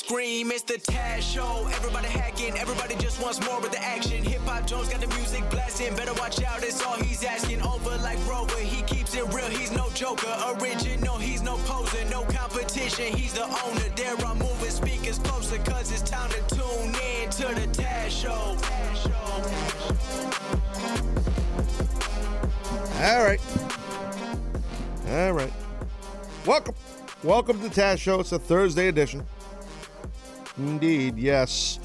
Scream, 0.00 0.50
it's 0.50 0.62
the 0.62 0.74
Taz 0.74 1.20
Show. 1.20 1.68
Everybody 1.76 2.08
hacking, 2.08 2.56
everybody 2.56 2.94
just 2.96 3.22
wants 3.22 3.38
more 3.44 3.60
with 3.60 3.72
the 3.72 3.82
action. 3.84 4.24
Hip 4.24 4.40
Hop 4.46 4.66
Jones 4.66 4.88
got 4.88 5.00
the 5.00 5.06
music 5.08 5.48
blasting, 5.50 5.94
better 5.94 6.14
watch 6.14 6.42
out, 6.42 6.62
it's 6.64 6.82
all 6.82 6.96
he's 6.96 7.22
asking. 7.22 7.60
Over 7.60 7.96
like 7.98 8.18
Rover, 8.26 8.56
he 8.56 8.82
keeps 8.82 9.14
it 9.14 9.24
real, 9.34 9.50
he's 9.50 9.70
no 9.72 9.90
joker. 9.90 10.34
Original, 10.56 11.18
he's 11.18 11.42
no 11.42 11.56
poser, 11.66 12.02
no 12.10 12.22
competition, 12.24 13.14
he's 13.14 13.34
the 13.34 13.44
owner. 13.44 13.88
There 13.94 14.16
I'm 14.24 14.38
moving 14.38 14.70
speakers 14.70 15.18
closer, 15.18 15.58
cause 15.58 15.92
it's 15.92 16.08
time 16.08 16.30
to 16.30 16.56
tune 16.56 16.94
in 17.12 17.28
to 17.30 17.46
the 17.60 17.66
Taz 17.68 18.08
Show. 18.08 18.56
Show. 18.94 19.10
All 23.04 23.22
right. 23.22 23.40
All 25.08 25.32
right. 25.32 25.52
Welcome. 26.46 26.74
Welcome 27.22 27.60
to 27.60 27.68
Taz 27.68 27.98
Show. 27.98 28.20
It's 28.20 28.32
a 28.32 28.38
Thursday 28.38 28.88
edition. 28.88 29.26
Indeed, 30.58 31.18
yes. 31.18 31.78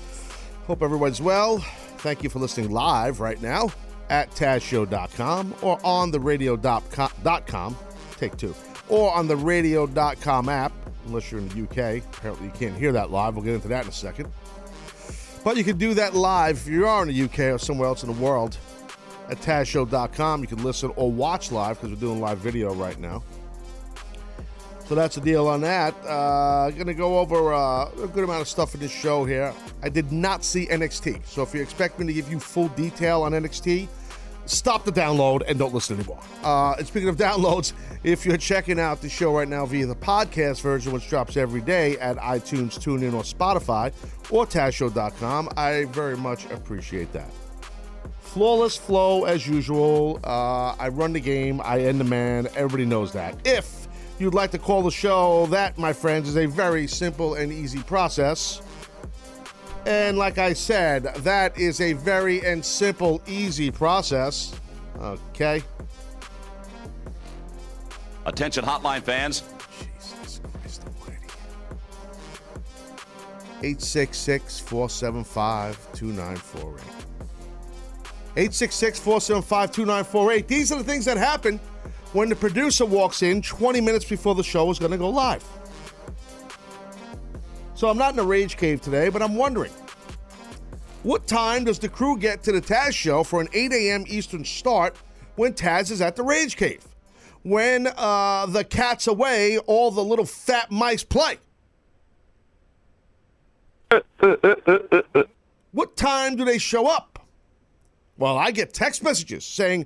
Hope 0.68 0.82
everyone's 0.82 1.22
well. 1.22 1.60
Thank 2.00 2.24
you 2.24 2.30
for 2.30 2.40
listening 2.40 2.72
live 2.72 3.20
right 3.20 3.41
now 3.41 3.70
at 4.10 4.32
TazShow.com 4.32 5.55
or 5.62 5.80
on 5.84 6.12
the 6.12 6.20
radio.com. 6.20 7.78
Take 8.18 8.38
two. 8.38 8.55
Or 8.88 9.14
on 9.14 9.28
the 9.28 9.36
radio.com 9.36 10.50
app, 10.50 10.72
unless 11.05 11.32
you're 11.32 11.41
in 11.41 11.50
the 11.50 11.64
UK. 11.64 12.04
Apparently, 12.18 12.46
you 12.46 12.54
can't 12.54 12.77
hear 12.77 12.91
that 12.91 13.10
live. 13.10 13.35
We'll 13.35 13.44
get 13.44 13.55
into 13.55 13.68
that 13.70 13.84
in 13.84 13.90
a 13.90 13.94
second. 13.94 14.32
But 15.44 15.57
you 15.57 15.63
can 15.63 15.77
do 15.77 15.94
that 15.96 16.16
live 16.16 16.57
if 16.57 16.68
you 16.68 16.88
are 16.88 17.04
in 17.04 17.10
the 17.10 17.24
UK 17.24 17.54
or 17.54 17.57
somewhere 17.57 17.88
else 17.88 18.04
in 18.04 18.12
the 18.12 18.20
world 18.20 18.57
at 19.29 19.38
TazShow.com. 19.38 20.41
You 20.41 20.48
can 20.48 20.63
listen 20.63 20.91
or 20.96 21.12
watch 21.12 21.52
live 21.52 21.79
because 21.79 21.96
we're 21.96 22.02
doing 22.02 22.20
live 22.20 22.40
video 22.40 22.74
right 22.74 23.00
now. 23.00 23.24
So 24.88 24.94
that's 24.94 25.16
the 25.16 25.22
deal 25.22 25.48
on 25.48 25.62
that. 25.62 25.96
Uh, 26.05 26.70
going 26.72 26.86
to 26.86 26.94
go 26.94 27.18
over 27.18 27.54
uh, 27.54 27.90
a 28.04 28.08
good 28.08 28.24
amount 28.24 28.41
of 28.41 28.48
stuff 28.48 28.76
in 28.76 28.80
this 28.80 28.91
show 28.91 29.26
here. 29.26 29.52
I 29.82 29.90
did 29.90 30.12
not 30.12 30.44
see 30.44 30.68
NXT, 30.68 31.26
so 31.26 31.41
if 31.41 31.55
you 31.55 31.62
expect 31.62 32.00
me 32.00 32.05
to 32.05 32.14
give 32.14 32.30
you 32.30 32.40
full 32.40 32.68
detail 32.70 33.24
on 33.24 33.32
NXT, 33.32 33.88
stop 34.46 34.86
the 34.86 34.91
download 34.91 35.41
and 35.48 35.58
don't 35.58 35.74
listen 35.74 35.98
anymore. 35.98 36.22
Uh, 36.44 36.74
and 36.78 36.86
speaking 36.86 37.10
of 37.10 37.18
downloads, 37.18 37.74
if 38.04 38.28
you're 38.28 38.38
checking 38.38 38.80
out 38.80 39.02
the 39.02 39.10
show 39.10 39.36
right 39.36 39.48
now 39.48 39.66
via 39.66 39.88
the 39.88 39.96
podcast 39.96 40.62
version, 40.62 40.94
which 40.94 41.10
drops 41.10 41.36
every 41.36 41.62
day 41.62 41.98
at 41.98 42.18
iTunes, 42.18 42.78
TuneIn, 42.78 43.13
or 43.13 43.24
Spotify, 43.24 43.91
or 44.30 44.46
TazShow.com, 44.46 45.50
I 45.58 45.86
very 45.86 46.16
much 46.16 46.46
appreciate 46.52 47.12
that 47.13 47.30
flawless 48.36 48.76
flow 48.76 49.24
as 49.24 49.48
usual. 49.48 50.20
Uh, 50.22 50.76
I 50.78 50.90
run 50.90 51.13
the 51.13 51.22
game. 51.22 51.62
I 51.63 51.80
end 51.80 52.02
the 52.02 52.04
man. 52.04 52.50
Everybody 52.58 52.86
knows 52.86 53.13
that. 53.13 53.34
If 53.46 53.85
you'd 54.20 54.34
like 54.34 54.52
to 54.52 54.60
call 54.60 54.82
the 54.82 54.91
show, 54.91 55.46
that, 55.48 55.77
my 55.77 55.94
friends, 55.94 56.30
is 56.30 56.38
a 56.38 56.46
very 56.46 56.88
simple 56.88 57.35
and 57.35 57.52
easy 57.52 57.82
process. 57.84 58.62
And 59.85 60.18
like 60.18 60.38
I 60.38 60.54
said, 60.54 61.04
that 61.18 61.57
is 61.60 61.80
a 61.80 61.94
very 61.94 62.44
and 62.44 62.66
simple, 62.66 63.22
easy 63.27 63.70
process. 63.70 64.59
Okay. 65.00 65.62
Attention 68.25 68.66
hotline 68.66 69.03
fans. 69.03 69.44
Jesus 70.00 70.41
Christ 70.52 70.81
Almighty. 70.85 71.28
866 73.62 74.59
475 74.59 75.78
2948. 75.94 77.06
866 78.38 79.00
475 79.00 79.72
2948. 79.72 80.47
These 80.47 80.72
are 80.72 80.78
the 80.78 80.84
things 80.84 81.06
that 81.06 81.18
happen 81.18 81.59
when 82.15 82.29
the 82.29 82.35
producer 82.35 82.85
walks 82.85 83.23
in 83.23 83.41
20 83.41 83.81
minutes 83.81 84.05
before 84.05 84.35
the 84.35 84.43
show 84.43 84.71
is 84.71 84.79
going 84.79 84.93
to 84.93 84.97
go 84.97 85.09
live. 85.09 85.43
So 87.73 87.89
I'm 87.89 87.97
not 87.97 88.13
in 88.13 88.19
a 88.19 88.23
rage 88.23 88.55
cave 88.55 88.79
today, 88.79 89.09
but 89.09 89.21
I'm 89.21 89.35
wondering 89.35 89.73
what 91.03 91.27
time 91.27 91.65
does 91.65 91.77
the 91.77 91.89
crew 91.89 92.17
get 92.17 92.41
to 92.43 92.53
the 92.53 92.61
Taz 92.61 92.93
show 92.93 93.25
for 93.25 93.41
an 93.41 93.49
8 93.51 93.73
a.m. 93.73 94.05
Eastern 94.07 94.45
start 94.45 94.95
when 95.35 95.51
Taz 95.51 95.91
is 95.91 95.99
at 95.99 96.15
the 96.15 96.23
rage 96.23 96.55
cave? 96.55 96.87
When 97.43 97.89
uh, 97.97 98.45
the 98.45 98.63
cat's 98.63 99.07
away, 99.07 99.57
all 99.57 99.91
the 99.91 100.03
little 100.03 100.25
fat 100.25 100.71
mice 100.71 101.03
play. 101.03 101.37
what 105.73 105.97
time 105.97 106.37
do 106.37 106.45
they 106.45 106.59
show 106.59 106.87
up? 106.87 107.27
Well, 108.17 108.37
I 108.37 108.51
get 108.51 108.73
text 108.73 109.03
messages 109.03 109.43
saying, 109.43 109.85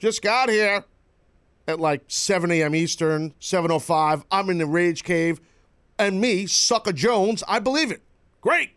just 0.00 0.22
got 0.22 0.48
here 0.50 0.84
at 1.68 1.80
like 1.80 2.02
7 2.08 2.50
a.m. 2.50 2.74
Eastern, 2.74 3.34
7.05. 3.40 4.24
I'm 4.30 4.50
in 4.50 4.58
the 4.58 4.66
rage 4.66 5.04
cave. 5.04 5.40
And 5.98 6.20
me, 6.20 6.46
Sucker 6.46 6.92
Jones, 6.92 7.42
I 7.48 7.58
believe 7.58 7.90
it. 7.90 8.02
Great. 8.40 8.70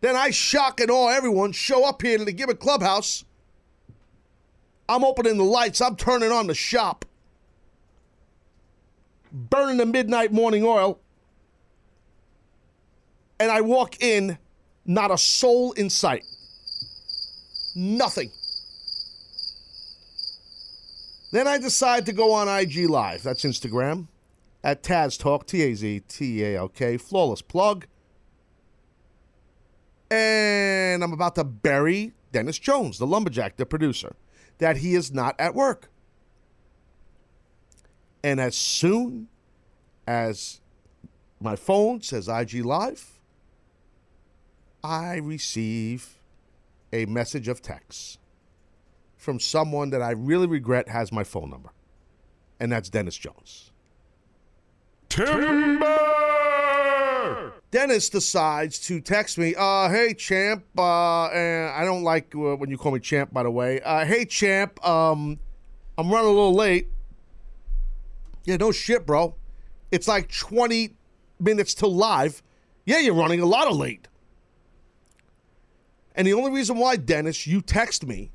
Then 0.00 0.16
I 0.16 0.30
shock 0.30 0.80
and 0.80 0.90
awe 0.90 1.08
everyone, 1.10 1.52
show 1.52 1.88
up 1.88 2.02
here 2.02 2.18
to 2.18 2.24
the 2.24 2.32
Gimmick 2.32 2.58
Clubhouse. 2.58 3.24
I'm 4.88 5.04
opening 5.04 5.38
the 5.38 5.44
lights. 5.44 5.80
I'm 5.80 5.96
turning 5.96 6.32
on 6.32 6.48
the 6.48 6.54
shop. 6.54 7.04
Burning 9.32 9.76
the 9.76 9.86
midnight 9.86 10.32
morning 10.32 10.64
oil. 10.64 10.98
And 13.38 13.50
I 13.50 13.60
walk 13.60 14.02
in, 14.02 14.38
not 14.84 15.10
a 15.10 15.18
soul 15.18 15.72
in 15.72 15.88
sight. 15.88 16.24
Nothing. 17.74 18.30
Then 21.32 21.48
I 21.48 21.56
decide 21.56 22.04
to 22.06 22.12
go 22.12 22.32
on 22.32 22.46
IG 22.46 22.88
Live. 22.88 23.22
That's 23.22 23.42
Instagram. 23.42 24.06
At 24.62 24.82
Taz 24.82 25.18
Talk, 25.18 25.46
T 25.46 25.62
A 25.62 25.74
Z 25.74 26.02
T 26.06 26.44
A 26.44 26.58
L 26.58 26.68
K. 26.68 26.96
Flawless 26.98 27.42
plug. 27.42 27.86
And 30.10 31.02
I'm 31.02 31.12
about 31.12 31.34
to 31.36 31.44
bury 31.44 32.12
Dennis 32.32 32.58
Jones, 32.58 32.98
the 32.98 33.06
lumberjack, 33.06 33.56
the 33.56 33.64
producer, 33.64 34.14
that 34.58 34.76
he 34.76 34.94
is 34.94 35.10
not 35.10 35.34
at 35.38 35.54
work. 35.54 35.90
And 38.22 38.38
as 38.38 38.54
soon 38.54 39.28
as 40.06 40.60
my 41.40 41.56
phone 41.56 42.02
says 42.02 42.28
IG 42.28 42.64
Live, 42.64 43.18
I 44.84 45.16
receive 45.16 46.18
a 46.92 47.06
message 47.06 47.48
of 47.48 47.62
text 47.62 48.18
from 49.22 49.38
someone 49.38 49.90
that 49.90 50.02
I 50.02 50.10
really 50.10 50.48
regret 50.48 50.88
has 50.88 51.12
my 51.12 51.22
phone 51.22 51.48
number. 51.48 51.70
And 52.58 52.72
that's 52.72 52.90
Dennis 52.90 53.16
Jones. 53.16 53.70
Timber! 55.08 55.88
Dennis 57.70 58.10
decides 58.10 58.80
to 58.80 59.00
text 59.00 59.38
me, 59.38 59.54
uh, 59.56 59.88
hey, 59.88 60.12
champ, 60.12 60.64
uh, 60.76 61.26
and 61.28 61.70
I 61.70 61.84
don't 61.84 62.02
like 62.02 62.34
uh, 62.34 62.56
when 62.56 62.68
you 62.68 62.76
call 62.76 62.90
me 62.90 62.98
champ, 62.98 63.32
by 63.32 63.44
the 63.44 63.50
way. 63.50 63.80
Uh, 63.80 64.04
hey, 64.04 64.24
champ, 64.24 64.84
um, 64.86 65.38
I'm 65.96 66.10
running 66.10 66.26
a 66.26 66.32
little 66.32 66.54
late. 66.54 66.88
Yeah, 68.44 68.56
no 68.56 68.72
shit, 68.72 69.06
bro. 69.06 69.36
It's 69.92 70.08
like 70.08 70.32
20 70.32 70.96
minutes 71.38 71.74
till 71.74 71.94
live. 71.94 72.42
Yeah, 72.84 72.98
you're 72.98 73.14
running 73.14 73.40
a 73.40 73.46
lot 73.46 73.68
of 73.68 73.76
late. 73.76 74.08
And 76.16 76.26
the 76.26 76.32
only 76.32 76.50
reason 76.50 76.76
why, 76.76 76.96
Dennis, 76.96 77.46
you 77.46 77.60
text 77.60 78.04
me 78.04 78.32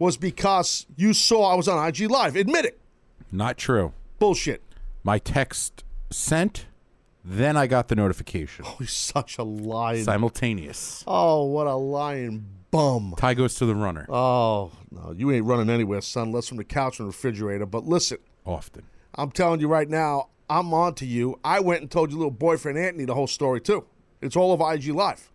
was 0.00 0.16
because 0.16 0.86
you 0.96 1.12
saw 1.12 1.52
I 1.52 1.54
was 1.54 1.68
on 1.68 1.86
IG 1.86 2.10
Live. 2.10 2.34
Admit 2.34 2.64
it. 2.64 2.80
Not 3.30 3.56
true. 3.56 3.92
Bullshit. 4.18 4.62
My 5.04 5.18
text 5.18 5.84
sent, 6.10 6.66
then 7.24 7.56
I 7.56 7.68
got 7.68 7.86
the 7.88 7.94
notification. 7.94 8.64
Oh, 8.66 8.76
he's 8.80 8.92
such 8.92 9.38
a 9.38 9.44
lying. 9.44 10.02
Simultaneous. 10.02 11.04
Oh, 11.06 11.44
what 11.44 11.68
a 11.68 11.74
lying 11.74 12.46
bum. 12.70 13.14
Tie 13.18 13.34
goes 13.34 13.54
to 13.56 13.66
the 13.66 13.74
runner. 13.74 14.06
Oh, 14.08 14.72
no, 14.90 15.12
you 15.16 15.30
ain't 15.30 15.44
running 15.44 15.70
anywhere, 15.70 16.00
son, 16.00 16.32
less 16.32 16.48
from 16.48 16.56
the 16.56 16.64
couch 16.64 16.98
and 16.98 17.06
refrigerator. 17.06 17.66
But 17.66 17.86
listen, 17.86 18.18
Often. 18.46 18.84
I'm 19.14 19.30
telling 19.30 19.60
you 19.60 19.68
right 19.68 19.88
now, 19.88 20.28
I'm 20.48 20.72
on 20.72 20.94
to 20.94 21.06
you. 21.06 21.38
I 21.44 21.60
went 21.60 21.82
and 21.82 21.90
told 21.90 22.10
your 22.10 22.18
little 22.18 22.30
boyfriend 22.30 22.78
Anthony 22.78 23.04
the 23.04 23.14
whole 23.14 23.26
story, 23.26 23.60
too. 23.60 23.84
It's 24.22 24.34
all 24.34 24.50
over 24.52 24.72
IG 24.72 24.88
Live. 24.88 25.30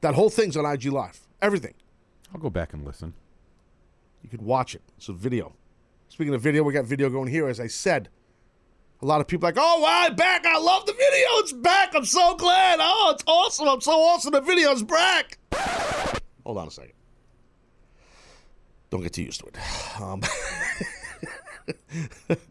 That 0.00 0.14
whole 0.14 0.30
thing's 0.30 0.56
on 0.56 0.66
IG 0.66 0.86
Live. 0.86 1.20
Everything. 1.40 1.74
I'll 2.34 2.40
go 2.40 2.50
back 2.50 2.72
and 2.72 2.84
listen. 2.84 3.14
You 4.30 4.36
can 4.36 4.46
watch 4.46 4.74
it. 4.74 4.82
It's 4.98 5.08
a 5.08 5.14
video. 5.14 5.54
Speaking 6.08 6.34
of 6.34 6.42
video, 6.42 6.62
we 6.62 6.74
got 6.74 6.84
video 6.84 7.08
going 7.08 7.28
here. 7.28 7.48
As 7.48 7.60
I 7.60 7.66
said, 7.66 8.10
a 9.00 9.06
lot 9.06 9.22
of 9.22 9.26
people 9.26 9.46
like, 9.46 9.56
oh, 9.56 9.80
wow, 9.80 10.06
I'm 10.06 10.16
back. 10.16 10.44
I 10.44 10.58
love 10.58 10.84
the 10.84 10.92
video. 10.92 11.26
It's 11.38 11.54
back. 11.54 11.94
I'm 11.94 12.04
so 12.04 12.34
glad. 12.34 12.78
Oh, 12.82 13.12
it's 13.14 13.24
awesome. 13.26 13.68
I'm 13.68 13.80
so 13.80 13.92
awesome. 13.92 14.32
The 14.32 14.42
video's 14.42 14.82
back. 14.82 15.38
Hold 16.44 16.58
on 16.58 16.68
a 16.68 16.70
second. 16.70 16.92
Don't 18.90 19.00
get 19.02 19.14
too 19.14 19.22
used 19.22 19.40
to 19.40 19.46
it. 19.46 19.56
Um, 20.02 20.20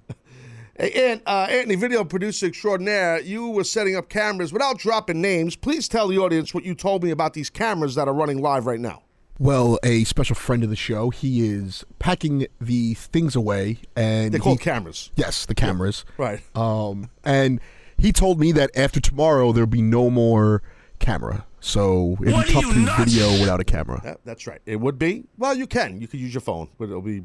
Hey, 0.80 1.12
and 1.12 1.24
uh, 1.26 1.48
Anthony, 1.50 1.74
video 1.74 2.04
producer 2.04 2.46
extraordinaire, 2.46 3.20
you 3.22 3.50
were 3.50 3.64
setting 3.64 3.96
up 3.96 4.10
cameras 4.10 4.54
without 4.54 4.78
dropping 4.78 5.20
names. 5.20 5.56
Please 5.56 5.88
tell 5.88 6.08
the 6.08 6.20
audience 6.20 6.54
what 6.54 6.64
you 6.66 6.76
told 6.76 7.04
me 7.04 7.10
about 7.10 7.34
these 7.34 7.50
cameras 7.50 7.96
that 7.96 8.08
are 8.08 8.14
running 8.14 8.44
live 8.44 8.68
right 8.68 8.80
now. 8.80 9.02
Well, 9.40 9.78
a 9.84 10.04
special 10.06 10.36
friend 10.36 10.64
of 10.64 10.70
the 10.70 10.76
show, 10.76 11.10
he 11.12 11.48
is 11.48 11.86
packing 12.00 12.48
the 12.60 12.96
things 12.96 13.36
away, 13.36 13.78
and 13.96 14.34
They're 14.34 14.40
called 14.40 14.60
he- 14.60 14.64
cameras. 14.64 15.12
Yes, 15.16 15.46
the 15.46 15.56
cameras. 15.56 16.06
Right. 16.18 16.42
Um, 16.56 17.10
and 17.24 17.60
he 17.98 18.12
told 18.12 18.40
me 18.40 18.52
that 18.54 18.72
after 18.76 19.00
tomorrow 19.00 19.52
there'll 19.52 19.68
be 19.68 19.82
no 19.82 20.10
more 20.10 20.64
camera, 21.00 21.46
so 21.60 22.18
it'd 22.22 22.34
be 22.48 22.52
tough 22.54 22.66
to 22.66 22.74
do 22.74 22.88
video 22.98 23.30
without 23.40 23.60
a 23.60 23.64
camera. 23.64 24.02
Yeah, 24.04 24.16
that's 24.26 24.48
right. 24.48 24.62
It 24.66 24.78
would 24.78 24.98
be. 24.98 25.26
Well, 25.38 25.56
you 25.56 25.68
can. 25.68 26.02
You 26.02 26.08
could 26.08 26.20
use 26.20 26.34
your 26.34 26.42
phone, 26.42 26.70
but 26.80 26.86
it'll 26.86 27.02
be. 27.02 27.24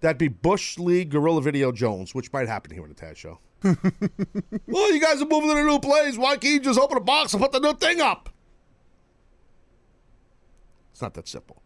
That'd 0.00 0.18
be 0.18 0.28
Bush 0.28 0.78
League 0.78 1.10
Gorilla 1.10 1.40
Video 1.40 1.72
Jones, 1.72 2.14
which 2.14 2.32
might 2.32 2.48
happen 2.48 2.72
here 2.72 2.82
in 2.82 2.88
the 2.88 2.94
Taz 2.94 3.16
Show. 3.16 3.38
well, 3.62 4.92
you 4.92 5.00
guys 5.00 5.22
are 5.22 5.26
moving 5.26 5.48
to 5.50 5.54
the 5.54 5.62
new 5.62 5.78
place. 5.78 6.18
Why 6.18 6.36
can't 6.36 6.54
you 6.54 6.60
just 6.60 6.78
open 6.78 6.96
a 6.96 7.00
box 7.00 7.32
and 7.32 7.42
put 7.42 7.52
the 7.52 7.60
new 7.60 7.72
thing 7.74 8.00
up? 8.00 8.28
It's 10.92 11.02
not 11.02 11.14
that 11.14 11.26
simple. 11.26 11.62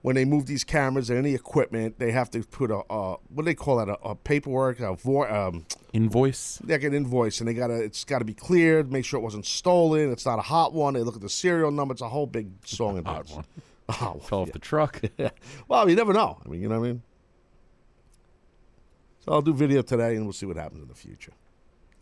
When 0.00 0.14
they 0.14 0.24
move 0.24 0.46
these 0.46 0.62
cameras 0.62 1.10
and 1.10 1.18
any 1.18 1.34
equipment, 1.34 1.98
they 1.98 2.12
have 2.12 2.30
to 2.30 2.42
put 2.44 2.70
a, 2.70 2.78
uh, 2.88 3.16
what 3.30 3.42
do 3.42 3.42
they 3.42 3.54
call 3.54 3.78
that? 3.78 3.88
A, 3.88 3.98
a 4.10 4.14
paperwork, 4.14 4.78
a 4.78 4.94
vo- 4.94 5.24
um, 5.26 5.66
Invoice. 5.92 6.60
like 6.64 6.84
an 6.84 6.94
invoice, 6.94 7.40
and 7.40 7.48
they 7.48 7.54
gotta. 7.54 7.74
It's 7.82 8.04
got 8.04 8.20
to 8.20 8.24
be 8.24 8.34
cleared. 8.34 8.92
Make 8.92 9.04
sure 9.04 9.18
it 9.18 9.24
wasn't 9.24 9.44
stolen. 9.44 10.12
It's 10.12 10.24
not 10.24 10.38
a 10.38 10.42
hot 10.42 10.72
one. 10.72 10.94
They 10.94 11.00
look 11.02 11.16
at 11.16 11.20
the 11.20 11.28
serial 11.28 11.72
number. 11.72 11.92
It's 11.92 12.00
a 12.02 12.08
whole 12.08 12.26
big 12.28 12.50
song 12.64 12.96
and 12.98 13.06
Hot 13.06 13.26
dance. 13.26 13.32
one. 13.36 13.44
Oh, 14.02 14.20
Fell 14.22 14.40
off 14.42 14.52
the 14.52 14.58
truck. 14.58 15.00
yeah. 15.18 15.30
Well, 15.66 15.88
you 15.88 15.96
never 15.96 16.12
know. 16.12 16.38
I 16.44 16.48
mean, 16.48 16.60
you 16.60 16.68
know 16.68 16.78
what 16.78 16.86
I 16.86 16.92
mean? 16.92 17.02
So 19.24 19.32
I'll 19.32 19.42
do 19.42 19.54
video 19.54 19.80
today 19.82 20.14
and 20.14 20.24
we'll 20.24 20.32
see 20.34 20.44
what 20.46 20.56
happens 20.58 20.82
in 20.82 20.88
the 20.88 20.94
future. 20.94 21.32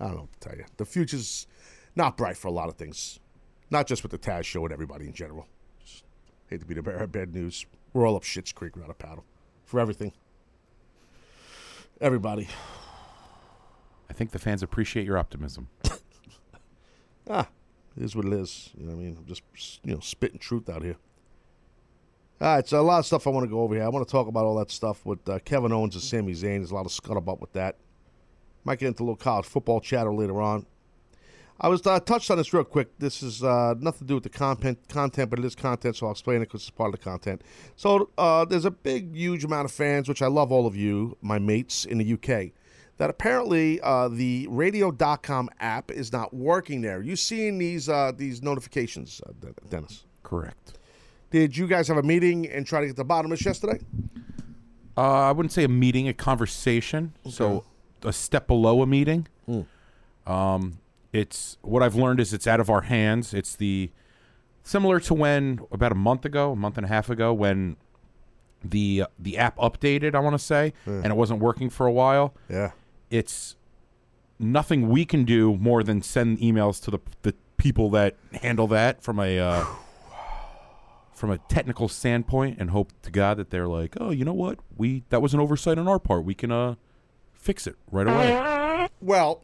I 0.00 0.06
don't 0.06 0.14
know 0.16 0.20
what 0.22 0.40
to 0.40 0.48
tell 0.48 0.58
you. 0.58 0.64
The 0.78 0.84
future's 0.84 1.46
not 1.94 2.16
bright 2.16 2.36
for 2.36 2.48
a 2.48 2.52
lot 2.52 2.68
of 2.68 2.74
things. 2.74 3.20
Not 3.70 3.86
just 3.86 4.02
with 4.02 4.12
the 4.12 4.18
Taz 4.18 4.44
show 4.44 4.64
and 4.64 4.72
everybody 4.72 5.06
in 5.06 5.12
general. 5.12 5.46
Hate 6.48 6.60
to 6.60 6.66
be 6.66 6.74
the 6.74 6.82
bearer 6.82 7.02
of 7.02 7.12
bad 7.12 7.34
news. 7.34 7.66
We're 7.92 8.06
all 8.06 8.16
up 8.16 8.22
Shit's 8.22 8.52
Creek 8.52 8.76
without 8.76 8.90
a 8.90 8.94
paddle. 8.94 9.24
For 9.64 9.80
everything. 9.80 10.12
Everybody. 12.00 12.48
I 14.08 14.12
think 14.12 14.30
the 14.30 14.38
fans 14.38 14.62
appreciate 14.62 15.06
your 15.06 15.18
optimism. 15.18 15.68
Ah, 17.28 17.48
it 17.96 18.04
is 18.04 18.14
what 18.14 18.24
it 18.24 18.32
is. 18.32 18.70
You 18.76 18.84
know 18.86 18.94
what 18.94 19.00
I 19.00 19.04
mean? 19.04 19.16
I'm 19.18 19.26
just, 19.26 19.42
you 19.82 19.92
know, 19.92 20.00
spitting 20.00 20.38
truth 20.38 20.68
out 20.68 20.82
here. 20.82 20.96
All 22.40 22.54
right, 22.54 22.68
so 22.68 22.80
a 22.80 22.82
lot 22.82 22.98
of 22.98 23.06
stuff 23.06 23.26
I 23.26 23.30
want 23.30 23.44
to 23.44 23.50
go 23.50 23.62
over 23.62 23.74
here. 23.74 23.84
I 23.84 23.88
want 23.88 24.06
to 24.06 24.12
talk 24.12 24.28
about 24.28 24.44
all 24.44 24.54
that 24.56 24.70
stuff 24.70 25.04
with 25.04 25.28
uh, 25.28 25.38
Kevin 25.40 25.72
Owens 25.72 25.94
and 25.94 26.04
Sami 26.04 26.34
Zayn. 26.34 26.58
There's 26.58 26.70
a 26.70 26.74
lot 26.74 26.86
of 26.86 26.92
scuttlebutt 26.92 27.40
with 27.40 27.52
that. 27.54 27.78
Might 28.62 28.78
get 28.78 28.88
into 28.88 29.02
a 29.02 29.04
little 29.04 29.16
college 29.16 29.46
football 29.46 29.80
chatter 29.80 30.14
later 30.14 30.40
on. 30.40 30.66
I 31.60 31.68
was 31.68 31.86
uh, 31.86 31.98
touched 32.00 32.30
on 32.30 32.36
this 32.36 32.52
real 32.52 32.64
quick. 32.64 32.98
This 32.98 33.22
is 33.22 33.42
uh, 33.42 33.74
nothing 33.78 34.00
to 34.00 34.04
do 34.04 34.14
with 34.14 34.24
the 34.24 34.28
content, 34.28 34.78
content, 34.88 35.30
but 35.30 35.38
it 35.38 35.44
is 35.44 35.54
content, 35.54 35.96
so 35.96 36.06
I'll 36.06 36.12
explain 36.12 36.38
it 36.38 36.46
because 36.46 36.62
it's 36.62 36.70
part 36.70 36.92
of 36.92 37.00
the 37.00 37.04
content. 37.04 37.42
So 37.76 38.10
uh, 38.18 38.44
there's 38.44 38.66
a 38.66 38.70
big, 38.70 39.14
huge 39.16 39.44
amount 39.44 39.64
of 39.64 39.72
fans, 39.72 40.08
which 40.08 40.20
I 40.20 40.26
love 40.26 40.52
all 40.52 40.66
of 40.66 40.76
you, 40.76 41.16
my 41.22 41.38
mates 41.38 41.86
in 41.86 41.96
the 41.96 42.12
UK, 42.12 42.52
that 42.98 43.08
apparently 43.08 43.80
uh, 43.80 44.08
the 44.08 44.46
Radio.com 44.50 45.48
app 45.60 45.90
is 45.90 46.12
not 46.12 46.34
working 46.34 46.82
there. 46.82 47.00
You 47.00 47.16
seeing 47.16 47.56
these 47.56 47.88
uh, 47.88 48.12
these 48.14 48.42
notifications, 48.42 49.22
uh, 49.26 49.32
Dennis? 49.70 50.04
Correct. 50.22 50.78
Did 51.30 51.56
you 51.56 51.66
guys 51.66 51.88
have 51.88 51.96
a 51.96 52.02
meeting 52.02 52.48
and 52.48 52.66
try 52.66 52.80
to 52.80 52.86
get 52.86 52.96
the 52.96 53.04
bottom 53.04 53.32
of 53.32 53.38
this 53.38 53.46
yesterday? 53.46 53.80
Uh, 54.96 55.00
I 55.28 55.32
wouldn't 55.32 55.52
say 55.52 55.64
a 55.64 55.68
meeting, 55.68 56.08
a 56.08 56.14
conversation. 56.14 57.14
So 57.30 57.64
a 58.02 58.12
step 58.12 58.46
below 58.46 58.82
a 58.82 58.86
meeting. 58.86 59.26
Um, 60.26 60.78
it's 61.16 61.56
what 61.62 61.82
I've 61.82 61.94
learned 61.94 62.20
is 62.20 62.32
it's 62.32 62.46
out 62.46 62.60
of 62.60 62.68
our 62.68 62.82
hands. 62.82 63.32
It's 63.32 63.56
the 63.56 63.90
similar 64.62 65.00
to 65.00 65.14
when 65.14 65.60
about 65.72 65.92
a 65.92 65.96
month 65.96 66.24
ago, 66.24 66.52
a 66.52 66.56
month 66.56 66.76
and 66.76 66.84
a 66.84 66.88
half 66.88 67.08
ago, 67.08 67.32
when 67.32 67.76
the 68.62 69.04
the 69.18 69.38
app 69.38 69.56
updated. 69.56 70.14
I 70.14 70.20
want 70.20 70.34
to 70.34 70.44
say, 70.44 70.72
and 70.84 71.06
it 71.06 71.16
wasn't 71.16 71.40
working 71.40 71.70
for 71.70 71.86
a 71.86 71.92
while. 71.92 72.34
Yeah. 72.48 72.72
It's 73.10 73.56
nothing 74.38 74.88
we 74.88 75.04
can 75.04 75.24
do 75.24 75.56
more 75.56 75.82
than 75.82 76.02
send 76.02 76.38
emails 76.38 76.82
to 76.84 76.90
the 76.90 76.98
the 77.22 77.34
people 77.56 77.88
that 77.90 78.16
handle 78.42 78.66
that 78.68 79.02
from 79.02 79.18
a. 79.18 79.38
Uh, 79.38 79.64
from 81.14 81.30
a 81.30 81.38
technical 81.48 81.88
standpoint 81.88 82.58
and 82.60 82.68
hope 82.68 82.92
to 83.00 83.10
God 83.10 83.38
that 83.38 83.48
they're 83.48 83.66
like, 83.66 83.96
oh, 83.98 84.10
you 84.10 84.22
know 84.22 84.34
what? 84.34 84.58
We 84.76 85.04
that 85.08 85.22
was 85.22 85.32
an 85.32 85.40
oversight 85.40 85.78
on 85.78 85.88
our 85.88 85.98
part. 85.98 86.24
We 86.24 86.34
can 86.34 86.52
uh 86.52 86.74
fix 87.32 87.66
it 87.66 87.76
right 87.90 88.06
away. 88.06 88.88
Well, 89.00 89.42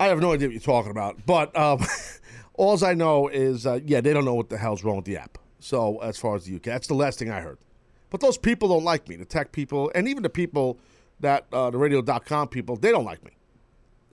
I 0.00 0.06
have 0.06 0.20
no 0.20 0.32
idea 0.32 0.48
what 0.48 0.52
you're 0.52 0.60
talking 0.60 0.90
about, 0.90 1.26
but 1.26 1.56
um, 1.56 1.84
all 2.54 2.84
I 2.84 2.94
know 2.94 3.28
is, 3.28 3.66
uh, 3.66 3.80
yeah, 3.84 4.00
they 4.00 4.12
don't 4.12 4.24
know 4.24 4.34
what 4.34 4.48
the 4.48 4.58
hell's 4.58 4.84
wrong 4.84 4.96
with 4.96 5.04
the 5.04 5.16
app. 5.16 5.38
So 5.60 5.98
as 5.98 6.16
far 6.18 6.36
as 6.36 6.44
the 6.44 6.56
UK, 6.56 6.62
that's 6.62 6.86
the 6.86 6.94
last 6.94 7.18
thing 7.18 7.30
I 7.30 7.40
heard. 7.40 7.58
But 8.10 8.20
those 8.20 8.38
people 8.38 8.68
don't 8.68 8.84
like 8.84 9.08
me, 9.08 9.16
the 9.16 9.24
tech 9.24 9.52
people, 9.52 9.90
and 9.94 10.08
even 10.08 10.22
the 10.22 10.30
people 10.30 10.78
that 11.20 11.46
uh, 11.52 11.70
the 11.70 11.78
radio.com 11.78 12.48
people, 12.48 12.76
they 12.76 12.90
don't 12.90 13.04
like 13.04 13.24
me. 13.24 13.32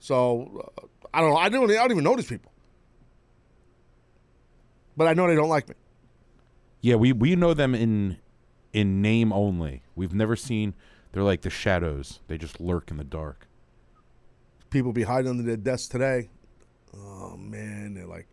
So 0.00 0.70
uh, 0.78 0.86
I 1.14 1.20
don't 1.20 1.30
know. 1.30 1.36
I 1.36 1.48
don't, 1.48 1.70
I 1.70 1.74
don't 1.74 1.92
even 1.92 2.04
know 2.04 2.16
these 2.16 2.26
people. 2.26 2.52
But 4.96 5.06
I 5.08 5.14
know 5.14 5.26
they 5.26 5.34
don't 5.34 5.48
like 5.48 5.68
me. 5.68 5.74
Yeah, 6.80 6.96
we 6.96 7.12
we 7.12 7.36
know 7.36 7.54
them 7.54 7.74
in 7.74 8.18
in 8.72 9.00
name 9.00 9.32
only. 9.32 9.82
We've 9.94 10.14
never 10.14 10.36
seen. 10.36 10.74
They're 11.12 11.22
like 11.22 11.42
the 11.42 11.50
shadows. 11.50 12.20
They 12.28 12.36
just 12.36 12.60
lurk 12.60 12.90
in 12.90 12.96
the 12.96 13.04
dark. 13.04 13.45
People 14.76 14.92
be 14.92 15.04
hiding 15.04 15.30
under 15.30 15.42
their 15.42 15.56
desks 15.56 15.88
today. 15.88 16.28
Oh 16.94 17.34
man, 17.38 17.94
they're 17.94 18.06
like, 18.06 18.28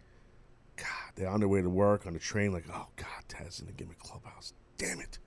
God, 0.76 1.12
they're 1.16 1.30
on 1.30 1.40
their 1.40 1.48
way 1.48 1.62
to 1.62 1.70
work 1.70 2.06
on 2.06 2.12
the 2.12 2.20
train, 2.20 2.52
like, 2.52 2.66
oh 2.70 2.88
God, 2.98 3.24
Taz 3.30 3.62
in 3.62 3.68
the 3.68 3.72
gimmick 3.72 4.00
clubhouse. 4.00 4.54
Damn 4.78 5.00
it. 5.00 5.20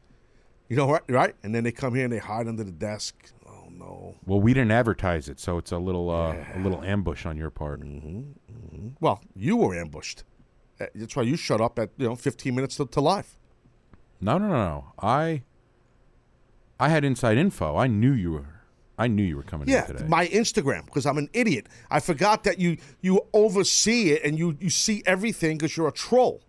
You 0.68 0.76
know 0.76 0.86
what? 0.86 1.04
Right? 1.08 1.34
And 1.42 1.54
then 1.54 1.64
they 1.64 1.72
come 1.72 1.94
here 1.94 2.04
and 2.04 2.12
they 2.12 2.18
hide 2.18 2.48
under 2.48 2.64
the 2.64 2.72
desk. 2.72 3.32
Oh 3.48 3.68
no. 3.70 4.16
Well, 4.26 4.40
we 4.40 4.52
didn't 4.52 4.72
advertise 4.72 5.28
it, 5.30 5.40
so 5.40 5.56
it's 5.56 5.72
a 5.72 5.78
little 5.78 6.10
uh, 6.10 6.36
a 6.54 6.58
little 6.58 6.82
ambush 6.82 7.24
on 7.24 7.38
your 7.38 7.50
part. 7.50 7.80
Well, 9.00 9.22
you 9.34 9.56
were 9.56 9.74
ambushed. 9.74 10.24
Uh, 10.78 10.86
That's 10.94 11.16
why 11.16 11.22
you 11.22 11.36
shut 11.36 11.62
up 11.62 11.78
at 11.78 11.90
you 11.96 12.08
know 12.08 12.14
15 12.16 12.54
minutes 12.54 12.76
to, 12.76 12.86
to 12.86 13.00
live. 13.00 13.38
No, 14.20 14.36
no, 14.36 14.48
no, 14.48 14.54
no. 14.54 14.92
I 15.00 15.42
I 16.78 16.90
had 16.90 17.04
inside 17.04 17.38
info. 17.38 17.76
I 17.76 17.86
knew 17.86 18.12
you 18.12 18.32
were. 18.32 18.55
I 18.98 19.08
knew 19.08 19.22
you 19.22 19.36
were 19.36 19.42
coming 19.42 19.68
Yeah, 19.68 19.82
in 19.88 19.96
today. 19.96 20.06
my 20.08 20.26
Instagram 20.28 20.86
because 20.86 21.04
I'm 21.06 21.18
an 21.18 21.28
idiot. 21.32 21.66
I 21.90 22.00
forgot 22.00 22.44
that 22.44 22.58
you 22.58 22.78
you 23.02 23.20
oversee 23.34 24.10
it 24.10 24.24
and 24.24 24.38
you 24.38 24.56
you 24.60 24.70
see 24.70 25.02
everything 25.06 25.58
because 25.58 25.76
you're 25.76 25.88
a 25.88 25.92
troll 25.92 26.40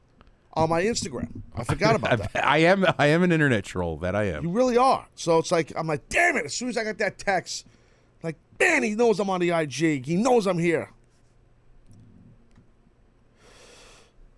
on 0.54 0.70
my 0.70 0.82
Instagram. 0.82 1.42
I 1.56 1.64
forgot 1.66 1.96
about 1.96 2.20
that. 2.34 2.48
I 2.48 2.60
am 2.60 2.86
I 2.98 3.08
am 3.08 3.24
an 3.24 3.32
internet 3.32 3.66
troll. 3.66 3.98
That 3.98 4.16
I 4.16 4.26
am. 4.26 4.44
You 4.44 4.50
really 4.50 4.78
are. 4.78 5.06
So 5.16 5.38
it's 5.40 5.52
like 5.52 5.74
I'm 5.76 5.88
like, 5.88 6.08
damn 6.10 6.38
it! 6.38 6.46
As 6.46 6.54
soon 6.54 6.70
as 6.70 6.78
I 6.78 6.84
got 6.86 6.98
that 7.00 7.18
text, 7.18 7.66
like, 8.24 8.38
man, 8.60 8.82
he 8.84 8.96
knows 8.96 9.20
I'm 9.20 9.30
on 9.30 9.42
the 9.42 9.50
IG. 9.52 10.06
He 10.06 10.16
knows 10.16 10.48
I'm 10.48 10.58
here. 10.58 10.90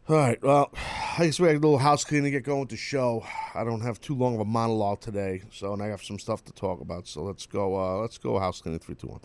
All 0.10 0.16
right. 0.16 0.42
Well, 0.42 0.72
I 1.20 1.26
guess 1.26 1.40
we 1.40 1.48
have 1.50 1.58
a 1.58 1.60
little 1.60 1.78
house 1.78 2.04
cleaning 2.04 2.24
to 2.24 2.32
get 2.32 2.44
going 2.44 2.62
with 2.62 2.70
the 2.70 2.78
show. 2.78 3.24
I 3.54 3.64
don't 3.64 3.82
have 3.82 4.02
too 4.02 4.16
long 4.16 4.34
of 4.34 4.42
a 4.42 4.46
monologue 4.46 5.02
today, 5.02 5.44
so 5.52 5.72
and 5.72 5.84
I 5.84 5.88
have 5.88 6.02
some 6.02 6.18
stuff 6.18 6.44
to 6.46 6.52
talk 6.52 6.82
about. 6.82 7.08
So 7.08 7.22
let's 7.22 7.46
go. 7.46 7.80
Uh, 7.80 7.98
let's 7.98 8.18
go 8.18 8.40
house 8.40 8.60
cleaning. 8.60 8.80
Three, 8.80 8.96
two, 8.96 9.06
one. 9.06 9.20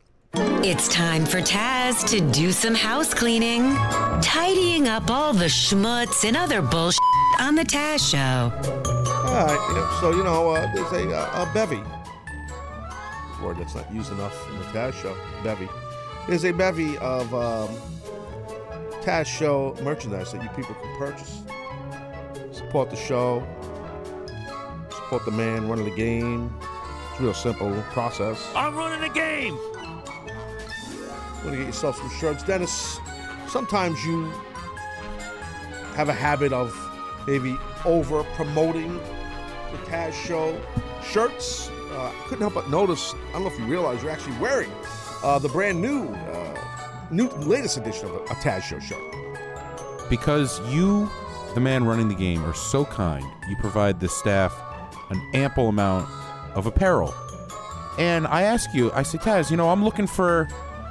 It's 0.63 0.89
time 0.89 1.25
for 1.25 1.39
Taz 1.39 2.07
to 2.11 2.21
do 2.33 2.53
some 2.53 2.75
house 2.75 3.15
cleaning, 3.15 3.75
tidying 4.21 4.87
up 4.87 5.11
all 5.11 5.33
the 5.33 5.47
schmutz 5.47 6.23
and 6.23 6.37
other 6.37 6.61
bullshit 6.61 7.01
on 7.41 7.55
the 7.55 7.65
Taz 7.65 8.11
Show. 8.11 8.53
All 9.11 9.47
right. 9.47 9.99
So 10.03 10.11
you 10.11 10.23
know, 10.23 10.51
uh, 10.51 10.71
there's 10.75 10.93
a, 10.93 11.17
uh, 11.17 11.49
a 11.49 11.55
bevy. 11.55 11.83
Word 13.43 13.57
that's 13.57 13.75
not 13.75 13.91
used 13.91 14.13
enough 14.13 14.51
in 14.51 14.59
the 14.59 14.65
Taz 14.65 14.93
show. 14.93 15.17
Bevy. 15.43 15.67
There's 16.29 16.45
a 16.45 16.53
bevy 16.53 16.99
of 16.99 17.33
um, 17.35 17.71
Taz 19.05 19.27
show 19.27 19.77
merchandise 19.83 20.33
that 20.33 20.43
you 20.43 20.49
people 20.51 20.75
can 20.77 20.97
purchase. 20.97 21.43
Support 22.53 22.89
the 22.89 22.97
show. 22.97 23.47
Support 24.89 25.27
the 25.27 25.31
man 25.31 25.69
running 25.69 25.85
the 25.85 25.95
game. 25.95 26.51
It's 27.11 27.21
a 27.21 27.23
real 27.23 27.35
simple 27.35 27.71
process. 27.91 28.43
I'm 28.57 28.75
running 28.75 29.03
the 29.03 29.15
game. 29.15 29.59
Want 31.45 31.51
to 31.51 31.57
get 31.57 31.67
yourself 31.67 31.99
some 31.99 32.11
shirts, 32.19 32.43
Dennis? 32.45 32.99
Sometimes 33.47 34.03
you 34.07 34.25
have 35.97 36.09
a 36.09 36.15
habit 36.15 36.55
of 36.55 36.75
maybe 37.27 37.59
over 37.85 38.25
promoting 38.37 38.95
the 39.71 39.79
Taz 39.87 40.15
Show 40.15 40.59
shirts. 41.05 41.69
Uh, 41.93 42.11
couldn't 42.25 42.41
help 42.41 42.55
but 42.55 42.71
notice. 42.71 43.13
I 43.29 43.33
don't 43.33 43.43
know 43.43 43.51
if 43.51 43.59
you 43.59 43.67
realize 43.67 44.03
you're 44.03 44.11
actually 44.11 44.39
wearing 44.39 44.71
uh, 45.23 45.39
the 45.39 45.51
brand 45.51 45.83
new, 45.83 46.09
uh, 46.09 46.74
new 47.11 47.29
latest 47.29 47.77
edition 47.77 48.07
of 48.07 48.15
a, 48.15 48.19
a 48.19 48.35
Taz 48.37 48.63
Show 48.63 48.79
shirt. 48.81 48.99
because 50.11 50.61
you, 50.73 51.09
the 51.55 51.61
man 51.61 51.85
running 51.85 52.09
the 52.09 52.15
game, 52.15 52.45
are 52.45 52.55
so 52.55 52.85
kind. 52.85 53.25
You 53.49 53.57
provide 53.57 54.01
the 54.01 54.09
staff 54.09 54.55
an 55.11 55.21
ample 55.35 55.69
amount 55.69 56.09
of 56.57 56.67
apparel 56.67 57.13
And 57.99 58.27
I 58.27 58.43
ask 58.43 58.73
you, 58.75 58.91
I 58.93 59.03
say, 59.03 59.19
Taz, 59.19 59.51
you 59.51 59.57
know, 59.57 59.71
I'm 59.71 59.85
looking 59.85 60.07
for, 60.07 60.49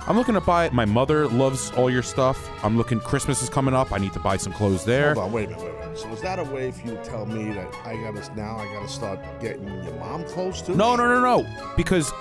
I'm 0.08 0.18
looking 0.18 0.36
to 0.36 0.42
buy. 0.42 0.70
My 0.70 0.86
mother 0.86 1.28
loves 1.28 1.72
all 1.72 1.90
your 1.90 2.04
stuff. 2.04 2.50
I'm 2.64 2.78
looking. 2.78 3.00
Christmas 3.00 3.42
is 3.42 3.50
coming 3.50 3.74
up. 3.74 3.92
I 3.92 3.98
need 3.98 4.14
to 4.14 4.20
buy 4.20 4.38
some 4.38 4.54
clothes 4.54 4.86
there. 4.86 5.14
Hold 5.14 5.28
on, 5.28 5.32
wait 5.32 5.46
a 5.48 5.50
minute, 5.52 5.64
wait 5.64 5.72
a 5.76 5.80
minute. 5.80 5.98
So 5.98 6.10
is 6.10 6.22
that 6.22 6.40
a 6.40 6.44
way 6.44 6.72
for 6.72 6.86
you 6.88 6.94
to 6.96 7.04
tell 7.04 7.26
me 7.26 7.52
that 7.54 7.74
I 7.86 7.96
gotta 7.96 8.36
now 8.36 8.58
I 8.58 8.66
gotta 8.74 8.88
start 8.88 9.20
getting 9.42 9.68
your 9.84 9.94
mom 9.96 10.24
close 10.26 10.62
too? 10.62 10.76
No, 10.76 10.96
no, 10.96 11.08
no, 11.08 11.22
no. 11.22 11.74
Because 11.78 12.12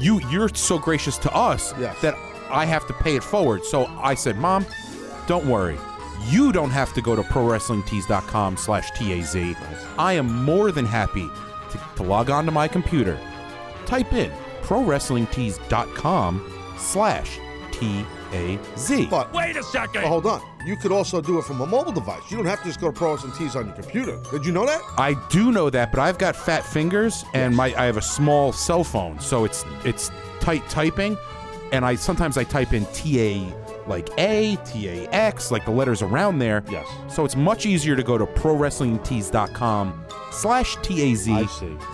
you 0.00 0.20
you're 0.30 0.48
so 0.50 0.78
gracious 0.78 1.18
to 1.18 1.32
us 1.34 1.72
Yes. 1.78 2.00
that 2.02 2.14
I 2.50 2.64
have 2.66 2.86
to 2.86 2.92
pay 2.92 3.16
it 3.16 3.24
forward. 3.24 3.64
So 3.64 3.86
I 3.86 4.14
said, 4.14 4.36
Mom, 4.38 4.66
don't 5.26 5.46
worry. 5.46 5.78
You 6.28 6.52
don't 6.52 6.70
have 6.70 6.92
to 6.94 7.02
go 7.02 7.14
to 7.16 7.22
prowrestlingtees.com 7.22 8.56
slash 8.56 8.90
TAZ. 8.92 9.36
I 9.98 10.12
am 10.14 10.44
more 10.44 10.72
than 10.72 10.86
happy 10.86 11.28
to, 11.70 11.80
to 11.96 12.02
log 12.02 12.30
on 12.30 12.46
to 12.46 12.50
my 12.50 12.68
computer. 12.68 13.18
Type 13.86 14.12
in 14.12 14.30
prowrestlingtees.com 14.62 16.52
slash 16.78 17.38
TAZ. 17.72 19.06
But 19.10 19.32
Wait 19.32 19.56
a 19.56 19.62
second. 19.62 20.02
but 20.02 20.08
hold 20.08 20.26
on. 20.26 20.40
You 20.64 20.76
could 20.76 20.92
also 20.92 21.20
do 21.20 21.38
it 21.38 21.44
from 21.44 21.60
a 21.60 21.66
mobile 21.66 21.92
device. 21.92 22.22
You 22.30 22.36
don't 22.38 22.46
have 22.46 22.60
to 22.60 22.66
just 22.68 22.80
go 22.80 22.90
to 22.90 22.92
Pro 22.96 23.16
and 23.16 23.34
T's 23.34 23.54
on 23.54 23.66
your 23.66 23.74
computer. 23.74 24.18
Did 24.30 24.46
you 24.46 24.52
know 24.52 24.64
that? 24.64 24.80
I 24.96 25.14
do 25.28 25.52
know 25.52 25.68
that, 25.70 25.90
but 25.92 26.00
I've 26.00 26.16
got 26.18 26.34
fat 26.34 26.64
fingers 26.64 27.24
and 27.34 27.54
my 27.54 27.74
I 27.76 27.84
have 27.84 27.96
a 27.98 28.02
small 28.02 28.52
cell 28.52 28.82
phone, 28.82 29.18
so 29.20 29.44
it's 29.44 29.64
it's 29.84 30.10
tight 30.40 30.66
typing, 30.70 31.18
and 31.74 31.84
I 31.84 31.94
sometimes 31.96 32.38
I 32.38 32.44
type 32.44 32.72
in 32.72 32.86
T 32.86 33.20
A 33.20 33.54
like 33.86 34.08
A, 34.18 34.56
T 34.64 34.88
A 34.88 35.08
X, 35.12 35.50
like 35.50 35.64
the 35.64 35.70
letters 35.70 36.00
around 36.02 36.38
there. 36.38 36.62
Yes. 36.70 36.86
So 37.08 37.24
it's 37.24 37.36
much 37.36 37.66
easier 37.66 37.96
to 37.96 38.02
go 38.02 38.16
to 38.16 38.24
prowrestlingtees.com 38.26 40.04
slash 40.30 40.76
TAZ 40.76 41.28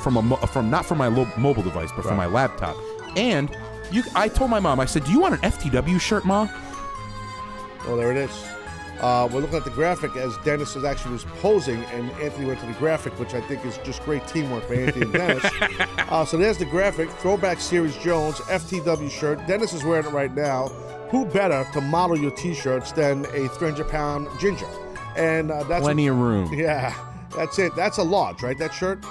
from 0.03 0.17
a 0.17 0.23
mo- 0.23 0.37
from 0.37 0.71
not 0.71 0.87
from 0.87 0.99
my 0.99 1.09
lo- 1.09 1.27
mobile 1.37 1.63
device, 1.63 1.91
but 1.97 2.05
from 2.05 2.17
my 2.17 2.27
laptop. 2.27 2.77
And 3.17 3.51
you, 3.91 4.03
I 4.15 4.29
told 4.29 4.51
my 4.51 4.61
mom, 4.61 4.79
I 4.79 4.85
said, 4.85 5.05
"Do 5.05 5.11
you 5.11 5.21
want 5.21 5.35
an 5.35 5.41
FTW 5.51 6.01
shirt, 6.01 6.25
mom?" 6.25 6.49
Oh, 7.87 7.97
there 7.97 8.11
it 8.13 8.17
is. 8.17 8.31
Uh, 9.01 9.29
we're 9.33 9.41
looking 9.41 9.57
at 9.57 9.65
the 9.65 9.71
graphic 9.71 10.15
as 10.17 10.37
Dennis 10.39 10.77
is 10.77 10.85
actually 10.85 11.13
was 11.13 11.25
posing, 11.41 11.83
and 11.85 12.11
Anthony 12.13 12.47
went 12.47 12.61
to 12.61 12.67
the 12.67 12.75
graphic, 12.75 13.19
which 13.19 13.33
I 13.33 13.41
think 13.41 13.65
is 13.65 13.79
just 13.79 14.03
great 14.05 14.27
teamwork 14.27 14.69
by 14.69 14.75
Anthony 14.75 15.05
and 15.07 15.13
Dennis. 15.13 15.45
uh, 15.99 16.25
so 16.25 16.37
there's 16.37 16.59
the 16.59 16.67
graphic, 16.67 17.09
throwback 17.11 17.61
series 17.61 17.97
Jones 17.97 18.37
FTW 18.41 19.11
shirt. 19.11 19.47
Dennis 19.47 19.73
is 19.73 19.85
wearing 19.85 20.07
it 20.07 20.13
right 20.13 20.35
now. 20.35 20.69
Who 21.11 21.25
better 21.25 21.67
to 21.73 21.81
model 21.81 22.19
your 22.19 22.31
T-shirts 22.33 22.93
than 22.93 23.25
a 23.27 23.49
300-pound 23.49 24.29
ginger? 24.39 24.69
And 25.17 25.51
uh, 25.51 25.65
that's 25.65 25.83
Plenty 25.83 26.07
of 26.07 26.17
room. 26.19 26.53
Yeah, 26.55 26.95
that's 27.35 27.59
it. 27.59 27.75
That's 27.75 27.99
a 27.99 28.03
large, 28.03 28.43
right? 28.43 28.59
That 28.59 28.75
shirt. 28.75 29.03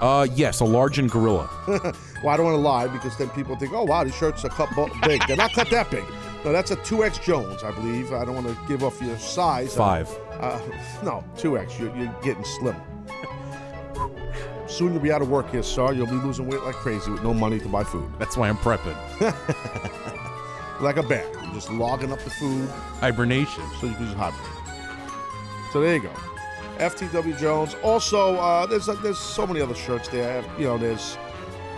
Uh, 0.00 0.26
yes, 0.34 0.60
a 0.60 0.64
large 0.64 0.98
and 0.98 1.10
gorilla. 1.10 1.50
Well, 2.24 2.32
I 2.32 2.38
don't 2.38 2.46
want 2.46 2.54
to 2.54 2.62
lie 2.62 2.86
because 2.86 3.14
then 3.18 3.28
people 3.30 3.54
think, 3.54 3.74
oh 3.74 3.82
wow, 3.82 4.02
these 4.02 4.14
shirts 4.14 4.46
are 4.46 4.48
cut 4.48 4.70
big. 5.02 5.20
They're 5.26 5.36
not 5.36 5.52
cut 5.52 5.68
that 5.68 5.90
big. 5.90 6.04
No, 6.44 6.52
that's 6.52 6.70
a 6.70 6.76
2X 6.76 7.22
Jones, 7.22 7.62
I 7.62 7.70
believe. 7.72 8.12
I 8.12 8.24
don't 8.24 8.34
want 8.34 8.46
to 8.48 8.56
give 8.68 8.84
off 8.84 9.00
your 9.00 9.18
size. 9.18 9.74
Five. 9.74 10.10
Uh, 10.32 10.60
no, 11.02 11.24
2X. 11.36 11.78
You're, 11.78 11.96
you're 11.96 12.14
getting 12.22 12.44
slim. 12.44 12.76
Soon 14.66 14.92
you'll 14.92 15.02
be 15.02 15.12
out 15.12 15.22
of 15.22 15.30
work 15.30 15.50
here, 15.50 15.62
sir. 15.62 15.92
You'll 15.92 16.06
be 16.06 16.14
losing 16.14 16.46
weight 16.46 16.62
like 16.62 16.74
crazy 16.74 17.10
with 17.10 17.22
no 17.22 17.32
money 17.32 17.58
to 17.60 17.68
buy 17.68 17.84
food. 17.84 18.10
That's 18.18 18.36
why 18.36 18.48
I'm 18.48 18.56
prepping. 18.56 18.96
Like 20.80 20.96
a 20.96 21.02
bear. 21.02 21.24
You're 21.42 21.54
just 21.54 21.70
logging 21.70 22.12
up 22.12 22.18
the 22.20 22.30
food 22.30 22.68
Hibernation. 23.00 23.62
so 23.80 23.86
you 23.86 23.94
can 23.94 24.06
just 24.06 24.16
hibernate. 24.16 24.50
So 25.72 25.80
there 25.80 25.94
you 25.94 26.02
go. 26.02 26.10
FTW 26.78 27.38
Jones. 27.38 27.76
Also, 27.82 28.34
uh, 28.34 28.66
there's 28.66 28.88
uh, 28.88 28.94
there's 28.94 29.18
so 29.18 29.46
many 29.46 29.60
other 29.60 29.74
shirts 29.74 30.08
there. 30.08 30.44
You 30.58 30.64
know, 30.64 30.78
there's 30.78 31.16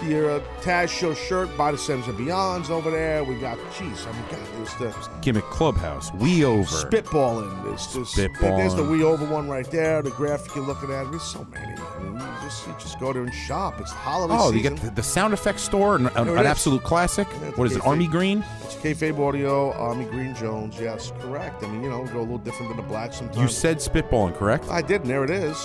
the 0.01 0.37
uh, 0.37 0.41
Taz 0.61 0.89
Show 0.89 1.15
shirt 1.15 1.55
by 1.57 1.73
the 1.73 1.79
Sims 1.79 2.07
and 2.09 2.19
Beyonds 2.19 2.71
over 2.71 2.91
there. 2.91 3.25
We 3.25 3.37
got, 3.37 3.59
jeez, 3.73 4.07
I 4.07 4.13
mean, 4.13 4.23
God, 4.31 4.41
there's 4.79 4.95
the 4.95 5.11
Gimmick 5.23 5.45
Clubhouse. 5.45 6.13
We 6.15 6.45
over. 6.45 6.65
spitballing. 6.65 7.65
There's 7.65 7.93
this. 7.93 8.15
Spitballing. 8.15 8.59
There's 8.59 8.75
the 8.75 8.85
We 8.85 9.03
Over 9.03 9.25
one 9.27 9.49
right 9.49 9.71
there. 9.71 10.03
The 10.03 10.11
graphic 10.11 10.55
you're 10.55 10.67
looking 10.67 10.91
at. 10.91 11.11
There's 11.11 11.23
so 11.23 11.47
many. 11.53 11.75
I 11.81 11.99
mean, 12.03 12.15
you 12.15 12.27
just 12.43 12.67
you 12.67 12.75
just 12.79 12.99
go 13.01 13.13
there 13.13 13.23
and 13.23 13.33
shop. 13.35 13.81
It's 13.81 13.93
the 13.93 13.99
holiday 13.99 14.35
Oh, 14.37 14.51
you 14.53 14.63
get 14.63 14.77
the, 14.77 14.91
the 14.91 15.03
sound 15.03 15.33
effects 15.33 15.63
store, 15.63 15.97
an, 15.97 16.07
an, 16.09 16.29
an 16.29 16.47
absolute 16.47 16.83
classic. 16.83 17.29
Yeah, 17.31 17.51
what 17.53 17.67
is 17.67 17.77
it. 17.77 17.87
Army 17.87 18.07
Green? 18.07 18.45
It's 18.63 18.75
kayfabe 18.77 19.19
audio. 19.19 19.73
Army 19.73 20.05
Green 20.07 20.35
Jones. 20.35 20.79
Yes, 20.81 21.13
correct. 21.21 21.63
I 21.63 21.69
mean, 21.69 21.83
you 21.83 21.91
know, 21.91 22.05
go 22.07 22.19
a 22.19 22.21
little 22.21 22.39
different 22.39 22.69
than 22.69 22.77
the 22.77 22.83
black 22.89 23.13
sometimes. 23.13 23.39
You 23.39 23.49
said 23.49 23.79
spitballing, 23.79 24.35
correct? 24.37 24.69
I 24.69 24.83
did, 24.83 25.03
and 25.03 25.11
there 25.11 25.25
it 25.25 25.31
is. 25.31 25.57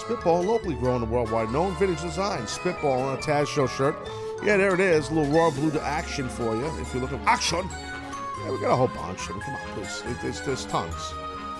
Spitball 0.00 0.42
locally 0.42 0.74
grown 0.74 1.02
and 1.02 1.10
worldwide 1.10 1.50
known 1.50 1.74
vintage 1.76 2.00
design. 2.02 2.46
Spitball 2.46 3.00
on 3.02 3.18
a 3.18 3.20
Taz 3.20 3.46
Show 3.46 3.66
shirt. 3.66 3.96
Yeah, 4.42 4.56
there 4.56 4.74
it 4.74 4.80
is. 4.80 5.10
A 5.10 5.14
little 5.14 5.30
raw 5.38 5.50
blue 5.50 5.70
to 5.72 5.82
action 5.82 6.28
for 6.28 6.56
you. 6.56 6.66
If 6.80 6.94
you 6.94 7.00
look 7.00 7.12
at 7.12 7.20
action. 7.26 7.68
Yeah, 8.44 8.50
we 8.52 8.60
got 8.60 8.70
a 8.72 8.76
whole 8.76 8.88
bunch. 8.88 9.28
I 9.28 9.32
mean, 9.34 9.42
come 9.42 9.54
on, 9.54 9.60
please. 9.74 10.02
There's, 10.22 10.40
there's 10.40 10.64
tons. 10.66 10.94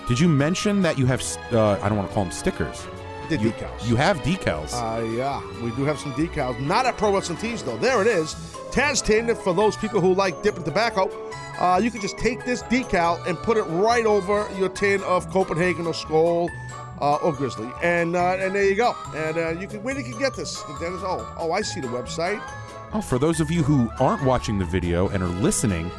Did 0.07 0.19
you 0.19 0.27
mention 0.27 0.81
that 0.81 0.97
you 0.97 1.05
have, 1.05 1.21
uh, 1.51 1.73
I 1.81 1.87
don't 1.87 1.97
want 1.97 2.09
to 2.09 2.13
call 2.15 2.23
them 2.23 2.31
stickers. 2.33 2.85
The 3.29 3.37
You, 3.37 3.51
decals. 3.51 3.87
you 3.87 3.95
have 3.95 4.17
decals. 4.21 4.73
Uh, 4.73 5.03
yeah, 5.05 5.41
we 5.63 5.69
do 5.75 5.83
have 5.85 5.99
some 5.99 6.11
decals. 6.13 6.59
Not 6.59 6.85
at 6.87 6.97
Pro 6.97 7.13
Wrestling 7.13 7.37
Tees, 7.37 7.61
though. 7.63 7.77
There 7.77 8.01
it 8.01 8.07
is. 8.07 8.33
Taz 8.71 9.03
tin 9.05 9.33
for 9.35 9.53
those 9.53 9.77
people 9.77 10.01
who 10.01 10.13
like 10.15 10.41
dipping 10.41 10.63
tobacco. 10.63 11.09
Uh, 11.59 11.79
you 11.81 11.91
can 11.91 12.01
just 12.01 12.17
take 12.17 12.43
this 12.45 12.63
decal 12.63 13.23
and 13.27 13.37
put 13.37 13.55
it 13.57 13.63
right 13.63 14.05
over 14.05 14.49
your 14.57 14.69
tin 14.69 15.01
of 15.03 15.29
Copenhagen 15.29 15.85
or 15.85 15.93
Skoal 15.93 16.49
uh, 17.01 17.15
or 17.15 17.33
Grizzly, 17.33 17.69
and 17.81 18.15
uh, 18.15 18.37
and 18.39 18.53
there 18.55 18.63
you 18.63 18.75
go. 18.75 18.95
And 19.15 19.37
uh, 19.37 19.49
you 19.59 19.67
can 19.67 19.81
where 19.83 19.97
you 19.97 20.03
can 20.03 20.17
get 20.19 20.35
this. 20.35 20.61
Dennis, 20.79 21.01
oh, 21.03 21.35
oh, 21.37 21.51
I 21.51 21.61
see 21.61 21.81
the 21.81 21.87
website. 21.87 22.41
oh, 22.93 23.01
for 23.01 23.17
those 23.17 23.39
of 23.39 23.49
you 23.49 23.63
who 23.63 23.89
aren't 23.99 24.23
watching 24.23 24.59
the 24.59 24.65
video 24.65 25.07
and 25.09 25.23
are 25.23 25.27
listening, 25.27 25.89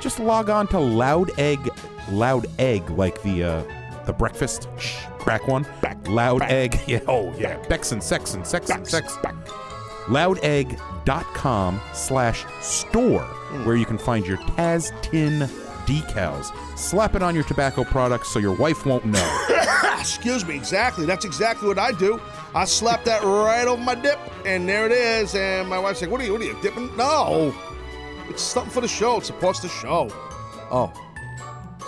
just 0.00 0.18
log 0.20 0.50
on 0.50 0.66
to 0.68 0.78
Loud 0.78 1.30
Egg, 1.38 1.70
Loud 2.10 2.46
Egg, 2.58 2.88
like 2.90 3.20
the 3.22 3.42
uh, 3.44 3.62
the 4.04 4.12
breakfast 4.12 4.68
shh, 4.78 4.98
crack 5.18 5.48
one. 5.48 5.66
Loud 6.06 6.42
Egg, 6.42 6.78
yeah, 6.86 7.00
oh 7.08 7.34
yeah, 7.38 7.56
Bex 7.68 7.92
and 7.92 8.02
Sex 8.02 8.34
and 8.34 8.46
Sex 8.46 8.70
and 8.70 8.86
Sex. 8.86 9.16
loudegg.com 10.06 11.80
slash 11.94 12.44
store 12.60 13.24
where 13.64 13.76
you 13.76 13.86
can 13.86 13.98
find 13.98 14.26
your 14.26 14.38
Taz 14.38 14.90
Tin 15.02 15.48
decals. 15.86 16.52
Slap 16.78 17.14
it 17.14 17.22
on 17.22 17.34
your 17.34 17.44
tobacco 17.44 17.84
products 17.84 18.28
so 18.28 18.38
your 18.38 18.54
wife 18.56 18.84
won't 18.84 19.04
know. 19.04 19.46
Excuse 20.02 20.44
me, 20.44 20.56
exactly. 20.56 21.06
That's 21.06 21.24
exactly 21.24 21.68
what 21.68 21.78
I 21.78 21.92
do. 21.92 22.20
I 22.54 22.64
slap 22.64 23.04
that 23.04 23.22
right 23.22 23.66
over 23.66 23.80
my 23.80 23.94
dip, 23.94 24.18
and 24.44 24.68
there 24.68 24.84
it 24.86 24.92
is. 24.92 25.34
And 25.34 25.68
my 25.68 25.78
wife's 25.78 26.02
like, 26.02 26.10
"What 26.10 26.20
are 26.20 26.24
you? 26.24 26.32
What 26.32 26.42
are 26.42 26.44
you 26.44 26.58
dipping?" 26.60 26.94
No, 26.96 27.54
it's 28.28 28.42
something 28.42 28.72
for 28.72 28.80
the 28.80 28.88
show. 28.88 29.18
It 29.18 29.26
supports 29.26 29.60
the 29.60 29.68
show. 29.68 30.08
Oh, 30.70 30.92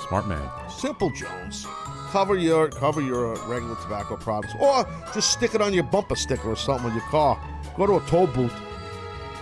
Smart 0.08 0.28
man. 0.28 0.48
Simple 0.68 1.10
Jones. 1.10 1.66
Cover 2.10 2.36
your 2.36 2.68
cover 2.68 3.00
your 3.00 3.34
uh, 3.34 3.46
regular 3.48 3.74
tobacco 3.76 4.16
products, 4.16 4.54
or 4.60 4.86
just 5.12 5.32
stick 5.32 5.54
it 5.54 5.60
on 5.60 5.72
your 5.72 5.82
bumper 5.82 6.14
sticker 6.14 6.50
or 6.50 6.56
something 6.56 6.90
on 6.90 6.96
your 6.96 7.04
car. 7.08 7.40
Go 7.76 7.86
to 7.86 7.96
a 7.96 8.00
toll 8.08 8.28
booth. 8.28 8.54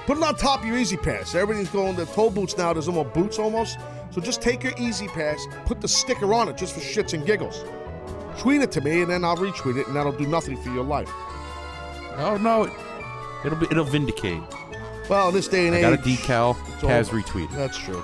Put 0.06 0.16
it 0.16 0.22
on 0.22 0.34
top 0.36 0.60
of 0.60 0.66
your 0.66 0.78
E-ZPass. 0.78 1.34
Everything's 1.34 1.68
going 1.68 1.96
to 1.96 2.06
toll 2.06 2.30
booths 2.30 2.56
now. 2.56 2.72
There's 2.72 2.88
no 2.88 2.94
more 2.94 3.04
boots 3.04 3.38
almost. 3.38 3.78
So 4.10 4.20
just 4.20 4.40
take 4.40 4.62
your 4.62 4.72
E-ZPass, 4.72 5.64
put 5.66 5.80
the 5.80 5.88
sticker 5.88 6.32
on 6.32 6.48
it 6.48 6.56
just 6.56 6.74
for 6.74 6.80
shits 6.80 7.12
and 7.12 7.24
giggles. 7.26 7.64
Tweet 8.38 8.62
it 8.62 8.72
to 8.72 8.80
me, 8.80 9.02
and 9.02 9.10
then 9.10 9.24
I'll 9.24 9.36
retweet 9.36 9.78
it, 9.78 9.86
and 9.86 9.96
that'll 9.96 10.12
do 10.12 10.26
nothing 10.26 10.56
for 10.56 10.70
your 10.70 10.84
life. 10.84 11.10
Oh 12.16 12.38
no, 12.40 12.64
it, 12.64 12.72
it'll 13.44 13.58
be 13.58 13.66
it'll 13.70 13.84
vindicate. 13.84 14.42
Well, 15.08 15.28
in 15.28 15.34
this 15.34 15.48
day 15.48 15.66
and 15.66 15.74
I 15.74 15.78
age, 15.78 15.82
got 15.82 15.92
a 15.94 15.96
decal. 15.96 16.54
Taz 16.80 17.08
retweeted. 17.08 17.52
That's 17.52 17.76
true. 17.76 18.02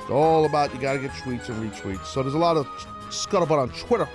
It's 0.00 0.10
all 0.10 0.44
about 0.44 0.74
you 0.74 0.80
got 0.80 0.94
to 0.94 0.98
get 0.98 1.10
tweets 1.12 1.48
and 1.48 1.70
retweets. 1.70 2.06
So 2.06 2.22
there's 2.22 2.34
a 2.34 2.38
lot 2.38 2.56
of 2.56 2.66
scuttlebutt 3.08 3.58
on 3.58 3.70
Twitter. 3.70 4.08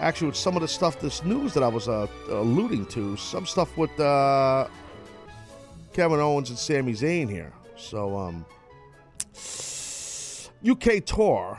Actually, 0.00 0.28
with 0.28 0.36
some 0.36 0.56
of 0.56 0.62
the 0.62 0.68
stuff, 0.68 0.98
this 0.98 1.22
news 1.24 1.52
that 1.52 1.62
I 1.62 1.68
was 1.68 1.86
uh, 1.86 2.06
alluding 2.30 2.86
to, 2.86 3.16
some 3.18 3.44
stuff 3.44 3.76
with 3.76 3.98
uh, 4.00 4.66
Kevin 5.92 6.18
Owens 6.20 6.48
and 6.48 6.58
Sami 6.58 6.94
Zayn 6.94 7.28
here. 7.28 7.52
So, 7.76 8.16
um, 8.16 8.46
UK 10.66 11.04
tour, 11.04 11.58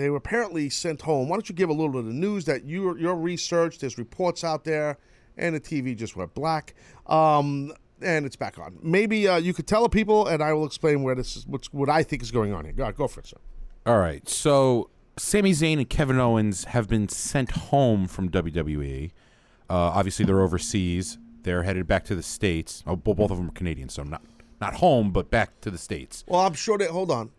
they 0.00 0.10
were 0.10 0.16
apparently 0.16 0.70
sent 0.70 1.02
home. 1.02 1.28
Why 1.28 1.36
don't 1.36 1.48
you 1.48 1.54
give 1.54 1.68
a 1.68 1.72
little 1.72 1.90
bit 1.90 2.00
of 2.00 2.06
the 2.06 2.12
news 2.12 2.44
that 2.46 2.64
your 2.64 2.98
your 2.98 3.14
research? 3.14 3.78
There's 3.78 3.98
reports 3.98 4.44
out 4.44 4.64
there, 4.64 4.98
and 5.36 5.54
the 5.54 5.60
TV 5.60 5.96
just 5.96 6.16
went 6.16 6.34
black. 6.34 6.74
Um, 7.06 7.72
and 8.02 8.24
it's 8.24 8.36
back 8.36 8.58
on. 8.58 8.78
Maybe 8.82 9.28
uh, 9.28 9.36
you 9.36 9.52
could 9.52 9.66
tell 9.66 9.82
the 9.82 9.88
people, 9.88 10.26
and 10.26 10.42
I 10.42 10.52
will 10.52 10.64
explain 10.64 11.02
where 11.02 11.14
this 11.14 11.36
is. 11.36 11.46
What's 11.46 11.72
what 11.72 11.88
I 11.88 12.02
think 12.02 12.22
is 12.22 12.30
going 12.30 12.52
on 12.52 12.64
here. 12.64 12.72
Go, 12.72 12.90
go 12.92 13.08
for 13.08 13.20
it, 13.20 13.26
sir. 13.26 13.36
All 13.86 13.98
right. 13.98 14.26
So 14.28 14.90
Sami 15.16 15.52
Zayn 15.52 15.78
and 15.78 15.88
Kevin 15.88 16.18
Owens 16.18 16.64
have 16.64 16.88
been 16.88 17.08
sent 17.08 17.50
home 17.50 18.06
from 18.06 18.30
WWE. 18.30 19.10
Uh, 19.68 19.74
obviously, 19.74 20.24
they're 20.24 20.40
overseas. 20.40 21.18
They're 21.42 21.62
headed 21.62 21.86
back 21.86 22.04
to 22.06 22.14
the 22.14 22.22
states. 22.22 22.82
Oh, 22.86 22.96
both 22.96 23.30
of 23.30 23.36
them 23.38 23.48
are 23.48 23.52
Canadian, 23.52 23.88
so 23.88 24.02
not 24.02 24.22
not 24.60 24.74
home, 24.74 25.10
but 25.10 25.30
back 25.30 25.60
to 25.62 25.70
the 25.70 25.78
states. 25.78 26.24
Well, 26.26 26.40
I'm 26.40 26.54
sure 26.54 26.78
that. 26.78 26.90
Hold 26.90 27.10
on. 27.10 27.30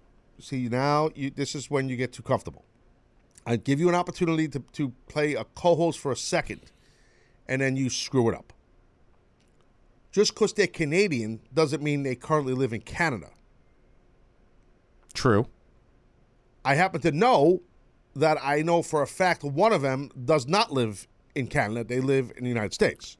See 0.41 0.67
now, 0.69 1.12
you, 1.15 1.29
this 1.31 1.55
is 1.55 1.69
when 1.71 1.89
you 1.89 1.95
get 1.98 2.13
too 2.13 2.24
comfortable. 2.24 2.65
I 3.45 3.57
give 3.57 3.79
you 3.79 3.89
an 3.89 3.95
opportunity 3.95 4.48
to 4.50 4.60
to 4.74 4.89
play 5.07 5.36
a 5.36 5.45
co-host 5.45 6.00
for 6.00 6.12
a 6.12 6.15
second, 6.17 6.71
and 7.48 7.62
then 7.62 7.75
you 7.77 7.89
screw 7.89 8.29
it 8.29 8.36
up. 8.36 8.53
just 10.12 10.33
because 10.33 10.53
they're 10.53 10.67
Canadian 10.67 11.39
doesn't 11.53 11.81
mean 11.81 12.03
they 12.03 12.15
currently 12.15 12.53
live 12.53 12.74
in 12.74 12.81
Canada. 12.81 13.29
True. 15.13 15.48
I 16.65 16.75
happen 16.75 17.01
to 17.01 17.12
know 17.12 17.62
that 18.15 18.38
I 18.43 18.62
know 18.62 18.81
for 18.81 19.01
a 19.01 19.07
fact 19.07 19.43
one 19.43 19.74
of 19.74 19.81
them 19.81 20.10
does 20.25 20.48
not 20.48 20.71
live 20.71 21.07
in 21.36 21.48
Canada. 21.48 21.83
They 21.83 22.01
live 22.01 22.31
in 22.38 22.43
the 22.43 22.50
United 22.50 22.74
States. 22.74 23.17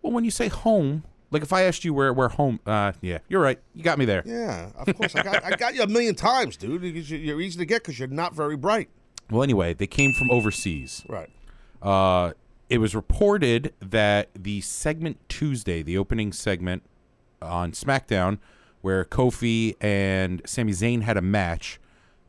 Well, 0.00 0.12
when 0.12 0.24
you 0.24 0.30
say 0.30 0.48
home, 0.48 1.04
like 1.32 1.42
if 1.42 1.52
I 1.52 1.62
asked 1.62 1.84
you 1.84 1.94
where 1.94 2.12
where 2.12 2.28
home, 2.28 2.60
uh, 2.66 2.92
yeah, 3.00 3.18
you're 3.28 3.40
right. 3.40 3.58
You 3.74 3.82
got 3.82 3.98
me 3.98 4.04
there. 4.04 4.22
Yeah, 4.24 4.70
of 4.76 4.94
course. 4.96 5.16
I 5.16 5.22
got 5.22 5.42
I 5.42 5.56
got 5.56 5.74
you 5.74 5.82
a 5.82 5.86
million 5.86 6.14
times, 6.14 6.56
dude. 6.56 6.82
You're 6.82 7.40
easy 7.40 7.58
to 7.58 7.64
get 7.64 7.82
because 7.82 7.98
you're 7.98 8.08
not 8.08 8.34
very 8.34 8.56
bright. 8.56 8.90
Well, 9.30 9.42
anyway, 9.42 9.74
they 9.74 9.86
came 9.86 10.12
from 10.12 10.30
overseas. 10.30 11.04
Right. 11.08 11.30
Uh, 11.80 12.32
it 12.68 12.78
was 12.78 12.94
reported 12.94 13.72
that 13.80 14.28
the 14.34 14.60
segment 14.60 15.18
Tuesday, 15.28 15.82
the 15.82 15.98
opening 15.98 16.32
segment 16.32 16.82
on 17.40 17.72
SmackDown, 17.72 18.38
where 18.82 19.04
Kofi 19.04 19.74
and 19.80 20.42
Sami 20.44 20.72
Zayn 20.72 21.02
had 21.02 21.16
a 21.16 21.22
match, 21.22 21.80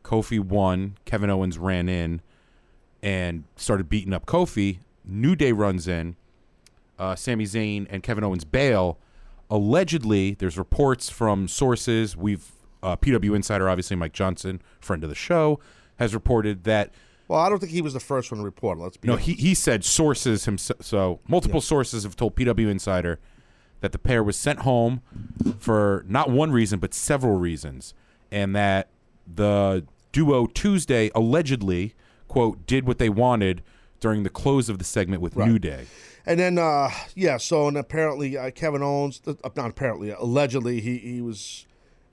Kofi 0.03 0.39
won. 0.39 0.98
Kevin 1.05 1.29
Owens 1.29 1.57
ran 1.57 1.89
in 1.89 2.22
and 3.01 3.43
started 3.57 3.89
beating 3.89 4.13
up 4.13 4.25
Kofi. 4.25 4.79
New 5.05 5.36
Day 5.36 5.51
runs 5.51 5.88
in. 5.88 6.15
Uh, 7.00 7.15
Sami 7.15 7.45
Zayn 7.45 7.88
and 7.89 8.03
Kevin 8.03 8.23
Owens 8.23 8.45
bail. 8.45 9.00
Allegedly, 9.50 10.35
there's 10.35 10.57
reports 10.57 11.09
from 11.09 11.47
sources. 11.47 12.15
We've 12.15 12.51
uh, 12.81 12.95
PW 12.97 13.35
Insider, 13.35 13.69
obviously 13.69 13.95
Mike 13.95 14.13
Johnson, 14.13 14.62
friend 14.79 15.03
of 15.03 15.09
the 15.09 15.15
show, 15.15 15.59
has 15.97 16.13
reported 16.13 16.63
that 16.65 16.91
Well, 17.27 17.39
I 17.39 17.50
don't 17.50 17.59
think 17.59 17.71
he 17.71 17.81
was 17.81 17.93
the 17.93 18.00
first 18.00 18.31
one 18.31 18.39
to 18.39 18.45
report. 18.45 18.77
Let's 18.77 18.97
be 18.97 19.07
no, 19.07 19.13
honest. 19.13 19.27
he, 19.27 19.33
he 19.33 19.53
said 19.55 19.83
sources 19.83 20.45
himself. 20.45 20.83
So 20.83 21.19
multiple 21.27 21.62
sources 21.62 22.03
have 22.03 22.15
told 22.15 22.35
PW 22.35 22.69
Insider 22.69 23.19
that 23.81 23.91
the 23.91 24.00
pair 24.00 24.23
was 24.23 24.38
sent 24.38 24.59
home 24.59 25.01
for 25.59 26.05
not 26.07 26.29
one 26.29 26.51
reason 26.51 26.79
but 26.79 26.93
several 26.93 27.38
reasons, 27.38 27.93
and 28.31 28.55
that 28.55 28.89
the 29.27 29.85
duo 30.12 30.45
Tuesday 30.47 31.09
allegedly 31.15 31.95
quote 32.27 32.65
did 32.65 32.85
what 32.85 32.97
they 32.97 33.09
wanted 33.09 33.62
during 34.03 34.24
the 34.24 34.29
close 34.29 34.67
of 34.67 34.79
the 34.79 34.83
segment 34.83 35.22
with 35.22 35.38
New 35.38 35.57
Day. 35.57 35.86
And 36.25 36.38
then, 36.38 36.57
uh, 36.57 36.89
yeah, 37.15 37.38
so 37.38 37.69
and 37.69 37.77
apparently 37.77 38.38
uh, 38.38 38.51
Kevin 38.51 38.83
Owens, 38.83 39.22
uh, 39.25 39.33
not 39.55 39.69
apparently, 39.69 40.12
allegedly, 40.12 40.81
he, 40.81 40.98
he 40.98 41.22
was 41.22 41.65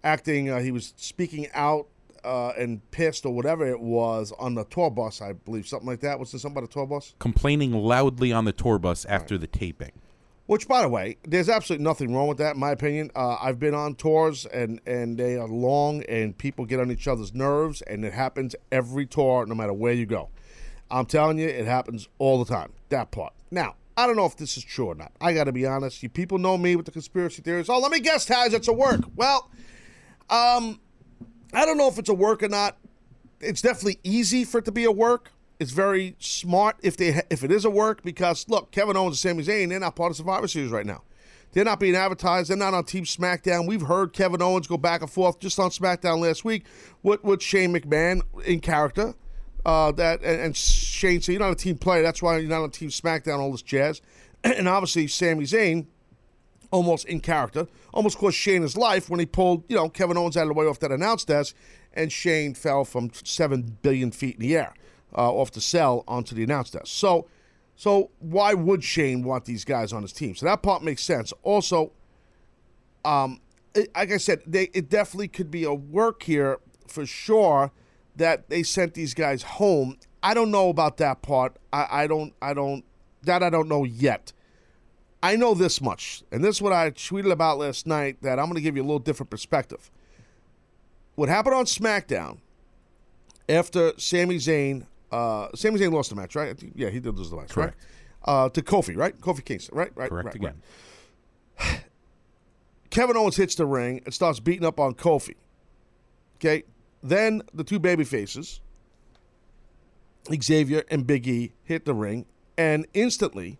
acting, 0.04 0.48
uh, 0.48 0.60
he 0.60 0.70
was 0.70 0.94
speaking 0.96 1.48
out 1.52 1.88
uh, 2.24 2.50
and 2.50 2.88
pissed 2.92 3.26
or 3.26 3.34
whatever 3.34 3.66
it 3.66 3.80
was 3.80 4.32
on 4.38 4.54
the 4.54 4.64
tour 4.66 4.88
bus, 4.88 5.20
I 5.20 5.32
believe, 5.32 5.66
something 5.66 5.88
like 5.88 5.98
that. 6.00 6.20
Was 6.20 6.30
there 6.30 6.38
something 6.38 6.58
about 6.58 6.70
a 6.70 6.72
tour 6.72 6.86
bus? 6.86 7.14
Complaining 7.18 7.72
loudly 7.72 8.32
on 8.32 8.44
the 8.44 8.52
tour 8.52 8.78
bus 8.78 9.04
after 9.06 9.36
the 9.36 9.48
taping. 9.48 9.92
Which, 10.46 10.68
by 10.68 10.82
the 10.82 10.88
way, 10.88 11.16
there's 11.26 11.48
absolutely 11.48 11.84
nothing 11.84 12.14
wrong 12.14 12.28
with 12.28 12.38
that, 12.38 12.54
in 12.54 12.60
my 12.60 12.70
opinion. 12.70 13.10
Uh, 13.16 13.36
I've 13.40 13.58
been 13.58 13.74
on 13.74 13.96
tours, 13.96 14.46
and, 14.46 14.80
and 14.86 15.16
they 15.18 15.36
are 15.36 15.48
long, 15.48 16.04
and 16.04 16.36
people 16.36 16.66
get 16.66 16.78
on 16.78 16.90
each 16.90 17.08
other's 17.08 17.34
nerves, 17.34 17.82
and 17.82 18.04
it 18.04 18.12
happens 18.12 18.54
every 18.70 19.06
tour, 19.06 19.44
no 19.46 19.54
matter 19.56 19.72
where 19.72 19.92
you 19.92 20.06
go. 20.06 20.28
I'm 20.90 21.06
telling 21.06 21.38
you, 21.38 21.48
it 21.48 21.66
happens 21.66 22.08
all 22.18 22.42
the 22.42 22.52
time. 22.52 22.72
That 22.88 23.10
part. 23.10 23.32
Now, 23.50 23.76
I 23.96 24.06
don't 24.06 24.16
know 24.16 24.26
if 24.26 24.36
this 24.36 24.56
is 24.56 24.64
true 24.64 24.86
or 24.86 24.94
not. 24.94 25.12
I 25.20 25.32
got 25.34 25.44
to 25.44 25.52
be 25.52 25.66
honest. 25.66 26.02
You 26.02 26.08
people 26.08 26.38
know 26.38 26.56
me 26.56 26.76
with 26.76 26.86
the 26.86 26.92
conspiracy 26.92 27.42
theories. 27.42 27.68
Oh, 27.68 27.78
let 27.78 27.92
me 27.92 28.00
guess, 28.00 28.26
Taz, 28.26 28.52
it's 28.52 28.68
a 28.68 28.72
work. 28.72 29.00
Well, 29.14 29.50
um, 30.28 30.80
I 31.52 31.66
don't 31.66 31.76
know 31.76 31.88
if 31.88 31.98
it's 31.98 32.08
a 32.08 32.14
work 32.14 32.42
or 32.42 32.48
not. 32.48 32.76
It's 33.40 33.62
definitely 33.62 33.98
easy 34.02 34.44
for 34.44 34.58
it 34.58 34.64
to 34.66 34.72
be 34.72 34.84
a 34.84 34.92
work. 34.92 35.32
It's 35.58 35.72
very 35.72 36.16
smart 36.18 36.76
if 36.82 36.96
they 36.96 37.20
if 37.28 37.44
it 37.44 37.52
is 37.52 37.66
a 37.66 37.70
work 37.70 38.02
because 38.02 38.48
look, 38.48 38.70
Kevin 38.70 38.96
Owens 38.96 39.22
and 39.22 39.38
Sami 39.38 39.44
Zayn, 39.44 39.68
they're 39.68 39.80
not 39.80 39.94
part 39.94 40.10
of 40.10 40.16
Survivor 40.16 40.48
Series 40.48 40.70
right 40.70 40.86
now. 40.86 41.02
They're 41.52 41.64
not 41.64 41.80
being 41.80 41.96
advertised. 41.96 42.48
They're 42.48 42.56
not 42.56 42.74
on 42.74 42.84
Team 42.84 43.04
SmackDown. 43.04 43.66
We've 43.66 43.82
heard 43.82 44.12
Kevin 44.12 44.40
Owens 44.40 44.66
go 44.66 44.78
back 44.78 45.02
and 45.02 45.10
forth 45.10 45.40
just 45.40 45.58
on 45.58 45.70
SmackDown 45.70 46.20
last 46.20 46.44
week 46.44 46.64
with, 47.02 47.24
with 47.24 47.42
Shane 47.42 47.74
McMahon 47.74 48.22
in 48.46 48.60
character. 48.60 49.14
Uh, 49.64 49.92
that 49.92 50.22
and, 50.22 50.40
and 50.40 50.56
Shane 50.56 51.20
said, 51.20 51.32
"You're 51.32 51.40
not 51.40 51.52
a 51.52 51.56
team 51.56 51.76
player. 51.76 52.02
That's 52.02 52.22
why 52.22 52.38
you're 52.38 52.48
not 52.48 52.62
on 52.62 52.70
Team 52.70 52.88
SmackDown." 52.88 53.38
All 53.38 53.52
this 53.52 53.62
jazz, 53.62 54.00
and 54.44 54.68
obviously 54.68 55.06
Sami 55.06 55.44
Zayn 55.44 55.86
almost 56.70 57.06
in 57.06 57.20
character, 57.20 57.66
almost 57.92 58.18
cost 58.18 58.36
Shane 58.36 58.62
his 58.62 58.76
life 58.76 59.10
when 59.10 59.20
he 59.20 59.26
pulled, 59.26 59.64
you 59.68 59.76
know, 59.76 59.88
Kevin 59.88 60.16
Owens 60.16 60.36
out 60.36 60.42
of 60.42 60.48
the 60.48 60.54
way 60.54 60.66
off 60.66 60.78
that 60.80 60.92
announce 60.92 61.24
desk, 61.24 61.54
and 61.92 62.12
Shane 62.12 62.54
fell 62.54 62.84
from 62.84 63.10
seven 63.24 63.78
billion 63.82 64.10
feet 64.10 64.36
in 64.36 64.40
the 64.40 64.56
air 64.56 64.74
uh, 65.16 65.32
off 65.32 65.50
the 65.50 65.60
cell 65.60 66.04
onto 66.06 66.34
the 66.34 66.44
announce 66.44 66.70
desk. 66.70 66.86
So, 66.86 67.26
so 67.76 68.10
why 68.20 68.54
would 68.54 68.84
Shane 68.84 69.24
want 69.24 69.44
these 69.44 69.64
guys 69.64 69.92
on 69.92 70.02
his 70.02 70.12
team? 70.12 70.34
So 70.34 70.46
that 70.46 70.62
part 70.62 70.82
makes 70.82 71.02
sense. 71.02 71.32
Also, 71.42 71.92
um, 73.04 73.40
it, 73.74 73.90
like 73.94 74.12
I 74.12 74.18
said, 74.18 74.42
they 74.46 74.64
it 74.72 74.88
definitely 74.88 75.28
could 75.28 75.50
be 75.50 75.64
a 75.64 75.74
work 75.74 76.22
here 76.22 76.58
for 76.86 77.06
sure 77.06 77.72
that 78.16 78.48
they 78.50 78.62
sent 78.62 78.94
these 78.94 79.14
guys 79.14 79.42
home. 79.42 79.96
I 80.22 80.34
don't 80.34 80.50
know 80.50 80.68
about 80.68 80.98
that 80.98 81.22
part. 81.22 81.56
I, 81.72 81.86
I 81.90 82.06
don't. 82.06 82.32
I 82.42 82.54
don't. 82.54 82.84
That 83.22 83.42
I 83.42 83.50
don't 83.50 83.68
know 83.68 83.84
yet. 83.84 84.32
I 85.22 85.36
know 85.36 85.52
this 85.54 85.80
much, 85.82 86.22
and 86.32 86.42
this 86.42 86.56
is 86.56 86.62
what 86.62 86.72
I 86.72 86.90
tweeted 86.90 87.30
about 87.30 87.58
last 87.58 87.86
night. 87.86 88.22
That 88.22 88.38
I'm 88.38 88.46
going 88.46 88.54
to 88.56 88.60
give 88.62 88.76
you 88.76 88.82
a 88.82 88.84
little 88.86 88.98
different 88.98 89.30
perspective. 89.30 89.90
What 91.14 91.28
happened 91.28 91.54
on 91.54 91.64
SmackDown 91.66 92.38
after 93.48 93.92
Sami 93.98 94.36
Zayn? 94.36 94.86
Uh, 95.12 95.48
Sami 95.54 95.78
Zayn 95.78 95.92
lost 95.92 96.08
the 96.10 96.16
match, 96.16 96.34
right? 96.36 96.56
Think- 96.56 96.72
Yeah, 96.76 96.88
he 96.88 97.00
did 97.00 97.16
lose 97.18 97.30
the 97.30 97.36
match, 97.36 97.50
Correct. 97.50 97.76
right? 98.26 98.34
Uh, 98.44 98.48
to 98.50 98.62
Kofi, 98.62 98.96
right? 98.96 99.18
Kofi 99.20 99.44
Kingston, 99.44 99.76
right? 99.76 99.90
Right. 99.94 100.08
Correct 100.08 100.26
right, 100.26 100.34
again. 100.36 100.62
right. 101.60 101.80
Kevin 102.90 103.16
Owens 103.16 103.36
hits 103.36 103.54
the 103.54 103.66
ring 103.66 104.00
and 104.04 104.14
starts 104.14 104.40
beating 104.40 104.64
up 104.64 104.80
on 104.80 104.94
Kofi. 104.94 105.34
Okay, 106.36 106.64
then 107.02 107.42
the 107.54 107.64
two 107.64 107.78
baby 107.78 108.04
faces, 108.04 108.60
Xavier 110.32 110.84
and 110.90 111.06
Big 111.06 111.26
E, 111.26 111.52
hit 111.64 111.84
the 111.84 111.94
ring, 111.94 112.26
and 112.58 112.86
instantly, 112.94 113.58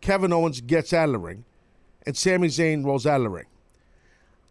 Kevin 0.00 0.32
Owens 0.32 0.60
gets 0.60 0.92
out 0.92 1.06
of 1.06 1.12
the 1.12 1.18
ring, 1.18 1.44
and 2.04 2.16
Sami 2.16 2.48
Zayn 2.48 2.84
rolls 2.84 3.06
out 3.06 3.16
of 3.16 3.22
the 3.22 3.30
ring. 3.30 3.46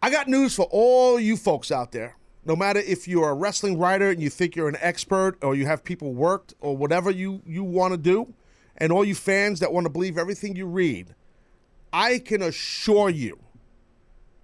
I 0.00 0.10
got 0.10 0.28
news 0.28 0.54
for 0.54 0.66
all 0.70 1.20
you 1.20 1.36
folks 1.36 1.70
out 1.70 1.92
there. 1.92 2.16
No 2.44 2.56
matter 2.56 2.80
if 2.80 3.06
you're 3.06 3.28
a 3.28 3.34
wrestling 3.34 3.78
writer 3.78 4.10
and 4.10 4.20
you 4.20 4.28
think 4.28 4.56
you're 4.56 4.68
an 4.68 4.78
expert, 4.80 5.38
or 5.42 5.54
you 5.54 5.66
have 5.66 5.84
people 5.84 6.12
worked, 6.12 6.54
or 6.60 6.76
whatever 6.76 7.10
you 7.10 7.42
you 7.46 7.62
want 7.62 7.92
to 7.92 7.98
do, 7.98 8.32
and 8.78 8.90
all 8.90 9.04
you 9.04 9.14
fans 9.14 9.60
that 9.60 9.72
want 9.72 9.84
to 9.84 9.90
believe 9.90 10.18
everything 10.18 10.56
you 10.56 10.66
read, 10.66 11.14
I 11.92 12.18
can 12.18 12.42
assure 12.42 13.10
you 13.10 13.38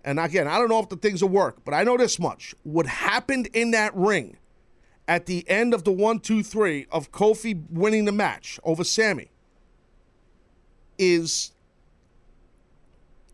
and 0.09 0.19
again, 0.19 0.49
I 0.49 0.57
don't 0.57 0.71
know 0.71 0.79
if 0.79 0.89
the 0.89 0.97
things 0.97 1.21
will 1.21 1.29
work, 1.29 1.59
but 1.67 1.75
I 1.75 1.85
know 1.85 1.99
this 1.99 2.19
much. 2.19 2.55
What 2.63 2.87
happened 2.87 3.47
in 3.53 3.73
that 3.73 3.95
ring 3.95 4.39
at 5.07 5.27
the 5.27 5.45
end 5.51 5.75
of 5.75 5.85
the 5.85 5.93
one, 5.93 6.19
two, 6.19 6.43
three 6.43 6.87
of 6.91 7.13
Kofi 7.13 7.63
winning 7.69 8.07
the 8.07 8.13
match 8.13 8.59
over 8.65 8.85
Sammy 8.85 9.29
is 10.97 11.53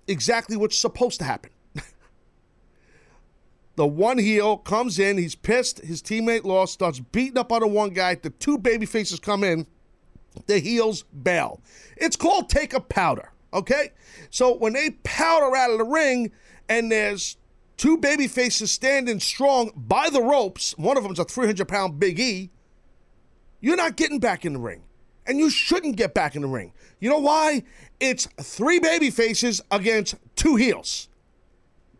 exactly 0.09 0.57
what's 0.57 0.77
supposed 0.77 1.21
to 1.21 1.25
happen. 1.25 1.53
the 3.77 3.87
one 3.87 4.19
heel 4.19 4.57
comes 4.57 4.99
in, 4.99 5.17
he's 5.17 5.37
pissed, 5.37 5.79
his 5.79 6.03
teammate 6.03 6.43
lost, 6.43 6.73
starts 6.73 6.99
beating 6.99 7.39
up 7.39 7.53
on 7.53 7.61
the 7.61 7.69
one 7.69 7.91
guy. 7.91 8.17
The 8.17 8.31
two 8.31 8.59
baby 8.59 8.85
faces 8.85 9.21
come 9.21 9.45
in, 9.45 9.69
the 10.49 10.59
heels 10.59 11.05
bail. 11.05 11.61
It's 11.97 12.17
called 12.17 12.51
take 12.51 12.75
a 12.75 12.81
powder, 12.81 13.31
okay? 13.53 13.93
So 14.31 14.57
when 14.57 14.73
they 14.73 14.91
powder 15.05 15.55
out 15.55 15.71
of 15.71 15.79
the 15.79 15.85
ring 15.85 16.33
and 16.69 16.91
there's 16.91 17.37
two 17.77 17.97
baby 17.99 18.29
faces 18.29 18.71
standing 18.71 19.21
strong 19.21 19.73
by 19.77 20.11
the 20.11 20.23
ropes, 20.23 20.77
one 20.79 20.97
of 20.97 21.03
them's 21.03 21.19
a 21.19 21.25
300 21.25 21.67
pound 21.67 21.99
Big 21.99 22.19
E, 22.19 22.51
you're 23.61 23.77
not 23.77 23.97
getting 23.97 24.21
back 24.21 24.45
in 24.45 24.53
the 24.53 24.59
ring. 24.59 24.83
And 25.27 25.39
you 25.39 25.49
shouldn't 25.49 25.97
get 25.97 26.13
back 26.13 26.37
in 26.37 26.43
the 26.43 26.49
ring. 26.49 26.75
You 27.01 27.09
know 27.09 27.19
why? 27.19 27.63
It's 27.99 28.27
three 28.43 28.79
baby 28.79 29.09
faces 29.11 29.63
against 29.71 30.17
two 30.37 30.57
heels. 30.57 31.09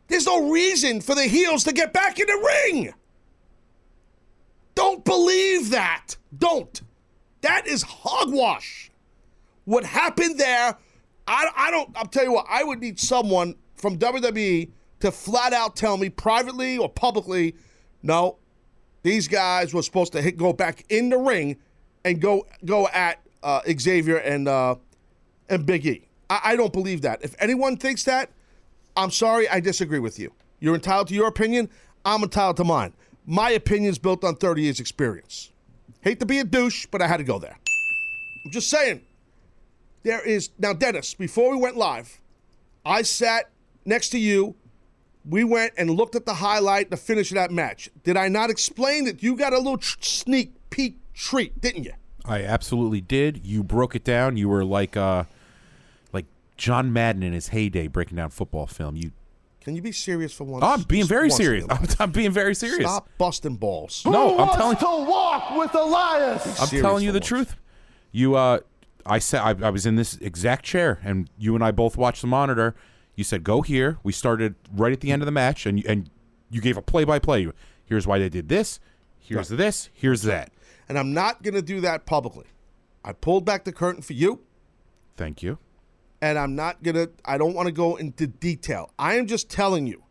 There's 0.09 0.27
no 0.27 0.51
reason 0.51 1.01
for 1.01 1.15
the 1.15 1.25
heels 1.25 1.65
to 1.65 1.73
get 1.73 1.95
back 1.95 2.21
in 2.21 2.27
the 2.27 2.53
ring. 2.67 2.93
Don't 4.75 5.05
believe 5.05 5.71
that. 5.71 6.17
Don't. 6.37 6.83
That 7.41 7.67
is 7.67 7.83
hogwash. 7.83 8.91
What 9.65 9.85
happened 9.85 10.39
there, 10.39 10.77
I, 11.27 11.49
I 11.57 11.71
don't, 11.71 11.91
I'll 11.97 12.07
tell 12.07 12.25
you 12.25 12.33
what, 12.33 12.47
I 12.51 12.63
would 12.65 12.81
need 12.81 13.01
someone 13.01 13.55
from 13.85 13.99
WWE 13.99 14.71
to 15.01 15.13
flat 15.13 15.53
out 15.53 15.77
tell 15.77 15.99
me 15.99 16.09
privately 16.09 16.79
or 16.79 16.89
publicly, 16.89 17.55
no, 18.03 18.39
these 19.03 19.29
guys 19.29 19.75
were 19.75 19.83
supposed 19.83 20.11
to 20.15 20.23
hit, 20.23 20.39
go 20.39 20.55
back 20.55 20.87
in 20.89 21.11
the 21.11 21.19
ring 21.19 21.59
and 22.03 22.19
go 22.19 22.47
go 22.65 22.89
at 22.89 23.21
uh, 23.43 23.61
Xavier 23.79 24.17
and 24.17 24.49
uh, 24.49 24.77
and 25.51 25.67
Big 25.67 25.85
E. 25.85 26.09
I, 26.31 26.41
I 26.45 26.57
don't 26.57 26.73
believe 26.73 27.03
that. 27.03 27.23
If 27.23 27.35
anyone 27.39 27.77
thinks 27.77 28.05
that, 28.05 28.31
I'm 28.97 29.11
sorry, 29.11 29.47
I 29.51 29.61
disagree 29.61 29.99
with 29.99 30.19
you. 30.19 30.33
You're 30.61 30.77
entitled 30.77 31.09
to 31.09 31.15
your 31.15 31.29
opinion. 31.29 31.69
I'm 32.07 32.23
entitled 32.23 32.57
to 32.57 32.65
mine. 32.65 32.95
My 33.27 33.51
opinion's 33.51 33.99
built 33.99 34.25
on 34.25 34.37
30 34.37 34.63
years 34.63 34.81
experience. 34.81 35.51
Hate 36.01 36.21
to 36.21 36.27
be 36.27 36.39
a 36.39 36.45
douche, 36.45 36.87
but 36.91 37.03
I 37.03 37.07
had 37.07 37.19
to 37.19 37.25
go 37.25 37.39
there. 37.39 37.59
I'm 38.47 38.51
just 38.51 38.71
saying. 38.71 39.03
There 40.05 40.27
is 40.27 40.49
now, 40.59 40.73
Dennis. 40.73 41.13
Before 41.13 41.51
we 41.51 41.59
went 41.59 41.77
live, 41.77 42.19
I 42.87 43.03
sat 43.03 43.51
next 43.85 44.11
to 44.11 44.19
you. 44.19 44.57
We 45.27 45.43
went 45.43 45.73
and 45.79 45.89
looked 45.91 46.15
at 46.15 46.27
the 46.27 46.35
highlight, 46.35 46.91
the 46.91 46.99
finish 46.99 47.31
of 47.31 47.37
that 47.37 47.51
match. 47.51 47.89
Did 48.03 48.17
I 48.19 48.29
not 48.29 48.51
explain 48.51 49.07
that 49.07 49.23
you 49.23 49.37
got 49.37 49.55
a 49.55 49.57
little 49.57 49.79
tr- 49.79 49.97
sneak 50.01 50.53
peek 50.69 50.99
treat, 51.15 51.61
didn't 51.63 51.85
you? 51.85 51.93
I 52.27 52.43
absolutely 52.43 53.01
did. 53.01 53.45
You 53.45 53.63
broke 53.63 53.95
it 53.95 54.05
down. 54.05 54.37
You 54.37 54.49
were 54.49 54.65
like 54.65 54.97
uh 54.97 55.25
like 56.13 56.27
John 56.57 56.93
Madden 56.93 57.23
in 57.23 57.33
his 57.33 57.49
heyday 57.49 57.87
breaking 57.87 58.17
down 58.17 58.31
football 58.31 58.67
film. 58.67 58.97
You 58.97 59.13
Can 59.61 59.75
you 59.77 59.83
be 59.83 59.93
serious 59.93 60.33
for 60.33 60.45
once? 60.45 60.65
I'm 60.65 60.83
being 60.83 61.07
very 61.07 61.31
serious. 61.31 61.67
I'm, 61.71 61.87
I'm 61.99 62.11
being 62.11 62.31
very 62.31 62.55
serious. 62.55 62.91
Stop 62.91 63.09
busting 63.19 63.57
balls. 63.57 64.03
No, 64.07 64.39
I'm 64.39 64.57
telling 64.57 64.77
to 64.77 64.85
walk 64.85 65.57
with 65.57 65.75
Elias. 65.75 66.61
I'm 66.61 66.81
telling 66.81 67.05
you 67.05 67.13
the 67.13 67.19
once. 67.19 67.27
truth. 67.27 67.57
You 68.13 68.37
uh 68.37 68.61
I 69.07 69.19
said 69.19 69.41
I, 69.41 69.67
I 69.67 69.71
was 69.71 69.87
in 69.87 69.97
this 69.97 70.17
exact 70.17 70.65
chair 70.65 71.01
and 71.03 71.29
you 71.39 71.55
and 71.55 71.63
I 71.65 71.71
both 71.71 71.97
watched 71.97 72.21
the 72.23 72.27
monitor. 72.27 72.75
You 73.17 73.25
said 73.25 73.45
go 73.45 73.63
here. 73.63 73.99
We 74.03 74.13
started 74.13 74.55
right 74.73 74.93
at 74.93 75.01
the 75.01 75.13
end 75.13 75.23
of 75.23 75.27
the 75.27 75.33
match 75.33 75.67
and 75.67 75.85
and 75.87 76.11
you 76.51 76.61
gave 76.61 76.77
a 76.77 76.83
play 76.83 77.05
by 77.05 77.19
play. 77.19 77.49
Here's 77.85 78.07
why 78.07 78.19
they 78.19 78.29
did 78.29 78.49
this. 78.49 78.81
Here's 79.19 79.49
this. 79.49 79.89
Here's 79.93 80.23
that. 80.23 80.53
And 80.89 80.99
I'm 80.99 81.13
not 81.15 81.43
going 81.43 81.55
to 81.55 81.63
do 81.63 81.81
that 81.81 82.05
publicly. 82.07 82.47
I 83.05 83.13
pulled 83.13 83.45
back 83.45 83.65
the 83.65 83.73
curtain 83.73 84.03
for 84.03 84.13
you. 84.13 84.41
Thank 85.17 85.43
you. 85.43 85.59
and 86.21 86.39
I'm 86.39 86.55
not 86.55 86.83
gonna. 86.83 87.09
I 87.25 87.39
don't 87.39 87.55
want 87.55 87.67
to 87.67 87.73
go 87.73 87.97
into 87.97 88.27
detail. 88.27 88.91
I 88.99 89.15
am 89.15 89.27
just 89.27 89.51
telling 89.51 89.87
you 89.87 90.03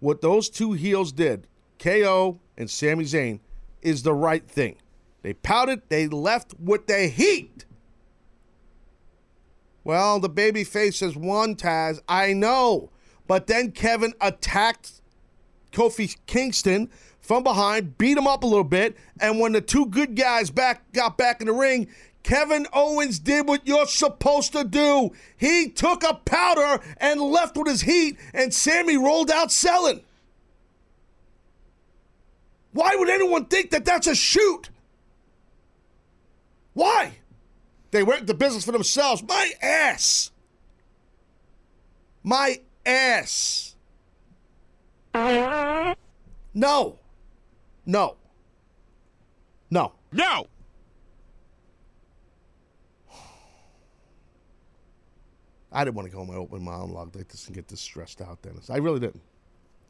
what 0.00 0.20
those 0.20 0.48
two 0.48 0.72
heels 0.72 1.12
did, 1.12 1.46
KO 1.78 2.40
and 2.56 2.70
Sami 2.70 3.04
Zayn, 3.04 3.40
is 3.82 4.02
the 4.02 4.14
right 4.14 4.46
thing. 4.48 4.76
They 5.22 5.34
pouted. 5.34 5.82
They 5.88 6.06
left 6.08 6.54
with 6.58 6.86
the 6.86 7.08
heat. 7.08 7.64
Well, 9.88 10.20
the 10.20 10.28
baby 10.28 10.64
face 10.64 11.00
has 11.00 11.16
won, 11.16 11.56
Taz. 11.56 11.98
I 12.06 12.34
know, 12.34 12.90
but 13.26 13.46
then 13.46 13.72
Kevin 13.72 14.12
attacked 14.20 15.00
Kofi 15.72 16.14
Kingston 16.26 16.90
from 17.22 17.42
behind, 17.42 17.96
beat 17.96 18.18
him 18.18 18.26
up 18.26 18.42
a 18.42 18.46
little 18.46 18.64
bit, 18.64 18.98
and 19.18 19.40
when 19.40 19.52
the 19.52 19.62
two 19.62 19.86
good 19.86 20.14
guys 20.14 20.50
back 20.50 20.92
got 20.92 21.16
back 21.16 21.40
in 21.40 21.46
the 21.46 21.54
ring, 21.54 21.88
Kevin 22.22 22.66
Owens 22.74 23.18
did 23.18 23.48
what 23.48 23.66
you're 23.66 23.86
supposed 23.86 24.52
to 24.52 24.62
do. 24.62 25.12
He 25.38 25.70
took 25.70 26.04
a 26.04 26.12
powder 26.12 26.84
and 26.98 27.18
left 27.22 27.56
with 27.56 27.68
his 27.68 27.80
heat, 27.80 28.18
and 28.34 28.52
Sammy 28.52 28.98
rolled 28.98 29.30
out 29.30 29.50
selling. 29.50 30.02
Why 32.72 32.94
would 32.94 33.08
anyone 33.08 33.46
think 33.46 33.70
that 33.70 33.86
that's 33.86 34.06
a 34.06 34.14
shoot? 34.14 34.68
Why? 36.74 37.17
They 37.90 38.02
went 38.02 38.22
into 38.22 38.34
business 38.34 38.64
for 38.64 38.72
themselves. 38.72 39.22
My 39.22 39.52
ass. 39.62 40.30
My 42.22 42.60
ass. 42.84 43.74
No. 45.14 45.94
No. 47.86 48.16
No. 49.70 49.92
No. 50.12 50.46
I 55.70 55.84
didn't 55.84 55.96
want 55.96 56.08
to 56.08 56.14
go 56.14 56.20
on 56.20 56.26
my 56.26 56.34
open 56.34 56.64
monologue 56.64 57.14
like 57.14 57.28
this 57.28 57.46
and 57.46 57.54
get 57.54 57.68
this 57.68 57.80
stressed 57.80 58.20
out, 58.20 58.40
Dennis. 58.42 58.70
I 58.70 58.78
really 58.78 59.00
didn't. 59.00 59.20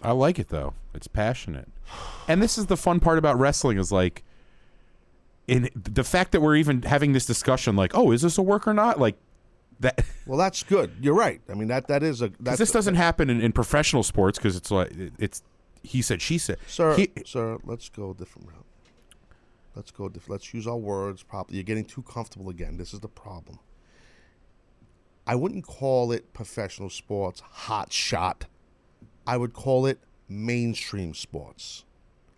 I 0.02 0.12
like 0.12 0.38
it 0.38 0.48
though. 0.48 0.74
It's 0.94 1.08
passionate. 1.08 1.68
And 2.28 2.42
this 2.42 2.58
is 2.58 2.66
the 2.66 2.76
fun 2.76 3.00
part 3.00 3.16
about 3.16 3.38
wrestling 3.38 3.78
is 3.78 3.90
like 3.90 4.22
in 5.48 5.70
the 5.74 6.04
fact 6.04 6.32
that 6.32 6.40
we're 6.40 6.56
even 6.56 6.82
having 6.82 7.12
this 7.12 7.26
discussion 7.26 7.74
like, 7.74 7.92
"Oh, 7.94 8.12
is 8.12 8.22
this 8.22 8.38
a 8.38 8.42
work 8.42 8.68
or 8.68 8.74
not?" 8.74 9.00
like 9.00 9.16
that 9.80 10.04
Well, 10.26 10.38
that's 10.38 10.62
good. 10.62 10.92
You're 11.00 11.14
right. 11.14 11.40
I 11.48 11.54
mean 11.54 11.68
that 11.68 11.88
that 11.88 12.02
is 12.02 12.22
a. 12.22 12.30
that's 12.38 12.58
this 12.58 12.70
doesn't 12.70 12.94
happen 12.96 13.30
in, 13.30 13.40
in 13.40 13.52
professional 13.52 14.02
sports 14.02 14.38
because 14.38 14.54
it's 14.56 14.70
like 14.70 14.92
it's 15.18 15.42
he 15.82 16.02
said 16.02 16.20
she 16.22 16.38
said. 16.38 16.58
Sir, 16.66 16.94
He- 16.96 17.10
sir, 17.24 17.58
let's 17.64 17.88
go 17.88 18.10
a 18.10 18.14
different 18.14 18.48
route. 18.48 18.64
Let's 19.74 19.90
go 19.90 20.08
different. 20.08 20.30
Let's 20.32 20.52
use 20.52 20.66
our 20.66 20.76
words 20.76 21.22
properly. 21.22 21.56
You're 21.58 21.64
getting 21.64 21.84
too 21.84 22.02
comfortable 22.02 22.50
again. 22.50 22.76
This 22.76 22.92
is 22.92 23.00
the 23.00 23.08
problem. 23.08 23.58
I 25.26 25.34
wouldn't 25.34 25.66
call 25.66 26.10
it 26.10 26.32
professional 26.32 26.90
sports 26.90 27.40
hot 27.40 27.92
shot. 27.92 28.46
I 29.26 29.36
would 29.36 29.52
call 29.52 29.86
it 29.86 30.00
mainstream 30.28 31.14
sports. 31.14 31.84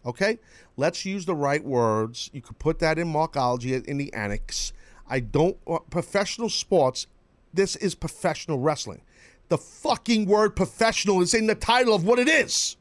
Okay? 0.05 0.39
Let's 0.77 1.05
use 1.05 1.27
the 1.27 1.35
right 1.35 1.63
words. 1.63 2.31
You 2.33 2.41
could 2.41 2.59
put 2.59 2.79
that 2.79 2.99
in 2.99 3.13
Markology 3.13 3.85
in 3.85 3.99
the 3.99 4.13
annex. 4.13 4.73
I 5.09 5.21
don't 5.21 5.57
uh, 5.67 5.79
professional 5.91 6.49
sports. 6.49 7.07
This 7.53 7.77
is 7.77 7.95
professional 7.95 8.59
wrestling. 8.59 9.03
The 9.49 9.59
fucking 9.59 10.27
word 10.27 10.55
professional 10.55 11.21
is 11.21 11.35
in 11.35 11.49
the 11.49 11.57
title 11.57 11.95
of 11.95 12.05
what 12.05 12.21
it 12.21 12.29
is. 12.29 12.77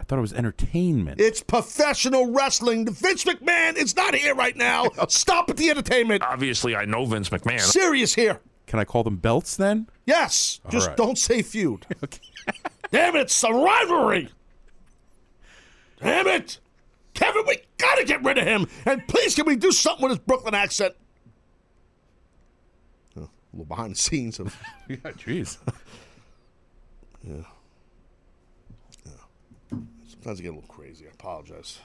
I 0.00 0.04
thought 0.04 0.18
it 0.18 0.22
was 0.22 0.32
entertainment. 0.32 1.20
It's 1.20 1.42
professional 1.42 2.30
wrestling. 2.30 2.86
Vince 2.86 3.24
McMahon 3.24 3.76
is 3.76 3.96
not 3.96 4.14
here 4.14 4.34
right 4.36 4.56
now. 4.56 4.86
Stop 5.08 5.50
at 5.50 5.56
the 5.56 5.68
entertainment. 5.68 6.22
Obviously, 6.22 6.76
I 6.76 6.84
know 6.84 7.04
Vince 7.04 7.30
McMahon. 7.30 7.60
Serious 7.60 8.14
here. 8.14 8.40
Can 8.66 8.78
I 8.78 8.84
call 8.84 9.02
them 9.02 9.16
belts 9.16 9.56
then? 9.56 9.88
Yes. 10.06 10.60
Just 10.70 10.88
right. 10.88 10.96
don't 10.96 11.18
say 11.18 11.42
feud. 11.42 11.86
Damn 12.92 13.16
it, 13.16 13.22
it's 13.22 13.42
a 13.42 13.52
rivalry. 13.52 14.28
Damn 16.00 16.26
it. 16.26 16.58
Kevin, 17.14 17.44
we 17.46 17.58
gotta 17.78 18.04
get 18.04 18.22
rid 18.22 18.36
of 18.38 18.44
him. 18.44 18.66
And 18.84 19.06
please, 19.08 19.34
can 19.34 19.46
we 19.46 19.56
do 19.56 19.72
something 19.72 20.02
with 20.02 20.10
his 20.18 20.18
Brooklyn 20.18 20.54
accent? 20.54 20.94
Oh, 23.16 23.22
a 23.22 23.28
little 23.52 23.64
behind 23.64 23.92
the 23.94 23.98
scenes 23.98 24.38
of 24.38 24.54
yeah, 24.88 24.96
jeez. 24.96 25.58
Yeah. 27.26 27.42
yeah. 29.04 29.78
Sometimes 30.06 30.38
I 30.38 30.42
get 30.44 30.52
a 30.52 30.54
little 30.54 30.68
crazy. 30.68 31.06
I 31.06 31.10
apologize. 31.10 31.80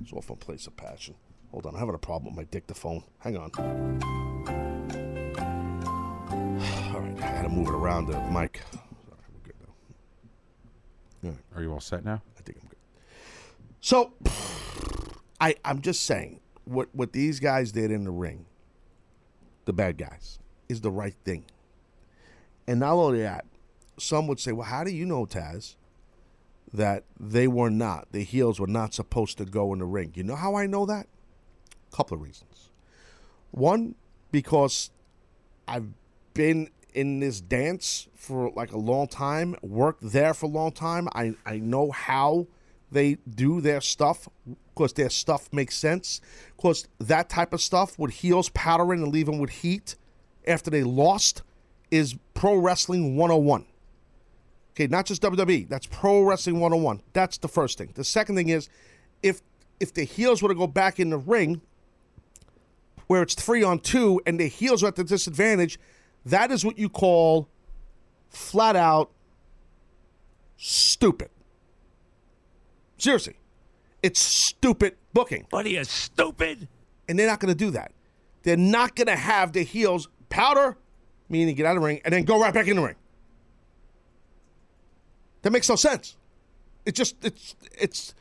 It's 0.00 0.12
off 0.12 0.28
my 0.28 0.34
place 0.34 0.66
of 0.66 0.76
passion. 0.76 1.14
Hold 1.52 1.66
on, 1.66 1.74
I'm 1.74 1.78
having 1.78 1.94
a 1.94 1.98
problem 1.98 2.34
with 2.34 2.44
my 2.44 2.50
dictaphone. 2.50 3.04
Hang 3.20 3.36
on. 3.36 3.52
All 6.92 7.00
right, 7.00 7.16
I 7.22 7.32
gotta 7.36 7.48
move 7.48 7.68
it 7.68 7.74
around 7.74 8.06
the 8.06 8.20
mic. 8.22 8.60
Are 11.54 11.62
you 11.62 11.72
all 11.72 11.80
set 11.80 12.04
now? 12.04 12.22
I 12.38 12.40
think 12.42 12.58
I'm 12.62 12.68
good. 12.68 12.78
So, 13.80 14.12
I 15.40 15.54
I'm 15.64 15.80
just 15.80 16.04
saying 16.04 16.40
what 16.64 16.88
what 16.92 17.12
these 17.12 17.40
guys 17.40 17.72
did 17.72 17.90
in 17.90 18.04
the 18.04 18.10
ring, 18.10 18.46
the 19.64 19.72
bad 19.72 19.98
guys, 19.98 20.38
is 20.68 20.80
the 20.80 20.90
right 20.90 21.14
thing. 21.24 21.44
And 22.66 22.80
not 22.80 22.92
only 22.94 23.22
that, 23.22 23.44
some 23.98 24.26
would 24.26 24.40
say, 24.40 24.52
"Well, 24.52 24.66
how 24.66 24.84
do 24.84 24.90
you 24.90 25.04
know, 25.04 25.26
Taz, 25.26 25.76
that 26.72 27.04
they 27.18 27.46
were 27.46 27.70
not 27.70 28.08
the 28.12 28.22
heels 28.24 28.58
were 28.58 28.66
not 28.66 28.94
supposed 28.94 29.38
to 29.38 29.44
go 29.44 29.72
in 29.72 29.80
the 29.80 29.84
ring?" 29.84 30.12
You 30.14 30.22
know 30.24 30.36
how 30.36 30.54
I 30.54 30.66
know 30.66 30.86
that? 30.86 31.06
A 31.92 31.96
couple 31.96 32.16
of 32.16 32.22
reasons. 32.22 32.70
One, 33.50 33.94
because 34.30 34.90
I've 35.68 35.88
been 36.34 36.70
in 36.94 37.20
this 37.20 37.40
dance 37.40 38.08
for 38.14 38.50
like 38.50 38.72
a 38.72 38.78
long 38.78 39.08
time, 39.08 39.56
worked 39.62 40.02
there 40.02 40.34
for 40.34 40.46
a 40.46 40.48
long 40.48 40.72
time. 40.72 41.08
I, 41.14 41.34
I 41.44 41.58
know 41.58 41.90
how 41.90 42.46
they 42.90 43.16
do 43.28 43.60
their 43.60 43.80
stuff 43.80 44.28
because 44.74 44.92
their 44.92 45.10
stuff 45.10 45.48
makes 45.52 45.76
sense. 45.76 46.20
Because 46.56 46.86
that 46.98 47.28
type 47.28 47.52
of 47.52 47.60
stuff 47.60 47.98
with 47.98 48.12
heels 48.12 48.48
powdering 48.50 49.02
and 49.02 49.12
leaving 49.12 49.38
with 49.38 49.50
heat 49.50 49.96
after 50.46 50.70
they 50.70 50.82
lost 50.82 51.42
is 51.90 52.16
pro 52.34 52.56
wrestling 52.56 53.16
101. 53.16 53.66
Okay, 54.72 54.86
not 54.86 55.06
just 55.06 55.22
WWE. 55.22 55.68
That's 55.68 55.86
pro 55.86 56.22
wrestling 56.22 56.60
101. 56.60 57.02
That's 57.12 57.38
the 57.38 57.48
first 57.48 57.76
thing. 57.78 57.90
The 57.94 58.04
second 58.04 58.36
thing 58.36 58.48
is 58.48 58.68
if 59.22 59.42
if 59.80 59.92
the 59.92 60.04
heels 60.04 60.42
were 60.42 60.48
to 60.48 60.54
go 60.54 60.66
back 60.66 61.00
in 61.00 61.10
the 61.10 61.18
ring 61.18 61.60
where 63.08 63.22
it's 63.22 63.34
three 63.34 63.62
on 63.62 63.80
two 63.80 64.20
and 64.26 64.38
the 64.38 64.46
heels 64.46 64.82
are 64.82 64.86
at 64.86 64.96
the 64.96 65.04
disadvantage, 65.04 65.78
that 66.26 66.50
is 66.50 66.64
what 66.64 66.78
you 66.78 66.88
call 66.88 67.48
flat 68.28 68.76
out 68.76 69.10
stupid. 70.56 71.30
Seriously. 72.96 73.34
It's 74.02 74.20
stupid 74.20 74.96
booking. 75.12 75.46
What 75.50 75.66
are 75.66 75.68
you, 75.68 75.84
stupid? 75.84 76.68
And 77.08 77.18
they're 77.18 77.26
not 77.26 77.40
going 77.40 77.52
to 77.52 77.58
do 77.58 77.70
that. 77.72 77.92
They're 78.42 78.56
not 78.56 78.96
going 78.96 79.06
to 79.06 79.16
have 79.16 79.52
the 79.52 79.62
heels 79.62 80.08
powder, 80.28 80.76
meaning 81.28 81.54
get 81.54 81.66
out 81.66 81.76
of 81.76 81.82
the 81.82 81.86
ring, 81.86 82.00
and 82.04 82.12
then 82.12 82.24
go 82.24 82.40
right 82.40 82.52
back 82.52 82.66
in 82.66 82.76
the 82.76 82.82
ring. 82.82 82.96
That 85.42 85.50
makes 85.50 85.68
no 85.68 85.76
sense. 85.76 86.16
It 86.86 86.94
just, 86.94 87.24
it's, 87.24 87.54
it's, 87.72 88.14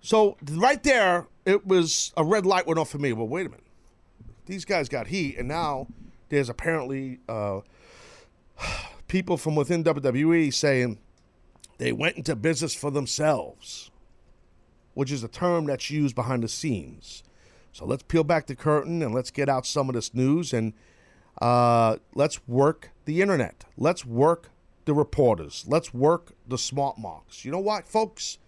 so 0.00 0.36
right 0.52 0.82
there, 0.82 1.26
it 1.44 1.66
was 1.66 2.12
a 2.16 2.24
red 2.24 2.46
light 2.46 2.66
went 2.66 2.78
off 2.78 2.90
for 2.90 2.98
me. 2.98 3.12
Well, 3.12 3.28
wait 3.28 3.46
a 3.46 3.50
minute. 3.50 3.64
These 4.46 4.64
guys 4.64 4.88
got 4.88 5.08
heat, 5.08 5.36
and 5.38 5.48
now 5.48 5.88
there's 6.28 6.48
apparently 6.48 7.20
uh, 7.28 7.60
people 9.08 9.36
from 9.36 9.54
within 9.54 9.84
WWE 9.84 10.52
saying 10.52 10.98
they 11.78 11.92
went 11.92 12.16
into 12.16 12.34
business 12.36 12.74
for 12.74 12.90
themselves, 12.90 13.90
which 14.94 15.12
is 15.12 15.22
a 15.22 15.28
term 15.28 15.66
that's 15.66 15.90
used 15.90 16.14
behind 16.14 16.42
the 16.42 16.48
scenes. 16.48 17.22
So 17.72 17.84
let's 17.84 18.02
peel 18.02 18.24
back 18.24 18.46
the 18.46 18.56
curtain 18.56 19.02
and 19.02 19.14
let's 19.14 19.30
get 19.30 19.48
out 19.48 19.66
some 19.66 19.88
of 19.88 19.94
this 19.94 20.12
news. 20.14 20.52
And 20.52 20.74
Uh, 21.40 21.98
let's 22.16 22.40
work 22.48 22.90
the 23.04 23.22
internet. 23.22 23.64
Let's 23.76 24.04
work 24.04 24.50
the 24.86 24.92
reporters. 24.94 25.64
Let's 25.68 25.94
work 25.94 26.32
the 26.48 26.58
smart 26.58 26.98
marks. 26.98 27.44
You 27.44 27.52
know 27.52 27.60
what, 27.60 27.86
folks? 27.86 28.38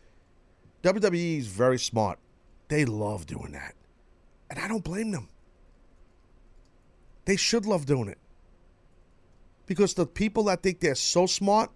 WWE 0.83 1.38
is 1.38 1.47
very 1.47 1.79
smart. 1.79 2.19
They 2.66 2.85
love 2.85 3.27
doing 3.27 3.53
that. 3.53 3.75
And 4.49 4.59
I 4.59 4.66
don't 4.66 4.83
blame 4.83 5.12
them. 5.12 5.29
They 7.31 7.37
should 7.37 7.64
love 7.64 7.87
doing 7.87 8.09
it. 8.09 8.19
Because 9.66 9.95
the 9.95 10.05
people 10.05 10.43
that 10.47 10.64
think 10.64 10.81
they're 10.81 10.97
so 10.97 11.27
smart, 11.27 11.71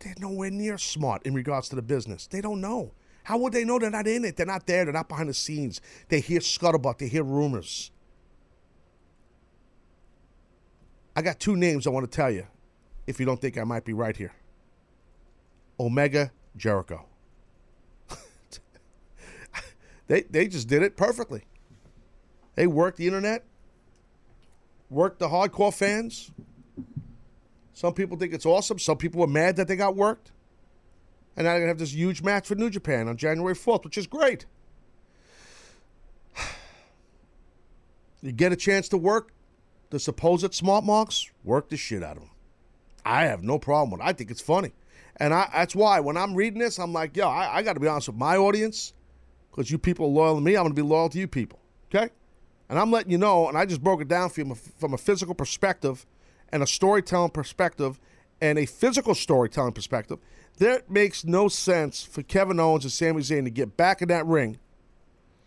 they're 0.00 0.16
nowhere 0.18 0.50
near 0.50 0.76
smart 0.76 1.24
in 1.24 1.34
regards 1.34 1.68
to 1.68 1.76
the 1.76 1.82
business. 1.82 2.26
They 2.26 2.40
don't 2.40 2.60
know. 2.60 2.90
How 3.22 3.38
would 3.38 3.52
they 3.52 3.64
know 3.64 3.78
they're 3.78 3.90
not 3.90 4.08
in 4.08 4.24
it? 4.24 4.36
They're 4.36 4.44
not 4.44 4.66
there. 4.66 4.84
They're 4.84 4.92
not 4.92 5.08
behind 5.08 5.28
the 5.28 5.34
scenes. 5.34 5.80
They 6.08 6.18
hear 6.18 6.40
scuttlebutt. 6.40 6.98
They 6.98 7.06
hear 7.06 7.22
rumors. 7.22 7.92
I 11.14 11.22
got 11.22 11.38
two 11.38 11.54
names 11.54 11.86
I 11.86 11.90
want 11.90 12.10
to 12.10 12.16
tell 12.16 12.32
you 12.32 12.48
if 13.06 13.20
you 13.20 13.24
don't 13.24 13.40
think 13.40 13.56
I 13.58 13.62
might 13.62 13.84
be 13.84 13.92
right 13.92 14.16
here 14.16 14.32
Omega 15.78 16.32
Jericho. 16.56 17.06
they, 20.08 20.22
they 20.22 20.48
just 20.48 20.66
did 20.66 20.82
it 20.82 20.96
perfectly. 20.96 21.44
They 22.56 22.66
worked 22.66 22.96
the 22.96 23.06
internet, 23.06 23.44
worked 24.90 25.18
the 25.18 25.28
hardcore 25.28 25.74
fans. 25.74 26.30
Some 27.72 27.94
people 27.94 28.16
think 28.16 28.32
it's 28.32 28.46
awesome. 28.46 28.78
Some 28.78 28.96
people 28.96 29.20
were 29.20 29.26
mad 29.26 29.56
that 29.56 29.68
they 29.68 29.76
got 29.76 29.96
worked. 29.96 30.32
And 31.36 31.44
now 31.44 31.50
they're 31.50 31.60
going 31.60 31.66
to 31.66 31.72
have 31.72 31.78
this 31.78 31.92
huge 31.92 32.22
match 32.22 32.48
for 32.48 32.54
New 32.54 32.70
Japan 32.70 33.08
on 33.08 33.16
January 33.16 33.54
4th, 33.54 33.84
which 33.84 33.98
is 33.98 34.06
great. 34.06 34.46
You 38.22 38.32
get 38.32 38.50
a 38.50 38.56
chance 38.56 38.88
to 38.88 38.96
work 38.96 39.30
the 39.90 40.00
supposed 40.00 40.52
smart 40.54 40.84
marks, 40.84 41.30
work 41.44 41.68
the 41.68 41.76
shit 41.76 42.02
out 42.02 42.16
of 42.16 42.22
them. 42.22 42.30
I 43.04 43.24
have 43.26 43.44
no 43.44 43.58
problem 43.58 43.90
with 43.90 44.00
it. 44.00 44.04
I 44.04 44.14
think 44.14 44.30
it's 44.30 44.40
funny. 44.40 44.72
And 45.18 45.32
I, 45.32 45.48
that's 45.52 45.76
why 45.76 46.00
when 46.00 46.16
I'm 46.16 46.34
reading 46.34 46.58
this, 46.58 46.78
I'm 46.78 46.92
like, 46.92 47.16
yo, 47.16 47.28
I, 47.28 47.58
I 47.58 47.62
got 47.62 47.74
to 47.74 47.80
be 47.80 47.86
honest 47.86 48.08
with 48.08 48.16
my 48.16 48.36
audience 48.36 48.94
because 49.50 49.70
you 49.70 49.78
people 49.78 50.06
are 50.06 50.10
loyal 50.10 50.34
to 50.36 50.40
me. 50.40 50.56
I'm 50.56 50.64
going 50.64 50.74
to 50.74 50.82
be 50.82 50.86
loyal 50.86 51.08
to 51.10 51.18
you 51.18 51.28
people. 51.28 51.60
Okay? 51.88 52.10
And 52.68 52.78
I'm 52.78 52.90
letting 52.90 53.12
you 53.12 53.18
know, 53.18 53.48
and 53.48 53.56
I 53.56 53.64
just 53.64 53.82
broke 53.82 54.00
it 54.00 54.08
down 54.08 54.30
for 54.30 54.40
you 54.40 54.54
from 54.54 54.92
a 54.92 54.98
physical 54.98 55.34
perspective 55.34 56.04
and 56.50 56.62
a 56.62 56.66
storytelling 56.66 57.30
perspective 57.30 58.00
and 58.40 58.58
a 58.58 58.66
physical 58.66 59.14
storytelling 59.14 59.72
perspective. 59.72 60.18
There 60.58 60.82
makes 60.88 61.24
no 61.24 61.48
sense 61.48 62.02
for 62.02 62.22
Kevin 62.22 62.58
Owens 62.58 62.84
and 62.84 62.92
Sami 62.92 63.22
Zayn 63.22 63.44
to 63.44 63.50
get 63.50 63.76
back 63.76 64.02
in 64.02 64.08
that 64.08 64.26
ring 64.26 64.58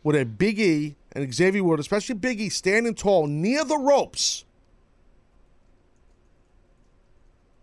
with 0.04 0.16
a 0.16 0.26
Big 0.26 0.60
E 0.60 0.96
and 1.12 1.34
Xavier 1.34 1.64
Wood, 1.64 1.80
especially 1.80 2.16
Big 2.16 2.40
E, 2.40 2.50
standing 2.50 2.96
tall 2.96 3.28
near 3.28 3.66
the 3.66 3.78
ropes. 3.78 4.46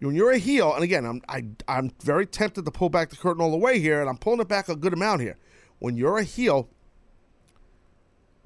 When 0.00 0.14
you're 0.14 0.32
a 0.32 0.38
heel, 0.38 0.74
and 0.74 0.84
again, 0.84 1.06
I'm 1.06 1.22
I, 1.28 1.46
I'm 1.66 1.90
very 2.02 2.26
tempted 2.26 2.64
to 2.66 2.70
pull 2.70 2.90
back 2.90 3.08
the 3.08 3.16
curtain 3.16 3.42
all 3.42 3.50
the 3.50 3.56
way 3.56 3.78
here, 3.78 4.00
and 4.00 4.10
I'm 4.10 4.18
pulling 4.18 4.40
it 4.40 4.48
back 4.48 4.68
a 4.68 4.76
good 4.76 4.92
amount 4.92 5.22
here. 5.22 5.38
When 5.78 5.96
you're 5.96 6.18
a 6.18 6.22
heel, 6.22 6.68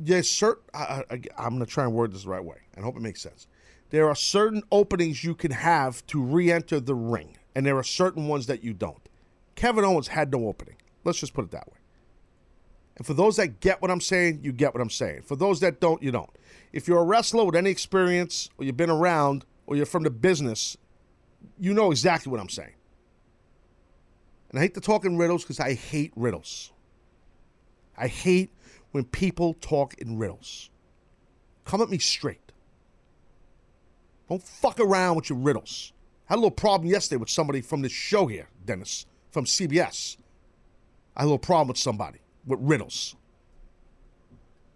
there's 0.00 0.30
certain. 0.30 0.62
I, 0.74 1.04
I'm 1.38 1.50
going 1.50 1.60
to 1.60 1.66
try 1.66 1.84
and 1.84 1.92
word 1.92 2.12
this 2.12 2.24
the 2.24 2.30
right 2.30 2.44
way. 2.44 2.56
I 2.76 2.80
hope 2.80 2.96
it 2.96 3.02
makes 3.02 3.20
sense. 3.20 3.46
There 3.90 4.08
are 4.08 4.14
certain 4.14 4.62
openings 4.70 5.24
you 5.24 5.34
can 5.34 5.50
have 5.50 6.04
to 6.06 6.22
re-enter 6.22 6.80
the 6.80 6.94
ring, 6.94 7.36
and 7.54 7.66
there 7.66 7.76
are 7.76 7.82
certain 7.82 8.28
ones 8.28 8.46
that 8.46 8.64
you 8.64 8.72
don't. 8.72 9.08
Kevin 9.56 9.84
Owens 9.84 10.08
had 10.08 10.32
no 10.32 10.46
opening. 10.46 10.76
Let's 11.04 11.18
just 11.18 11.34
put 11.34 11.44
it 11.44 11.50
that 11.50 11.66
way. 11.66 11.78
And 12.96 13.06
for 13.06 13.14
those 13.14 13.36
that 13.36 13.60
get 13.60 13.82
what 13.82 13.90
I'm 13.90 14.00
saying, 14.00 14.40
you 14.42 14.52
get 14.52 14.74
what 14.74 14.80
I'm 14.80 14.90
saying. 14.90 15.22
For 15.22 15.36
those 15.36 15.60
that 15.60 15.80
don't, 15.80 16.02
you 16.02 16.10
don't. 16.10 16.30
If 16.72 16.86
you're 16.86 17.00
a 17.00 17.04
wrestler 17.04 17.44
with 17.44 17.56
any 17.56 17.70
experience, 17.70 18.48
or 18.58 18.64
you've 18.64 18.76
been 18.76 18.90
around, 18.90 19.44
or 19.66 19.76
you're 19.76 19.86
from 19.86 20.02
the 20.04 20.10
business, 20.10 20.76
you 21.58 21.74
know 21.74 21.90
exactly 21.90 22.30
what 22.30 22.40
I'm 22.40 22.48
saying. 22.48 22.74
And 24.50 24.58
I 24.58 24.62
hate 24.62 24.74
to 24.74 24.80
talk 24.80 25.04
in 25.04 25.16
riddles 25.16 25.42
because 25.42 25.60
I 25.60 25.74
hate 25.74 26.12
riddles. 26.16 26.72
I 27.96 28.06
hate 28.08 28.52
when 28.92 29.04
people 29.04 29.54
talk 29.54 29.94
in 29.94 30.18
riddles. 30.18 30.70
Come 31.64 31.82
at 31.82 31.90
me 31.90 31.98
straight. 31.98 32.52
Don't 34.28 34.42
fuck 34.42 34.78
around 34.80 35.16
with 35.16 35.28
your 35.30 35.38
riddles. 35.38 35.92
I 36.28 36.34
had 36.34 36.36
a 36.36 36.40
little 36.40 36.50
problem 36.50 36.88
yesterday 36.88 37.18
with 37.18 37.30
somebody 37.30 37.60
from 37.60 37.82
this 37.82 37.92
show 37.92 38.26
here, 38.26 38.48
Dennis, 38.64 39.06
from 39.32 39.44
CBS. 39.44 40.16
I 41.16 41.20
had 41.20 41.24
a 41.24 41.26
little 41.26 41.38
problem 41.38 41.68
with 41.68 41.78
somebody 41.78 42.20
with 42.46 42.60
riddles. 42.62 43.16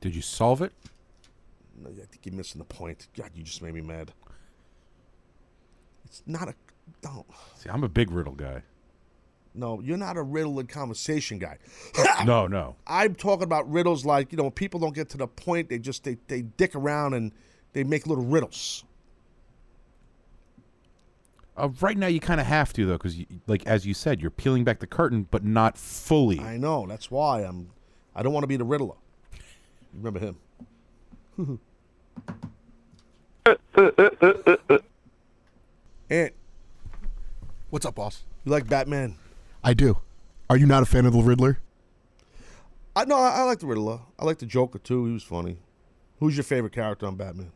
Did 0.00 0.14
you 0.14 0.22
solve 0.22 0.60
it? 0.62 0.72
No, 1.80 1.90
I 1.90 1.94
think 1.94 2.20
you're 2.24 2.34
missing 2.34 2.58
the 2.58 2.64
point. 2.64 3.08
God, 3.16 3.30
you 3.34 3.42
just 3.44 3.62
made 3.62 3.74
me 3.74 3.80
mad. 3.80 4.12
It's 6.04 6.22
not 6.26 6.48
a. 6.48 6.54
No, 7.02 7.24
See, 7.56 7.70
I'm 7.70 7.82
a 7.82 7.88
big 7.88 8.10
riddle 8.10 8.34
guy. 8.34 8.62
No, 9.54 9.80
you're 9.80 9.96
not 9.96 10.16
a 10.16 10.22
riddle 10.22 10.58
and 10.58 10.68
conversation 10.68 11.38
guy. 11.38 11.58
No, 12.24 12.46
no. 12.46 12.76
I'm 12.86 13.14
talking 13.14 13.44
about 13.44 13.70
riddles 13.70 14.04
like 14.04 14.32
you 14.32 14.38
know 14.38 14.44
when 14.44 14.52
people 14.52 14.80
don't 14.80 14.94
get 14.94 15.10
to 15.10 15.18
the 15.18 15.26
point, 15.26 15.68
they 15.68 15.78
just 15.78 16.04
they 16.04 16.16
they 16.28 16.42
dick 16.42 16.74
around 16.74 17.14
and 17.14 17.32
they 17.72 17.84
make 17.84 18.06
little 18.06 18.24
riddles. 18.24 18.84
Uh, 21.56 21.68
right 21.80 21.96
now, 21.96 22.06
you 22.08 22.18
kind 22.18 22.40
of 22.40 22.46
have 22.46 22.72
to 22.72 22.86
though, 22.86 22.94
because 22.94 23.16
like 23.46 23.66
as 23.66 23.86
you 23.86 23.94
said, 23.94 24.20
you're 24.20 24.30
peeling 24.30 24.64
back 24.64 24.80
the 24.80 24.86
curtain, 24.86 25.28
but 25.30 25.44
not 25.44 25.76
fully. 25.78 26.40
I 26.40 26.56
know. 26.56 26.86
That's 26.86 27.10
why 27.10 27.42
I'm. 27.42 27.70
I 28.14 28.22
don't 28.22 28.32
want 28.32 28.44
to 28.44 28.48
be 28.48 28.56
the 28.56 28.64
Riddler. 28.64 28.96
Remember 29.92 30.20
him? 30.20 30.36
Ant, 36.10 36.32
What's 37.70 37.84
up, 37.86 37.96
boss? 37.96 38.22
you 38.44 38.52
like 38.52 38.68
Batman? 38.68 39.16
I 39.64 39.72
do. 39.74 39.96
Are 40.50 40.58
you 40.58 40.66
not 40.66 40.82
a 40.82 40.86
fan 40.86 41.06
of 41.06 41.14
the 41.14 41.22
Riddler? 41.22 41.58
I 42.94 43.06
no, 43.06 43.16
I, 43.16 43.40
I 43.40 43.42
like 43.44 43.58
the 43.58 43.66
Riddler. 43.66 44.00
I 44.18 44.24
like 44.24 44.38
the 44.38 44.46
Joker 44.46 44.78
too. 44.78 45.06
He 45.06 45.12
was 45.12 45.22
funny. 45.22 45.56
Who's 46.20 46.36
your 46.36 46.44
favorite 46.44 46.72
character 46.72 47.06
on 47.06 47.16
Batman? 47.16 47.50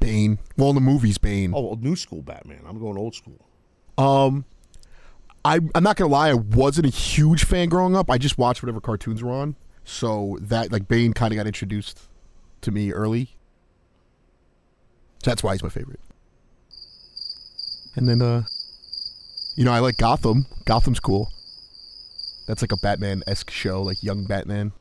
Bane. 0.00 0.38
Well, 0.56 0.70
in 0.70 0.74
the 0.74 0.80
movies, 0.80 1.18
Bane. 1.18 1.52
Oh, 1.54 1.60
well, 1.60 1.76
new 1.76 1.94
school 1.94 2.22
Batman. 2.22 2.62
I'm 2.66 2.80
going 2.80 2.96
old 2.96 3.14
school. 3.14 3.46
Um, 3.98 4.46
I, 5.44 5.60
I'm 5.74 5.82
not 5.82 5.96
gonna 5.96 6.10
lie. 6.10 6.30
I 6.30 6.34
wasn't 6.34 6.86
a 6.86 6.90
huge 6.90 7.44
fan 7.44 7.68
growing 7.68 7.94
up. 7.94 8.10
I 8.10 8.16
just 8.16 8.38
watched 8.38 8.62
whatever 8.62 8.80
cartoons 8.80 9.22
were 9.22 9.30
on. 9.30 9.56
So 9.84 10.38
that 10.40 10.72
like 10.72 10.88
Bane 10.88 11.12
kind 11.12 11.32
of 11.32 11.36
got 11.36 11.46
introduced 11.46 12.08
to 12.62 12.70
me 12.70 12.92
early. 12.92 13.36
So 15.22 15.30
that's 15.30 15.42
why 15.42 15.52
he's 15.52 15.62
my 15.62 15.68
favorite. 15.68 16.00
And 17.96 18.08
then, 18.08 18.22
uh, 18.22 18.44
you 19.56 19.64
know, 19.64 19.72
I 19.72 19.80
like 19.80 19.98
Gotham. 19.98 20.46
Gotham's 20.64 21.00
cool. 21.00 21.30
That's 22.50 22.62
like 22.62 22.72
a 22.72 22.76
Batman 22.76 23.22
esque 23.28 23.48
show, 23.48 23.80
like 23.80 24.02
young 24.02 24.24
Batman. 24.24 24.72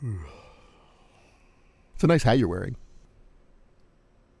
It's 1.94 2.04
a 2.04 2.06
nice 2.06 2.22
hat 2.22 2.38
you're 2.38 2.48
wearing. 2.48 2.76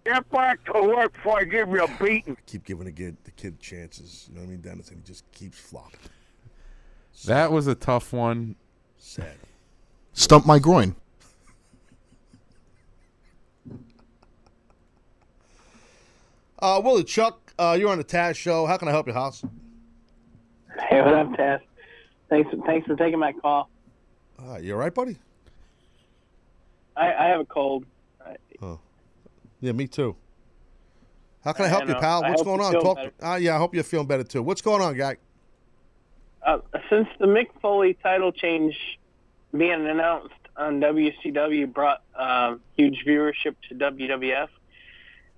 Get 0.04 0.28
back 0.30 0.64
to 0.66 0.72
work 0.82 1.12
before 1.12 1.40
I 1.40 1.44
give 1.44 1.68
you 1.68 1.84
a 1.84 1.88
beating. 2.02 2.36
I 2.36 2.42
keep 2.46 2.64
giving 2.64 2.86
the 2.86 2.92
kid 2.92 3.16
the 3.24 3.30
kid 3.32 3.60
chances. 3.60 4.26
You 4.28 4.34
know 4.34 4.40
what 4.40 4.48
I 4.48 4.50
mean, 4.50 4.60
Dennis? 4.60 4.88
And 4.88 4.98
he 4.98 5.04
just 5.04 5.30
keeps 5.32 5.58
flopping. 5.58 6.00
That 7.26 7.52
was 7.52 7.68
a 7.68 7.74
tough 7.74 8.12
one. 8.12 8.56
Sad. 8.98 9.36
Stump 10.12 10.46
my 10.46 10.58
groin. 10.60 10.96
Uh, 16.58 16.80
Willie 16.84 17.04
Chuck, 17.04 17.52
uh, 17.58 17.76
you're 17.78 17.90
on 17.90 17.98
the 17.98 18.04
Taz 18.04 18.36
show. 18.36 18.66
How 18.66 18.76
can 18.76 18.86
I 18.88 18.92
help 18.92 19.08
you, 19.08 19.12
House? 19.12 19.44
Hey, 20.78 21.00
what 21.02 21.14
up, 21.14 21.34
Tess? 21.36 21.60
Thanks, 22.28 22.50
thanks 22.66 22.86
for 22.86 22.96
taking 22.96 23.18
my 23.18 23.32
call. 23.32 23.68
Uh, 24.38 24.56
you 24.58 24.72
all 24.72 24.78
right, 24.78 24.94
buddy? 24.94 25.16
I, 26.96 27.12
I 27.12 27.26
have 27.28 27.40
a 27.40 27.44
cold. 27.44 27.84
Oh. 28.60 28.78
Yeah, 29.60 29.72
me 29.72 29.86
too. 29.86 30.16
How 31.44 31.52
can 31.52 31.64
I 31.64 31.68
I 31.68 31.70
help 31.70 31.82
you, 31.88 31.94
know. 31.94 32.00
pal? 32.00 32.24
I 32.24 32.30
What's 32.30 32.42
going 32.42 32.60
on? 32.60 32.72
Talk. 32.74 32.96
better. 32.96 33.12
Uh, 33.22 33.36
yeah, 33.36 33.54
I 33.54 33.58
hope 33.58 33.74
you're 33.74 33.82
feeling 33.84 34.06
better 34.06 34.24
too. 34.24 34.42
What's 34.42 34.60
going 34.60 34.80
on, 34.80 34.96
guy? 34.96 35.16
Uh, 36.44 36.58
since 36.90 37.08
the 37.18 37.26
Mick 37.26 37.48
Foley 37.60 37.94
title 38.02 38.32
change 38.32 38.98
being 39.56 39.86
announced 39.86 40.34
on 40.56 40.80
WCW 40.80 41.72
brought 41.72 42.02
uh, 42.14 42.56
huge 42.76 43.04
viewership 43.06 43.54
to 43.68 43.74
WWF, 43.74 44.48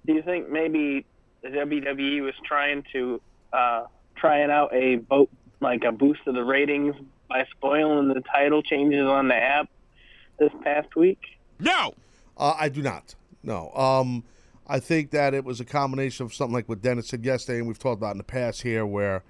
do 0.06 0.12
you 0.12 0.22
think 0.22 0.50
maybe 0.50 1.04
the 1.42 1.48
WWE 1.48 2.22
was 2.22 2.34
trying 2.44 2.84
to 2.92 3.20
uh, 3.52 3.84
trying 4.24 4.50
out 4.50 4.74
a 4.74 4.96
boat 4.96 5.28
like 5.60 5.84
a 5.84 5.92
boost 5.92 6.20
of 6.26 6.34
the 6.34 6.42
ratings 6.42 6.94
by 7.28 7.44
spoiling 7.50 8.08
the 8.08 8.22
title 8.22 8.62
changes 8.62 9.06
on 9.06 9.28
the 9.28 9.34
app 9.34 9.68
this 10.38 10.50
past 10.62 10.96
week? 10.96 11.20
No. 11.60 11.92
Uh, 12.38 12.54
I 12.58 12.70
do 12.70 12.80
not. 12.80 13.14
No. 13.42 13.70
Um, 13.72 14.24
I 14.66 14.80
think 14.80 15.10
that 15.10 15.34
it 15.34 15.44
was 15.44 15.60
a 15.60 15.64
combination 15.66 16.24
of 16.24 16.32
something 16.32 16.54
like 16.54 16.70
what 16.70 16.80
Dennis 16.80 17.08
said 17.08 17.22
yesterday, 17.22 17.58
and 17.58 17.68
we've 17.68 17.78
talked 17.78 17.98
about 17.98 18.12
in 18.12 18.18
the 18.18 18.24
past 18.24 18.62
here, 18.62 18.86
where 18.86 19.22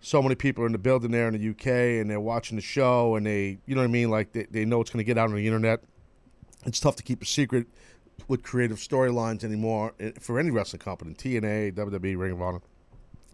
so 0.00 0.20
many 0.20 0.34
people 0.34 0.64
are 0.64 0.66
in 0.66 0.72
the 0.72 0.78
building 0.78 1.12
there 1.12 1.28
in 1.28 1.40
the 1.40 1.50
UK 1.50 2.00
and 2.00 2.10
they're 2.10 2.18
watching 2.18 2.56
the 2.56 2.62
show 2.62 3.14
and 3.14 3.26
they, 3.26 3.58
you 3.66 3.76
know 3.76 3.82
what 3.82 3.88
I 3.88 3.92
mean, 3.92 4.10
like 4.10 4.32
they, 4.32 4.48
they 4.50 4.64
know 4.64 4.80
it's 4.80 4.90
going 4.90 4.98
to 4.98 5.04
get 5.04 5.16
out 5.16 5.28
on 5.28 5.36
the 5.36 5.46
internet. 5.46 5.84
It's 6.66 6.80
tough 6.80 6.96
to 6.96 7.04
keep 7.04 7.22
a 7.22 7.26
secret. 7.26 7.68
with 8.26 8.42
creative 8.42 8.78
storylines 8.78 9.44
anymore 9.44 9.94
eh, 10.00 10.10
for 10.20 10.40
any 10.40 10.50
wrestling 10.50 10.80
company, 10.80 11.14
TNA, 11.14 11.74
WWE, 11.74 12.18
Ring 12.18 12.32
of 12.32 12.42
Honor. 12.42 12.60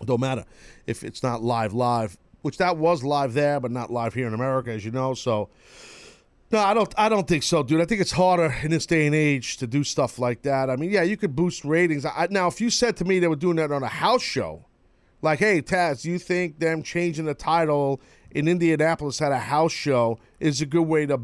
It 0.01 0.07
don't 0.07 0.21
matter 0.21 0.45
if 0.87 1.03
it's 1.03 1.23
not 1.23 1.43
live, 1.43 1.73
live, 1.73 2.19
which 2.43 2.59
that 2.59 2.77
was 2.77 3.03
live 3.03 3.35
there, 3.35 3.61
but 3.61 3.71
not 3.71 3.91
live 3.91 4.15
here 4.15 4.27
in 4.27 4.35
America, 4.35 4.71
as 4.71 4.85
you 4.85 4.91
know. 4.91 5.15
So, 5.15 5.49
no, 6.53 6.61
I 6.61 6.75
don't. 6.75 6.95
I 6.97 7.09
don't 7.09 7.27
think 7.27 7.43
so, 7.43 7.63
dude. 7.63 7.81
I 7.81 7.87
think 7.87 8.01
it's 8.01 8.13
harder 8.13 8.55
in 8.63 8.71
this 8.71 8.87
day 8.87 9.07
and 9.07 9.15
age 9.15 9.57
to 9.57 9.67
do 9.67 9.83
stuff 9.83 10.19
like 10.19 10.43
that. 10.43 10.71
I 10.71 10.77
mean, 10.77 10.91
yeah, 10.91 11.03
you 11.03 11.17
could 11.17 11.35
boost 11.35 11.65
ratings. 11.65 12.05
I, 12.05 12.29
now, 12.31 12.47
if 12.47 12.61
you 12.61 12.71
said 12.71 12.97
to 12.99 13.05
me 13.05 13.19
they 13.19 13.27
were 13.27 13.37
doing 13.37 13.57
that 13.57 13.73
on 13.73 13.83
a 13.83 13.89
house 13.89 14.23
show, 14.23 14.65
like, 15.23 15.41
hey, 15.41 15.61
Taz, 15.61 16.05
you 16.05 16.19
think 16.19 16.61
them 16.61 16.83
changing 16.83 17.25
the 17.25 17.35
title 17.35 18.01
in 18.31 18.47
Indianapolis 18.47 19.21
at 19.21 19.33
a 19.33 19.39
house 19.39 19.73
show 19.73 20.19
is 20.39 20.61
a 20.61 20.67
good 20.67 20.87
way 20.87 21.07
to 21.07 21.21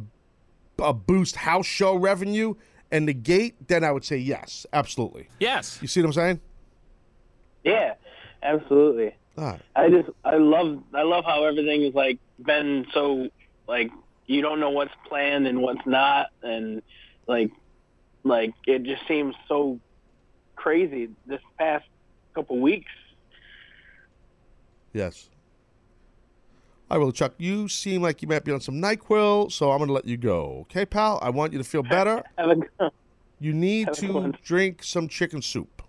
uh, 0.80 0.92
boost 0.92 1.36
house 1.36 1.66
show 1.66 1.94
revenue 1.94 2.54
and 2.90 3.06
negate? 3.06 3.68
Then 3.68 3.84
I 3.84 3.92
would 3.92 4.04
say 4.04 4.16
yes, 4.16 4.66
absolutely. 4.72 5.28
Yes. 5.38 5.78
You 5.80 5.88
see 5.88 6.00
what 6.00 6.06
I'm 6.06 6.12
saying? 6.14 6.40
Yeah, 7.62 7.94
absolutely. 8.42 9.14
Right. 9.36 9.60
I 9.74 9.88
just 9.88 10.10
I 10.24 10.36
love 10.36 10.82
I 10.94 11.02
love 11.02 11.24
how 11.24 11.44
everything 11.44 11.82
is 11.82 11.94
like 11.94 12.18
been 12.38 12.86
so 12.92 13.28
like 13.66 13.90
you 14.26 14.42
don't 14.42 14.60
know 14.60 14.70
what's 14.70 14.92
planned 15.08 15.46
and 15.46 15.62
what's 15.62 15.86
not 15.86 16.28
and 16.42 16.82
like 17.26 17.50
like 18.24 18.52
it 18.66 18.82
just 18.82 19.06
seems 19.08 19.34
so 19.48 19.80
crazy 20.56 21.10
this 21.26 21.40
past 21.58 21.86
couple 22.34 22.60
weeks. 22.60 22.90
Yes. 24.92 25.28
All 26.90 26.98
right, 26.98 27.04
well, 27.04 27.12
Chuck, 27.12 27.32
you 27.38 27.68
seem 27.68 28.02
like 28.02 28.20
you 28.20 28.28
might 28.28 28.44
be 28.44 28.52
on 28.52 28.60
some 28.60 28.74
NyQuil, 28.74 29.50
so 29.50 29.72
I'm 29.72 29.78
going 29.78 29.88
to 29.88 29.94
let 29.94 30.04
you 30.04 30.18
go. 30.18 30.66
Okay, 30.70 30.84
pal? 30.84 31.18
I 31.22 31.30
want 31.30 31.52
you 31.52 31.58
to 31.58 31.64
feel 31.64 31.82
better. 31.82 32.22
Have 32.38 32.50
a 32.50 32.56
good 32.56 32.90
You 33.40 33.54
need 33.54 33.94
to 33.94 34.34
drink 34.44 34.82
some 34.84 35.08
chicken 35.08 35.40
soup. 35.40 35.81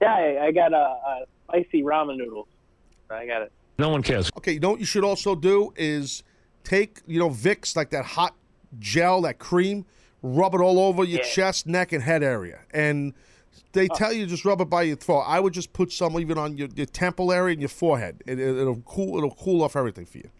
Yeah, 0.00 0.14
I, 0.14 0.46
I 0.46 0.52
got 0.52 0.72
a, 0.72 0.76
a 0.76 1.24
spicy 1.44 1.82
ramen 1.82 2.16
noodles. 2.16 2.48
I 3.10 3.26
got 3.26 3.42
it. 3.42 3.52
No 3.78 3.88
one 3.88 4.02
cares. 4.02 4.30
Okay, 4.36 4.52
you 4.52 4.60
know 4.60 4.70
what 4.70 4.80
you 4.80 4.86
should 4.86 5.04
also 5.04 5.34
do 5.34 5.72
is 5.76 6.22
take, 6.64 7.00
you 7.06 7.18
know, 7.18 7.30
Vicks, 7.30 7.74
like 7.76 7.90
that 7.90 8.04
hot 8.04 8.34
gel, 8.78 9.22
that 9.22 9.38
cream, 9.38 9.84
rub 10.22 10.54
it 10.54 10.60
all 10.60 10.78
over 10.78 11.02
your 11.02 11.20
Yeah. 11.20 11.26
chest, 11.26 11.66
neck, 11.66 11.92
and 11.92 12.02
head 12.02 12.22
area. 12.22 12.60
And 12.72 13.14
they 13.72 13.88
tell 13.88 14.12
you 14.12 14.26
just 14.26 14.44
rub 14.44 14.60
it 14.60 14.66
by 14.70 14.82
your 14.82 14.96
throat. 14.96 15.20
I 15.26 15.40
would 15.40 15.52
just 15.52 15.72
put 15.72 15.92
some 15.92 16.18
even 16.20 16.38
on 16.38 16.56
your, 16.56 16.68
your 16.74 16.86
temple 16.86 17.32
area 17.32 17.52
and 17.52 17.60
your 17.60 17.68
forehead. 17.68 18.22
It, 18.26 18.38
it, 18.38 18.64
will 18.64 18.82
cool. 18.84 19.16
It'll 19.16 19.34
cool 19.34 19.62
off 19.62 19.76
everything 19.76 20.06
for 20.06 20.18
you. 20.18 20.30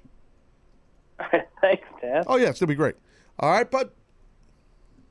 Thanks, 1.61 1.83
Dad. 2.01 2.25
Oh 2.27 2.37
yeah, 2.37 2.49
it's 2.49 2.61
gonna 2.61 2.69
be 2.69 2.75
great. 2.75 2.95
All 3.39 3.51
right, 3.51 3.71
bud. 3.71 3.91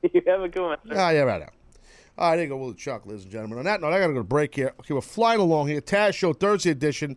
You 0.02 0.22
have 0.26 0.40
a 0.40 0.48
good 0.48 0.62
one. 0.62 0.78
sir. 0.88 0.94
Ah, 0.96 1.10
yeah, 1.10 1.20
right 1.22 1.40
now. 1.40 1.48
All 2.20 2.28
right, 2.28 2.36
there 2.36 2.48
go, 2.48 2.58
Willie 2.58 2.74
Chuck, 2.74 3.06
ladies 3.06 3.22
and 3.22 3.32
gentlemen. 3.32 3.60
On 3.60 3.64
that 3.64 3.80
note, 3.80 3.94
I 3.94 3.98
got 3.98 4.08
to 4.08 4.12
go 4.12 4.18
to 4.18 4.24
break 4.24 4.54
here. 4.54 4.74
Okay, 4.80 4.92
we're 4.92 5.00
flying 5.00 5.40
along 5.40 5.68
here. 5.68 5.80
Taz 5.80 6.12
Show 6.12 6.34
Thursday 6.34 6.68
edition. 6.68 7.16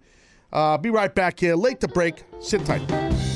Uh, 0.54 0.78
be 0.78 0.90
right 0.90 1.14
back 1.14 1.42
here. 1.42 1.58
Late 1.58 1.82
to 1.82 1.90
break. 1.90 2.24
Sit 2.40 2.66
tight. 2.66 3.33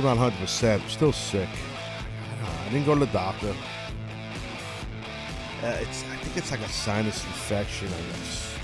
Still 0.00 0.14
not 0.14 0.18
100. 0.18 0.40
percent 0.40 0.82
Still 0.88 1.12
sick. 1.12 1.48
I, 2.42 2.66
I 2.66 2.70
didn't 2.70 2.86
go 2.86 2.94
to 2.94 3.00
the 3.00 3.12
doctor. 3.12 3.54
Uh, 5.62 5.76
it's. 5.78 6.04
I 6.04 6.16
think 6.16 6.38
it's 6.38 6.50
like 6.50 6.60
a 6.60 6.68
sinus 6.70 7.22
infection. 7.26 7.88
I 7.88 8.00
guess. 8.12 8.56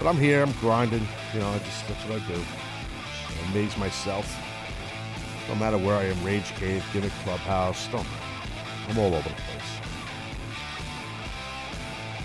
But 0.00 0.08
I'm 0.08 0.16
here. 0.16 0.42
I'm 0.42 0.50
grinding. 0.54 1.06
You 1.32 1.38
know, 1.38 1.50
I 1.50 1.58
just 1.60 1.86
that's 1.86 2.04
what 2.04 2.20
I 2.20 2.26
do. 2.26 2.34
I 2.34 3.50
amaze 3.52 3.76
myself. 3.76 4.26
No 5.48 5.54
matter 5.54 5.78
where 5.78 5.94
I 5.94 6.06
am, 6.06 6.24
Rage 6.24 6.50
Cave, 6.56 6.84
Gimmick 6.92 7.12
Clubhouse. 7.22 7.86
Don't. 7.86 8.04
I'm 8.88 8.98
all 8.98 9.14
over 9.14 9.28
the 9.28 9.34
place. 9.36 9.72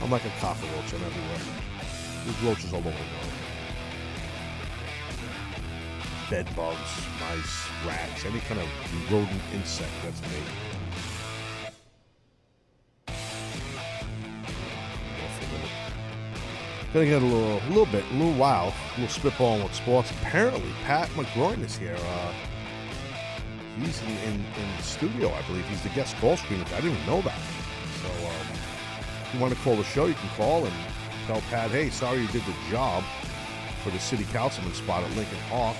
I'm 0.02 0.10
like 0.10 0.26
a 0.26 0.34
cockroach. 0.40 0.94
I'm 0.96 1.04
everywhere. 1.04 1.42
There's 2.24 2.42
roaches 2.42 2.74
all 2.74 2.80
over 2.80 2.90
the 2.90 2.96
world. 2.96 3.45
Bed 6.30 6.48
bugs, 6.56 6.80
mice, 7.20 7.68
rats, 7.86 8.26
any 8.26 8.40
kind 8.40 8.60
of 8.60 9.12
rodent 9.12 9.42
insect 9.54 9.92
that's 10.04 10.22
me. 10.22 10.40
Gonna 16.94 17.06
get 17.06 17.22
a 17.22 17.26
little, 17.26 17.58
a 17.58 17.68
little 17.68 17.86
bit, 17.86 18.04
a 18.10 18.14
little 18.14 18.34
while, 18.34 18.74
a 18.98 19.02
little 19.02 19.30
spitballing 19.30 19.64
with 19.64 19.76
sports. 19.76 20.10
Apparently, 20.22 20.72
Pat 20.84 21.10
McGroin 21.10 21.64
is 21.64 21.78
here. 21.78 21.98
Uh, 22.00 22.34
he's 23.80 24.02
in, 24.02 24.10
in, 24.10 24.34
in 24.34 24.78
the 24.78 24.84
studio, 24.84 25.30
I 25.32 25.42
believe. 25.44 25.68
He's 25.68 25.84
the 25.84 25.90
guest 25.90 26.16
call 26.18 26.38
screener. 26.38 26.66
I 26.74 26.82
didn't 26.82 26.94
even 26.94 27.06
know 27.06 27.22
that. 27.22 27.38
So, 28.02 28.08
um, 28.28 28.48
if 29.26 29.34
you 29.34 29.40
want 29.42 29.54
to 29.54 29.60
call 29.60 29.76
the 29.76 29.84
show, 29.84 30.06
you 30.06 30.14
can 30.16 30.30
call 30.30 30.66
and 30.66 30.74
tell 31.28 31.42
Pat, 31.52 31.70
hey, 31.70 31.90
sorry 31.90 32.22
you 32.22 32.28
did 32.30 32.44
the 32.46 32.56
job 32.72 33.04
for 33.84 33.92
the 33.92 34.00
city 34.00 34.24
councilman 34.32 34.74
spot 34.74 35.04
at 35.04 35.16
Lincoln 35.16 35.38
Park. 35.50 35.76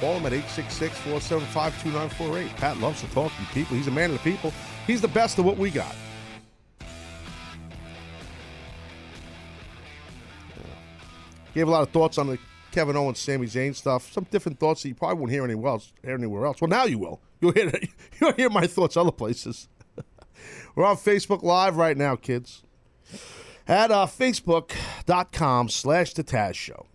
Call 0.00 0.18
him 0.18 0.26
at 0.26 0.32
866-475-2948. 0.32 2.56
Pat 2.56 2.78
loves 2.78 3.00
to 3.00 3.06
talk 3.08 3.32
to 3.32 3.42
people. 3.52 3.76
He's 3.76 3.88
a 3.88 3.90
man 3.90 4.10
of 4.10 4.22
the 4.22 4.30
people. 4.30 4.52
He's 4.86 5.00
the 5.00 5.08
best 5.08 5.38
of 5.38 5.44
what 5.44 5.58
we 5.58 5.70
got. 5.70 5.94
Gave 11.54 11.66
a 11.66 11.70
lot 11.70 11.82
of 11.82 11.90
thoughts 11.90 12.18
on 12.18 12.28
the 12.28 12.38
Kevin 12.70 12.96
Owens, 12.96 13.18
Sami 13.18 13.48
Zayn 13.48 13.74
stuff. 13.74 14.12
Some 14.12 14.28
different 14.30 14.60
thoughts 14.60 14.82
that 14.82 14.88
you 14.88 14.94
probably 14.94 15.18
won't 15.18 15.32
hear 15.32 15.42
anywhere 15.42 15.72
else. 15.72 15.92
Hear 16.04 16.14
anywhere 16.14 16.46
else. 16.46 16.60
Well, 16.60 16.68
now 16.68 16.84
you 16.84 16.98
will. 16.98 17.20
You'll 17.40 17.50
hear 17.52 17.72
you'll 18.20 18.34
hear 18.34 18.50
my 18.50 18.68
thoughts 18.68 18.96
other 18.96 19.10
places. 19.10 19.66
We're 20.76 20.84
on 20.84 20.96
Facebook 20.96 21.42
Live 21.42 21.76
right 21.76 21.96
now, 21.96 22.14
kids. 22.14 22.62
At 23.66 23.90
uh, 23.90 24.06
facebook.com 24.06 25.70
slash 25.70 26.14
the 26.14 26.22
Taz 26.22 26.54
Show. 26.54 26.86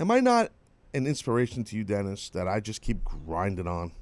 Am 0.00 0.10
I 0.10 0.18
not 0.20 0.50
an 0.94 1.06
inspiration 1.06 1.64
to 1.64 1.76
you, 1.76 1.84
Dennis, 1.84 2.28
that 2.30 2.48
I 2.48 2.60
just 2.60 2.80
keep 2.80 3.04
grinding 3.04 3.66
on? 3.66 3.92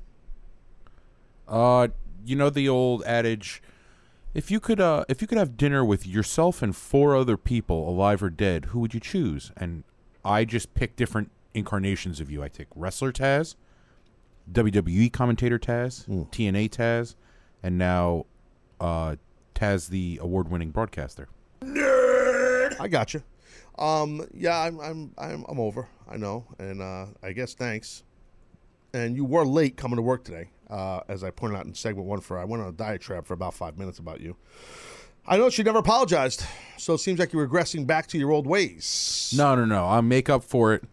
Uh, 1.49 1.88
you 2.25 2.37
know 2.37 2.51
the 2.51 2.68
old 2.68 3.05
adage, 3.05 3.62
if 4.35 4.51
you 4.51 4.61
could, 4.61 4.81
uh, 4.81 5.05
if 5.09 5.22
you 5.22 5.29
could 5.29 5.38
have 5.38 5.57
dinner 5.57 5.85
with 5.85 6.07
yourself 6.07 6.62
and 6.62 6.75
four 6.75 7.16
other 7.16 7.37
people, 7.37 7.88
alive 7.88 8.22
or 8.22 8.31
dead, 8.31 8.66
who 8.66 8.81
would 8.81 8.94
you 8.94 9.01
choose? 9.01 9.53
And 9.57 9.85
I 10.25 10.44
just 10.44 10.75
pick 10.75 10.96
different 10.96 11.31
incarnations 11.55 12.20
of 12.20 12.31
you. 12.31 12.42
I 12.42 12.49
take 12.49 12.66
wrestler 12.75 13.12
Taz, 13.12 13.55
WWE 14.53 15.12
commentator 15.12 15.59
Taz, 15.59 16.07
TNA 16.09 16.70
Taz, 16.70 17.14
and 17.62 17.79
now 17.79 18.27
uh, 18.81 19.16
Taz, 19.55 19.88
the 19.88 20.18
award-winning 20.20 20.70
broadcaster. 20.70 21.29
Nerd. 21.62 22.77
I 22.79 22.88
got 22.88 23.14
you. 23.14 23.22
Um, 23.79 24.27
yeah, 24.35 24.59
I'm, 24.59 24.81
I'm, 24.81 25.12
I'm, 25.16 25.44
I'm 25.49 25.61
over. 25.61 25.88
I 26.09 26.16
know, 26.16 26.45
and 26.59 26.81
uh, 26.81 27.07
I 27.23 27.33
guess 27.33 27.55
thanks. 27.55 28.03
And 28.95 29.17
you 29.17 29.25
were 29.25 29.44
late 29.44 29.77
coming 29.77 29.96
to 29.96 30.02
work 30.02 30.25
today, 30.25 30.50
uh, 30.71 31.00
as 31.09 31.23
I 31.25 31.31
pointed 31.31 31.59
out 31.59 31.67
in 31.67 31.75
segment 31.75 32.07
one. 32.07 32.21
For 32.21 32.38
I 32.38 32.44
went 32.44 32.63
on 32.63 32.69
a 32.69 32.73
diatribe 32.73 33.27
for 33.27 33.35
about 33.35 33.54
five 33.54 33.77
minutes 33.77 33.98
about 33.98 34.21
you. 34.21 34.37
I 35.27 35.37
know 35.37 35.50
she 35.50 35.65
never 35.65 35.79
apologized, 35.79 36.44
so 36.79 36.94
it 36.94 36.98
seems 36.98 37.19
like 37.19 37.33
you're 37.33 37.46
regressing 37.48 37.87
back 37.87 38.07
to 38.09 38.19
your 38.19 38.31
old 38.31 38.46
ways. 38.46 39.35
No, 39.37 39.57
no, 39.57 39.65
no. 39.65 39.85
I'll 39.87 40.00
make 40.02 40.31
up 40.31 40.44
for 40.44 40.73
it. 40.73 40.85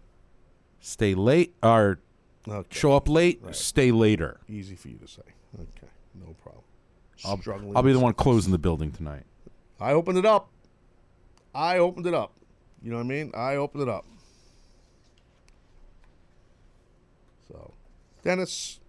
Stay 0.79 1.13
late 1.13 1.53
or 1.61 1.99
Okay. 2.47 2.67
show 2.71 2.93
up 2.93 3.07
late. 3.07 3.41
Stay 3.51 3.91
later. 3.91 4.41
Easy 4.49 4.75
for 4.75 4.89
you 4.89 4.97
to 4.97 5.07
say. 5.07 5.21
Okay, 5.55 5.87
no 6.15 6.33
problem. 6.41 6.63
I'll, 7.23 7.37
Struggling 7.37 7.77
I'll 7.77 7.83
be 7.83 7.93
the 7.93 7.99
one 7.99 8.13
closing 8.15 8.51
the 8.51 8.57
building 8.57 8.91
tonight. 8.91 9.23
I 9.79 9.93
opened 9.93 10.17
it 10.17 10.25
up. 10.25 10.49
I 11.55 11.77
opened 11.77 12.07
it 12.07 12.13
up. 12.13 12.33
You 12.81 12.89
know 12.91 12.97
what 12.97 13.03
I 13.03 13.07
mean? 13.07 13.31
I 13.33 13.55
opened 13.55 13.83
it 13.83 13.87
up. 13.89 14.05
So, 17.47 17.73
Dennis, 18.23 18.79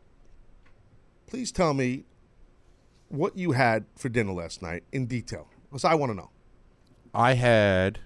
please 1.26 1.50
tell 1.50 1.74
me 1.74 2.04
what 3.08 3.36
you 3.36 3.52
had 3.52 3.84
for 3.96 4.08
dinner 4.08 4.32
last 4.32 4.62
night 4.62 4.84
in 4.92 5.06
detail, 5.06 5.48
because 5.68 5.84
I 5.84 5.94
want 5.94 6.10
to 6.10 6.16
know. 6.16 6.30
I 7.12 7.34
had 7.34 8.00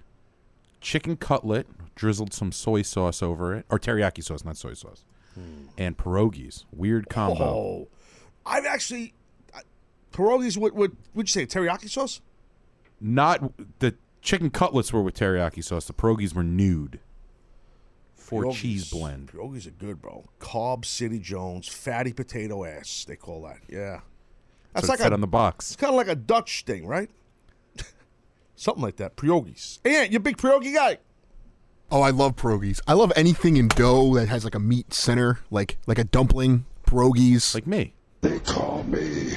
chicken 0.81 1.17
cutlet, 1.17 1.67
drizzled 1.95 2.33
some 2.33 2.51
soy 2.51 2.81
sauce 2.81 3.21
over 3.21 3.55
it, 3.55 3.65
or 3.69 3.79
teriyaki 3.79 4.23
sauce, 4.23 4.43
not 4.43 4.57
soy 4.57 4.73
sauce, 4.73 5.03
hmm. 5.35 5.67
and 5.77 5.97
pierogies. 5.97 6.65
Weird 6.71 7.09
combo. 7.09 7.43
Oh, 7.43 7.87
I've 8.45 8.65
actually 8.65 9.13
I- 9.53 9.61
pierogies 10.11 10.57
with 10.57 10.73
with 10.73 10.95
would 11.13 11.27
you 11.27 11.31
say 11.31 11.45
teriyaki 11.45 11.89
sauce? 11.89 12.21
Not 13.01 13.51
the 13.79 13.95
chicken 14.21 14.49
cutlets 14.49 14.91
were 14.91 15.01
with 15.01 15.15
teriyaki 15.15 15.63
sauce. 15.63 15.85
The 15.85 15.93
pierogies 15.93 16.33
were 16.33 16.43
nude. 16.43 16.99
Four 18.29 18.43
Pierogies- 18.43 18.53
cheese 18.55 18.89
blend. 18.91 19.31
Pierogies 19.31 19.65
are 19.67 19.71
good, 19.71 20.01
bro. 20.01 20.23
Cobb 20.37 20.85
City 20.85 21.17
Jones, 21.19 21.67
fatty 21.67 22.13
potato 22.13 22.63
ass. 22.63 23.05
They 23.07 23.15
call 23.15 23.41
that. 23.43 23.57
Yeah, 23.67 24.01
that's 24.73 24.87
That's 24.87 24.89
like 24.89 24.89
what 24.89 24.99
it 24.99 25.03
said 25.03 25.11
a, 25.11 25.15
on 25.15 25.21
the 25.21 25.27
box. 25.27 25.71
It's 25.71 25.75
kind 25.75 25.89
of 25.91 25.97
like 25.97 26.07
a 26.07 26.15
Dutch 26.15 26.63
thing, 26.65 26.85
right? 26.85 27.09
Something 28.55 28.83
like 28.83 28.97
that. 28.97 29.15
Pierogies. 29.15 29.79
Yeah, 29.83 30.03
you 30.03 30.17
a 30.17 30.19
big 30.19 30.37
pierogi 30.37 30.73
guy. 30.75 30.99
Oh, 31.91 32.01
I 32.01 32.11
love 32.11 32.35
pierogies. 32.35 32.79
I 32.87 32.93
love 32.93 33.11
anything 33.15 33.57
in 33.57 33.67
dough 33.69 34.13
that 34.13 34.27
has 34.29 34.43
like 34.43 34.53
a 34.53 34.59
meat 34.59 34.93
center, 34.93 35.39
like 35.49 35.77
like 35.87 35.97
a 35.97 36.03
dumpling, 36.03 36.65
pierogies. 36.85 37.55
Like 37.55 37.65
me. 37.65 37.95
They 38.21 38.37
call 38.39 38.83
me 38.83 39.33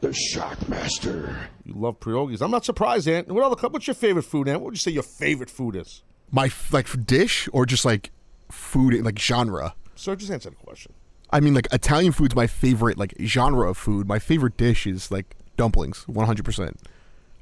the 0.00 0.08
Shockmaster. 0.08 1.36
You 1.64 1.74
love 1.74 2.00
pierogies. 2.00 2.40
I'm 2.40 2.50
not 2.50 2.64
surprised, 2.64 3.06
Ant. 3.08 3.28
What 3.28 3.44
other? 3.44 3.68
What's 3.68 3.86
your 3.86 3.94
favorite 3.94 4.22
food, 4.22 4.48
Ant? 4.48 4.60
What 4.60 4.66
would 4.66 4.74
you 4.74 4.78
say 4.78 4.90
your 4.90 5.02
favorite 5.02 5.50
food 5.50 5.76
is? 5.76 6.02
My 6.30 6.50
like 6.70 7.04
dish 7.06 7.46
or 7.52 7.66
just 7.66 7.84
like 7.84 8.10
food 8.52 8.94
like 9.04 9.18
genre. 9.18 9.74
Sir, 9.94 10.16
just 10.16 10.30
answer 10.32 10.50
the 10.50 10.56
question. 10.56 10.92
I 11.30 11.40
mean, 11.40 11.54
like 11.54 11.66
Italian 11.72 12.12
food's 12.12 12.34
my 12.34 12.46
favorite 12.46 12.98
like 12.98 13.14
genre 13.20 13.70
of 13.70 13.76
food. 13.78 14.06
My 14.06 14.18
favorite 14.18 14.56
dish 14.56 14.86
is 14.86 15.10
like 15.10 15.36
dumplings, 15.56 16.06
one 16.08 16.26
hundred 16.26 16.44
percent. 16.44 16.78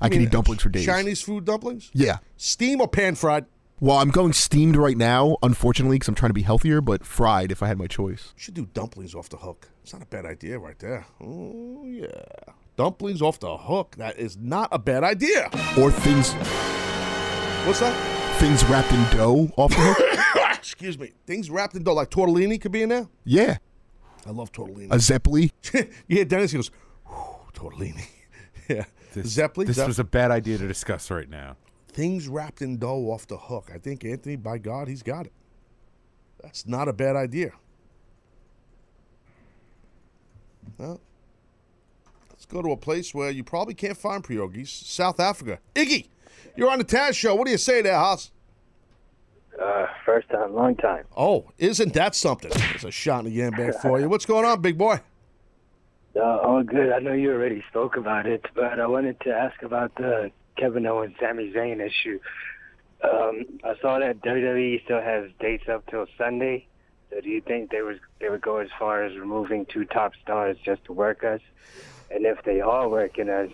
I 0.00 0.08
can 0.08 0.22
eat 0.22 0.30
dumplings 0.30 0.62
for 0.62 0.70
days. 0.70 0.86
Chinese 0.86 1.20
food 1.20 1.44
dumplings? 1.44 1.90
Yeah. 1.92 2.18
Steam 2.38 2.80
or 2.80 2.88
pan 2.88 3.14
fried? 3.16 3.44
Well, 3.80 3.96
I'm 3.98 4.10
going 4.10 4.32
steamed 4.32 4.76
right 4.76 4.96
now, 4.96 5.36
unfortunately, 5.42 5.96
because 5.96 6.08
I'm 6.08 6.14
trying 6.14 6.30
to 6.30 6.34
be 6.34 6.42
healthier. 6.42 6.80
But 6.80 7.04
fried, 7.04 7.50
if 7.52 7.62
I 7.62 7.66
had 7.66 7.78
my 7.78 7.86
choice. 7.86 8.32
You 8.36 8.40
should 8.42 8.54
do 8.54 8.66
dumplings 8.66 9.14
off 9.14 9.28
the 9.28 9.38
hook. 9.38 9.68
It's 9.82 9.92
not 9.92 10.02
a 10.02 10.06
bad 10.06 10.24
idea 10.26 10.58
right 10.58 10.78
there. 10.78 11.06
Oh, 11.20 11.84
yeah. 11.86 12.08
Dumplings 12.76 13.20
off 13.20 13.40
the 13.40 13.56
hook. 13.56 13.96
That 13.96 14.18
is 14.18 14.36
not 14.38 14.68
a 14.72 14.78
bad 14.78 15.02
idea. 15.04 15.48
Or 15.78 15.90
things 15.90 16.32
What's 17.66 17.80
that? 17.80 18.38
things 18.38 18.64
wrapped 18.64 18.92
in 18.92 19.02
dough 19.18 19.50
off 19.56 19.70
the 19.70 19.76
hook. 19.80 19.98
Excuse 20.60 20.98
me. 20.98 21.12
Things 21.26 21.50
wrapped 21.50 21.74
in 21.74 21.82
dough, 21.82 21.94
like 21.94 22.10
tortellini 22.10 22.60
could 22.60 22.70
be 22.72 22.82
in 22.82 22.88
there. 22.90 23.08
yeah, 23.24 23.56
I 24.26 24.30
love 24.30 24.52
tortellini. 24.52 24.88
a 24.92 24.98
zeppoli. 25.00 25.50
yeah, 26.08 26.24
Dennis, 26.24 26.52
goes, 26.52 26.70
"Whew, 27.06 27.14
tortellini. 27.52 28.06
yeah. 28.68 28.84
Zeppeli? 29.14 29.66
This 29.66 29.76
Zepp- 29.76 29.88
was 29.88 29.98
a 29.98 30.04
bad 30.04 30.30
idea 30.30 30.56
to 30.58 30.68
discuss 30.68 31.10
right 31.10 31.28
now. 31.28 31.56
things 31.88 32.28
wrapped 32.28 32.62
in 32.62 32.78
dough 32.78 33.10
off 33.10 33.26
the 33.26 33.36
hook. 33.36 33.68
I 33.74 33.78
think 33.78 34.04
Anthony, 34.04 34.36
by 34.36 34.58
God, 34.58 34.86
he's 34.86 35.02
got 35.02 35.26
it. 35.26 35.32
That's 36.40 36.64
not 36.66 36.86
a 36.88 36.92
bad 36.92 37.16
idea. 37.16 37.50
Well, 40.78 41.00
let's 42.30 42.46
go 42.46 42.62
to 42.62 42.70
a 42.70 42.76
place 42.76 43.12
where 43.14 43.30
you 43.30 43.42
probably 43.44 43.74
can't 43.74 43.96
find 43.96 44.22
pierogies. 44.22 44.68
South 44.68 45.18
Africa. 45.20 45.58
Iggy, 45.74 46.08
you're 46.56 46.70
on 46.70 46.78
the 46.78 46.84
Taz 46.84 47.14
show. 47.14 47.34
What 47.34 47.46
do 47.46 47.50
you 47.50 47.58
say 47.58 47.82
there, 47.82 47.96
Haas? 47.96 48.30
Uh, 49.60 49.86
first 50.06 50.28
time, 50.30 50.54
long 50.54 50.74
time. 50.76 51.04
Oh, 51.14 51.50
isn't 51.58 51.92
that 51.92 52.14
something? 52.14 52.50
It's 52.74 52.84
a 52.84 52.90
shot 52.90 53.20
in 53.20 53.24
the 53.26 53.30
yam 53.32 53.52
bag 53.52 53.74
for 53.82 54.00
you. 54.00 54.08
What's 54.08 54.24
going 54.24 54.46
on, 54.46 54.62
big 54.62 54.78
boy? 54.78 55.00
Uh, 56.16 56.20
all 56.20 56.62
good. 56.62 56.92
I 56.92 56.98
know 56.98 57.12
you 57.12 57.30
already 57.32 57.62
spoke 57.68 57.96
about 57.96 58.26
it, 58.26 58.44
but 58.54 58.80
I 58.80 58.86
wanted 58.86 59.20
to 59.20 59.30
ask 59.30 59.62
about 59.62 59.94
the 59.96 60.30
Kevin 60.56 60.86
Owens 60.86 61.14
Sami 61.20 61.52
Zayn 61.52 61.80
issue. 61.80 62.18
Um, 63.02 63.60
I 63.62 63.74
saw 63.80 63.98
that 63.98 64.20
WWE 64.22 64.82
still 64.84 65.00
has 65.00 65.30
dates 65.40 65.68
up 65.68 65.86
till 65.90 66.06
Sunday. 66.16 66.66
So 67.10 67.20
do 67.20 67.28
you 67.28 67.40
think 67.40 67.70
they 67.70 67.82
was 67.82 67.98
they 68.18 68.28
would 68.28 68.40
go 68.40 68.58
as 68.58 68.68
far 68.78 69.04
as 69.04 69.16
removing 69.18 69.66
two 69.66 69.84
top 69.84 70.12
stars 70.22 70.56
just 70.64 70.84
to 70.86 70.92
work 70.92 71.22
us? 71.22 71.40
And 72.10 72.24
if 72.24 72.42
they 72.44 72.60
are 72.60 72.88
working 72.88 73.28
us, 73.28 73.50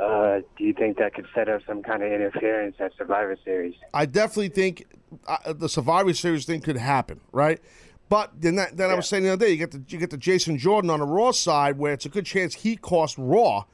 uh, 0.00 0.40
do 0.56 0.64
you 0.64 0.72
think 0.72 0.98
that 0.98 1.14
could 1.14 1.26
set 1.34 1.48
up 1.48 1.62
some 1.66 1.82
kind 1.82 2.02
of 2.02 2.10
interference 2.12 2.76
at 2.78 2.92
Survivor 2.96 3.36
Series? 3.44 3.74
I 3.92 4.06
definitely 4.06 4.48
think 4.48 4.86
uh, 5.26 5.52
the 5.52 5.68
Survivor 5.68 6.12
Series 6.14 6.44
thing 6.44 6.60
could 6.60 6.76
happen, 6.76 7.20
right? 7.32 7.60
But 8.08 8.32
then, 8.38 8.56
that, 8.56 8.76
then 8.76 8.90
I 8.90 8.94
was 8.94 9.08
saying 9.08 9.22
the 9.22 9.30
other 9.30 9.46
day, 9.46 9.52
you 9.52 9.56
get 9.56 9.70
the 9.70 9.82
you 9.88 9.98
get 9.98 10.10
the 10.10 10.18
Jason 10.18 10.58
Jordan 10.58 10.90
on 10.90 11.00
the 11.00 11.06
Raw 11.06 11.30
side, 11.30 11.78
where 11.78 11.92
it's 11.92 12.04
a 12.04 12.10
good 12.10 12.26
chance 12.26 12.54
he 12.54 12.76
cost 12.76 13.16
Raw 13.16 13.64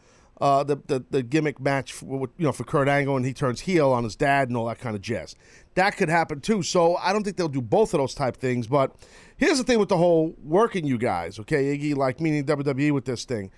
uh, 0.40 0.62
the, 0.62 0.76
the 0.86 1.04
the 1.10 1.22
gimmick 1.22 1.60
match, 1.60 1.92
for, 1.92 2.28
you 2.36 2.46
know, 2.46 2.52
for 2.52 2.64
Kurt 2.64 2.88
Angle, 2.88 3.16
and 3.16 3.26
he 3.26 3.32
turns 3.32 3.60
heel 3.60 3.90
on 3.90 4.04
his 4.04 4.14
dad 4.14 4.48
and 4.48 4.56
all 4.56 4.66
that 4.66 4.78
kind 4.78 4.94
of 4.94 5.02
jazz. 5.02 5.34
That 5.74 5.96
could 5.96 6.08
happen 6.08 6.40
too. 6.40 6.62
So 6.62 6.96
I 6.96 7.12
don't 7.12 7.24
think 7.24 7.36
they'll 7.36 7.48
do 7.48 7.60
both 7.60 7.94
of 7.94 7.98
those 7.98 8.14
type 8.14 8.36
things. 8.36 8.66
But 8.66 8.94
here's 9.36 9.58
the 9.58 9.64
thing 9.64 9.78
with 9.78 9.88
the 9.88 9.96
whole 9.96 10.34
working 10.42 10.86
you 10.86 10.98
guys, 10.98 11.38
okay, 11.40 11.76
Iggy, 11.76 11.96
like 11.96 12.20
meaning 12.20 12.44
WWE 12.44 12.92
with 12.92 13.04
this 13.04 13.24
thing. 13.24 13.50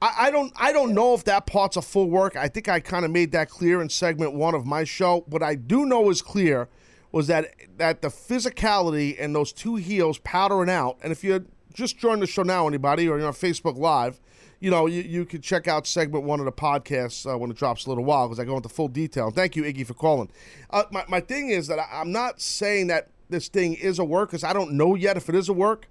I, 0.00 0.26
I 0.26 0.30
don't 0.30 0.52
I 0.56 0.72
don't 0.72 0.94
know 0.94 1.14
if 1.14 1.24
that 1.24 1.46
part's 1.46 1.76
a 1.76 1.82
full 1.82 2.10
work. 2.10 2.36
I 2.36 2.48
think 2.48 2.68
I 2.68 2.80
kind 2.80 3.04
of 3.04 3.10
made 3.10 3.32
that 3.32 3.48
clear 3.48 3.80
in 3.80 3.88
segment 3.88 4.34
one 4.34 4.54
of 4.54 4.66
my 4.66 4.84
show. 4.84 5.24
What 5.26 5.42
I 5.42 5.54
do 5.54 5.86
know 5.86 6.10
is 6.10 6.22
clear 6.22 6.68
was 7.12 7.26
that 7.28 7.54
that 7.76 8.02
the 8.02 8.08
physicality 8.08 9.16
and 9.18 9.34
those 9.34 9.52
two 9.52 9.76
heels 9.76 10.18
powdering 10.18 10.70
out. 10.70 10.98
And 11.02 11.12
if 11.12 11.22
you 11.22 11.46
just 11.72 11.98
joined 11.98 12.22
the 12.22 12.26
show 12.26 12.42
now, 12.42 12.66
anybody, 12.68 13.08
or 13.08 13.18
you're 13.18 13.26
on 13.26 13.32
Facebook 13.32 13.76
Live, 13.76 14.20
you 14.60 14.70
know 14.70 14.86
you, 14.86 15.02
you 15.02 15.24
can 15.24 15.40
check 15.40 15.68
out 15.68 15.86
segment 15.86 16.24
one 16.24 16.38
of 16.40 16.46
the 16.46 16.52
podcast 16.52 17.32
uh, 17.32 17.38
when 17.38 17.50
it 17.50 17.56
drops 17.56 17.86
a 17.86 17.88
little 17.88 18.04
while 18.04 18.28
because 18.28 18.40
I 18.40 18.44
go 18.44 18.56
into 18.56 18.68
full 18.68 18.88
detail. 18.88 19.30
Thank 19.30 19.56
you, 19.56 19.62
Iggy, 19.62 19.86
for 19.86 19.94
calling. 19.94 20.30
Uh, 20.70 20.84
my 20.90 21.04
my 21.08 21.20
thing 21.20 21.50
is 21.50 21.66
that 21.68 21.78
I, 21.78 21.86
I'm 21.92 22.12
not 22.12 22.40
saying 22.40 22.88
that 22.88 23.08
this 23.30 23.48
thing 23.48 23.74
is 23.74 23.98
a 23.98 24.04
work 24.04 24.30
because 24.30 24.44
I 24.44 24.52
don't 24.52 24.72
know 24.72 24.94
yet 24.94 25.16
if 25.16 25.28
it 25.28 25.34
is 25.34 25.48
a 25.48 25.52
work. 25.52 25.88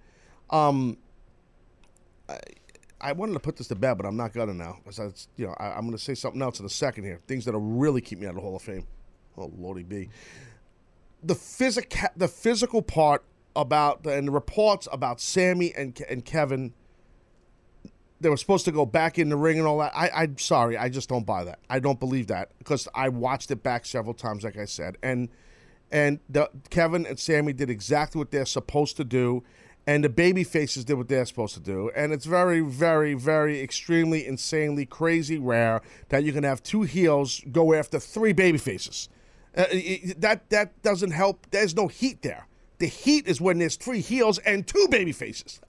Um, 0.50 0.98
I 2.30 2.40
wanted 3.12 3.34
to 3.34 3.40
put 3.40 3.58
this 3.58 3.68
to 3.68 3.76
bed, 3.76 3.96
but 3.96 4.06
I'm 4.06 4.16
not 4.16 4.34
gonna 4.34 4.54
now 4.54 4.78
because 4.84 5.00
I, 5.00 5.10
you 5.36 5.48
know, 5.48 5.56
I, 5.58 5.72
I'm 5.72 5.86
gonna 5.86 5.98
say 5.98 6.16
something 6.16 6.42
else 6.42 6.60
in 6.60 6.66
a 6.66 6.70
second 6.70 7.04
here. 7.04 7.20
Things 7.28 7.46
that'll 7.46 7.60
really 7.60 8.02
keep 8.02 8.20
me 8.20 8.26
out 8.26 8.32
of 8.32 8.36
the 8.36 8.42
Hall 8.42 8.56
of 8.56 8.62
Fame. 8.62 8.88
Oh 9.38 9.52
lordy 9.58 9.84
b. 9.84 10.10
The 11.24 11.36
physic, 11.36 11.94
the 12.16 12.28
physical 12.28 12.82
part 12.82 13.24
about 13.56 14.04
the, 14.04 14.14
and 14.14 14.28
the 14.28 14.32
reports 14.32 14.88
about 14.92 15.20
Sami 15.20 15.74
and 15.76 16.00
and 16.10 16.24
Kevin. 16.24 16.74
They 18.22 18.30
were 18.30 18.38
supposed 18.38 18.64
to 18.66 18.72
go 18.72 18.86
back 18.86 19.20
in 19.20 19.28
the 19.28 19.36
ring 19.36 19.58
and 19.58 19.68
all 19.68 19.80
that. 19.80 19.92
I, 19.94 20.10
I'm 20.10 20.38
sorry, 20.38 20.78
I 20.78 20.88
just 20.88 21.10
don't 21.10 21.26
buy 21.26 21.44
that. 21.44 21.60
I 21.70 21.80
don't 21.80 22.00
believe 22.00 22.28
that 22.28 22.52
because 22.58 22.88
I 22.96 23.10
watched 23.10 23.52
it 23.52 23.64
back 23.64 23.86
several 23.86 24.14
times, 24.14 24.46
like 24.46 24.58
I 24.58 24.64
said, 24.64 24.98
and 25.04 25.28
and 25.92 26.20
the, 26.28 26.50
Kevin 26.70 27.06
and 27.06 27.20
Sami 27.20 27.54
did 27.54 27.70
exactly 27.70 28.18
what 28.20 28.32
they're 28.32 28.46
supposed 28.46 28.98
to 28.98 29.04
do, 29.04 29.44
and 29.86 30.04
the 30.04 30.10
baby 30.10 30.44
faces 30.44 30.86
did 30.86 30.94
what 30.96 31.10
they're 31.10 31.26
supposed 31.26 31.54
to 31.56 31.60
do. 31.60 31.92
And 31.96 32.14
it's 32.14 32.26
very, 32.26 32.62
very, 32.62 33.14
very 33.14 33.62
extremely, 33.62 34.26
insanely, 34.26 34.86
crazy 34.86 35.38
rare 35.38 35.82
that 36.10 36.24
you 36.24 36.32
can 36.32 36.44
have 36.44 36.64
two 36.64 36.84
heels 36.84 37.42
go 37.52 37.74
after 37.74 38.00
three 38.00 38.34
baby 38.34 38.58
faces. 38.58 39.10
Uh, 39.56 39.66
that 40.18 40.50
that 40.50 40.82
doesn't 40.82 41.12
help. 41.12 41.46
There's 41.52 41.76
no 41.76 41.88
heat 41.88 42.22
there. 42.22 42.48
The 42.80 42.88
heat 42.88 43.28
is 43.28 43.40
when 43.40 43.60
there's 43.60 43.76
three 43.76 44.00
heels 44.00 44.40
and 44.40 44.66
two 44.66 44.88
baby 44.90 45.12
faces. 45.12 45.62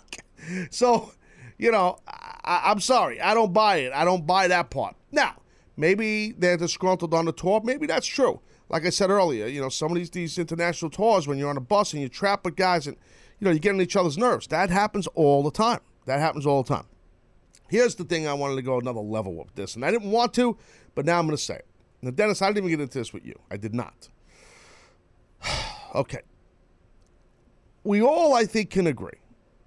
so, 0.70 1.12
you 1.58 1.72
know, 1.72 1.98
I, 2.06 2.62
I'm 2.66 2.80
sorry, 2.80 3.20
I 3.20 3.34
don't 3.34 3.52
buy 3.52 3.76
it. 3.76 3.92
I 3.92 4.04
don't 4.04 4.24
buy 4.24 4.46
that 4.48 4.70
part. 4.70 4.94
Now, 5.10 5.34
maybe 5.76 6.32
they're 6.32 6.56
disgruntled 6.56 7.12
on 7.12 7.24
the 7.24 7.32
tour. 7.32 7.60
Maybe 7.64 7.86
that's 7.86 8.06
true. 8.06 8.40
Like 8.68 8.86
I 8.86 8.90
said 8.90 9.10
earlier, 9.10 9.46
you 9.46 9.60
know, 9.60 9.68
some 9.68 9.90
of 9.90 9.96
these 9.96 10.10
these 10.10 10.38
international 10.38 10.90
tours 10.90 11.26
when 11.26 11.38
you're 11.38 11.50
on 11.50 11.56
a 11.56 11.60
bus 11.60 11.92
and 11.92 12.02
you're 12.02 12.08
trapped 12.08 12.44
with 12.44 12.56
guys 12.56 12.86
and 12.86 12.96
you 13.44 13.50
know 13.50 13.52
you 13.52 13.60
get 13.60 13.74
on 13.74 13.80
each 13.82 13.94
other's 13.94 14.16
nerves. 14.16 14.46
That 14.46 14.70
happens 14.70 15.06
all 15.08 15.42
the 15.42 15.50
time. 15.50 15.80
That 16.06 16.18
happens 16.18 16.46
all 16.46 16.62
the 16.62 16.74
time. 16.74 16.86
Here's 17.68 17.94
the 17.94 18.04
thing 18.04 18.26
I 18.26 18.32
wanted 18.32 18.56
to 18.56 18.62
go 18.62 18.78
another 18.78 19.00
level 19.00 19.34
with 19.34 19.54
this, 19.54 19.74
and 19.74 19.84
I 19.84 19.90
didn't 19.90 20.10
want 20.10 20.32
to, 20.34 20.56
but 20.94 21.04
now 21.04 21.18
I'm 21.18 21.26
going 21.26 21.36
to 21.36 21.42
say 21.42 21.56
it. 21.56 21.66
Now, 22.00 22.10
Dennis, 22.10 22.40
I 22.40 22.46
didn't 22.48 22.58
even 22.58 22.70
get 22.70 22.80
into 22.80 22.98
this 22.98 23.12
with 23.12 23.26
you. 23.26 23.38
I 23.50 23.58
did 23.58 23.74
not. 23.74 24.08
okay. 25.94 26.22
We 27.82 28.00
all, 28.00 28.32
I 28.32 28.46
think, 28.46 28.70
can 28.70 28.86
agree. 28.86 29.18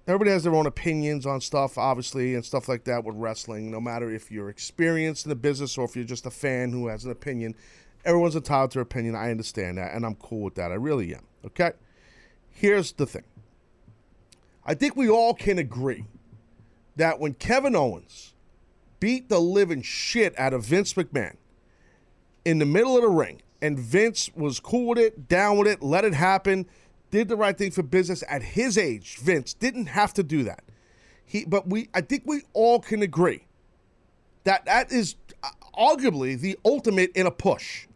Everybody 0.08 0.32
has 0.32 0.42
their 0.42 0.54
own 0.54 0.66
opinions 0.66 1.24
on 1.24 1.40
stuff, 1.40 1.78
obviously, 1.78 2.34
and 2.34 2.44
stuff 2.44 2.68
like 2.68 2.82
that 2.84 3.04
with 3.04 3.14
wrestling. 3.14 3.70
No 3.70 3.80
matter 3.80 4.12
if 4.12 4.32
you're 4.32 4.48
experienced 4.48 5.24
in 5.24 5.28
the 5.28 5.36
business 5.36 5.78
or 5.78 5.84
if 5.84 5.94
you're 5.94 6.04
just 6.04 6.26
a 6.26 6.30
fan 6.30 6.72
who 6.72 6.88
has 6.88 7.04
an 7.04 7.12
opinion, 7.12 7.54
everyone's 8.04 8.34
entitled 8.34 8.72
to 8.72 8.78
their 8.78 8.82
opinion. 8.82 9.14
I 9.14 9.30
understand 9.30 9.78
that, 9.78 9.94
and 9.94 10.04
I'm 10.04 10.16
cool 10.16 10.40
with 10.40 10.56
that. 10.56 10.72
I 10.72 10.76
really 10.76 11.14
am. 11.14 11.26
Okay? 11.44 11.72
Here's 12.50 12.90
the 12.90 13.06
thing 13.06 13.22
I 14.68 14.74
think 14.74 14.96
we 14.96 15.08
all 15.08 15.32
can 15.32 15.58
agree 15.58 16.04
that 16.96 17.18
when 17.18 17.32
Kevin 17.32 17.74
Owens 17.74 18.34
beat 19.00 19.30
the 19.30 19.38
living 19.38 19.80
shit 19.80 20.38
out 20.38 20.52
of 20.52 20.62
Vince 20.62 20.92
McMahon 20.92 21.36
in 22.44 22.58
the 22.58 22.66
middle 22.66 22.94
of 22.94 23.02
the 23.02 23.08
ring, 23.08 23.40
and 23.62 23.78
Vince 23.78 24.30
was 24.36 24.60
cool 24.60 24.88
with 24.88 24.98
it, 24.98 25.26
down 25.26 25.56
with 25.56 25.66
it, 25.66 25.82
let 25.82 26.04
it 26.04 26.12
happen, 26.12 26.66
did 27.10 27.28
the 27.28 27.36
right 27.36 27.56
thing 27.56 27.70
for 27.70 27.82
business 27.82 28.22
at 28.28 28.42
his 28.42 28.76
age. 28.76 29.16
Vince 29.16 29.54
didn't 29.54 29.86
have 29.86 30.12
to 30.12 30.22
do 30.22 30.44
that. 30.44 30.62
He, 31.24 31.46
but 31.46 31.66
we, 31.66 31.88
I 31.94 32.02
think 32.02 32.24
we 32.26 32.42
all 32.52 32.78
can 32.78 33.00
agree 33.00 33.46
that 34.44 34.66
that 34.66 34.92
is 34.92 35.16
uh, 35.42 35.48
arguably 35.78 36.38
the 36.38 36.58
ultimate 36.66 37.10
in 37.14 37.26
a 37.26 37.30
push. 37.30 37.86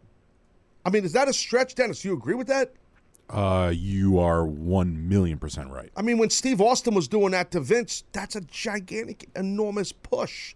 I 0.86 0.90
mean, 0.90 1.04
is 1.04 1.12
that 1.12 1.28
a 1.28 1.34
stretch, 1.34 1.74
Dennis? 1.74 2.00
Do 2.00 2.08
you 2.08 2.14
agree 2.14 2.34
with 2.34 2.46
that? 2.46 2.72
Uh, 3.32 3.72
you 3.74 4.18
are 4.18 4.44
one 4.44 5.08
million 5.08 5.38
percent 5.38 5.70
right. 5.70 5.90
I 5.96 6.02
mean, 6.02 6.18
when 6.18 6.28
Steve 6.28 6.60
Austin 6.60 6.94
was 6.94 7.08
doing 7.08 7.30
that 7.30 7.50
to 7.52 7.60
Vince, 7.60 8.04
that's 8.12 8.36
a 8.36 8.42
gigantic, 8.42 9.30
enormous 9.34 9.90
push. 9.90 10.54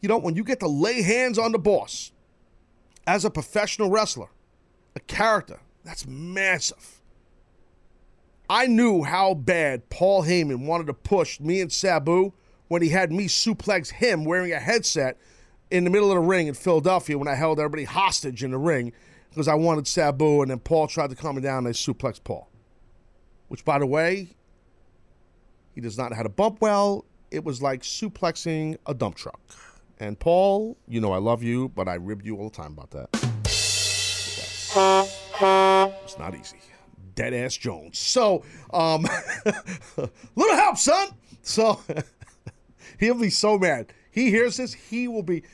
You 0.00 0.08
know, 0.08 0.16
when 0.16 0.34
you 0.34 0.44
get 0.44 0.60
to 0.60 0.66
lay 0.66 1.02
hands 1.02 1.38
on 1.38 1.52
the 1.52 1.58
boss 1.58 2.12
as 3.06 3.26
a 3.26 3.30
professional 3.30 3.90
wrestler, 3.90 4.30
a 4.96 5.00
character, 5.00 5.60
that's 5.84 6.06
massive. 6.06 7.02
I 8.48 8.66
knew 8.66 9.02
how 9.02 9.34
bad 9.34 9.90
Paul 9.90 10.24
Heyman 10.24 10.64
wanted 10.64 10.86
to 10.86 10.94
push 10.94 11.38
me 11.38 11.60
and 11.60 11.70
Sabu 11.70 12.32
when 12.68 12.80
he 12.80 12.88
had 12.88 13.12
me 13.12 13.26
suplex 13.26 13.90
him 13.90 14.24
wearing 14.24 14.52
a 14.52 14.60
headset 14.60 15.18
in 15.70 15.84
the 15.84 15.90
middle 15.90 16.10
of 16.10 16.14
the 16.14 16.20
ring 16.20 16.46
in 16.46 16.54
Philadelphia 16.54 17.18
when 17.18 17.28
I 17.28 17.34
held 17.34 17.58
everybody 17.58 17.84
hostage 17.84 18.42
in 18.42 18.52
the 18.52 18.58
ring 18.58 18.94
because 19.38 19.46
I 19.46 19.54
wanted 19.54 19.86
Sabu, 19.86 20.42
and 20.42 20.50
then 20.50 20.58
Paul 20.58 20.88
tried 20.88 21.10
to 21.10 21.16
calm 21.16 21.36
me 21.36 21.42
down 21.42 21.58
and 21.58 21.68
they 21.68 21.70
suplexed 21.70 22.24
Paul. 22.24 22.50
Which, 23.46 23.64
by 23.64 23.78
the 23.78 23.86
way, 23.86 24.30
he 25.76 25.80
does 25.80 25.96
not 25.96 26.10
know 26.10 26.16
how 26.16 26.24
to 26.24 26.28
bump 26.28 26.60
well. 26.60 27.04
It 27.30 27.44
was 27.44 27.62
like 27.62 27.82
suplexing 27.82 28.78
a 28.86 28.94
dump 28.94 29.14
truck. 29.14 29.40
And 30.00 30.18
Paul, 30.18 30.76
you 30.88 31.00
know 31.00 31.12
I 31.12 31.18
love 31.18 31.44
you, 31.44 31.68
but 31.68 31.86
I 31.86 31.94
rib 31.94 32.22
you 32.24 32.36
all 32.36 32.48
the 32.48 32.56
time 32.56 32.72
about 32.72 32.90
that. 32.90 33.10
It's 36.02 36.18
not 36.18 36.34
easy. 36.34 36.58
Dead 37.14 37.32
ass 37.32 37.56
Jones. 37.56 37.96
So, 37.96 38.42
um, 38.72 39.06
little 40.34 40.56
help, 40.56 40.78
son. 40.78 41.10
So 41.42 41.80
he'll 42.98 43.14
be 43.14 43.30
so 43.30 43.56
mad. 43.56 43.92
He 44.10 44.30
hears 44.30 44.56
this, 44.56 44.72
he 44.72 45.06
will 45.06 45.22
be. 45.22 45.44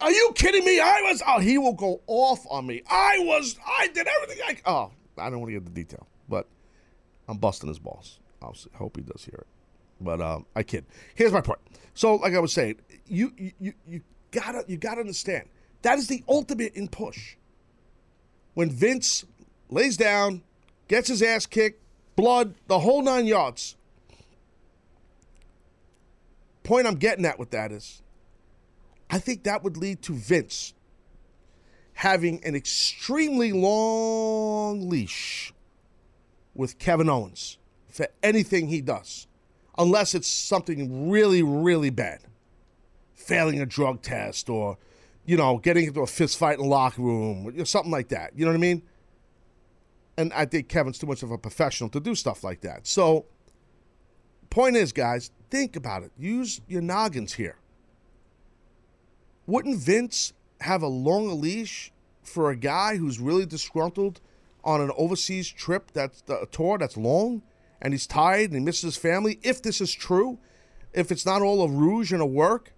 Are 0.00 0.10
you 0.10 0.32
kidding 0.34 0.64
me? 0.64 0.80
I 0.80 1.00
was. 1.02 1.22
Oh, 1.26 1.40
he 1.40 1.58
will 1.58 1.72
go 1.72 2.00
off 2.06 2.46
on 2.50 2.66
me. 2.66 2.82
I 2.88 3.18
was. 3.20 3.58
I 3.66 3.88
did 3.88 4.06
everything. 4.06 4.42
I. 4.46 4.70
Oh, 4.70 4.90
I 5.16 5.30
don't 5.30 5.40
want 5.40 5.50
to 5.50 5.54
get 5.54 5.64
the 5.64 5.70
detail, 5.70 6.06
but 6.28 6.46
I'm 7.28 7.38
busting 7.38 7.68
his 7.68 7.78
balls. 7.78 8.18
I 8.42 8.50
hope 8.76 8.96
he 8.96 9.02
does 9.02 9.24
hear 9.24 9.38
it. 9.38 9.46
But 10.00 10.20
um, 10.20 10.46
I 10.54 10.62
kid. 10.62 10.84
Here's 11.14 11.32
my 11.32 11.40
point. 11.40 11.58
So, 11.94 12.16
like 12.16 12.34
I 12.34 12.38
was 12.38 12.52
saying, 12.52 12.76
you 13.06 13.32
you 13.36 13.72
you 13.86 14.02
gotta 14.30 14.64
you 14.68 14.76
gotta 14.76 15.00
understand 15.00 15.48
that 15.82 15.98
is 15.98 16.08
the 16.08 16.22
ultimate 16.28 16.74
in 16.74 16.88
push. 16.88 17.36
When 18.54 18.70
Vince 18.70 19.24
lays 19.68 19.96
down, 19.96 20.42
gets 20.88 21.08
his 21.08 21.22
ass 21.22 21.46
kicked, 21.46 21.82
blood, 22.16 22.54
the 22.66 22.80
whole 22.80 23.02
nine 23.02 23.26
yards. 23.26 23.76
Point 26.64 26.86
I'm 26.86 26.96
getting 26.96 27.24
at 27.24 27.38
with 27.38 27.50
that 27.50 27.72
is, 27.72 28.02
I 29.10 29.18
think 29.18 29.44
that 29.44 29.64
would 29.64 29.76
lead 29.76 30.02
to 30.02 30.12
Vince 30.14 30.74
having 31.94 32.44
an 32.44 32.54
extremely 32.54 33.52
long 33.52 34.88
leash 34.88 35.52
with 36.54 36.78
Kevin 36.78 37.08
Owens 37.08 37.58
for 37.88 38.06
anything 38.22 38.68
he 38.68 38.80
does, 38.80 39.26
unless 39.76 40.14
it's 40.14 40.28
something 40.28 41.10
really, 41.10 41.42
really 41.42 41.90
bad. 41.90 42.20
Failing 43.14 43.60
a 43.60 43.66
drug 43.66 44.00
test 44.00 44.48
or, 44.48 44.78
you 45.24 45.36
know, 45.36 45.58
getting 45.58 45.86
into 45.86 46.00
a 46.00 46.06
fist 46.06 46.38
fight 46.38 46.58
in 46.58 46.64
the 46.64 46.68
locker 46.68 47.02
room, 47.02 47.52
or 47.58 47.64
something 47.64 47.90
like 47.90 48.08
that. 48.08 48.32
You 48.36 48.44
know 48.44 48.52
what 48.52 48.58
I 48.58 48.60
mean? 48.60 48.82
And 50.16 50.32
I 50.32 50.44
think 50.44 50.68
Kevin's 50.68 50.98
too 50.98 51.06
much 51.06 51.22
of 51.22 51.30
a 51.30 51.38
professional 51.38 51.90
to 51.90 52.00
do 52.00 52.14
stuff 52.14 52.42
like 52.44 52.60
that. 52.62 52.86
So, 52.86 53.26
point 54.50 54.76
is, 54.76 54.92
guys, 54.92 55.30
think 55.50 55.76
about 55.76 56.02
it. 56.02 56.12
Use 56.16 56.60
your 56.68 56.80
noggins 56.82 57.34
here. 57.34 57.56
Wouldn't 59.48 59.78
Vince 59.78 60.34
have 60.60 60.82
a 60.82 60.88
longer 60.88 61.32
leash 61.32 61.90
for 62.22 62.50
a 62.50 62.56
guy 62.56 62.98
who's 62.98 63.18
really 63.18 63.46
disgruntled 63.46 64.20
on 64.62 64.82
an 64.82 64.90
overseas 64.94 65.48
trip 65.48 65.90
that's 65.94 66.22
a 66.28 66.44
tour 66.52 66.76
that's 66.76 66.98
long 66.98 67.40
and 67.80 67.94
he's 67.94 68.06
tired 68.06 68.50
and 68.50 68.56
he 68.56 68.60
misses 68.60 68.82
his 68.82 68.96
family? 68.98 69.40
If 69.42 69.62
this 69.62 69.80
is 69.80 69.94
true, 69.94 70.38
if 70.92 71.10
it's 71.10 71.24
not 71.24 71.40
all 71.40 71.62
a 71.62 71.68
rouge 71.70 72.12
and 72.12 72.20
a 72.20 72.26
work, 72.26 72.74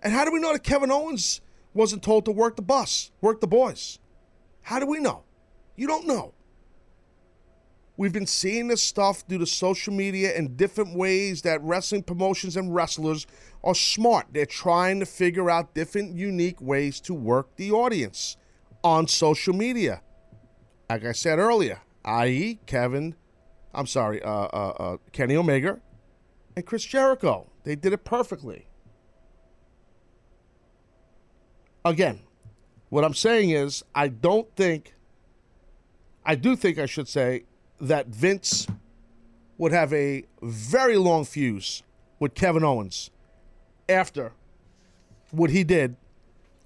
and 0.00 0.12
how 0.12 0.24
do 0.24 0.30
we 0.30 0.38
know 0.38 0.52
that 0.52 0.62
Kevin 0.62 0.92
Owens 0.92 1.40
wasn't 1.74 2.04
told 2.04 2.24
to 2.26 2.30
work 2.30 2.54
the 2.54 2.62
bus, 2.62 3.10
work 3.20 3.40
the 3.40 3.48
boys? 3.48 3.98
How 4.62 4.78
do 4.78 4.86
we 4.86 5.00
know? 5.00 5.24
You 5.74 5.88
don't 5.88 6.06
know. 6.06 6.32
We've 7.98 8.12
been 8.12 8.28
seeing 8.28 8.68
this 8.68 8.80
stuff 8.80 9.26
due 9.26 9.38
to 9.38 9.46
social 9.46 9.92
media 9.92 10.32
in 10.32 10.54
different 10.54 10.94
ways 10.96 11.42
that 11.42 11.60
wrestling 11.62 12.04
promotions 12.04 12.56
and 12.56 12.72
wrestlers 12.72 13.26
are 13.64 13.74
smart. 13.74 14.28
They're 14.30 14.46
trying 14.46 15.00
to 15.00 15.06
figure 15.06 15.50
out 15.50 15.74
different, 15.74 16.14
unique 16.14 16.60
ways 16.60 17.00
to 17.00 17.12
work 17.12 17.56
the 17.56 17.72
audience 17.72 18.36
on 18.84 19.08
social 19.08 19.52
media. 19.52 20.02
Like 20.88 21.04
I 21.04 21.10
said 21.10 21.40
earlier, 21.40 21.80
i.e., 22.04 22.60
Kevin, 22.66 23.16
I'm 23.74 23.88
sorry, 23.88 24.22
uh, 24.22 24.30
uh, 24.30 24.74
uh, 24.78 24.96
Kenny 25.10 25.34
Omega 25.34 25.80
and 26.54 26.64
Chris 26.64 26.84
Jericho. 26.84 27.50
They 27.64 27.74
did 27.74 27.92
it 27.92 28.04
perfectly. 28.04 28.68
Again, 31.84 32.20
what 32.90 33.04
I'm 33.04 33.14
saying 33.14 33.50
is, 33.50 33.82
I 33.92 34.06
don't 34.06 34.54
think, 34.54 34.94
I 36.24 36.36
do 36.36 36.54
think 36.54 36.78
I 36.78 36.86
should 36.86 37.08
say, 37.08 37.42
that 37.80 38.08
Vince 38.08 38.66
would 39.56 39.72
have 39.72 39.92
a 39.92 40.24
very 40.42 40.96
long 40.96 41.24
fuse 41.24 41.82
with 42.18 42.34
Kevin 42.34 42.64
Owens 42.64 43.10
after 43.88 44.32
what 45.30 45.50
he 45.50 45.64
did 45.64 45.96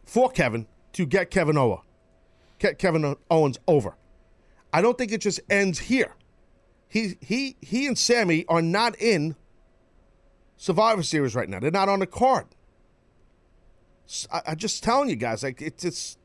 for 0.05 0.31
Kevin 0.31 0.67
to 0.93 1.07
get 1.07 1.31
Kevin 1.31 1.57
Owen, 1.57 1.79
get 2.59 2.79
Kevin 2.79 3.17
Owens 3.31 3.59
over. 3.67 3.97
I 4.73 4.83
don't 4.83 4.97
think 4.97 5.13
it 5.13 5.21
just 5.21 5.41
ends 5.51 5.79
here. 5.79 6.15
He 6.89 7.17
he 7.21 7.57
he 7.61 7.87
and 7.87 7.97
Sami 7.97 8.45
are 8.49 8.63
not 8.63 9.01
in 9.01 9.35
Survivor 10.57 11.03
Series 11.03 11.35
right 11.35 11.49
now. 11.49 11.59
They're 11.59 11.71
not 11.71 11.89
on 11.89 12.01
the 12.01 12.07
card. 12.07 12.47
I, 14.31 14.43
am 14.47 14.57
just 14.57 14.83
telling 14.83 15.09
you 15.09 15.17
guys, 15.17 15.43
like 15.43 15.63
it's 15.63 15.85
it's 15.85 16.19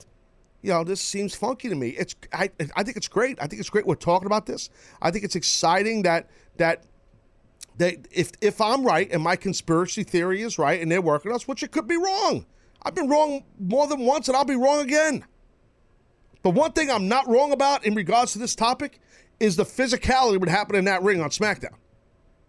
you 0.61 0.71
know, 0.71 0.83
this 0.83 1.01
seems 1.01 1.35
funky 1.35 1.69
to 1.69 1.75
me. 1.75 1.89
It's 1.89 2.15
I 2.33 2.49
I 2.75 2.83
think 2.83 2.97
it's 2.97 3.07
great. 3.07 3.37
I 3.41 3.47
think 3.47 3.59
it's 3.59 3.69
great 3.69 3.85
we're 3.85 3.95
talking 3.95 4.25
about 4.25 4.45
this. 4.45 4.69
I 5.01 5.11
think 5.11 5.23
it's 5.23 5.35
exciting 5.35 6.03
that 6.03 6.29
that 6.57 6.83
that 7.77 8.07
if 8.11 8.31
if 8.41 8.59
I'm 8.59 8.85
right 8.85 9.09
and 9.11 9.21
my 9.21 9.35
conspiracy 9.35 10.03
theory 10.03 10.41
is 10.41 10.57
right 10.57 10.81
and 10.81 10.91
they're 10.91 11.01
working 11.01 11.31
us, 11.31 11.47
which 11.47 11.63
it 11.63 11.71
could 11.71 11.87
be 11.87 11.97
wrong. 11.97 12.45
I've 12.83 12.95
been 12.95 13.09
wrong 13.09 13.43
more 13.59 13.87
than 13.87 14.01
once 14.01 14.27
and 14.27 14.37
I'll 14.37 14.45
be 14.45 14.55
wrong 14.55 14.81
again. 14.81 15.25
But 16.43 16.51
one 16.51 16.71
thing 16.71 16.89
I'm 16.89 17.07
not 17.07 17.27
wrong 17.27 17.51
about 17.51 17.85
in 17.85 17.95
regards 17.95 18.33
to 18.33 18.39
this 18.39 18.55
topic 18.55 18.99
is 19.39 19.55
the 19.55 19.63
physicality 19.63 20.39
would 20.39 20.49
happen 20.49 20.75
in 20.75 20.85
that 20.85 21.03
ring 21.03 21.21
on 21.21 21.29
SmackDown. 21.29 21.75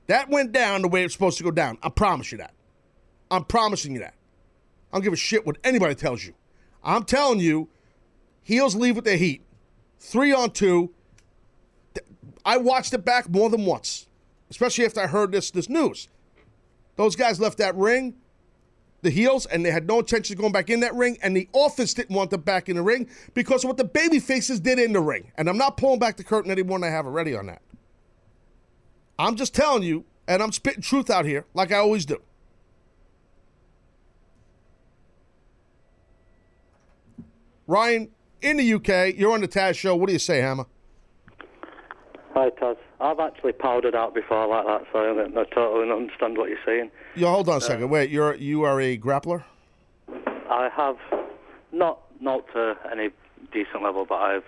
That 0.06 0.28
went 0.30 0.52
down 0.52 0.82
the 0.82 0.88
way 0.88 1.04
it's 1.04 1.12
supposed 1.12 1.38
to 1.38 1.44
go 1.44 1.50
down. 1.50 1.78
I 1.82 1.88
promise 1.88 2.32
you 2.32 2.38
that. 2.38 2.54
I'm 3.30 3.44
promising 3.44 3.92
you 3.92 4.00
that. 4.00 4.14
I 4.92 4.96
don't 4.96 5.04
give 5.04 5.12
a 5.12 5.16
shit 5.16 5.46
what 5.46 5.58
anybody 5.64 5.94
tells 5.94 6.24
you. 6.24 6.34
I'm 6.82 7.04
telling 7.04 7.40
you 7.40 7.68
Heels 8.48 8.74
leave 8.74 8.96
with 8.96 9.04
the 9.04 9.18
heat. 9.18 9.42
Three 10.00 10.32
on 10.32 10.52
two. 10.52 10.94
I 12.46 12.56
watched 12.56 12.94
it 12.94 13.04
back 13.04 13.28
more 13.28 13.50
than 13.50 13.66
once, 13.66 14.06
especially 14.48 14.86
after 14.86 15.02
I 15.02 15.06
heard 15.06 15.32
this 15.32 15.50
this 15.50 15.68
news. 15.68 16.08
Those 16.96 17.14
guys 17.14 17.38
left 17.38 17.58
that 17.58 17.76
ring, 17.76 18.14
the 19.02 19.10
heels, 19.10 19.44
and 19.44 19.66
they 19.66 19.70
had 19.70 19.86
no 19.86 19.98
intention 19.98 20.34
of 20.34 20.40
going 20.40 20.54
back 20.54 20.70
in 20.70 20.80
that 20.80 20.94
ring, 20.94 21.18
and 21.22 21.36
the 21.36 21.46
office 21.52 21.92
didn't 21.92 22.16
want 22.16 22.30
them 22.30 22.40
back 22.40 22.70
in 22.70 22.76
the 22.76 22.82
ring 22.82 23.10
because 23.34 23.64
of 23.64 23.68
what 23.68 23.76
the 23.76 23.84
baby 23.84 24.18
faces 24.18 24.60
did 24.60 24.78
in 24.78 24.94
the 24.94 25.02
ring. 25.02 25.30
And 25.36 25.46
I'm 25.46 25.58
not 25.58 25.76
pulling 25.76 25.98
back 25.98 26.16
the 26.16 26.24
curtain 26.24 26.50
anymore 26.50 26.78
than 26.78 26.88
I 26.88 26.90
have 26.90 27.04
already 27.04 27.36
on 27.36 27.44
that. 27.48 27.60
I'm 29.18 29.36
just 29.36 29.54
telling 29.54 29.82
you, 29.82 30.06
and 30.26 30.42
I'm 30.42 30.52
spitting 30.52 30.80
truth 30.80 31.10
out 31.10 31.26
here 31.26 31.44
like 31.52 31.70
I 31.70 31.76
always 31.76 32.06
do. 32.06 32.22
Ryan, 37.66 38.08
in 38.42 38.56
the 38.56 38.74
UK. 38.74 39.14
You're 39.16 39.32
on 39.32 39.40
the 39.40 39.48
Taz 39.48 39.76
show. 39.76 39.96
What 39.96 40.06
do 40.06 40.12
you 40.12 40.18
say, 40.18 40.40
Hammer? 40.40 40.66
Hi, 42.34 42.50
Taz. 42.50 42.76
I've 43.00 43.20
actually 43.20 43.52
powdered 43.52 43.94
out 43.94 44.14
before 44.14 44.46
like 44.48 44.66
that, 44.66 44.82
so 44.92 44.98
I, 44.98 45.40
I 45.40 45.44
totally 45.54 45.90
understand 45.90 46.36
what 46.36 46.48
you're 46.48 46.58
saying. 46.64 46.90
Yo, 47.14 47.28
hold 47.30 47.48
on 47.48 47.54
a 47.54 47.56
uh, 47.58 47.60
second. 47.60 47.90
Wait, 47.90 48.10
you're 48.10 48.34
you 48.34 48.62
are 48.64 48.80
a 48.80 48.96
grappler? 48.98 49.44
I 50.50 50.68
have 50.74 50.96
not 51.72 52.00
not 52.20 52.44
to 52.54 52.76
any 52.90 53.10
decent 53.52 53.82
level, 53.82 54.04
but 54.08 54.16
I've 54.16 54.44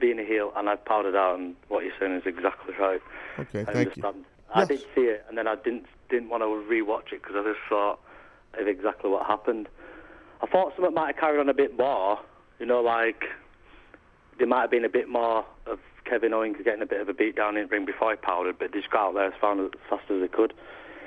been 0.00 0.18
a 0.18 0.24
heel 0.24 0.52
and 0.56 0.68
I've 0.68 0.84
powdered 0.84 1.14
out, 1.16 1.38
and 1.38 1.54
what 1.68 1.84
you're 1.84 1.92
saying 1.98 2.14
is 2.16 2.22
exactly 2.26 2.74
right. 2.78 3.00
Okay, 3.38 3.60
I 3.60 3.64
thank 3.64 3.76
understand. 3.76 4.16
you. 4.16 4.24
I 4.52 4.60
Yes. 4.60 4.68
did 4.68 4.80
see 4.94 5.02
it, 5.02 5.24
and 5.28 5.38
then 5.38 5.46
I 5.46 5.54
didn't 5.56 5.86
didn't 6.08 6.28
want 6.28 6.42
to 6.42 6.46
rewatch 6.46 7.12
it 7.12 7.22
because 7.22 7.36
I 7.36 7.42
just 7.44 7.60
thought 7.68 8.00
of 8.58 8.66
exactly 8.66 9.08
what 9.10 9.26
happened. 9.26 9.68
I 10.42 10.46
thought 10.46 10.72
something 10.74 10.94
might 10.94 11.08
have 11.14 11.16
carried 11.16 11.38
on 11.38 11.48
a 11.48 11.54
bit 11.54 11.78
more. 11.78 12.18
You 12.60 12.66
know, 12.66 12.80
like 12.82 13.24
there 14.38 14.46
might 14.46 14.60
have 14.60 14.70
been 14.70 14.84
a 14.84 14.90
bit 14.90 15.08
more 15.08 15.46
of 15.66 15.78
Kevin 16.04 16.34
Owens 16.34 16.56
getting 16.62 16.82
a 16.82 16.86
bit 16.86 17.00
of 17.00 17.08
a 17.08 17.14
beat 17.14 17.34
down 17.34 17.56
in 17.56 17.66
ring 17.68 17.86
before 17.86 18.10
he 18.10 18.16
powdered, 18.16 18.58
but 18.58 18.72
they 18.72 18.80
just 18.80 18.92
got 18.92 19.08
out 19.08 19.14
there 19.14 19.26
as 19.26 19.70
fast 19.88 20.10
as 20.10 20.20
they 20.20 20.28
could. 20.28 20.52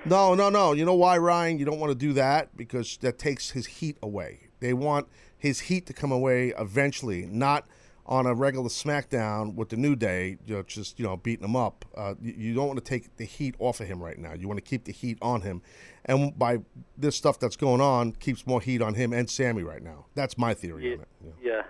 No, 0.05 0.33
no, 0.33 0.49
no. 0.49 0.73
You 0.73 0.83
know 0.83 0.95
why, 0.95 1.17
Ryan? 1.17 1.59
You 1.59 1.65
don't 1.65 1.79
want 1.79 1.91
to 1.91 1.97
do 1.97 2.11
that 2.13 2.57
because 2.57 2.97
that 2.97 3.19
takes 3.19 3.51
his 3.51 3.67
heat 3.67 3.97
away. 4.01 4.47
They 4.59 4.73
want 4.73 5.07
his 5.37 5.61
heat 5.61 5.85
to 5.85 5.93
come 5.93 6.11
away 6.11 6.53
eventually, 6.57 7.27
not 7.27 7.67
on 8.05 8.25
a 8.25 8.33
regular 8.33 8.69
SmackDown 8.69 9.55
with 9.55 9.69
the 9.69 9.77
New 9.77 9.95
Day, 9.95 10.37
you 10.45 10.55
know, 10.55 10.63
just 10.63 10.99
you 10.99 11.05
know 11.05 11.17
beating 11.17 11.45
him 11.45 11.55
up. 11.55 11.85
Uh, 11.95 12.15
you, 12.21 12.33
you 12.37 12.53
don't 12.53 12.67
want 12.67 12.79
to 12.79 12.85
take 12.85 13.15
the 13.17 13.25
heat 13.25 13.55
off 13.59 13.79
of 13.79 13.87
him 13.87 14.01
right 14.01 14.17
now. 14.17 14.33
You 14.33 14.47
want 14.47 14.57
to 14.57 14.61
keep 14.61 14.85
the 14.85 14.91
heat 14.91 15.17
on 15.21 15.41
him, 15.41 15.61
and 16.05 16.37
by 16.37 16.59
this 16.97 17.15
stuff 17.15 17.39
that's 17.39 17.55
going 17.55 17.81
on, 17.81 18.13
keeps 18.13 18.45
more 18.45 18.61
heat 18.61 18.81
on 18.81 18.95
him 18.95 19.13
and 19.13 19.29
Sami 19.29 19.63
right 19.63 19.81
now. 19.81 20.05
That's 20.15 20.37
my 20.37 20.53
theory 20.53 20.93
on 20.93 21.01
it. 21.01 21.07
Yeah. 21.43 21.61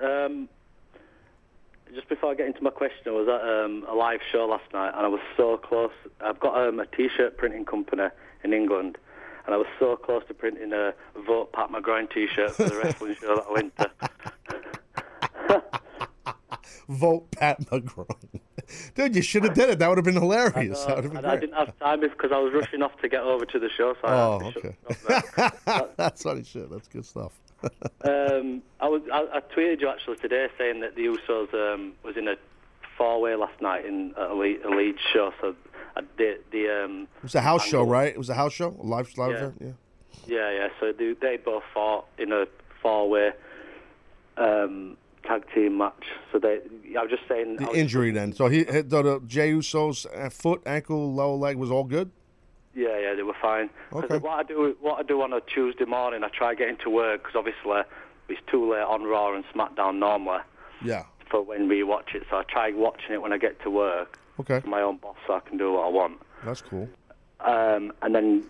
Yeah. 0.00 0.24
Um, 0.24 0.48
just 1.94 2.08
before 2.08 2.32
I 2.32 2.34
get 2.34 2.46
into 2.46 2.62
my 2.62 2.70
question, 2.70 3.02
I 3.06 3.10
was 3.10 3.28
at 3.28 3.40
um, 3.40 3.86
a 3.88 3.94
live 3.94 4.20
show 4.30 4.46
last 4.46 4.70
night, 4.72 4.92
and 4.94 5.06
I 5.06 5.08
was 5.08 5.20
so 5.36 5.56
close. 5.56 5.92
I've 6.20 6.40
got 6.40 6.56
um, 6.56 6.80
a 6.80 6.86
T-shirt 6.86 7.36
printing 7.36 7.64
company 7.64 8.08
in 8.44 8.52
England, 8.52 8.98
and 9.46 9.54
I 9.54 9.58
was 9.58 9.66
so 9.78 9.96
close 9.96 10.22
to 10.28 10.34
printing 10.34 10.72
a 10.72 10.94
"Vote 11.26 11.52
Pat 11.52 11.70
McGroin" 11.70 12.10
T-shirt 12.12 12.52
for 12.52 12.64
the 12.64 12.76
wrestling 12.76 13.16
show 13.20 13.36
that 13.36 13.44
I 13.48 13.52
went 13.52 13.76
to. 13.76 13.90
Vote 16.88 17.30
Pat 17.32 17.60
McGroin. 17.66 18.40
Dude, 18.94 19.16
you 19.16 19.22
should 19.22 19.44
have 19.44 19.54
did 19.54 19.70
it. 19.70 19.78
That 19.80 19.88
would 19.88 19.98
have 19.98 20.04
been 20.04 20.14
hilarious. 20.14 20.84
I, 20.86 20.96
have 20.96 21.02
been 21.08 21.16
and 21.16 21.26
I 21.26 21.36
didn't 21.36 21.54
have 21.56 21.76
time 21.78 22.00
because 22.00 22.30
I 22.32 22.38
was 22.38 22.52
rushing 22.54 22.82
off 22.82 22.96
to 23.00 23.08
get 23.08 23.22
over 23.22 23.44
to 23.44 23.58
the 23.58 23.68
show. 23.76 23.94
So 24.00 24.08
Oh, 24.08 24.38
had 24.38 24.54
to 24.54 24.60
shut 24.60 25.50
okay. 25.66 25.86
That's 25.96 26.22
funny 26.22 26.44
shit. 26.44 26.70
That's 26.70 26.88
good 26.88 27.04
stuff. 27.04 27.32
Um, 28.04 28.62
I 28.80 28.88
was 28.88 29.02
I, 29.12 29.26
I 29.34 29.40
tweeted 29.40 29.80
you 29.80 29.88
actually 29.88 30.16
today 30.18 30.46
saying 30.56 30.80
that 30.80 30.94
the 30.94 31.02
Usos 31.06 31.52
um, 31.54 31.94
was 32.04 32.16
in 32.16 32.28
a 32.28 32.36
four-way 32.96 33.34
last 33.34 33.60
night 33.60 33.84
in 33.84 34.14
a 34.16 34.32
lead, 34.34 34.62
a 34.62 34.68
lead 34.70 34.94
show. 35.12 35.32
So 35.40 35.56
I 35.96 36.02
did 36.16 36.44
the 36.52 36.84
um, 36.84 37.08
It 37.16 37.22
was 37.24 37.34
a 37.34 37.40
house 37.40 37.64
show, 37.64 37.82
right? 37.82 38.08
It 38.08 38.18
was 38.18 38.28
a 38.28 38.34
house 38.34 38.52
show, 38.52 38.76
a 38.80 38.86
live 38.86 39.08
live 39.18 39.30
Yeah. 39.32 39.36
event. 39.38 39.56
Yeah. 39.60 39.70
Yeah, 40.26 40.50
yeah. 40.52 40.68
So 40.78 40.92
they, 40.92 41.14
they 41.20 41.36
both 41.38 41.64
fought 41.74 42.06
in 42.18 42.30
a 42.32 42.46
four-way 42.82 43.32
um, 44.36 44.96
tag 45.26 45.44
team 45.54 45.78
match. 45.78 46.04
So 46.32 46.38
they, 46.38 46.60
I 46.98 47.02
was 47.02 47.10
just 47.10 47.28
saying. 47.28 47.56
The 47.56 47.66
was- 47.66 47.76
injury 47.76 48.10
then. 48.10 48.32
So 48.32 48.48
he 48.48 48.64
the, 48.64 48.82
the 48.82 49.22
Jey 49.26 49.50
Uso's 49.50 50.06
uh, 50.06 50.30
foot, 50.30 50.62
ankle, 50.66 51.12
lower 51.12 51.36
leg 51.36 51.56
was 51.56 51.70
all 51.70 51.84
good. 51.84 52.10
Yeah, 52.74 52.98
yeah, 52.98 53.14
they 53.14 53.22
were 53.22 53.36
fine. 53.40 53.70
Okay. 53.92 54.18
What 54.18 54.38
I 54.38 54.42
do, 54.42 54.76
what 54.80 54.98
I 55.00 55.02
do 55.02 55.22
on 55.22 55.32
a 55.32 55.40
Tuesday 55.40 55.86
morning, 55.86 56.22
I 56.22 56.28
try 56.28 56.54
getting 56.54 56.76
to 56.84 56.90
work 56.90 57.22
because 57.22 57.34
obviously 57.34 57.80
it's 58.28 58.40
too 58.50 58.70
late 58.70 58.82
on 58.82 59.04
Raw 59.04 59.34
and 59.34 59.44
SmackDown 59.54 59.98
normally 59.98 60.40
Yeah. 60.84 61.04
for 61.30 61.40
when 61.42 61.68
we 61.68 61.82
watch 61.84 62.10
it. 62.14 62.24
So 62.28 62.36
I 62.36 62.42
try 62.42 62.72
watching 62.72 63.12
it 63.14 63.22
when 63.22 63.32
I 63.32 63.38
get 63.38 63.62
to 63.62 63.70
work. 63.70 64.18
Okay. 64.40 64.60
My 64.68 64.82
own 64.82 64.98
boss, 64.98 65.16
so 65.26 65.32
I 65.34 65.40
can 65.40 65.56
do 65.56 65.72
what 65.72 65.86
I 65.86 65.88
want. 65.88 66.20
That's 66.44 66.60
cool. 66.60 66.86
Um, 67.40 67.92
and 68.02 68.14
then 68.14 68.44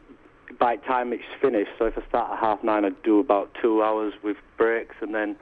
by 0.59 0.75
the 0.77 0.83
time 0.83 1.13
it's 1.13 1.23
finished, 1.41 1.71
so 1.79 1.85
if 1.87 1.97
I 1.97 2.05
start 2.09 2.33
at 2.33 2.39
half 2.41 2.65
nine, 2.65 2.85
I 2.85 2.91
do 3.05 3.21
about 3.21 3.55
two 3.63 3.85
hours 3.85 4.15
with 4.25 4.37
breaks, 4.57 4.97
and 5.01 5.15
then 5.15 5.37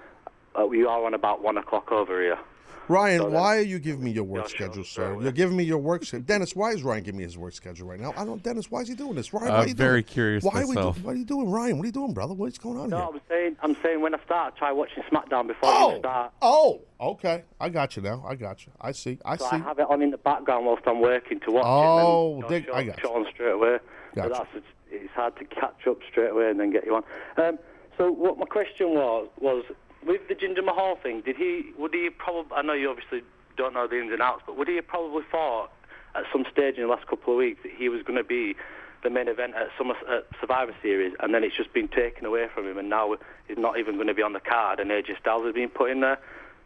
uh, 0.60 0.66
we 0.66 0.84
are 0.84 1.04
on 1.04 1.14
about 1.14 1.42
one 1.42 1.56
o'clock 1.58 1.90
over 1.92 2.20
here. 2.20 2.38
Ryan, 2.86 3.20
So 3.20 3.30
why 3.30 3.56
are 3.56 3.62
you 3.62 3.78
giving 3.78 4.04
me 4.04 4.10
your 4.10 4.24
work 4.24 4.44
Yeah, 4.44 4.48
schedule, 4.66 4.82
sure, 4.82 4.84
sir? 4.84 5.14
yeah. 5.14 5.22
You're 5.22 5.32
giving 5.32 5.56
me 5.56 5.64
your 5.64 5.78
work 5.78 6.04
schedule. 6.04 6.26
Dennis, 6.26 6.54
why 6.54 6.72
is 6.72 6.82
Ryan 6.82 7.02
giving 7.02 7.16
me 7.16 7.24
his 7.24 7.38
work 7.38 7.54
schedule 7.54 7.88
right 7.88 7.98
now? 7.98 8.12
I 8.14 8.26
don't. 8.26 8.42
Dennis, 8.42 8.70
why 8.70 8.80
is 8.82 8.88
he 8.88 8.94
doing 8.94 9.14
this? 9.14 9.32
Ryan, 9.32 9.48
I'm 9.54 9.60
are 9.60 9.66
you 9.66 9.74
very 9.74 10.02
doing? 10.02 10.12
curious 10.12 10.44
Why 10.44 10.60
are 10.60 10.66
we? 10.66 10.74
Do, 10.74 10.88
what 10.90 11.14
are 11.14 11.16
you 11.16 11.24
doing, 11.24 11.50
Ryan? 11.50 11.78
What 11.78 11.84
are 11.84 11.86
you 11.86 11.92
doing, 11.92 12.12
brother? 12.12 12.34
What's 12.34 12.58
going 12.58 12.78
on 12.78 12.90
No, 12.90 12.96
here? 12.98 13.06
I'm 13.14 13.20
saying, 13.26 13.56
I'm 13.62 13.76
saying 13.82 14.02
when 14.02 14.14
I 14.14 14.18
start, 14.26 14.52
I 14.54 14.58
try 14.58 14.72
watching 14.72 15.02
SmackDown 15.04 15.46
before 15.46 15.70
Oh, 15.72 15.92
you 15.94 15.98
start. 16.00 16.32
oh, 16.42 16.82
okay. 17.00 17.44
I 17.58 17.70
got 17.70 17.96
you 17.96 18.02
now. 18.02 18.22
I 18.28 18.34
got 18.34 18.66
you. 18.66 18.72
I 18.82 18.92
see. 18.92 19.18
I 19.24 19.38
So 19.38 19.44
see. 19.46 19.56
I 19.56 19.58
have 19.60 19.78
it 19.78 19.86
on 19.88 20.02
in 20.02 20.10
the 20.10 20.18
background 20.18 20.66
whilst 20.66 20.82
I'm 20.86 21.00
working 21.00 21.40
to 21.40 21.52
watch 21.52 21.64
Oh, 21.66 22.32
it. 22.36 22.40
and 22.40 22.48
dig- 22.50 22.66
then 22.66 22.74
I 22.74 22.82
show, 22.82 22.90
got 22.90 23.00
show 23.00 23.14
on 23.16 23.26
straight 23.32 23.52
away. 23.52 23.78
Gotcha. 24.14 24.28
So 24.28 24.34
that's 24.34 24.50
it's, 24.56 24.66
it's 24.90 25.12
hard 25.14 25.36
to 25.38 25.44
catch 25.46 25.86
up 25.88 26.00
straight 26.10 26.32
away 26.32 26.50
and 26.50 26.60
then 26.60 26.70
get 26.70 26.84
you 26.84 26.96
on. 26.96 27.04
Um, 27.38 27.58
so 27.96 28.10
what 28.12 28.36
my 28.38 28.44
question 28.44 28.90
was 28.90 29.28
was 29.40 29.64
with 30.06 30.28
the 30.28 30.34
Jinder 30.34 30.64
Mahal 30.64 30.96
thing, 30.96 31.20
did 31.22 31.36
he 31.36 31.72
would 31.78 31.94
he 31.94 32.10
probably? 32.10 32.56
I 32.56 32.62
know 32.62 32.72
you 32.72 32.90
obviously 32.90 33.22
don't 33.56 33.74
know 33.74 33.86
the 33.86 34.00
ins 34.00 34.12
and 34.12 34.20
outs, 34.22 34.42
but 34.46 34.56
would 34.56 34.68
he 34.68 34.76
have 34.76 34.86
probably 34.86 35.22
thought 35.30 35.70
at 36.14 36.24
some 36.32 36.44
stage 36.52 36.76
in 36.76 36.82
the 36.82 36.88
last 36.88 37.06
couple 37.06 37.32
of 37.34 37.38
weeks 37.38 37.60
that 37.62 37.72
he 37.76 37.88
was 37.88 38.02
going 38.02 38.16
to 38.18 38.24
be 38.24 38.54
the 39.02 39.10
main 39.10 39.28
event 39.28 39.54
at 39.54 39.68
Summer 39.76 39.94
at 40.10 40.26
Survivor 40.40 40.74
Series, 40.82 41.12
and 41.20 41.34
then 41.34 41.44
it's 41.44 41.56
just 41.56 41.72
been 41.72 41.88
taken 41.88 42.24
away 42.24 42.46
from 42.54 42.66
him, 42.66 42.78
and 42.78 42.88
now 42.88 43.14
he's 43.46 43.58
not 43.58 43.78
even 43.78 43.96
going 43.96 44.06
to 44.06 44.14
be 44.14 44.22
on 44.22 44.32
the 44.32 44.40
card, 44.40 44.80
and 44.80 44.90
AJ 44.90 45.18
Styles 45.20 45.44
has 45.44 45.54
been 45.54 45.68
put 45.68 45.90
in 45.90 46.00
there. 46.00 46.18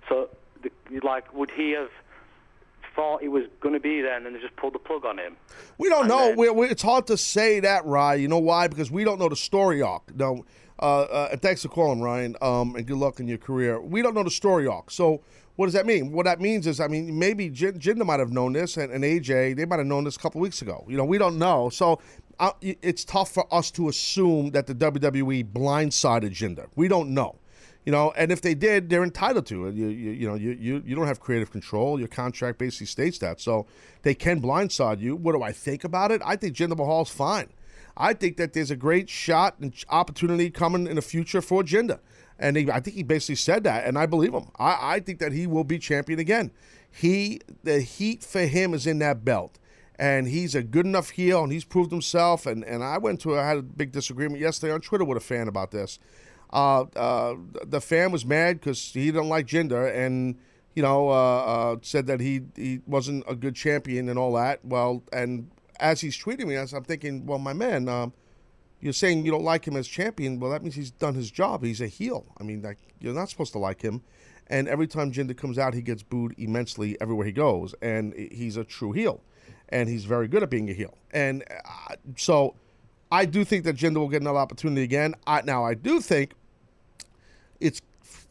So, 0.09 0.29
the, 0.63 0.71
like, 1.03 1.33
would 1.35 1.51
he 1.51 1.73
have 1.73 1.91
thought 2.95 3.23
he 3.23 3.29
was 3.29 3.45
going 3.61 3.75
to 3.75 3.81
be 3.81 4.01
there, 4.03 4.17
and 4.17 4.25
then 4.25 4.35
they 4.35 4.41
just 4.41 4.55
pulled 4.57 4.75
the 4.75 4.79
plug 4.79 5.05
on 5.05 5.19
him? 5.19 5.37
We 5.79 5.89
don't 5.89 6.03
And 6.03 6.09
know. 6.09 6.29
then- 6.29 6.37
we 6.37 6.51
we 6.51 6.67
it's 6.69 6.83
hard 6.83 7.07
to 7.09 7.17
say 7.17 7.61
that, 7.61 7.85
Ryan. 7.85 8.21
You 8.23 8.29
know 8.29 8.39
why? 8.39 8.69
Because 8.69 8.91
we 8.91 9.05
don't 9.05 9.19
know 9.19 9.29
the 9.29 9.37
story 9.37 9.83
arc. 9.83 10.15
No. 10.15 10.45
Uh, 10.81 11.03
uh, 11.03 11.29
and 11.33 11.43
thanks 11.43 11.63
for 11.63 11.69
calling, 11.69 12.01
Ryan. 12.01 12.37
Um, 12.41 12.77
and 12.77 12.87
good 12.87 12.99
luck 12.99 13.21
in 13.21 13.27
your 13.27 13.39
career. 13.39 13.81
We 13.81 14.03
don't 14.03 14.15
know 14.15 14.23
the 14.23 14.31
story 14.31 14.67
arc. 14.67 14.91
So 14.91 15.23
what 15.57 15.67
does 15.67 15.75
that 15.75 15.87
mean? 15.87 16.13
What 16.13 16.25
that 16.27 16.41
means 16.41 16.69
is, 16.69 16.79
I 16.79 16.87
mean, 16.87 17.19
maybe 17.19 17.51
Jin- 17.51 17.81
Jinder 17.81 18.07
might 18.07 18.21
have 18.21 18.31
known 18.31 18.53
this, 18.53 18.77
and, 18.77 18.93
and 18.93 19.03
AJ 19.03 19.57
they 19.57 19.65
might 19.65 19.79
have 19.79 19.87
known 19.87 20.05
this 20.05 20.17
a 20.17 20.21
couple 20.21 20.41
weeks 20.41 20.63
ago. 20.63 20.85
You 20.89 20.97
know, 20.97 21.05
we 21.05 21.19
don't 21.19 21.37
know. 21.37 21.69
So 21.69 22.01
uh, 22.39 22.53
it's 22.61 23.05
tough 23.05 23.33
for 23.33 23.53
us 23.53 23.71
to 23.73 23.89
assume 23.89 24.53
that 24.53 24.69
the 24.69 24.75
WWE 24.75 25.53
blindsided 25.53 26.31
Jinder. 26.31 26.69
We 26.77 26.87
don't 26.87 27.11
know. 27.11 27.37
You 27.85 27.93
know, 27.93 28.13
and 28.17 28.31
if 28.31 28.43
they 28.43 28.55
did, 28.55 28.91
they're 28.91 29.03
entitled 29.03 29.47
to 29.47 29.67
it. 29.67 29.75
You, 29.75 29.89
you, 29.89 30.11
you 30.11 30.29
know, 30.29 30.35
you, 30.35 30.51
you, 30.51 30.83
you 30.85 30.95
don't 30.95 31.07
have 31.07 31.21
creative 31.21 31.51
control. 31.51 31.99
Your 31.99 32.09
contract 32.09 32.59
basically 32.59 32.87
states 32.87 33.19
that, 33.19 33.41
so 33.41 33.67
they 34.03 34.15
can 34.15 34.43
blindside 34.43 35.01
you. 35.01 35.17
What 35.17 35.33
do 35.33 35.43
I 35.43 35.53
think 35.53 35.85
about 35.85 36.13
it? 36.13 36.21
I 36.25 36.37
think 36.37 36.55
Jinder 36.55 36.77
Mahal's 36.77 37.11
fine. 37.11 37.49
I 37.99 38.15
think 38.15 38.37
that 38.37 38.53
there's 38.53 38.71
a 38.71 38.77
great 38.77 39.11
shot 39.11 39.59
and 39.61 39.75
opportunity 39.91 40.51
coming 40.51 40.87
in 40.87 40.97
the 40.97 41.03
future 41.03 41.43
for 41.43 41.63
Jinder, 41.63 41.99
and 42.39 42.57
he, 42.57 42.71
I 42.71 42.81
think 42.81 42.97
he 42.97 43.03
basically 43.03 43.35
said 43.35 43.65
that, 43.65 43.85
and 43.85 43.99
I 43.99 44.07
believe 44.07 44.33
him. 44.33 44.49
I, 44.59 44.95
I 44.95 45.01
think 45.01 45.19
that 45.19 45.33
he 45.33 45.47
will 45.47 45.65
be 45.65 45.79
champion 45.79 46.19
again. 46.19 46.53
He, 46.91 47.41
the 47.65 47.81
heat 47.81 48.23
for 48.23 48.47
him 48.47 48.73
is 48.73 48.87
in 48.87 49.01
that 49.01 49.25
belt 49.25 49.59
and 49.99 50.29
he's 50.29 50.55
a 50.55 50.63
good 50.63 50.87
enough 50.87 51.11
heel, 51.11 51.43
and 51.43 51.53
he's 51.53 51.65
proved 51.65 51.91
himself. 51.91 52.47
And, 52.47 52.65
and 52.65 52.85
I 52.85 52.99
went 52.99 53.21
to 53.23 53.37
I 53.37 53.47
had 53.47 53.57
a 53.59 53.63
big 53.63 53.91
disagreement 53.93 54.41
yesterday 54.41 54.73
on 54.73 54.81
Twitter 54.81 55.05
with 55.05 55.19
a 55.19 55.21
fan 55.21 55.49
about 55.49 55.73
this. 55.73 55.99
Uh, 56.51 56.83
uh, 56.97 57.35
the 57.67 57.81
fan 57.81 58.13
was 58.13 58.25
mad 58.25 58.61
because 58.61 58.93
he 58.93 59.07
didn't 59.07 59.29
like 59.29 59.47
Jinder, 59.47 59.93
and 59.95 60.39
you 60.75 60.83
know 60.83 61.09
uh, 61.11 61.13
uh, 61.13 61.77
said 61.83 62.07
that 62.07 62.21
he 62.21 62.43
he 62.55 62.81
wasn't 62.87 63.25
a 63.27 63.35
good 63.35 63.57
champion 63.57 64.09
and 64.09 64.19
all 64.19 64.33
that. 64.35 64.65
Well, 64.65 65.03
and 65.13 65.51
as 65.81 66.01
he's 66.01 66.17
tweeting 66.17 66.47
me, 66.47 66.57
as 66.57 66.73
I'm 66.73 66.85
thinking, 66.85 67.27
well, 67.27 67.39
my 67.39 67.53
man. 67.53 67.89
Um, 67.89 68.13
you're 68.81 68.93
saying 68.93 69.25
you 69.25 69.33
don't 69.33 69.45
like 69.45 69.67
him 69.67 69.77
as 69.77 69.89
champion. 69.89 70.39
Well, 70.39 70.53
that 70.53 70.63
means 70.63 70.77
he's 70.77 70.93
done 70.93 71.15
his 71.15 71.31
job. 71.31 71.65
He's 71.65 71.81
a 71.81 71.89
heel. 71.89 72.25
I 72.39 72.45
mean, 72.45 72.63
like, 72.63 72.79
you're 73.01 73.15
not 73.15 73.29
supposed 73.29 73.53
to 73.53 73.59
like 73.59 73.83
him. 73.83 74.03
And 74.47 74.69
every 74.69 74.87
time 74.87 75.13
Jinder 75.13 75.37
comes 75.37 75.59
out, 75.59 75.75
he 75.75 75.83
gets 75.83 76.03
booed 76.03 76.35
immensely 76.39 76.97
everywhere 77.01 77.27
he 77.27 77.33
goes. 77.33 77.75
And 77.83 78.15
he's 78.15 78.57
a 78.57 78.65
true 78.65 78.93
heel. 78.93 79.21
And 79.71 79.89
he's 79.89 80.05
very 80.05 80.29
good 80.29 80.43
at 80.43 80.51
being 80.51 80.71
a 80.71 80.73
heel. 80.73 80.97
And 81.11 81.45
uh, 81.51 81.97
so 82.17 82.55
I 83.11 83.25
do 83.25 83.45
think 83.45 83.65
that 83.65 83.77
Jinder 83.77 83.97
will 83.97 84.09
get 84.09 84.23
another 84.23 84.39
opportunity 84.39 84.83
again. 84.83 85.15
I, 85.27 85.43
now, 85.43 85.65
I 85.65 85.75
do 85.75 86.01
think 86.01 86.35
it's 87.61 87.83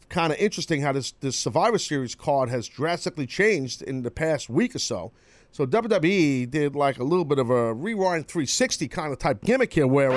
kind 0.08 0.32
of 0.32 0.38
interesting 0.38 0.80
how 0.80 0.92
this, 0.92 1.12
this 1.20 1.36
Survivor 1.36 1.78
Series 1.78 2.14
card 2.14 2.48
has 2.48 2.66
drastically 2.66 3.26
changed 3.26 3.82
in 3.82 4.02
the 4.02 4.10
past 4.10 4.48
week 4.48 4.74
or 4.74 4.78
so. 4.78 5.12
So 5.50 5.66
WWE 5.66 6.50
did 6.50 6.76
like 6.76 6.98
a 6.98 7.04
little 7.04 7.24
bit 7.24 7.38
of 7.38 7.50
a 7.50 7.74
rewind 7.74 8.28
360 8.28 8.86
kind 8.88 9.12
of 9.12 9.18
type 9.18 9.42
gimmick 9.42 9.72
here 9.72 9.86
where 9.86 10.12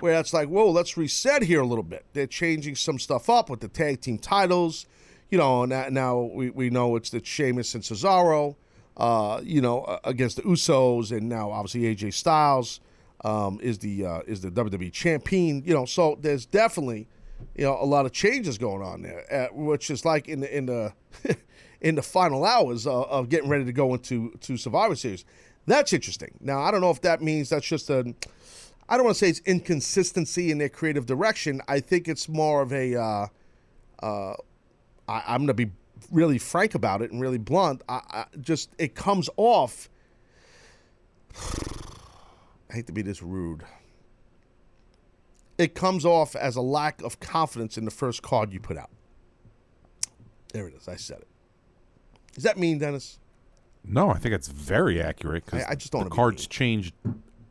where 0.00 0.18
it's 0.18 0.32
like, 0.32 0.48
whoa, 0.48 0.70
let's 0.70 0.96
reset 0.96 1.42
here 1.42 1.60
a 1.60 1.66
little 1.66 1.84
bit. 1.84 2.04
They're 2.12 2.26
changing 2.26 2.76
some 2.76 2.98
stuff 2.98 3.28
up 3.28 3.50
with 3.50 3.60
the 3.60 3.68
tag 3.68 4.00
team 4.00 4.18
titles. 4.18 4.86
You 5.30 5.38
know, 5.38 5.64
now, 5.64 5.86
now 5.90 6.20
we, 6.20 6.50
we 6.50 6.70
know 6.70 6.96
it's 6.96 7.10
the 7.10 7.24
Sheamus 7.24 7.74
and 7.74 7.84
Cesaro, 7.84 8.56
uh, 8.96 9.40
you 9.44 9.60
know, 9.60 9.82
uh, 9.82 9.98
against 10.04 10.36
the 10.36 10.42
Usos, 10.42 11.16
and 11.16 11.28
now 11.28 11.50
obviously 11.50 11.82
AJ 11.94 12.14
Styles 12.14 12.80
um, 13.24 13.60
is 13.62 13.78
the 13.78 14.04
uh, 14.04 14.20
is 14.26 14.40
the 14.40 14.50
WWE 14.50 14.92
champion. 14.92 15.62
You 15.64 15.74
know, 15.74 15.84
so 15.84 16.18
there's 16.20 16.46
definitely 16.46 17.06
you 17.54 17.64
know 17.64 17.78
a 17.80 17.84
lot 17.84 18.06
of 18.06 18.12
changes 18.12 18.58
going 18.58 18.82
on 18.82 19.02
there, 19.02 19.24
uh, 19.32 19.54
which 19.54 19.90
is 19.90 20.04
like 20.04 20.28
in 20.28 20.40
the 20.40 20.56
in 20.56 20.66
the 20.66 20.92
in 21.80 21.94
the 21.94 22.02
final 22.02 22.44
hours 22.44 22.86
of, 22.86 23.04
of 23.06 23.28
getting 23.28 23.48
ready 23.48 23.64
to 23.64 23.72
go 23.72 23.94
into 23.94 24.30
to 24.40 24.56
Survivor 24.56 24.96
Series. 24.96 25.24
That's 25.66 25.92
interesting. 25.92 26.36
Now 26.40 26.60
I 26.60 26.70
don't 26.70 26.80
know 26.80 26.90
if 26.90 27.00
that 27.02 27.22
means 27.22 27.50
that's 27.50 27.66
just 27.66 27.90
a 27.90 28.14
I 28.90 28.96
don't 28.96 29.04
want 29.04 29.16
to 29.16 29.24
say 29.24 29.30
it's 29.30 29.40
inconsistency 29.46 30.50
in 30.50 30.58
their 30.58 30.68
creative 30.68 31.06
direction. 31.06 31.62
I 31.68 31.78
think 31.78 32.08
it's 32.08 32.28
more 32.28 32.60
of 32.60 32.72
a. 32.72 32.96
Uh, 32.96 33.26
uh, 34.02 34.34
I, 35.08 35.22
I'm 35.28 35.46
going 35.46 35.46
to 35.46 35.54
be 35.54 35.70
really 36.10 36.38
frank 36.38 36.74
about 36.74 37.00
it 37.00 37.12
and 37.12 37.20
really 37.20 37.38
blunt. 37.38 37.82
I, 37.88 38.00
I 38.10 38.24
just 38.40 38.70
it 38.78 38.96
comes 38.96 39.30
off. 39.36 39.88
I 42.68 42.74
hate 42.74 42.88
to 42.88 42.92
be 42.92 43.02
this 43.02 43.22
rude. 43.22 43.62
It 45.56 45.74
comes 45.76 46.04
off 46.04 46.34
as 46.34 46.56
a 46.56 46.60
lack 46.60 47.00
of 47.02 47.20
confidence 47.20 47.78
in 47.78 47.84
the 47.84 47.90
first 47.92 48.22
card 48.22 48.52
you 48.52 48.58
put 48.58 48.76
out. 48.76 48.90
There 50.52 50.66
it 50.66 50.74
is. 50.74 50.88
I 50.88 50.96
said 50.96 51.18
it. 51.18 51.28
Does 52.40 52.44
that 52.44 52.56
mean, 52.56 52.78
Dennis? 52.78 53.18
No, 53.84 54.08
I 54.08 54.16
think 54.16 54.34
it's 54.34 54.48
very 54.48 54.98
accurate 55.02 55.44
because 55.44 55.62
I- 55.64 55.72
I 55.72 55.74
just 55.74 55.92
don't 55.92 56.04
the 56.04 56.04
wanna 56.08 56.16
cards 56.16 56.46
changed 56.46 56.94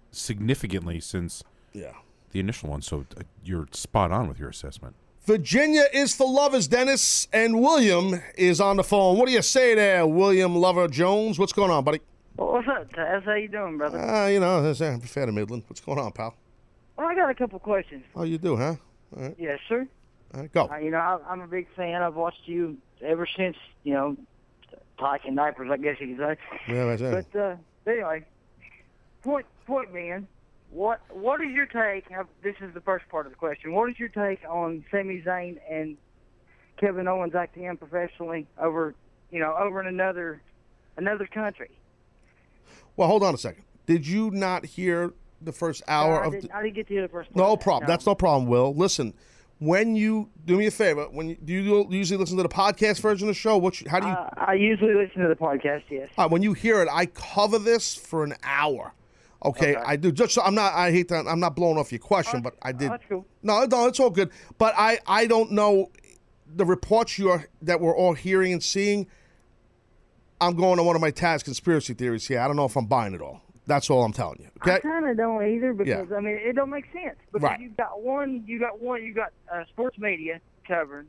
significantly 0.10 1.00
since 1.00 1.44
Yeah. 1.74 1.92
the 2.32 2.40
initial 2.40 2.72
one. 2.72 2.82
So 2.82 3.06
uh, 3.16 3.22
you're 3.44 3.68
spot 3.72 4.12
on 4.12 4.28
with 4.28 4.40
your 4.40 4.50
assessment. 4.50 4.96
Virginia 5.26 5.84
is 5.94 6.16
for 6.16 6.28
lovers, 6.28 6.68
Dennis, 6.68 7.28
and 7.32 7.62
William 7.62 8.20
is 8.36 8.60
on 8.60 8.78
the 8.78 8.84
phone. 8.84 9.20
What 9.20 9.28
do 9.28 9.32
you 9.32 9.44
say 9.44 9.76
there, 9.76 10.08
William 10.08 10.56
Lover 10.56 10.88
Jones? 10.88 11.38
What's 11.38 11.54
going 11.54 11.70
on, 11.70 11.84
buddy? 11.84 12.00
Well, 12.36 12.54
what's 12.54 12.68
up, 12.68 12.92
Taz? 12.94 13.24
How 13.26 13.34
you 13.36 13.48
doing, 13.48 13.78
brother? 13.78 14.00
Uh, 14.00 14.26
you 14.28 14.40
know, 14.40 14.64
that's 14.64 14.82
uh, 14.82 14.98
fair 15.04 15.28
to 15.28 15.32
Midland. 15.32 15.66
What's 15.68 15.82
going 15.82 16.00
on, 16.00 16.12
pal? 16.14 16.34
Well, 16.98 17.06
I 17.06 17.14
got 17.14 17.30
a 17.30 17.36
couple 17.36 17.60
questions. 17.60 18.04
Oh, 18.16 18.24
you 18.24 18.40
do, 18.40 18.56
huh? 18.56 18.76
All 19.16 19.22
right, 19.24 19.36
Yes, 19.38 19.60
sir. 19.70 19.88
all 20.34 20.42
right 20.42 20.52
go. 20.52 20.68
Uh, 20.68 20.78
you 20.78 20.90
know, 20.90 20.98
I, 20.98 21.20
I'm 21.30 21.42
a 21.42 21.48
big 21.48 21.68
fan. 21.76 22.02
I've 22.02 22.16
watched 22.16 22.42
you 22.48 22.78
ever 23.02 23.28
since, 23.38 23.56
you 23.84 23.94
know, 23.94 24.18
Tyke 25.00 25.22
diapers, 25.36 25.70
I 25.72 25.78
guess 25.78 25.96
you 26.00 26.16
could 26.16 26.38
say. 26.38 26.74
Yeah, 26.74 26.86
that's 26.86 27.02
it. 27.02 27.28
But 27.32 27.40
uh, 27.40 27.56
anyway, 27.88 28.26
point 29.24 29.46
point 29.66 29.94
being, 29.94 30.28
what 30.72 31.02
what 31.10 31.42
is 31.42 31.52
your 31.52 31.66
take? 31.66 32.06
This 32.44 32.56
is 32.62 32.74
the 32.74 32.82
first 32.82 33.08
part 33.10 33.26
of 33.26 33.32
the 33.32 33.38
question. 33.38 33.74
What 33.74 33.90
is 33.90 34.00
your 34.00 34.10
take 34.10 34.42
on 34.48 34.84
Sami 34.92 35.22
Zayn 35.26 35.58
and 35.70 35.98
Kevin 36.78 37.08
Owens 37.08 37.36
acting 37.36 37.68
unprofessionally 37.68 38.48
over, 38.60 38.94
you 39.32 39.40
know, 39.40 39.56
over 39.58 39.82
in 39.82 39.88
another 39.88 40.42
another 40.98 41.28
country? 41.28 41.72
Well, 42.96 43.08
hold 43.08 43.24
on 43.24 43.34
a 43.34 43.38
second. 43.38 43.64
Did 43.86 44.06
you 44.06 44.30
not 44.32 44.66
hear 44.66 45.14
the 45.42 45.52
first 45.52 45.82
hour 45.88 46.22
I, 46.22 46.28
of? 46.28 46.34
didn't, 46.34 46.50
The, 46.50 46.56
I 46.56 46.64
didn't 46.64 46.76
get 46.76 46.88
to 46.88 46.94
hear 46.94 47.02
the 47.02 47.08
first 47.08 47.36
no 47.36 47.58
problem. 47.58 47.88
That's 47.88 48.06
no 48.06 48.16
problem. 48.16 48.50
Will 48.50 48.74
listen. 48.76 49.14
When 49.60 49.96
you 49.96 50.30
do 50.46 50.58
me 50.58 50.68
a 50.68 50.72
favor, 50.72 51.04
when 51.12 51.30
you, 51.30 51.38
do 51.44 51.54
you 51.54 51.88
usually 51.90 52.18
listen 52.18 52.38
to 52.38 52.44
the 52.44 52.50
podcast 52.50 53.02
version 53.02 53.28
of 53.28 53.36
the 53.36 53.40
show? 53.40 53.58
What? 53.58 53.76
How 53.88 54.00
do 54.00 54.08
you? 54.08 54.14
Uh, 54.14 54.30
I 54.38 54.54
usually 54.54 54.94
listen 54.94 55.22
to 55.22 55.28
the 55.28 55.36
podcast. 55.36 55.84
Yes. 55.90 56.10
All 56.18 56.26
right, 56.26 56.32
when 56.32 56.42
you 56.42 56.54
hear 56.54 56.82
it, 56.82 56.88
I 56.90 57.08
cover 57.08 57.60
this 57.60 57.94
for 57.94 58.24
an 58.24 58.36
hour. 58.42 58.94
Okay, 59.44 59.76
I 59.76 59.96
do. 59.96 60.12
Just 60.12 60.34
so 60.34 60.42
I'm 60.42 60.56
not. 60.56 60.74
I 60.74 60.92
hate 60.92 61.10
that. 61.10 61.28
I'm 61.28 61.40
not 61.40 61.56
blowing 61.56 61.78
off 61.78 61.92
your 61.92 62.00
question, 62.00 62.42
but 62.42 62.56
I 62.62 62.72
did. 62.72 62.92
that's 62.92 63.04
cool. 63.10 63.26
No, 63.44 63.66
no, 63.66 63.88
it's 63.88 64.00
all 64.00 64.10
good. 64.10 64.32
But 64.58 64.74
I, 64.78 65.00
I 65.08 65.28
don't 65.28 65.52
know 65.52 65.92
the 66.48 66.66
reports 66.66 67.18
you 67.18 67.30
are 67.30 67.48
that 67.62 67.80
we're 67.82 67.96
all 67.96 68.14
hearing 68.14 68.54
and 68.54 68.64
seeing. 68.64 69.08
I'm 70.42 70.56
going 70.56 70.80
on 70.80 70.86
one 70.86 70.96
of 70.96 71.02
my 71.02 71.12
Taz 71.12 71.44
conspiracy 71.44 71.94
theories 71.94 72.28
here. 72.28 72.40
I 72.40 72.48
don't 72.48 72.56
know 72.56 72.66
if 72.66 72.78
I'm 72.78 72.86
buying 72.86 73.14
it 73.14 73.22
all. 73.22 73.42
That's 73.70 73.90
all 73.90 74.04
I'm 74.04 74.12
telling 74.12 74.40
you. 74.42 74.50
I 74.64 74.80
kind 74.80 75.08
of 75.08 75.16
don't 75.16 75.46
either 75.46 75.74
because 75.74 76.12
I 76.12 76.20
mean 76.20 76.38
it 76.42 76.56
don't 76.56 76.70
make 76.72 76.86
sense 76.92 77.16
because 77.32 77.44
Right. 77.44 77.60
you've 77.60 77.78
got 77.78 78.02
one, 78.02 78.44
you 78.46 78.60
got 78.60 78.82
one, 78.82 79.04
you 79.04 79.14
got 79.14 79.32
uh, 79.54 79.64
sports 79.70 79.98
media 79.98 80.42
covering, 80.68 81.08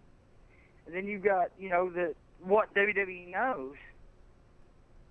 and 0.86 0.94
then 0.94 1.06
you've 1.06 1.24
got 1.24 1.50
you 1.58 1.70
know 1.70 1.90
the 1.90 2.14
what 2.44 2.72
WWE 2.74 3.32
knows, 3.32 3.74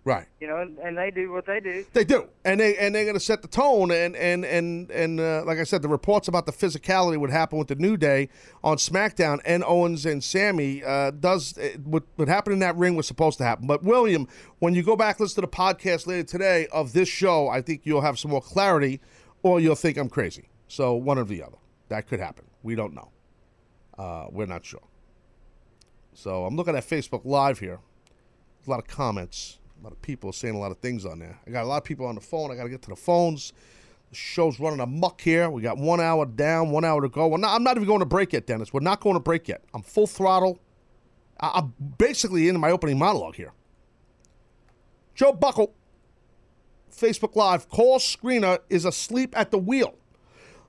Right. 0.06 0.26
you 0.40 0.48
know, 0.48 0.58
and, 0.58 0.78
and 0.80 0.98
they 0.98 1.12
do 1.12 1.32
what 1.32 1.46
they 1.46 1.60
do. 1.60 1.86
They 1.94 2.04
do, 2.04 2.30
and 2.46 2.60
they 2.60 2.76
and 2.78 2.96
they're 2.96 3.04
going 3.04 3.18
to 3.18 3.20
set 3.20 3.42
the 3.42 3.48
tone. 3.48 3.92
And 3.92 4.16
and 4.16 4.46
and 4.46 4.90
and 4.90 5.20
uh, 5.20 5.44
like 5.46 5.60
I 5.60 5.64
said, 5.64 5.82
the 5.82 5.90
reports 5.90 6.28
about 6.28 6.46
the 6.46 6.52
physicality 6.52 7.18
would 7.18 7.30
happen 7.30 7.60
with 7.60 7.68
the 7.68 7.76
New 7.76 7.98
Day 7.98 8.30
on 8.64 8.78
SmackDown 8.78 9.40
and 9.46 9.64
Owens 9.64 10.06
and 10.06 10.24
Sami 10.24 10.84
uh, 10.84 11.12
does 11.12 11.58
uh, 11.58 11.78
what 11.84 12.04
what 12.16 12.28
happened 12.28 12.54
in 12.54 12.60
that 12.60 12.76
ring 12.78 12.96
was 12.96 13.08
supposed 13.08 13.38
to 13.40 13.44
happen. 13.44 13.68
But 13.68 13.84
William, 13.84 14.28
when 14.60 14.74
you 14.74 14.84
go 14.84 14.96
back 14.96 15.20
listen 15.20 15.36
to 15.36 15.42
the 15.42 15.48
podcast 15.48 16.08
later 16.08 16.24
today 16.24 16.68
of 16.72 16.94
this 16.94 17.10
show, 17.10 17.50
I 17.50 17.62
think 17.62 17.82
you'll 17.84 18.02
have 18.02 18.18
some 18.18 18.32
more 18.32 18.42
clarity, 18.42 19.02
or 19.44 19.60
you'll 19.60 19.76
think 19.76 19.98
I'm 19.98 20.10
crazy. 20.10 20.50
So 20.68 20.96
one 20.96 21.20
or 21.20 21.26
the 21.26 21.44
other, 21.44 21.58
that 21.90 22.08
could 22.08 22.20
happen. 22.20 22.46
We 22.64 22.74
don't 22.76 22.94
know. 22.94 23.12
Uh, 23.98 24.28
we're 24.32 24.46
not 24.46 24.66
sure. 24.66 24.88
So 26.14 26.46
I'm 26.46 26.56
looking 26.56 26.76
at 26.76 26.88
Facebook 26.88 27.22
Live 27.26 27.60
here. 27.60 27.80
There's 28.58 28.68
a 28.68 28.72
lot 28.72 28.80
of 28.80 28.88
comments. 28.88 29.59
A 29.80 29.84
lot 29.84 29.94
of 29.94 30.02
people 30.02 30.34
saying 30.34 30.56
a 30.56 30.60
lot 30.60 30.72
of 30.72 30.80
things 30.80 31.06
on 31.06 31.20
there. 31.20 31.40
I 31.48 31.52
got 31.52 31.64
a 31.64 31.68
lot 31.68 31.78
of 31.78 31.84
people 31.86 32.06
on 32.06 32.16
the 32.16 32.22
phone. 32.22 32.52
I 32.52 32.56
got 32.56 32.64
to 32.64 32.70
get 32.70 32.82
to 32.84 32.90
the 32.90 32.98
phones. 32.98 33.54
The 34.10 34.16
show's 34.16 34.60
running 34.60 34.82
amok 34.82 35.22
here. 35.22 35.50
We 35.50 35.62
got 35.62 35.78
one 35.78 36.02
hour 36.02 36.26
down, 36.26 36.72
one 36.72 36.84
hour 36.84 37.02
to 37.02 37.08
go. 37.08 37.34
Not, 37.36 37.56
I'm 37.56 37.64
not 37.64 37.78
even 37.78 37.88
going 37.88 38.00
to 38.00 38.06
break 38.06 38.34
yet, 38.34 38.46
Dennis. 38.46 38.74
We're 38.74 38.82
not 38.82 39.00
going 39.00 39.16
to 39.16 39.22
break 39.22 39.48
yet. 39.48 39.64
I'm 39.74 39.82
full 39.82 40.08
throttle. 40.08 40.60
I, 41.40 41.52
I'm 41.56 41.74
basically 41.98 42.50
in 42.50 42.60
my 42.60 42.72
opening 42.72 42.98
monologue 42.98 43.36
here. 43.36 43.54
Joe 45.16 45.32
Buckle, 45.32 45.74
Facebook 46.92 47.36
Live. 47.36 47.70
Call 47.70 48.00
screener 48.00 48.60
is 48.70 48.84
asleep 48.84 49.38
at 49.38 49.52
the 49.52 49.58
wheel. 49.58 49.96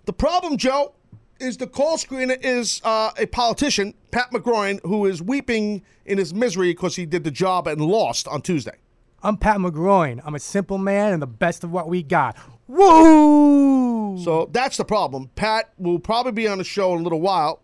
The 0.04 0.12
problem, 0.12 0.56
Joe, 0.56 0.94
is 1.40 1.56
the 1.56 1.66
call 1.66 1.96
screener 1.96 2.38
is 2.44 2.80
uh, 2.84 3.10
a 3.16 3.26
politician, 3.26 3.94
Pat 4.10 4.30
McGroin, 4.30 4.80
who 4.84 5.06
is 5.06 5.20
weeping 5.22 5.82
in 6.04 6.18
his 6.18 6.32
misery 6.32 6.70
because 6.70 6.96
he 6.96 7.06
did 7.06 7.24
the 7.24 7.30
job 7.30 7.66
and 7.66 7.80
lost 7.80 8.28
on 8.28 8.42
Tuesday. 8.42 8.76
I'm 9.22 9.36
Pat 9.36 9.58
McGroin. 9.58 10.20
I'm 10.24 10.34
a 10.34 10.38
simple 10.38 10.78
man 10.78 11.12
and 11.12 11.20
the 11.20 11.26
best 11.26 11.62
of 11.62 11.70
what 11.70 11.88
we 11.88 12.02
got. 12.02 12.36
Woo! 12.66 14.18
So 14.24 14.48
that's 14.50 14.78
the 14.78 14.84
problem. 14.84 15.30
Pat 15.34 15.72
will 15.76 15.98
probably 15.98 16.32
be 16.32 16.48
on 16.48 16.58
the 16.58 16.64
show 16.64 16.94
in 16.94 17.00
a 17.00 17.02
little 17.02 17.20
while. 17.20 17.60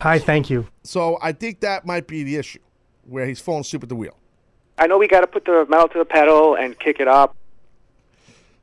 Hi, 0.00 0.18
thank 0.18 0.50
you. 0.50 0.66
So 0.82 1.18
I 1.22 1.32
think 1.32 1.60
that 1.60 1.86
might 1.86 2.08
be 2.08 2.24
the 2.24 2.36
issue, 2.36 2.58
where 3.04 3.26
he's 3.26 3.38
falling 3.38 3.60
asleep 3.60 3.84
at 3.84 3.88
the 3.88 3.94
wheel. 3.94 4.16
I 4.78 4.86
know 4.88 4.98
we 4.98 5.06
got 5.06 5.20
to 5.20 5.26
put 5.26 5.44
the 5.44 5.64
metal 5.68 5.88
to 5.88 5.98
the 5.98 6.04
pedal 6.04 6.56
and 6.56 6.76
kick 6.78 6.98
it 6.98 7.06
up. 7.06 7.36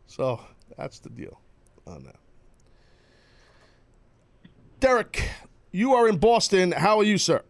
So 0.08 0.42
that's 0.78 1.00
the 1.00 1.10
deal 1.10 1.40
on 1.86 2.04
that. 2.04 2.16
Derek, 4.80 5.30
you 5.72 5.94
are 5.94 6.10
in 6.10 6.18
Boston. 6.18 6.72
How 6.72 6.98
are 6.98 7.04
you, 7.04 7.18
sir? 7.18 7.44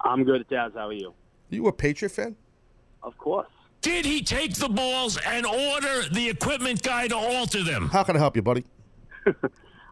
I'm 0.00 0.24
good, 0.24 0.48
Taz. 0.48 0.74
How 0.74 0.88
are 0.88 0.92
you? 0.92 1.14
You 1.50 1.66
a 1.68 1.72
Patriot 1.72 2.10
fan? 2.10 2.34
Of 3.02 3.16
course. 3.18 3.48
Did 3.82 4.04
he 4.04 4.22
take 4.22 4.54
the 4.54 4.68
balls 4.68 5.18
and 5.26 5.44
order 5.44 6.08
the 6.10 6.28
equipment 6.30 6.82
guy 6.82 7.08
to 7.08 7.16
alter 7.16 7.62
them? 7.64 7.88
How 7.88 8.04
can 8.04 8.16
I 8.16 8.20
help 8.20 8.36
you, 8.36 8.42
buddy? 8.42 8.64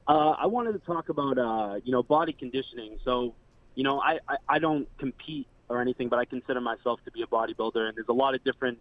Uh, 0.09 0.31
I 0.41 0.47
wanted 0.47 0.73
to 0.73 0.81
talk 0.81 1.09
about 1.09 1.39
uh, 1.39 1.79
you 1.85 1.93
know 1.93 2.03
body 2.03 2.33
conditioning. 2.33 2.99
So, 3.05 3.33
you 3.77 3.85
know, 3.85 4.01
I, 4.01 4.19
I 4.29 4.37
I 4.49 4.59
don't 4.59 4.89
compete 4.99 5.47
or 5.69 5.81
anything, 5.81 6.09
but 6.09 6.19
I 6.19 6.25
consider 6.25 6.61
myself 6.61 6.99
to 7.05 7.13
be 7.13 7.23
a 7.23 7.27
bodybuilder, 7.27 7.87
and 7.87 7.97
there's 7.97 8.09
a 8.09 8.13
lot 8.13 8.35
of 8.35 8.43
different 8.43 8.79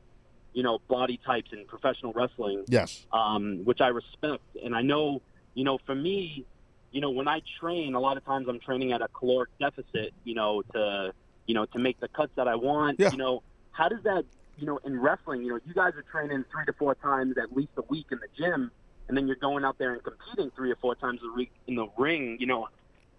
you 0.53 0.63
know 0.63 0.79
body 0.87 1.19
types 1.23 1.51
in 1.53 1.65
professional 1.65 2.13
wrestling. 2.13 2.63
Yes. 2.67 3.05
um, 3.13 3.63
which 3.63 3.79
I 3.79 3.89
respect. 3.89 4.41
And 4.63 4.73
I 4.75 4.81
know, 4.81 5.21
you 5.53 5.63
know, 5.65 5.77
for 5.85 5.93
me, 5.93 6.45
you 6.91 7.01
know, 7.01 7.11
when 7.11 7.27
I 7.27 7.41
train, 7.59 7.93
a 7.93 7.99
lot 7.99 8.17
of 8.17 8.25
times 8.25 8.47
I'm 8.49 8.59
training 8.59 8.91
at 8.93 9.01
a 9.03 9.07
caloric 9.09 9.51
deficit, 9.59 10.13
you 10.23 10.33
know, 10.33 10.63
to, 10.73 11.13
you 11.45 11.53
know, 11.53 11.65
to 11.65 11.77
make 11.79 11.99
the 11.99 12.07
cuts 12.07 12.31
that 12.37 12.47
I 12.47 12.55
want. 12.55 12.99
Yeah. 12.99 13.11
You 13.11 13.17
know, 13.17 13.43
how 13.71 13.87
does 13.87 14.01
that, 14.03 14.25
you 14.59 14.65
know, 14.65 14.79
in 14.83 14.99
wrestling, 14.99 15.43
you 15.43 15.49
know, 15.49 15.59
you 15.65 15.73
guys 15.73 15.93
are 15.95 16.03
training 16.03 16.45
three 16.51 16.65
to 16.65 16.73
four 16.73 16.95
times 16.95 17.37
at 17.37 17.55
least 17.55 17.71
a 17.77 17.81
week 17.83 18.07
in 18.11 18.19
the 18.19 18.27
gym, 18.37 18.71
and 19.07 19.17
then 19.17 19.27
you're 19.27 19.35
going 19.35 19.63
out 19.65 19.77
there 19.77 19.93
and 19.93 20.03
competing 20.03 20.51
three 20.55 20.71
or 20.71 20.75
four 20.75 20.95
times 20.95 21.21
a 21.23 21.35
week 21.35 21.51
in 21.67 21.75
the 21.75 21.87
ring. 21.97 22.37
You 22.39 22.47
know, 22.47 22.67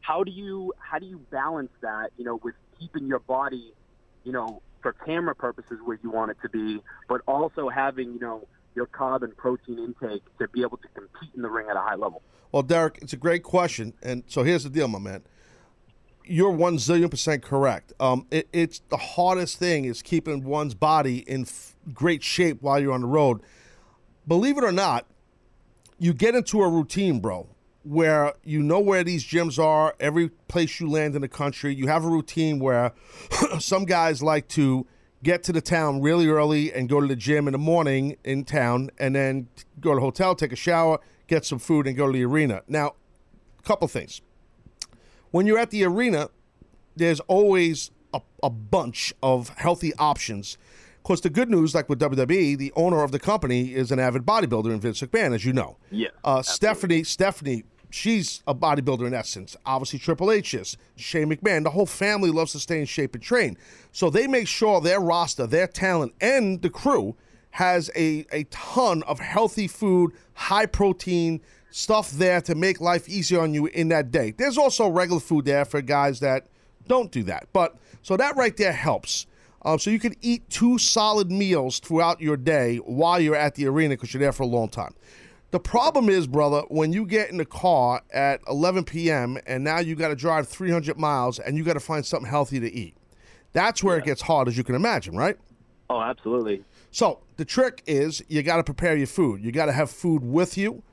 how 0.01 0.25
do 0.25 0.31
you 0.31 0.73
how 0.79 0.99
do 0.99 1.07
you 1.07 1.19
balance 1.31 1.73
that, 1.83 2.11
you 2.17 2.25
know, 2.25 2.41
with 2.43 2.55
keeping 2.79 3.07
your 3.07 3.19
body, 3.21 3.73
you 4.25 4.33
know, 4.33 4.63
for 4.83 4.93
camera 4.93 5.35
purposes 5.35 5.79
where 5.85 5.99
you 6.03 6.11
want 6.11 6.31
it 6.31 6.37
to 6.43 6.49
be, 6.49 6.81
but 7.09 7.21
also 7.27 7.69
having, 7.69 8.13
you 8.13 8.21
know, 8.21 8.47
your 8.75 8.87
carb 8.87 9.23
and 9.23 9.37
protein 9.37 9.79
intake 9.79 10.23
to 10.39 10.49
be 10.49 10.63
able 10.63 10.79
to 10.79 10.89
compete 10.95 11.31
in 11.35 11.43
the 11.43 11.51
ring 11.51 11.67
at 11.69 11.77
a 11.77 11.81
high 11.81 11.97
level. 11.97 12.23
Well, 12.53 12.63
Derek, 12.63 12.99
it's 13.03 13.13
a 13.13 13.17
great 13.17 13.43
question. 13.43 13.95
And 14.03 14.25
so 14.27 14.43
here's 14.43 14.65
the 14.65 14.71
deal, 14.71 14.89
my 14.89 14.99
man. 14.99 15.23
You're 16.25 16.51
one 16.51 16.77
zillion 16.77 17.11
percent 17.11 17.43
correct. 17.43 17.93
Um, 17.99 18.27
it, 18.31 18.49
it's 18.53 18.83
the 18.89 18.97
hardest 18.97 19.59
thing 19.59 19.85
is 19.85 20.03
keeping 20.03 20.45
one's 20.45 20.75
body 20.75 21.19
in 21.29 21.43
f- 21.43 21.75
great 21.93 22.23
shape 22.23 22.63
while 22.63 22.79
you're 22.79 22.93
on 22.93 23.01
the 23.01 23.07
road. 23.07 23.41
Believe 24.29 24.59
it 24.59 24.65
or 24.65 24.73
not, 24.73 25.07
you 25.99 26.13
get 26.13 26.35
into 26.35 26.63
a 26.63 26.69
routine, 26.69 27.21
bro, 27.21 27.49
where 27.83 28.35
you 28.45 28.63
know 28.63 28.81
where 28.81 29.03
these 29.03 29.25
gyms 29.25 29.59
are, 29.59 29.95
every 29.99 30.29
place 30.49 30.81
you 30.81 30.89
land 30.89 31.15
in 31.15 31.23
the 31.23 31.29
country. 31.29 31.75
You 31.75 31.89
have 31.89 32.05
a 32.05 32.09
routine 32.09 32.59
where 32.59 32.93
some 33.59 33.85
guys 33.85 34.23
like 34.23 34.49
to 34.49 34.87
get 35.23 35.43
to 35.45 35.53
the 35.53 35.61
town 35.61 36.01
really 36.01 36.27
early 36.27 36.73
and 36.73 36.89
go 36.89 37.01
to 37.01 37.07
the 37.07 37.17
gym 37.17 37.47
in 37.47 37.53
the 37.53 37.59
morning 37.59 38.17
in 38.25 38.45
town 38.45 38.91
and 38.99 39.15
then 39.15 39.49
go 39.81 39.91
to 39.91 39.97
the 39.97 40.01
hotel, 40.01 40.35
take 40.35 40.53
a 40.53 40.57
shower, 40.57 40.99
get 41.27 41.45
some 41.45 41.59
food, 41.59 41.87
and 41.87 41.97
go 41.97 42.07
to 42.07 42.13
the 42.13 42.25
arena. 42.25 42.63
Now, 42.67 42.95
a 43.59 43.63
couple 43.63 43.87
things. 43.89 44.23
When 45.31 45.47
you're 45.47 45.59
at 45.59 45.71
the 45.71 45.85
arena, 45.85 46.29
there's 46.97 47.21
always 47.21 47.91
a, 48.13 48.21
a 48.43 48.51
bunch 48.51 49.15
of 49.23 49.51
healthy 49.51 49.95
options. 49.95 50.59
Of 50.97 51.05
course, 51.05 51.21
the 51.21 51.31
good 51.31 51.49
news, 51.49 51.75
like 51.75 51.89
with 51.89 51.99
WWE, 52.01 52.59
the 52.59 52.73
owner 52.77 53.03
of 53.03 53.13
the 53.13 53.19
company 53.19 53.73
is 53.75 53.91
an 53.91 53.99
avid 53.99 54.27
bodybuilder 54.27 54.73
in 54.73 54.81
Vince 54.81 55.01
McMahon, 55.01 55.35
as 55.35 55.45
you 55.45 55.53
know. 55.53 55.79
Yeah. 55.91 56.09
Uh, 56.23 56.43
Stephanie, 56.43 57.05
Stephanie, 57.05 57.65
she's 57.89 58.43
a 58.47 58.55
bodybuilder 58.55 59.07
in 59.07 59.15
essence. 59.15 59.57
Obviously, 59.65 59.99
Triple 59.99 60.31
H 60.31 60.53
is. 60.55 60.77
Shane 60.97 61.31
McMahon, 61.31 61.65
the 61.65 61.71
whole 61.71 61.87
family 61.87 62.31
loves 62.31 62.53
to 62.53 62.61
stay 62.61 62.81
in 62.81 62.87
shape 62.87 63.15
and 63.15 63.23
train. 63.23 63.57
So 63.93 64.11
they 64.11 64.27
make 64.27 64.47
sure 64.47 64.81
their 64.81 65.01
roster, 65.01 65.47
their 65.47 65.67
talent, 65.67 66.15
and 66.21 66.61
the 66.61 66.71
crew 66.71 67.17
has 67.53 67.91
a, 67.97 68.27
a 68.33 68.45
ton 68.45 69.03
of 69.05 69.19
healthy 69.19 69.67
food, 69.67 70.13
high 70.35 70.67
protein 70.67 71.41
stuff 71.71 72.11
there 72.11 72.41
to 72.43 72.55
make 72.55 72.81
life 72.81 73.09
easier 73.09 73.41
on 73.41 73.55
you 73.55 73.67
in 73.67 73.89
that 73.89 74.11
day. 74.11 74.33
There's 74.37 74.59
also 74.59 74.89
regular 74.89 75.21
food 75.21 75.45
there 75.45 75.65
for 75.65 75.81
guys 75.81 76.21
that 76.21 76.47
don't 76.87 77.11
do 77.11 77.23
that. 77.25 77.49
But 77.53 77.77
so 78.03 78.17
that 78.17 78.37
right 78.37 78.57
there 78.57 78.73
helps. 78.73 79.27
Um, 79.63 79.79
so 79.79 79.91
you 79.91 79.99
can 79.99 80.15
eat 80.23 80.49
two 80.49 80.79
solid 80.79 81.31
meals 81.31 81.79
throughout 81.81 82.21
your 82.21 82.37
day 82.37 82.79
while 82.79 83.21
you're 83.21 83.37
at 83.37 83.55
the 83.55 83.67
arena 83.67 83.95
because 83.95 84.15
you're 84.15 84.21
there 84.21 84.33
for 84.33 84.45
a 84.45 84.47
long 84.47 84.69
time. 84.69 84.95
The 85.51 85.61
problem 85.61 86.09
is, 86.09 86.27
brother, 86.27 86.63
when 86.69 86.93
you 86.93 87.05
get 87.05 87.31
in 87.31 87.37
the 87.37 87.45
car 87.45 88.03
at 88.13 88.41
11 88.49 88.85
p.m. 88.85 89.37
and 89.47 89.65
now 89.65 89.81
you 89.81 89.97
got 89.97 90.09
to 90.09 90.15
drive 90.15 90.49
300 90.49 90.97
miles 90.97 91.41
and 91.41 91.57
you 91.57 91.65
got 91.65 91.73
to 91.75 91.81
find 91.81 92.07
something 92.07 92.31
healthy 92.31 92.61
to 92.61 92.73
eat. 92.73 92.95
That's 93.53 93.83
where 93.83 93.99
it 93.99 94.05
gets 94.05 94.23
hard, 94.23 94.47
as 94.47 94.57
you 94.57 94.63
can 94.63 94.77
imagine, 94.77 95.17
right? 95.17 95.37
Oh, 95.91 96.01
absolutely. 96.01 96.63
So 96.93 97.19
the 97.37 97.45
trick 97.45 97.83
is 97.87 98.23
you 98.29 98.45
got 98.45 98.59
to 98.59 98.65
prepare 98.65 98.97
your 98.97 99.09
food. 99.09 99.43
You 99.43 99.51
got 99.51 99.67
to 99.67 99.73
have 99.73 99.91
food 99.91 100.23
with 100.23 100.57
you. 100.57 100.85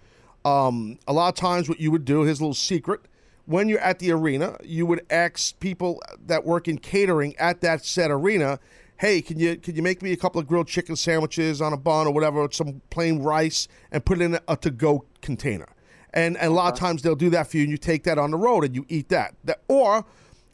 Um, 0.48 1.00
a 1.08 1.14
lot 1.14 1.28
of 1.28 1.36
times, 1.36 1.68
what 1.68 1.80
you 1.80 1.92
would 1.92 2.06
do, 2.06 2.24
here's 2.24 2.40
a 2.40 2.44
little 2.44 2.54
secret. 2.54 3.02
When 3.46 3.70
you're 3.70 3.80
at 3.80 4.00
the 4.00 4.12
arena, 4.12 4.58
you 4.64 4.86
would 4.86 5.06
ask 5.10 5.60
people 5.60 6.02
that 6.26 6.46
work 6.46 6.68
in 6.68 6.78
catering 6.78 7.36
at 7.38 7.62
that 7.62 7.86
said 7.86 8.12
arena, 8.12 8.60
"Hey, 8.98 9.22
can 9.22 9.40
you 9.40 9.58
can 9.58 9.76
you 9.76 9.82
make 9.82 10.02
me 10.02 10.12
a 10.12 10.18
couple 10.18 10.40
of 10.40 10.48
grilled 10.48 10.68
chicken 10.68 10.96
sandwiches 10.96 11.62
on 11.62 11.74
a 11.74 11.78
bun 11.78 12.08
or 12.08 12.14
whatever, 12.14 12.42
with 12.42 12.54
some 12.54 12.82
plain 12.90 13.22
rice, 13.22 13.68
and 13.92 14.06
put 14.06 14.22
it 14.22 14.24
in 14.26 14.40
a 14.48 14.56
to-go 14.58 15.06
container?" 15.22 15.68
And, 16.14 16.38
and 16.38 16.52
a 16.52 16.56
lot 16.56 16.74
of 16.74 16.80
times 16.80 17.02
they'll 17.02 17.16
do 17.16 17.30
that 17.32 17.48
for 17.50 17.58
you, 17.58 17.64
and 17.64 17.72
you 17.72 17.78
take 17.78 18.04
that 18.04 18.18
on 18.18 18.32
the 18.32 18.38
road 18.38 18.64
and 18.64 18.74
you 18.76 18.86
eat 18.88 19.10
that. 19.10 19.36
that 19.44 19.62
or, 19.68 20.06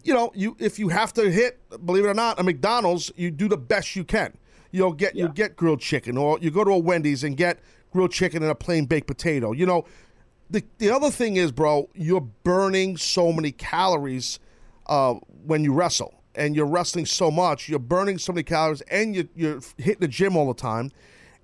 you 0.03 0.13
know, 0.13 0.31
you 0.33 0.55
if 0.59 0.79
you 0.79 0.89
have 0.89 1.13
to 1.13 1.31
hit, 1.31 1.59
believe 1.85 2.05
it 2.05 2.09
or 2.09 2.13
not, 2.13 2.39
a 2.39 2.43
McDonald's, 2.43 3.11
you 3.15 3.31
do 3.31 3.47
the 3.47 3.57
best 3.57 3.95
you 3.95 4.03
can. 4.03 4.37
You'll 4.71 4.93
get 4.93 5.15
you 5.15 5.29
get 5.29 5.55
grilled 5.55 5.81
chicken, 5.81 6.17
or 6.17 6.39
you 6.39 6.49
go 6.51 6.63
to 6.63 6.71
a 6.71 6.77
Wendy's 6.79 7.23
and 7.23 7.37
get 7.37 7.59
grilled 7.93 8.11
chicken 8.11 8.41
and 8.41 8.51
a 8.51 8.55
plain 8.55 8.85
baked 8.85 9.07
potato. 9.07 9.53
You 9.53 9.65
know, 9.65 9.85
the 10.49 10.63
the 10.79 10.89
other 10.89 11.09
thing 11.09 11.37
is, 11.37 11.51
bro, 11.51 11.89
you're 11.93 12.21
burning 12.21 12.97
so 12.97 13.31
many 13.31 13.51
calories 13.51 14.39
uh, 14.87 15.13
when 15.45 15.63
you 15.63 15.73
wrestle, 15.73 16.13
and 16.35 16.55
you're 16.55 16.65
wrestling 16.65 17.05
so 17.05 17.31
much, 17.31 17.69
you're 17.69 17.79
burning 17.79 18.17
so 18.17 18.33
many 18.33 18.43
calories, 18.43 18.81
and 18.81 19.15
you're, 19.15 19.25
you're 19.35 19.59
hitting 19.77 20.01
the 20.01 20.07
gym 20.07 20.35
all 20.35 20.47
the 20.47 20.59
time. 20.59 20.91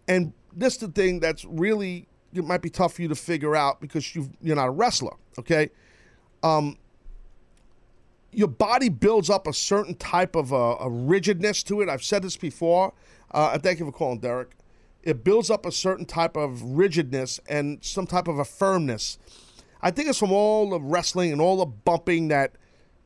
And 0.07 0.33
this 0.53 0.73
is 0.73 0.79
the 0.79 0.87
thing 0.89 1.19
that's 1.19 1.45
really 1.45 2.07
it 2.33 2.43
might 2.43 2.61
be 2.61 2.69
tough 2.69 2.93
for 2.93 3.01
you 3.01 3.07
to 3.07 3.15
figure 3.15 3.55
out 3.55 3.79
because 3.79 4.15
you 4.15 4.29
you're 4.41 4.55
not 4.55 4.67
a 4.67 4.71
wrestler. 4.71 5.15
Okay, 5.37 5.69
um, 6.43 6.77
your 8.31 8.47
body 8.47 8.89
builds 8.89 9.29
up 9.29 9.47
a 9.47 9.53
certain 9.53 9.95
type 9.95 10.35
of 10.35 10.51
a, 10.51 10.75
a 10.81 10.89
rigidness 10.89 11.63
to 11.63 11.81
it. 11.81 11.89
I've 11.89 12.03
said 12.03 12.23
this 12.23 12.37
before. 12.37 12.93
Uh, 13.31 13.57
thank 13.59 13.79
you 13.79 13.85
for 13.85 13.91
calling, 13.91 14.19
Derek. 14.19 14.55
It 15.03 15.23
builds 15.23 15.49
up 15.49 15.65
a 15.65 15.71
certain 15.71 16.05
type 16.05 16.35
of 16.35 16.61
rigidness 16.61 17.39
and 17.47 17.83
some 17.83 18.05
type 18.05 18.27
of 18.27 18.37
a 18.37 18.45
firmness. 18.45 19.17
I 19.81 19.91
think 19.91 20.09
it's 20.09 20.19
from 20.19 20.31
all 20.31 20.69
the 20.69 20.79
wrestling 20.79 21.31
and 21.31 21.39
all 21.39 21.57
the 21.57 21.65
bumping 21.65 22.27
that 22.29 22.53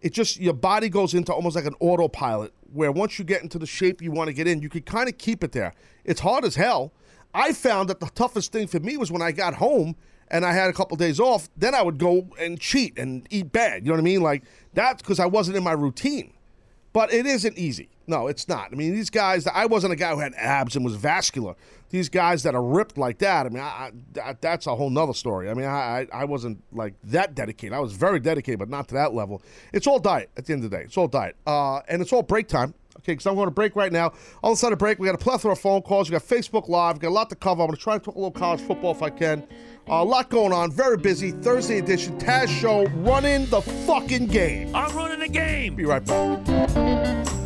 it 0.01 0.11
just 0.11 0.39
your 0.39 0.53
body 0.53 0.89
goes 0.89 1.13
into 1.13 1.33
almost 1.33 1.55
like 1.55 1.65
an 1.65 1.75
autopilot 1.79 2.53
where 2.73 2.91
once 2.91 3.17
you 3.17 3.25
get 3.25 3.41
into 3.41 3.59
the 3.59 3.65
shape 3.65 4.01
you 4.01 4.11
want 4.11 4.27
to 4.27 4.33
get 4.33 4.47
in, 4.47 4.61
you 4.61 4.69
can 4.69 4.81
kind 4.81 5.07
of 5.07 5.17
keep 5.17 5.43
it 5.43 5.51
there. 5.51 5.73
It's 6.03 6.19
hard 6.19 6.43
as 6.43 6.55
hell. 6.55 6.91
I 7.33 7.53
found 7.53 7.89
that 7.89 7.99
the 7.99 8.07
toughest 8.07 8.51
thing 8.51 8.67
for 8.67 8.79
me 8.79 8.97
was 8.97 9.11
when 9.11 9.21
I 9.21 9.31
got 9.31 9.55
home 9.55 9.95
and 10.29 10.45
I 10.45 10.53
had 10.53 10.69
a 10.69 10.73
couple 10.73 10.97
days 10.97 11.19
off, 11.19 11.47
then 11.55 11.73
I 11.75 11.81
would 11.81 11.99
go 11.99 12.27
and 12.39 12.59
cheat 12.59 12.97
and 12.97 13.27
eat 13.29 13.51
bad. 13.51 13.83
You 13.83 13.89
know 13.89 13.93
what 13.93 13.99
I 13.99 14.03
mean? 14.03 14.21
Like 14.21 14.43
that's 14.73 15.01
because 15.01 15.19
I 15.19 15.27
wasn't 15.27 15.57
in 15.57 15.63
my 15.63 15.71
routine. 15.73 16.33
But 16.93 17.11
it 17.11 17.25
isn't 17.25 17.57
easy. 17.57 17.89
No, 18.05 18.27
it's 18.27 18.47
not. 18.47 18.69
I 18.71 18.75
mean, 18.75 18.93
these 18.93 19.09
guys, 19.09 19.47
I 19.47 19.65
wasn't 19.65 19.93
a 19.93 19.95
guy 19.95 20.13
who 20.13 20.19
had 20.19 20.33
abs 20.35 20.75
and 20.75 20.85
was 20.85 20.95
vascular. 20.95 21.55
These 21.89 22.09
guys 22.09 22.43
that 22.43 22.55
are 22.55 22.63
ripped 22.63 22.97
like 22.97 23.19
that, 23.19 23.45
I 23.45 23.49
mean, 23.49 23.61
I, 23.61 23.91
I, 24.21 24.35
that's 24.39 24.67
a 24.67 24.75
whole 24.75 24.89
nother 24.89 25.13
story. 25.13 25.49
I 25.49 25.53
mean, 25.53 25.65
I, 25.65 26.07
I 26.11 26.25
wasn't 26.25 26.63
like 26.71 26.93
that 27.05 27.35
dedicated. 27.35 27.73
I 27.73 27.79
was 27.79 27.93
very 27.93 28.19
dedicated, 28.19 28.59
but 28.59 28.69
not 28.69 28.87
to 28.89 28.95
that 28.95 29.13
level. 29.13 29.41
It's 29.73 29.87
all 29.87 29.99
diet 29.99 30.29
at 30.37 30.45
the 30.45 30.53
end 30.53 30.63
of 30.63 30.71
the 30.71 30.77
day. 30.77 30.83
It's 30.83 30.97
all 30.97 31.07
diet. 31.07 31.35
Uh, 31.45 31.81
and 31.87 32.01
it's 32.01 32.13
all 32.13 32.23
break 32.23 32.47
time. 32.47 32.73
Okay, 32.97 33.13
because 33.13 33.25
I'm 33.25 33.35
going 33.35 33.47
to 33.47 33.51
break 33.51 33.75
right 33.75 33.91
now. 33.91 34.13
On 34.43 34.51
the 34.51 34.55
side 34.55 34.71
of 34.71 34.79
break, 34.79 34.99
we 34.99 35.07
got 35.07 35.15
a 35.15 35.17
plethora 35.17 35.53
of 35.53 35.59
phone 35.59 35.81
calls. 35.81 36.09
We 36.09 36.13
got 36.13 36.21
Facebook 36.21 36.69
Live. 36.69 36.97
We 36.97 36.99
got 36.99 37.09
a 37.09 37.09
lot 37.09 37.29
to 37.31 37.35
cover. 37.35 37.61
I'm 37.61 37.67
going 37.67 37.75
to 37.75 37.81
try 37.81 37.95
and 37.95 38.03
talk 38.03 38.15
a 38.15 38.17
little 38.17 38.31
college 38.31 38.61
football 38.61 38.91
if 38.91 39.01
I 39.01 39.09
can. 39.09 39.47
Uh, 39.89 39.95
a 39.95 40.03
lot 40.03 40.29
going 40.29 40.53
on. 40.53 40.71
Very 40.71 40.97
busy. 40.97 41.31
Thursday 41.31 41.79
edition. 41.79 42.17
Taz 42.17 42.47
Show 42.47 42.85
running 43.01 43.45
the 43.47 43.61
fucking 43.61 44.27
game. 44.27 44.73
I'm 44.73 44.95
running 44.95 45.19
the 45.19 45.27
game. 45.27 45.75
Be 45.75 45.85
right 45.85 46.05
back. 46.05 47.42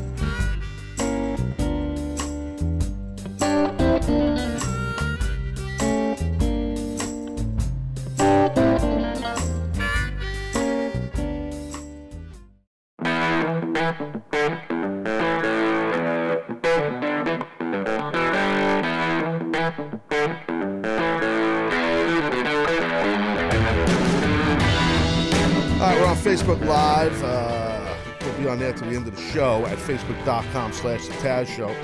To 28.78 28.86
the 28.86 28.95
end 28.95 29.07
of 29.07 29.15
the 29.15 29.21
show 29.32 29.65
at 29.65 29.80
facebook.com 29.80 30.71
slash 30.71 31.07
the 31.07 31.13
Taz 31.15 31.47
Show. 31.47 31.75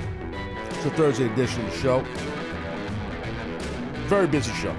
It's 0.70 0.86
a 0.86 0.92
Thursday 0.92 1.26
edition 1.26 1.66
of 1.66 1.72
the 1.72 1.78
show. 1.78 2.04
Very 4.08 4.28
busy 4.28 4.52
show. 4.54 4.76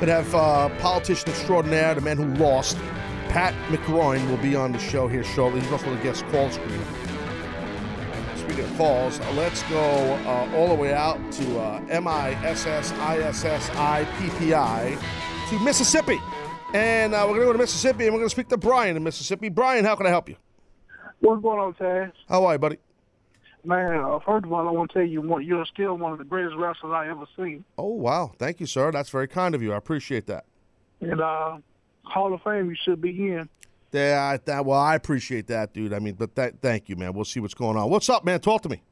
But 0.00 0.08
have 0.08 0.34
uh, 0.34 0.68
politician 0.80 1.28
extraordinaire, 1.28 1.94
the 1.94 2.00
man 2.00 2.16
who 2.16 2.26
lost, 2.42 2.76
Pat 3.28 3.54
McGroin, 3.70 4.28
will 4.28 4.38
be 4.38 4.56
on 4.56 4.72
the 4.72 4.80
show 4.80 5.06
here 5.06 5.22
shortly. 5.22 5.60
He's 5.60 5.70
also 5.70 5.94
the 5.94 6.02
guest 6.02 6.24
call 6.32 6.50
screen. 6.50 6.82
Speaking 8.36 8.64
of 8.64 8.76
calls, 8.76 9.20
uh, 9.20 9.32
let's 9.36 9.62
go 9.64 9.78
uh, 9.78 10.50
all 10.56 10.66
the 10.68 10.74
way 10.74 10.92
out 10.92 11.20
to 11.34 11.58
uh, 11.60 11.80
M-I-S-S-I-S-S-I-P-P-I 11.88 12.88
to 15.50 15.58
Mississippi. 15.60 16.20
And 16.76 17.14
uh, 17.14 17.24
we're 17.26 17.36
going 17.36 17.40
to 17.40 17.46
go 17.46 17.52
to 17.54 17.58
Mississippi 17.58 18.04
and 18.04 18.12
we're 18.12 18.20
going 18.20 18.28
to 18.28 18.34
speak 18.34 18.48
to 18.48 18.58
Brian 18.58 18.98
in 18.98 19.02
Mississippi. 19.02 19.48
Brian, 19.48 19.82
how 19.86 19.96
can 19.96 20.04
I 20.04 20.10
help 20.10 20.28
you? 20.28 20.36
What's 21.20 21.40
going 21.42 21.58
on, 21.58 21.72
Taz? 21.72 22.12
How 22.28 22.44
are 22.44 22.52
you, 22.52 22.58
buddy? 22.58 22.76
Man, 23.64 23.98
uh, 23.98 24.18
first 24.18 24.44
of 24.44 24.52
all, 24.52 24.68
I 24.68 24.70
want 24.70 24.90
to 24.90 24.98
tell 24.98 25.06
you, 25.06 25.22
one, 25.22 25.42
you're 25.42 25.64
still 25.64 25.96
one 25.96 26.12
of 26.12 26.18
the 26.18 26.24
greatest 26.24 26.54
wrestlers 26.56 26.92
I 26.92 27.08
ever 27.08 27.24
seen. 27.34 27.64
Oh, 27.78 27.86
wow. 27.86 28.32
Thank 28.38 28.60
you, 28.60 28.66
sir. 28.66 28.92
That's 28.92 29.08
very 29.08 29.26
kind 29.26 29.54
of 29.54 29.62
you. 29.62 29.72
I 29.72 29.78
appreciate 29.78 30.26
that. 30.26 30.44
And 31.00 31.18
uh, 31.18 31.56
Hall 32.02 32.34
of 32.34 32.42
Fame, 32.42 32.68
you 32.68 32.76
should 32.84 33.00
be 33.00 33.08
in. 33.08 33.48
Yeah, 33.90 34.36
that, 34.44 34.66
well, 34.66 34.78
I 34.78 34.96
appreciate 34.96 35.46
that, 35.46 35.72
dude. 35.72 35.94
I 35.94 35.98
mean, 35.98 36.16
but 36.16 36.34
that, 36.34 36.60
thank 36.60 36.90
you, 36.90 36.96
man. 36.96 37.14
We'll 37.14 37.24
see 37.24 37.40
what's 37.40 37.54
going 37.54 37.78
on. 37.78 37.88
What's 37.88 38.10
up, 38.10 38.22
man? 38.22 38.40
Talk 38.40 38.60
to 38.64 38.68
me. 38.68 38.82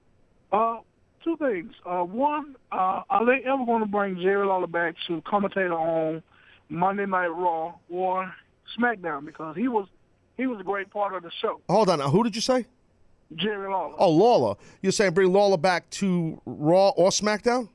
Uh, 0.51 0.79
two 1.23 1.37
things. 1.37 1.75
Uh, 1.85 2.01
one, 2.01 2.57
uh, 2.73 3.03
are 3.11 3.27
they 3.27 3.47
ever 3.47 3.67
going 3.67 3.81
to 3.81 3.87
bring 3.87 4.17
Jerry 4.23 4.47
Lawler 4.47 4.69
back 4.69 4.95
to 5.09 5.21
commentator 5.27 5.75
on 5.75 6.23
Monday 6.69 7.07
Night 7.07 7.29
Raw 7.29 7.75
or 7.91 8.35
SmackDown? 8.79 9.25
Because 9.25 9.57
he 9.57 9.69
was 9.69 9.89
he 10.37 10.47
was 10.47 10.61
a 10.61 10.65
great 10.65 10.91
part 10.91 11.15
of 11.15 11.23
the 11.23 11.31
show. 11.41 11.61
Hold 11.69 11.89
on. 11.89 11.99
Now, 12.01 12.11
who 12.11 12.25
did 12.25 12.35
you 12.35 12.43
say? 12.43 12.67
Jerry 13.37 13.69
Lawler. 13.69 13.95
Oh, 13.99 14.11
Lawler. 14.11 14.57
You're 14.83 14.93
saying 14.93 15.15
bring 15.15 15.33
Lawler 15.33 15.57
back 15.57 15.89
to 15.91 16.41
Raw 16.45 16.91
or 16.91 17.11
SmackDown? 17.11 17.69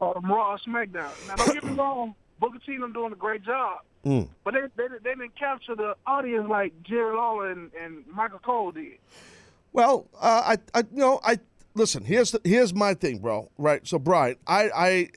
Uh, 0.00 0.12
Raw 0.22 0.52
or 0.52 0.58
SmackDown. 0.58 1.10
Now, 1.28 1.36
don't 1.36 1.54
get 1.54 1.64
me 1.64 1.72
wrong. 1.72 2.14
Booker 2.40 2.58
T 2.64 2.76
them 2.78 2.92
doing 2.92 3.12
a 3.12 3.16
great 3.16 3.44
job. 3.44 3.80
Mm. 4.04 4.28
But 4.44 4.54
they, 4.54 4.60
they 4.76 4.88
they 5.02 5.10
didn't 5.10 5.34
capture 5.38 5.74
the 5.74 5.96
audience 6.06 6.46
like 6.48 6.72
Jerry 6.82 7.16
Lawler 7.16 7.50
and, 7.50 7.70
and 7.80 8.04
Michael 8.06 8.38
Cole 8.38 8.72
did. 8.72 8.98
Well, 9.72 10.06
uh, 10.20 10.56
I, 10.74 10.78
I, 10.78 10.80
you 10.92 10.98
know, 10.98 11.20
I 11.24 11.38
listen. 11.74 12.04
Here's 12.04 12.32
the, 12.32 12.40
here's 12.44 12.74
my 12.74 12.94
thing, 12.94 13.18
bro. 13.18 13.50
Right. 13.56 13.86
So, 13.86 13.98
Brian, 13.98 14.36
I, 14.46 14.70
I, 14.74 15.08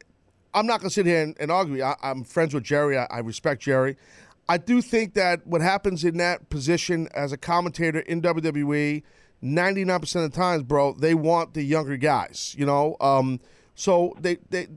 I'm 0.57 0.65
not 0.65 0.79
gonna 0.79 0.89
sit 0.89 1.05
here 1.05 1.21
and, 1.21 1.35
and 1.39 1.51
argue. 1.51 1.83
I, 1.83 1.95
I'm 2.01 2.23
friends 2.23 2.53
with 2.53 2.63
Jerry. 2.63 2.97
I, 2.97 3.05
I 3.11 3.19
respect 3.19 3.61
Jerry. 3.61 3.95
I 4.49 4.57
do 4.57 4.81
think 4.81 5.13
that 5.13 5.45
what 5.45 5.61
happens 5.61 6.03
in 6.03 6.17
that 6.17 6.49
position 6.49 7.07
as 7.13 7.31
a 7.31 7.37
commentator 7.37 7.99
in 7.99 8.21
WWE, 8.21 9.03
99% 9.43 10.15
of 10.15 10.31
the 10.31 10.35
times, 10.35 10.63
bro, 10.63 10.93
they 10.93 11.13
want 11.13 11.53
the 11.53 11.61
younger 11.61 11.97
guys. 11.97 12.55
You 12.57 12.65
know, 12.65 12.95
um, 12.99 13.39
so 13.75 14.15
they 14.19 14.37
they 14.49 14.67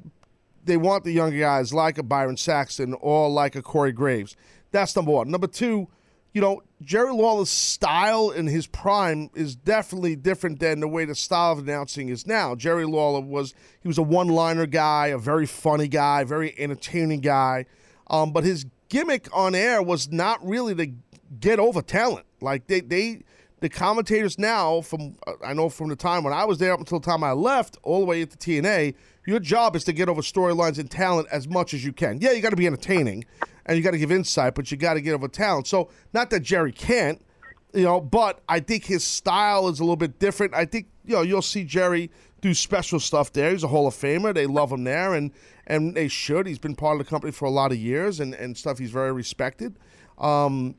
they 0.64 0.76
want 0.76 1.04
the 1.04 1.12
younger 1.12 1.38
guys 1.38 1.72
like 1.72 1.96
a 1.96 2.02
Byron 2.02 2.36
Saxton 2.36 2.94
or 3.00 3.30
like 3.30 3.56
a 3.56 3.62
Corey 3.62 3.92
Graves. 3.92 4.36
That's 4.72 4.94
number 4.94 5.12
one. 5.12 5.30
Number 5.30 5.46
two, 5.46 5.88
you 6.32 6.40
know, 6.40 6.62
Jerry 6.82 7.12
Lawler's 7.12 7.50
style 7.50 8.30
in 8.30 8.46
his 8.46 8.66
prime 8.66 9.30
is 9.34 9.56
definitely 9.56 10.16
different 10.16 10.60
than 10.60 10.80
the 10.80 10.88
way 10.88 11.04
the 11.04 11.14
style 11.14 11.52
of 11.52 11.58
announcing 11.58 12.08
is 12.08 12.26
now. 12.26 12.54
Jerry 12.54 12.84
Lawler 12.86 13.20
was 13.20 13.54
he 13.80 13.88
was 13.88 13.98
a 13.98 14.02
one-liner 14.02 14.66
guy, 14.66 15.08
a 15.08 15.18
very 15.18 15.46
funny 15.46 15.88
guy, 15.88 16.24
very 16.24 16.58
entertaining 16.58 17.20
guy, 17.20 17.66
um, 18.08 18.32
but 18.32 18.44
his 18.44 18.66
gimmick 18.88 19.28
on 19.32 19.54
air 19.54 19.82
was 19.82 20.10
not 20.10 20.44
really 20.46 20.74
to 20.76 20.92
get 21.38 21.58
over 21.58 21.82
talent. 21.82 22.26
Like 22.40 22.66
they 22.68 22.80
they 22.80 23.22
the 23.60 23.68
commentators 23.68 24.38
now 24.38 24.80
from 24.80 25.16
uh, 25.26 25.32
I 25.44 25.52
know 25.52 25.68
from 25.68 25.88
the 25.88 25.96
time 25.96 26.22
when 26.22 26.32
I 26.32 26.44
was 26.44 26.58
there 26.58 26.72
up 26.72 26.80
until 26.80 27.00
the 27.00 27.06
time 27.06 27.24
I 27.24 27.32
left 27.32 27.76
all 27.82 28.00
the 28.00 28.06
way 28.06 28.22
into 28.22 28.36
TNA, 28.36 28.94
your 29.26 29.40
job 29.40 29.74
is 29.74 29.84
to 29.84 29.92
get 29.92 30.08
over 30.08 30.22
storylines 30.22 30.78
and 30.78 30.90
talent 30.90 31.28
as 31.32 31.48
much 31.48 31.74
as 31.74 31.84
you 31.84 31.92
can. 31.92 32.20
Yeah, 32.20 32.32
you 32.32 32.40
got 32.40 32.50
to 32.50 32.56
be 32.56 32.66
entertaining 32.66 33.24
and 33.70 33.76
you 33.76 33.84
got 33.84 33.92
to 33.92 33.98
give 33.98 34.10
insight, 34.10 34.56
but 34.56 34.72
you 34.72 34.76
got 34.76 34.94
to 34.94 35.00
get 35.00 35.14
over 35.14 35.28
talent. 35.28 35.68
So 35.68 35.90
not 36.12 36.28
that 36.30 36.40
Jerry 36.40 36.72
can't, 36.72 37.24
you 37.72 37.84
know, 37.84 38.00
but 38.00 38.40
I 38.48 38.58
think 38.58 38.84
his 38.84 39.04
style 39.04 39.68
is 39.68 39.78
a 39.78 39.84
little 39.84 39.94
bit 39.94 40.18
different. 40.18 40.54
I 40.54 40.64
think 40.64 40.88
you 41.04 41.14
know 41.14 41.22
you'll 41.22 41.40
see 41.40 41.62
Jerry 41.62 42.10
do 42.40 42.52
special 42.52 42.98
stuff 42.98 43.32
there. 43.32 43.52
He's 43.52 43.62
a 43.62 43.68
Hall 43.68 43.86
of 43.86 43.94
Famer. 43.94 44.34
They 44.34 44.46
love 44.46 44.72
him 44.72 44.82
there, 44.82 45.14
and 45.14 45.30
and 45.68 45.94
they 45.94 46.08
should. 46.08 46.48
He's 46.48 46.58
been 46.58 46.74
part 46.74 47.00
of 47.00 47.06
the 47.06 47.08
company 47.08 47.30
for 47.30 47.44
a 47.44 47.50
lot 47.50 47.70
of 47.70 47.78
years, 47.78 48.18
and 48.18 48.34
and 48.34 48.58
stuff. 48.58 48.76
He's 48.76 48.90
very 48.90 49.12
respected. 49.12 49.76
Um, 50.18 50.74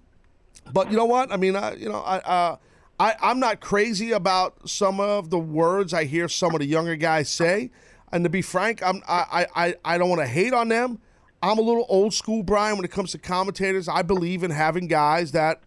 but 0.73 0.91
you 0.91 0.97
know 0.97 1.05
what? 1.05 1.31
I 1.31 1.37
mean, 1.37 1.55
I, 1.55 1.75
you 1.75 1.87
know, 1.87 2.01
I, 2.01 2.17
uh, 2.17 2.57
I, 2.99 3.15
I'm 3.21 3.39
not 3.39 3.61
crazy 3.61 4.11
about 4.11 4.69
some 4.69 4.99
of 4.99 5.29
the 5.29 5.39
words 5.39 5.93
I 5.93 6.03
hear 6.03 6.27
some 6.27 6.53
of 6.53 6.59
the 6.59 6.67
younger 6.67 6.97
guys 6.97 7.29
say. 7.29 7.71
And 8.11 8.25
to 8.25 8.29
be 8.29 8.41
frank, 8.41 8.83
I'm, 8.85 9.01
I, 9.07 9.47
I, 9.55 9.75
I 9.85 9.97
don't 9.97 10.09
want 10.09 10.21
to 10.21 10.27
hate 10.27 10.53
on 10.53 10.67
them. 10.67 10.99
I'm 11.41 11.57
a 11.57 11.61
little 11.61 11.85
old 11.89 12.13
school, 12.13 12.43
Brian, 12.43 12.75
when 12.75 12.85
it 12.85 12.91
comes 12.91 13.11
to 13.11 13.17
commentators. 13.17 13.87
I 13.87 14.01
believe 14.03 14.43
in 14.43 14.51
having 14.51 14.87
guys 14.87 15.31
that 15.31 15.61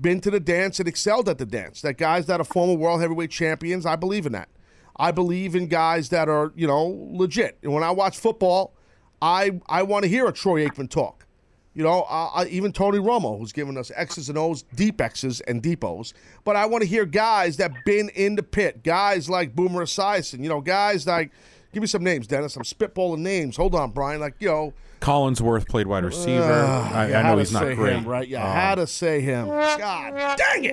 been 0.00 0.20
to 0.22 0.30
the 0.30 0.40
dance 0.40 0.78
and 0.78 0.88
excelled 0.88 1.28
at 1.28 1.38
the 1.38 1.46
dance. 1.46 1.82
That 1.82 1.98
guys 1.98 2.26
that 2.26 2.40
are 2.40 2.44
former 2.44 2.74
world 2.74 3.00
heavyweight 3.00 3.30
champions. 3.30 3.84
I 3.84 3.96
believe 3.96 4.26
in 4.26 4.32
that. 4.32 4.48
I 4.96 5.10
believe 5.10 5.54
in 5.54 5.68
guys 5.68 6.08
that 6.10 6.28
are, 6.28 6.52
you 6.54 6.66
know, 6.66 7.08
legit. 7.12 7.58
And 7.62 7.72
when 7.72 7.82
I 7.82 7.90
watch 7.90 8.18
football, 8.18 8.74
I 9.20 9.60
I 9.66 9.82
want 9.82 10.04
to 10.04 10.08
hear 10.08 10.26
a 10.26 10.32
Troy 10.32 10.66
Aikman 10.66 10.90
talk. 10.90 11.26
You 11.74 11.82
know, 11.82 12.02
uh, 12.02 12.44
even 12.50 12.70
Tony 12.70 12.98
Romo, 12.98 13.38
who's 13.38 13.52
given 13.52 13.78
us 13.78 13.90
X's 13.96 14.28
and 14.28 14.36
O's, 14.36 14.62
deep 14.74 15.00
X's 15.00 15.40
and 15.40 15.62
deep 15.62 15.82
O's. 15.82 16.12
But 16.44 16.54
I 16.54 16.66
want 16.66 16.82
to 16.82 16.88
hear 16.88 17.06
guys 17.06 17.56
that 17.56 17.72
been 17.86 18.10
in 18.10 18.36
the 18.36 18.42
pit, 18.42 18.82
guys 18.82 19.30
like 19.30 19.54
Boomer 19.54 19.84
Esiason, 19.84 20.42
you 20.42 20.50
know, 20.50 20.60
guys 20.60 21.06
like, 21.06 21.32
give 21.72 21.80
me 21.80 21.86
some 21.86 22.04
names, 22.04 22.26
Dennis. 22.26 22.56
I'm 22.56 22.62
spitballing 22.62 23.18
names. 23.18 23.56
Hold 23.56 23.74
on, 23.74 23.90
Brian. 23.90 24.20
Like, 24.20 24.34
yo. 24.38 24.72
Collinsworth 25.00 25.66
played 25.68 25.88
wide 25.88 26.04
receiver. 26.04 26.40
uh, 26.44 26.88
I, 26.92 27.12
I 27.12 27.22
know 27.24 27.36
he's 27.38 27.52
not 27.52 27.64
great. 27.74 27.94
Him, 27.96 28.04
right? 28.06 28.28
Yeah, 28.28 28.46
Um, 28.48 28.52
had 28.54 28.74
to 28.76 28.86
say 28.86 29.20
him. 29.20 29.48
God 29.48 30.36
dang 30.38 30.64
it. 30.64 30.72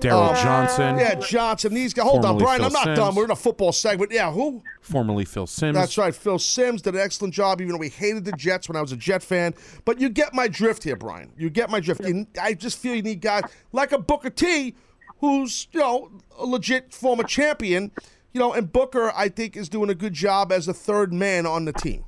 Daryl 0.00 0.30
Um, 0.30 0.34
Johnson. 0.42 0.98
Yeah, 0.98 1.14
Johnson. 1.14 1.72
These 1.74 1.94
guys. 1.94 2.04
Hold 2.08 2.24
on, 2.24 2.38
Brian. 2.38 2.58
Phil 2.58 2.66
I'm 2.66 2.72
not 2.72 2.84
Simms. 2.84 2.98
done. 2.98 3.14
We're 3.14 3.26
in 3.26 3.30
a 3.30 3.36
football 3.36 3.70
segment. 3.70 4.10
Yeah, 4.10 4.32
who? 4.32 4.64
Formerly 4.80 5.24
Phil 5.24 5.46
Simms. 5.46 5.76
That's 5.76 5.96
right. 5.96 6.12
Phil 6.12 6.40
Simms 6.40 6.82
did 6.82 6.96
an 6.96 7.00
excellent 7.00 7.32
job, 7.34 7.60
even 7.60 7.70
though 7.72 7.78
we 7.78 7.88
hated 7.88 8.24
the 8.24 8.32
Jets 8.32 8.68
when 8.68 8.74
I 8.74 8.80
was 8.82 8.90
a 8.90 8.96
Jet 8.96 9.22
fan. 9.22 9.54
But 9.84 10.00
you 10.00 10.08
get 10.08 10.34
my 10.34 10.48
drift 10.48 10.82
here, 10.82 10.96
Brian. 10.96 11.30
You 11.38 11.48
get 11.48 11.70
my 11.70 11.78
drift. 11.78 12.00
You- 12.04 12.26
I 12.42 12.54
just 12.54 12.78
feel 12.78 12.96
you 12.96 13.02
need 13.02 13.20
guys 13.20 13.44
like 13.70 13.92
a 13.92 13.98
Booker 13.98 14.30
T, 14.30 14.74
who's 15.20 15.68
you 15.70 15.78
know 15.78 16.10
a 16.36 16.44
legit 16.44 16.92
former 16.92 17.22
champion. 17.22 17.92
You 18.32 18.40
know, 18.40 18.52
and 18.52 18.70
Booker, 18.70 19.12
I 19.16 19.28
think, 19.28 19.56
is 19.56 19.68
doing 19.68 19.90
a 19.90 19.94
good 19.94 20.12
job 20.12 20.52
as 20.52 20.68
a 20.68 20.74
third 20.74 21.12
man 21.12 21.46
on 21.46 21.64
the 21.64 21.72
team. 21.72 22.04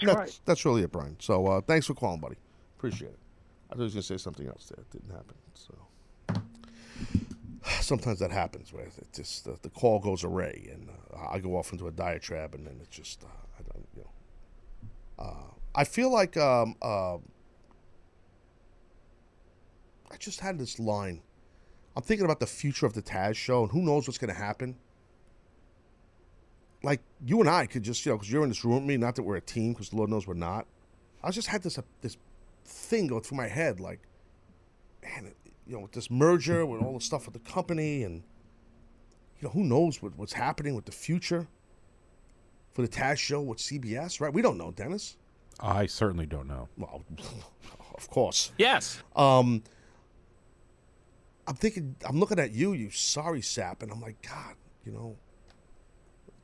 That's, 0.00 0.40
that's 0.44 0.64
really 0.64 0.82
it, 0.82 0.92
Brian. 0.92 1.16
So 1.18 1.46
uh, 1.46 1.60
thanks 1.60 1.86
for 1.86 1.94
calling, 1.94 2.20
buddy. 2.20 2.36
Appreciate 2.78 3.10
it. 3.10 3.18
I 3.70 3.74
thought 3.74 3.78
he 3.78 3.84
was 3.84 3.94
going 3.94 4.02
to 4.02 4.06
say 4.06 4.16
something 4.16 4.46
else 4.46 4.72
there. 4.74 4.82
It 4.82 4.90
didn't 4.90 5.10
happen. 5.10 5.34
So 5.54 5.74
sometimes 7.80 8.18
that 8.20 8.30
happens 8.30 8.72
where 8.72 8.84
it 8.84 8.92
just 9.12 9.44
the, 9.44 9.58
the 9.62 9.70
call 9.70 9.98
goes 9.98 10.24
array 10.24 10.68
and 10.72 10.88
uh, 11.12 11.28
I 11.30 11.38
go 11.38 11.56
off 11.56 11.72
into 11.72 11.86
a 11.88 11.90
diatribe 11.90 12.54
and 12.54 12.66
then 12.66 12.78
it's 12.80 12.96
just 12.96 13.24
uh, 13.24 13.26
I 13.58 13.62
don't 13.62 13.86
you 13.94 14.02
know. 14.02 15.24
Uh, 15.24 15.54
I 15.74 15.84
feel 15.84 16.12
like 16.12 16.36
um, 16.36 16.76
uh, 16.80 17.16
I 20.10 20.16
just 20.18 20.40
had 20.40 20.58
this 20.58 20.78
line. 20.78 21.20
I'm 21.98 22.04
thinking 22.04 22.24
about 22.24 22.38
the 22.38 22.46
future 22.46 22.86
of 22.86 22.92
the 22.94 23.02
Taz 23.02 23.34
show 23.34 23.62
and 23.64 23.72
who 23.72 23.82
knows 23.82 24.06
what's 24.06 24.18
going 24.18 24.32
to 24.32 24.40
happen. 24.40 24.76
Like 26.84 27.00
you 27.26 27.40
and 27.40 27.50
I 27.50 27.66
could 27.66 27.82
just 27.82 28.06
you 28.06 28.12
know 28.12 28.18
because 28.18 28.30
you're 28.30 28.44
in 28.44 28.48
this 28.50 28.64
room 28.64 28.74
with 28.76 28.84
me. 28.84 28.96
Not 28.96 29.16
that 29.16 29.24
we're 29.24 29.34
a 29.34 29.40
team 29.40 29.72
because 29.72 29.92
Lord 29.92 30.08
knows 30.08 30.24
we're 30.24 30.34
not. 30.34 30.68
I 31.24 31.32
just 31.32 31.48
had 31.48 31.64
this 31.64 31.76
uh, 31.76 31.82
this 32.02 32.16
thing 32.64 33.08
go 33.08 33.18
through 33.18 33.38
my 33.38 33.48
head 33.48 33.80
like, 33.80 33.98
man, 35.02 35.26
it- 35.26 35.36
you 35.66 35.74
know, 35.74 35.80
with 35.80 35.92
this 35.92 36.08
merger, 36.08 36.64
with 36.64 36.80
all 36.80 36.94
the 36.94 37.00
stuff 37.00 37.26
with 37.26 37.34
the 37.34 37.50
company, 37.50 38.04
and 38.04 38.22
you 39.40 39.48
know, 39.48 39.50
who 39.50 39.64
knows 39.64 40.00
what, 40.00 40.16
what's 40.16 40.32
happening 40.34 40.74
with 40.76 40.84
the 40.84 40.92
future 40.92 41.48
for 42.72 42.80
the 42.82 42.88
Taz 42.88 43.18
show 43.18 43.40
with 43.42 43.58
CBS, 43.58 44.20
right? 44.20 44.32
We 44.32 44.40
don't 44.40 44.56
know, 44.56 44.70
Dennis. 44.70 45.16
I 45.60 45.86
certainly 45.86 46.26
don't 46.26 46.46
know. 46.46 46.68
Well, 46.78 47.02
of 47.96 48.08
course. 48.08 48.52
Yes. 48.56 49.02
Um, 49.16 49.64
I'm 51.48 51.54
thinking, 51.54 51.96
I'm 52.06 52.20
looking 52.20 52.38
at 52.38 52.52
you, 52.52 52.74
you 52.74 52.90
sorry 52.90 53.40
sap, 53.40 53.82
and 53.82 53.90
I'm 53.90 54.02
like, 54.02 54.20
God, 54.20 54.54
you 54.84 54.92
know, 54.92 55.16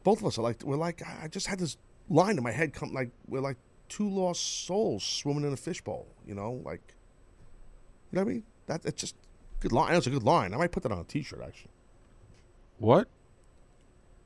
both 0.03 0.21
of 0.21 0.27
us 0.27 0.39
are 0.39 0.43
like, 0.43 0.63
we're 0.65 0.77
like, 0.77 1.03
I 1.23 1.29
just 1.29 1.47
had 1.47 1.59
this 1.59 1.77
line 2.09 2.39
in 2.39 2.43
my 2.43 2.51
head 2.51 2.73
come, 2.73 2.93
like, 2.95 3.11
we're 3.29 3.41
like 3.41 3.59
two 3.91 4.09
lost 4.09 4.67
souls 4.67 5.05
swimming 5.05 5.45
in 5.45 5.53
a 5.53 5.57
fishbowl, 5.57 6.07
you 6.27 6.35
know, 6.35 6.63
like, 6.65 6.95
you 8.11 8.17
know 8.17 8.23
what 8.23 8.31
I 8.31 8.33
mean? 8.33 8.45
That 8.67 8.85
it's 8.87 9.01
just 9.01 9.15
good 9.61 9.73
line. 9.73 9.93
That's 9.93 10.07
a 10.07 10.11
good 10.11 10.23
line. 10.23 10.55
I 10.55 10.57
might 10.57 10.73
put 10.73 10.83
that 10.85 10.93
on 10.93 10.99
a 10.99 11.05
T-shirt 11.05 11.43
actually. 11.47 11.73
What? 12.79 13.09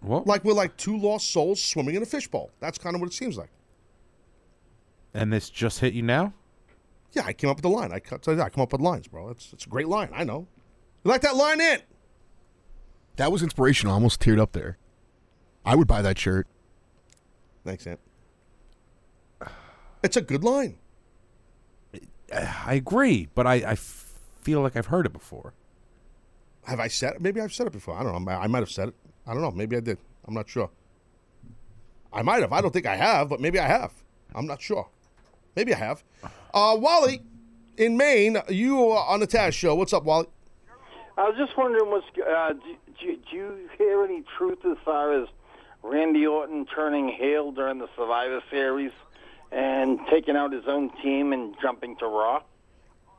What? 0.01 0.27
Like 0.27 0.45
we're 0.45 0.53
like 0.53 0.77
two 0.77 0.97
lost 0.97 1.31
souls 1.31 1.61
swimming 1.61 1.97
in 1.97 2.03
a 2.03 2.07
fishbowl. 2.07 2.51
That's 2.61 2.79
kind 2.79 2.95
of 2.95 3.01
what 3.01 3.11
it 3.11 3.15
seems 3.15 3.37
like. 3.37 3.51
And 5.13 5.33
this 5.33 5.51
just 5.51 5.81
hit 5.81 5.95
you 5.95 6.03
now? 6.03 6.35
Yeah, 7.13 7.23
I 7.25 7.33
came 7.33 7.51
up 7.51 7.57
with 7.57 7.63
the 7.63 7.71
line. 7.71 7.93
I 7.93 7.99
cut. 7.99 8.29
I 8.29 8.49
come 8.51 8.63
up 8.63 8.73
with 8.73 8.81
lines, 8.81 9.09
bro. 9.09 9.31
It's 9.31 9.53
it's 9.53 9.65
a 9.65 9.69
great 9.69 9.89
line. 9.89 10.11
I 10.13 10.23
know. 10.23 10.47
You 11.09 11.13
like 11.13 11.23
that 11.23 11.37
line 11.37 11.59
in? 11.59 11.81
That 13.17 13.33
was 13.33 13.43
inspirational. 13.43 13.93
I 13.93 13.95
almost 13.95 14.21
teared 14.21 14.39
up 14.39 14.53
there. 14.53 14.77
I 15.65 15.75
would 15.75 15.87
buy 15.87 16.03
that 16.03 16.19
shirt. 16.19 16.47
Thanks, 17.65 17.87
Ant. 17.87 17.99
It's 20.03 20.19
a 20.19 20.21
good 20.21 20.45
line. 20.45 20.77
I 22.31 22.75
agree, 22.75 23.31
but 23.35 23.47
I, 23.47 23.55
I 23.55 23.75
feel 23.75 24.61
like 24.61 24.77
I've 24.77 24.89
heard 24.89 25.07
it 25.07 25.15
before. 25.15 25.55
Have 26.65 26.79
I 26.79 26.89
said 26.89 27.15
it? 27.15 27.23
Maybe 27.23 27.41
I've 27.41 27.55
said 27.55 27.67
it 27.67 27.73
before. 27.73 27.99
I 27.99 28.03
don't 28.03 28.23
know. 28.23 28.31
I 28.31 28.47
might 28.47 28.59
have 28.59 28.71
said 28.71 28.89
it. 28.89 28.95
I 29.27 29.33
don't 29.33 29.41
know. 29.41 29.51
Maybe 29.51 29.79
I 29.79 29.81
did. 29.81 29.97
I'm 30.27 30.35
not 30.35 30.47
sure. 30.47 30.69
I 32.13 32.21
might 32.21 32.43
have. 32.43 32.53
I 32.53 32.61
don't 32.61 32.71
think 32.71 32.85
I 32.85 32.97
have, 32.97 33.31
but 33.31 33.41
maybe 33.41 33.59
I 33.59 33.67
have. 33.67 33.95
I'm 34.35 34.47
not 34.47 34.61
sure. 34.61 34.91
Maybe 35.57 35.73
I 35.73 35.79
have. 35.79 36.05
Uh, 36.53 36.77
Wally, 36.79 37.23
in 37.79 37.97
Maine, 37.97 38.43
you 38.51 38.91
are 38.91 39.07
on 39.07 39.21
the 39.21 39.27
Taz 39.27 39.55
show. 39.55 39.75
What's 39.75 39.95
up, 39.95 40.05
Wally? 40.05 40.27
I 41.19 41.29
was 41.29 41.37
just 41.37 41.57
wondering, 41.59 41.91
what's 41.91 42.07
uh, 42.17 42.53
do, 42.53 42.77
do, 43.01 43.17
do 43.31 43.37
you 43.37 43.69
hear 43.77 44.05
any 44.05 44.23
truth 44.37 44.61
as 44.65 44.77
far 44.85 45.21
as 45.21 45.29
Randy 45.83 46.25
Orton 46.27 46.65
turning 46.67 47.09
heel 47.09 47.51
during 47.51 47.79
the 47.79 47.89
Survivor 47.97 48.41
Series 48.51 48.93
and 49.51 49.99
taking 50.11 50.37
out 50.37 50.53
his 50.53 50.65
own 50.69 50.91
team 51.03 51.33
and 51.33 51.57
jumping 51.61 51.97
to 51.97 52.07
Raw? 52.07 52.43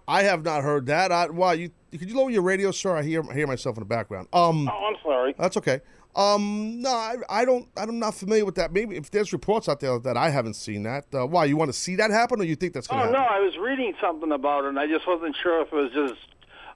I 0.07 0.23
have 0.23 0.43
not 0.45 0.63
heard 0.63 0.85
that. 0.85 1.11
I, 1.11 1.29
wow, 1.29 1.51
you 1.51 1.71
could 1.91 2.09
you 2.09 2.15
lower 2.15 2.29
your 2.29 2.41
radio, 2.41 2.71
sir? 2.71 2.95
I 2.95 3.03
hear 3.03 3.21
I 3.29 3.33
hear 3.33 3.47
myself 3.47 3.75
in 3.77 3.81
the 3.81 3.85
background. 3.85 4.27
Um, 4.31 4.69
Oh, 4.71 4.85
I'm 4.87 4.95
sorry. 5.03 5.35
That's 5.37 5.57
okay. 5.57 5.81
Um, 6.15 6.81
no, 6.81 6.89
I, 6.89 7.15
I 7.29 7.45
don't. 7.45 7.67
I'm 7.77 7.99
not 7.99 8.15
familiar 8.15 8.43
with 8.45 8.55
that. 8.55 8.71
Maybe 8.71 8.95
if 8.95 9.11
there's 9.11 9.33
reports 9.33 9.67
out 9.69 9.79
there 9.81 9.99
that 9.99 10.17
I 10.17 10.29
haven't 10.29 10.55
seen 10.55 10.83
that. 10.83 11.05
Uh, 11.13 11.27
why 11.27 11.45
you 11.45 11.57
want 11.57 11.69
to 11.69 11.77
see 11.77 11.95
that 11.97 12.09
happen, 12.11 12.39
or 12.41 12.45
you 12.45 12.55
think 12.55 12.73
that's 12.73 12.87
going 12.87 13.01
Oh 13.03 13.05
to 13.07 13.11
no. 13.11 13.19
I 13.19 13.39
was 13.39 13.57
reading 13.57 13.93
something 14.01 14.31
about 14.31 14.63
it, 14.65 14.69
and 14.69 14.79
I 14.79 14.87
just 14.87 15.05
wasn't 15.05 15.35
sure 15.41 15.61
if 15.61 15.67
it 15.71 15.75
was 15.75 15.91
just 15.93 16.19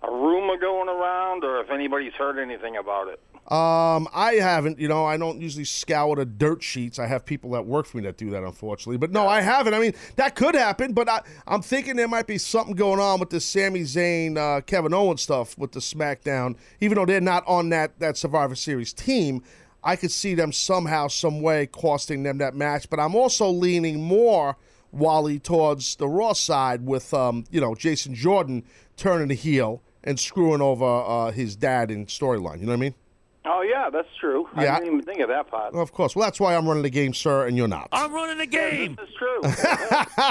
a 0.03 0.11
rumor 0.11 0.57
going 0.57 0.89
around 0.89 1.43
or 1.43 1.61
if 1.61 1.69
anybody's 1.69 2.13
heard 2.13 2.37
anything 2.37 2.77
about 2.77 3.07
it. 3.07 3.19
Um, 3.51 4.07
I 4.13 4.35
haven't. 4.39 4.79
You 4.79 4.87
know, 4.87 5.05
I 5.05 5.17
don't 5.17 5.41
usually 5.41 5.65
scour 5.65 6.15
the 6.15 6.25
dirt 6.25 6.63
sheets. 6.63 6.97
I 6.97 7.07
have 7.07 7.25
people 7.25 7.51
that 7.51 7.65
work 7.65 7.85
for 7.85 7.97
me 7.97 8.03
that 8.03 8.17
do 8.17 8.29
that, 8.29 8.41
unfortunately. 8.41 8.97
But 8.97 9.11
no, 9.11 9.27
I 9.27 9.41
haven't. 9.41 9.73
I 9.73 9.79
mean, 9.79 9.93
that 10.15 10.35
could 10.35 10.55
happen. 10.55 10.93
But 10.93 11.09
I, 11.09 11.21
I'm 11.45 11.61
thinking 11.61 11.97
there 11.97 12.07
might 12.07 12.25
be 12.25 12.37
something 12.37 12.73
going 12.73 13.01
on 13.01 13.19
with 13.19 13.29
the 13.29 13.41
Sami 13.41 13.81
Zayn, 13.81 14.37
uh, 14.37 14.61
Kevin 14.61 14.93
Owens 14.93 15.21
stuff 15.21 15.57
with 15.57 15.73
the 15.73 15.81
SmackDown. 15.81 16.55
Even 16.79 16.95
though 16.95 17.05
they're 17.05 17.19
not 17.19 17.43
on 17.45 17.69
that 17.69 17.99
that 17.99 18.15
Survivor 18.15 18.55
Series 18.55 18.93
team, 18.93 19.43
I 19.83 19.97
could 19.97 20.11
see 20.11 20.35
them 20.35 20.53
somehow, 20.53 21.09
some 21.09 21.41
way, 21.41 21.67
costing 21.67 22.23
them 22.23 22.37
that 22.37 22.55
match. 22.55 22.89
But 22.89 22.99
I'm 22.99 23.15
also 23.15 23.49
leaning 23.49 24.01
more. 24.01 24.57
Wally 24.93 25.39
towards 25.39 25.95
the 25.95 26.07
Raw 26.07 26.33
side 26.33 26.85
with 26.85 27.15
um, 27.15 27.45
you 27.49 27.59
know 27.59 27.73
Jason 27.73 28.13
Jordan 28.13 28.63
turning 28.95 29.29
the 29.29 29.33
heel 29.33 29.81
and 30.03 30.19
screwing 30.19 30.61
over 30.61 30.85
uh, 30.85 31.31
his 31.31 31.55
dad 31.55 31.91
in 31.91 32.05
storyline. 32.07 32.59
You 32.59 32.65
know 32.65 32.71
what 32.73 32.77
I 32.77 32.81
mean? 32.81 32.95
Oh 33.45 33.61
yeah, 33.61 33.89
that's 33.89 34.07
true. 34.21 34.47
Yeah. 34.57 34.75
I 34.75 34.79
didn't 34.79 34.93
even 34.93 35.05
think 35.05 35.19
of 35.19 35.27
that 35.27 35.47
part. 35.47 35.73
Of 35.75 35.91
course. 35.91 36.15
Well, 36.15 36.25
that's 36.25 36.39
why 36.39 36.55
I'm 36.55 36.65
running 36.65 36.83
the 36.83 36.89
game, 36.89 37.13
sir, 37.13 37.45
and 37.45 37.57
you're 37.57 37.67
not. 37.67 37.89
I'm 37.91 38.13
running 38.13 38.37
the 38.37 38.45
game. 38.45 38.95
That's 38.97 39.13
true. 39.15 39.41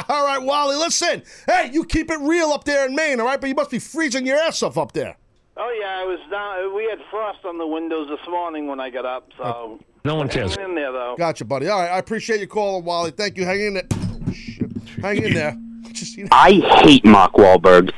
all 0.08 0.24
right, 0.26 0.38
Wally, 0.40 0.76
listen. 0.76 1.22
Hey, 1.46 1.68
you 1.72 1.84
keep 1.84 2.10
it 2.10 2.18
real 2.20 2.48
up 2.52 2.64
there 2.64 2.86
in 2.86 2.94
Maine, 2.94 3.20
all 3.20 3.26
right? 3.26 3.38
But 3.38 3.48
you 3.48 3.54
must 3.54 3.70
be 3.70 3.78
freezing 3.78 4.26
your 4.26 4.38
ass 4.38 4.62
off 4.62 4.78
up 4.78 4.92
there. 4.92 5.16
Oh 5.58 5.76
yeah, 5.78 5.98
I 6.00 6.04
was 6.04 6.18
down. 6.30 6.74
We 6.74 6.84
had 6.88 7.00
frost 7.10 7.44
on 7.44 7.58
the 7.58 7.66
windows 7.66 8.08
this 8.08 8.26
morning 8.30 8.66
when 8.66 8.80
I 8.80 8.88
got 8.88 9.04
up, 9.04 9.28
so 9.36 9.78
No 10.06 10.14
one 10.14 10.28
hanging 10.30 10.48
cares. 10.48 10.56
in 10.56 10.74
there 10.74 10.90
though. 10.92 11.14
Gotcha, 11.18 11.44
buddy. 11.44 11.68
All 11.68 11.80
right, 11.80 11.90
I 11.90 11.98
appreciate 11.98 12.38
your 12.38 12.48
call, 12.48 12.80
Wally. 12.80 13.10
Thank 13.10 13.36
you. 13.36 13.44
Hang 13.44 13.60
in 13.60 13.74
there. 13.74 13.86
Oh, 13.92 14.32
shit. 14.32 14.70
Hang 15.02 15.22
in 15.22 15.34
there. 15.34 15.52
Did 15.82 16.00
you 16.00 16.06
see 16.06 16.22
that? 16.22 16.32
I 16.32 16.52
hate 16.82 17.04
Mark 17.04 17.34
Wahlberg. 17.34 17.86
Did 17.88 17.94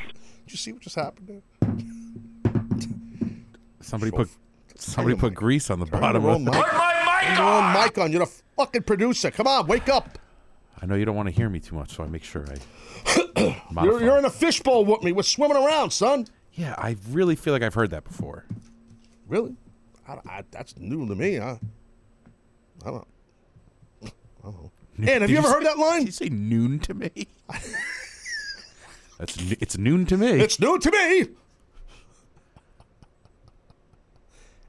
you 0.48 0.56
see 0.56 0.72
what 0.72 0.82
just 0.82 0.96
happened 0.96 1.28
there? 1.28 1.42
Somebody 3.80 4.10
put 4.10 4.28
somebody 4.76 5.16
put 5.16 5.34
grease 5.34 5.70
on 5.70 5.78
the 5.78 5.86
bottom 5.86 6.22
your 6.22 6.32
of 6.32 6.36
own 6.36 6.44
mic. 6.44 6.54
Turn 6.54 7.36
your 7.36 7.44
own 7.46 7.72
mic 7.72 7.98
on. 7.98 8.10
You're 8.12 8.24
the 8.24 8.32
fucking 8.56 8.82
producer. 8.82 9.30
Come 9.30 9.46
on, 9.46 9.66
wake 9.66 9.88
up. 9.88 10.18
I 10.80 10.86
know 10.86 10.94
you 10.94 11.04
don't 11.04 11.16
want 11.16 11.28
to 11.28 11.34
hear 11.34 11.48
me 11.48 11.60
too 11.60 11.74
much, 11.76 11.94
so 11.94 12.02
I 12.04 12.08
make 12.08 12.24
sure 12.24 12.46
I. 12.50 12.56
You're, 13.82 14.00
you're 14.02 14.18
in 14.18 14.24
a 14.24 14.30
fishbowl 14.30 14.84
with 14.84 15.02
me. 15.02 15.12
We're 15.12 15.22
swimming 15.24 15.56
around, 15.56 15.90
son. 15.90 16.26
Yeah, 16.52 16.74
I 16.78 16.96
really 17.10 17.34
feel 17.34 17.52
like 17.52 17.62
I've 17.62 17.74
heard 17.74 17.90
that 17.90 18.04
before. 18.04 18.44
Really? 19.26 19.56
I, 20.08 20.18
I, 20.28 20.44
that's 20.50 20.76
new 20.78 21.06
to 21.08 21.14
me. 21.14 21.36
Huh? 21.36 21.56
I 22.84 22.90
don't. 22.90 23.08
I 24.04 24.10
don't 24.44 24.54
know. 24.54 24.70
And 24.98 25.08
have 25.08 25.20
Did 25.22 25.30
you 25.30 25.38
ever 25.38 25.48
say- 25.48 25.52
heard 25.54 25.66
that 25.66 25.78
line? 25.78 26.00
Did 26.00 26.06
you 26.06 26.12
say 26.12 26.28
noon 26.28 26.78
to 26.80 26.94
me? 26.94 27.10
That's 29.18 29.36
it's 29.60 29.78
noon 29.78 30.06
to 30.06 30.16
me. 30.16 30.40
It's 30.40 30.58
noon 30.58 30.80
to 30.80 30.90
me. 30.90 31.26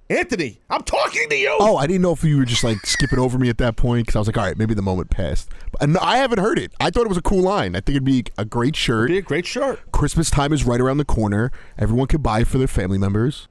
Anthony, 0.08 0.60
I'm 0.70 0.84
talking 0.84 1.28
to 1.30 1.36
you. 1.36 1.56
Oh, 1.60 1.78
I 1.78 1.88
didn't 1.88 2.04
know 2.04 2.12
if 2.12 2.24
you 2.24 2.38
were 2.38 2.46
just 2.46 2.64
like 2.64 2.86
skipping 2.86 3.18
over 3.18 3.40
me 3.40 3.50
at 3.50 3.58
that 3.58 3.76
point 3.76 4.06
because 4.06 4.16
I 4.16 4.20
was 4.20 4.28
like, 4.28 4.38
all 4.38 4.44
right, 4.44 4.56
maybe 4.58 4.76
the 4.76 4.84
moment 4.84 5.10
passed. 5.10 5.50
And 5.82 5.98
uh, 5.98 6.00
I 6.04 6.18
haven't 6.18 6.38
heard 6.40 6.60
it. 6.60 6.74
I 6.80 6.92
thought 6.92 7.06
it 7.06 7.10
was 7.10 7.18
a 7.18 7.24
cool 7.24 7.42
line. 7.42 7.76
I 7.76 7.80
think 7.80 7.96
it'd 7.96 8.04
be 8.04 8.24
a 8.38 8.46
great 8.46 8.76
shirt. 8.76 9.08
Be 9.08 9.18
a 9.18 9.22
great 9.24 9.48
shirt. 9.48 9.80
Christmas 9.92 10.30
time 10.30 10.54
is 10.54 10.64
right 10.64 10.80
around 10.80 10.98
the 10.98 11.06
corner. 11.06 11.52
Everyone 11.80 12.06
could 12.06 12.22
buy 12.22 12.44
for 12.44 12.60
their 12.60 12.68
family 12.68 13.00
members. 13.00 13.48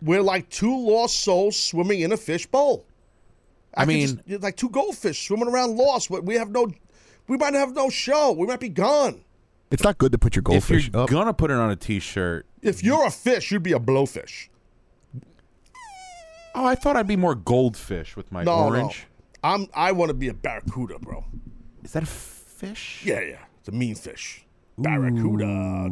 We're 0.00 0.22
like 0.22 0.48
two 0.50 0.76
lost 0.88 1.18
souls 1.18 1.56
swimming 1.56 2.00
in 2.02 2.12
a 2.12 2.16
fish 2.16 2.46
bowl. 2.46 2.86
I 3.74 3.80
could 3.84 3.88
mean- 3.88 4.20
just- 4.28 4.42
like 4.42 4.56
two 4.56 4.68
goldfish 4.70 5.26
swimming 5.26 5.48
around 5.48 5.76
lost. 5.76 6.10
but 6.10 6.22
We 6.22 6.36
have 6.36 6.50
no, 6.50 6.70
we 7.26 7.36
might 7.36 7.54
have 7.54 7.74
no 7.74 7.90
show. 7.90 8.30
We 8.30 8.46
might 8.46 8.60
be 8.60 8.68
gone. 8.68 9.24
It's 9.72 9.82
not 9.82 9.98
good 9.98 10.12
to 10.12 10.18
put 10.18 10.36
your 10.36 10.42
goldfish. 10.44 10.86
If 10.86 10.94
you're 10.94 11.02
up. 11.02 11.10
gonna 11.10 11.34
put 11.34 11.50
it 11.50 11.56
on 11.58 11.70
a 11.72 11.76
T-shirt, 11.76 12.46
If 12.62 12.84
you're 12.84 13.04
a 13.04 13.10
fish, 13.10 13.50
you'd 13.50 13.64
be 13.64 13.72
a 13.72 13.80
blowfish. 13.80 14.48
Oh, 16.58 16.66
I 16.66 16.74
thought 16.74 16.96
I'd 16.96 17.06
be 17.06 17.16
more 17.16 17.34
goldfish 17.34 18.16
with 18.16 18.32
my 18.32 18.42
no, 18.44 18.54
orange. 18.54 19.06
no. 19.42 19.50
I'm. 19.50 19.68
I 19.72 19.92
want 19.92 20.08
to 20.10 20.14
be 20.14 20.28
a 20.28 20.34
barracuda, 20.34 20.98
bro. 20.98 21.24
Is 21.84 21.92
that 21.92 22.02
a 22.02 22.06
fish? 22.06 23.02
Yeah, 23.04 23.20
yeah. 23.20 23.38
It's 23.60 23.68
a 23.68 23.72
mean 23.72 23.94
fish. 23.94 24.44
Barracuda. 24.76 25.46
Wow. 25.46 25.86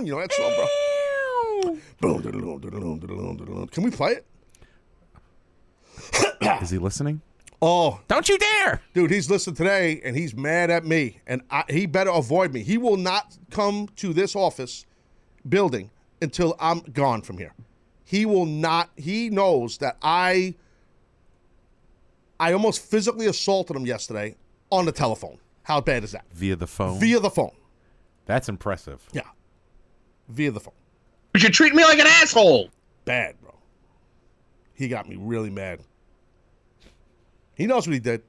You 0.00 0.12
know 0.12 0.20
that 0.20 0.32
song, 0.32 0.52
bro? 0.56 1.78
Boom. 2.00 3.68
Can 3.68 3.82
we 3.82 3.90
play 3.90 4.12
it? 4.12 4.26
Is 6.62 6.70
he 6.70 6.78
listening? 6.78 7.20
Oh, 7.60 8.00
don't 8.06 8.28
you 8.28 8.38
dare, 8.38 8.80
dude! 8.94 9.10
He's 9.10 9.28
listening 9.28 9.56
today, 9.56 10.00
and 10.04 10.16
he's 10.16 10.32
mad 10.32 10.70
at 10.70 10.84
me, 10.84 11.18
and 11.26 11.42
I, 11.50 11.64
he 11.68 11.86
better 11.86 12.10
avoid 12.10 12.54
me. 12.54 12.62
He 12.62 12.78
will 12.78 12.96
not 12.96 13.36
come 13.50 13.88
to 13.96 14.12
this 14.12 14.36
office 14.36 14.86
building 15.48 15.90
until 16.20 16.56
I'm 16.60 16.80
gone 16.80 17.22
from 17.22 17.38
here. 17.38 17.54
He 18.04 18.26
will 18.26 18.46
not. 18.46 18.90
He 18.96 19.30
knows 19.30 19.78
that 19.78 19.96
I. 20.02 20.54
I 22.40 22.52
almost 22.52 22.80
physically 22.80 23.26
assaulted 23.26 23.76
him 23.76 23.84
yesterday 23.84 24.36
on 24.70 24.84
the 24.84 24.92
telephone. 24.92 25.38
How 25.64 25.80
bad 25.80 26.04
is 26.04 26.12
that? 26.12 26.24
Via 26.32 26.56
the 26.56 26.66
phone. 26.66 26.98
Via 27.00 27.20
the 27.20 27.30
phone. 27.30 27.54
That's 28.26 28.48
impressive. 28.48 29.04
Yeah. 29.12 29.22
Via 30.28 30.50
the 30.50 30.60
phone. 30.60 30.74
You 31.34 31.40
should 31.40 31.52
treat 31.52 31.74
me 31.74 31.84
like 31.84 31.98
an 31.98 32.06
asshole. 32.06 32.70
Bad, 33.04 33.40
bro. 33.40 33.54
He 34.74 34.88
got 34.88 35.08
me 35.08 35.16
really 35.16 35.50
mad. 35.50 35.80
He 37.54 37.66
knows 37.66 37.86
what 37.86 37.94
he 37.94 38.00
did. 38.00 38.22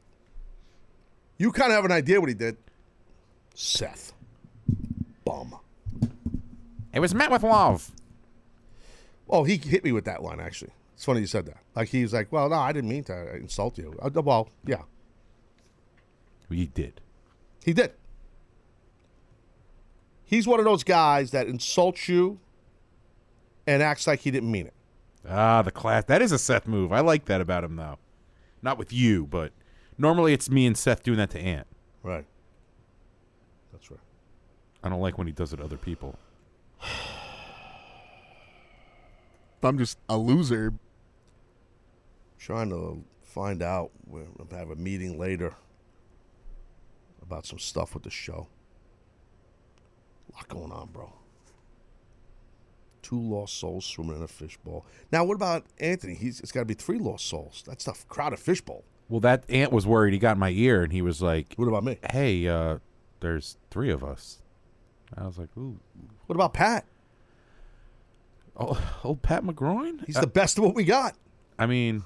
You 1.38 1.52
kind 1.52 1.72
of 1.72 1.76
have 1.76 1.86
an 1.86 1.92
idea 1.92 2.20
what 2.20 2.30
he 2.30 2.36
did. 2.36 2.58
Seth. 3.54 4.14
Bum. 5.24 5.56
It 6.94 7.00
was 7.00 7.14
met 7.14 7.32
with 7.32 7.44
love. 7.44 7.92
Oh, 9.30 9.44
he 9.44 9.58
hit 9.58 9.84
me 9.84 9.92
with 9.92 10.06
that 10.06 10.24
line, 10.24 10.40
actually. 10.40 10.72
It's 10.96 11.06
funny 11.06 11.22
you 11.22 11.28
said 11.28 11.46
that. 11.46 11.58
Like, 11.76 11.90
he 11.90 12.02
was 12.02 12.14
like, 12.14 12.32
well, 12.32 12.50
no, 12.50 12.56
I 12.56 12.72
didn't 12.72 12.90
mean 12.90 13.04
to 13.06 13.36
insult 13.36 13.78
you. 13.78 13.98
Uh, 14.02 14.10
well, 14.22 14.50
yeah. 14.66 14.82
He 16.50 16.66
did. 16.66 17.00
He 17.64 17.74
did. 17.74 17.94
He's 20.24 20.48
one 20.48 20.60
of 20.60 20.66
those 20.66 20.84
guys 20.84 21.32
that 21.32 21.48
insults 21.48 22.10
you 22.10 22.40
and 23.68 23.84
acts 23.84 24.08
like 24.08 24.22
he 24.22 24.32
didn't 24.32 24.52
mean 24.52 24.68
it. 24.68 24.74
Ah, 25.28 25.62
the 25.62 25.72
class. 25.72 26.06
That 26.06 26.22
is 26.22 26.32
a 26.32 26.40
Seth 26.40 26.68
move. 26.68 26.92
I 26.92 27.02
like 27.02 27.26
that 27.26 27.42
about 27.42 27.64
him, 27.64 27.76
though. 27.76 28.00
Not 28.62 28.78
with 28.78 28.92
you, 28.92 29.28
but 29.28 29.52
normally 29.98 30.34
it's 30.34 30.50
me 30.50 30.66
and 30.66 30.78
Seth 30.78 31.04
doing 31.04 31.18
that 31.18 31.30
to 31.32 31.40
Ant. 31.40 31.68
Right. 32.04 32.26
That's 33.72 33.92
right. 33.92 34.00
I 34.84 34.90
don't 34.90 35.02
like 35.02 35.18
when 35.18 35.28
he 35.28 35.34
does 35.34 35.54
it 35.54 35.58
to 35.58 35.64
other 35.64 35.78
people. 35.78 36.16
I'm 39.64 39.78
just 39.78 39.98
a 40.08 40.18
loser. 40.18 40.74
Trying 42.38 42.70
to 42.70 43.04
find 43.24 43.62
out. 43.62 43.92
We'll 44.08 44.26
have 44.52 44.70
a 44.70 44.76
meeting 44.76 45.20
later 45.20 45.54
about 47.22 47.46
some 47.46 47.60
stuff 47.60 47.94
with 47.94 48.04
the 48.04 48.10
show. 48.10 48.48
A 50.32 50.36
lot 50.36 50.48
going 50.48 50.72
on, 50.72 50.90
bro. 50.92 51.14
Two 53.02 53.20
lost 53.20 53.58
souls 53.60 53.86
swimming 53.86 54.18
in 54.18 54.24
a 54.24 54.28
fishbowl. 54.28 54.86
Now, 55.12 55.24
what 55.24 55.36
about 55.36 55.66
Anthony? 55.80 56.16
He's 56.16 56.40
it's 56.40 56.52
got 56.52 56.62
to 56.62 56.66
be 56.66 56.74
three 56.74 57.00
lost 57.00 57.26
souls. 57.28 57.64
That's 57.66 57.88
a 57.88 57.94
crowded 58.08 58.40
fishbowl. 58.40 58.84
Well, 59.10 59.20
that 59.22 59.44
Ant 59.50 59.72
was 59.72 59.88
worried. 59.88 60.14
He 60.14 60.20
got 60.20 60.34
in 60.34 60.40
my 60.40 60.52
ear 60.52 60.84
and 60.84 60.94
he 60.94 61.02
was 61.02 61.22
like, 61.22 61.54
"What 61.56 61.68
about 61.68 61.84
me? 61.84 61.98
Hey, 62.12 62.48
uh, 62.48 62.78
there's 63.20 63.58
three 63.72 63.90
of 63.90 64.04
us." 64.04 64.42
I 65.18 65.26
was 65.26 65.38
like, 65.38 65.50
"Ooh." 65.58 65.80
What 66.28 66.36
about 66.36 66.54
Pat? 66.54 66.86
Oh, 68.56 68.68
old 69.04 69.18
oh, 69.18 69.20
Pat 69.22 69.44
McGroin. 69.44 70.06
He's 70.06 70.16
the 70.16 70.24
uh, 70.24 70.28
best 70.28 70.58
of 70.58 70.64
what 70.64 70.76
we 70.76 70.84
got. 70.84 71.16
I 71.58 71.66
mean, 71.66 72.04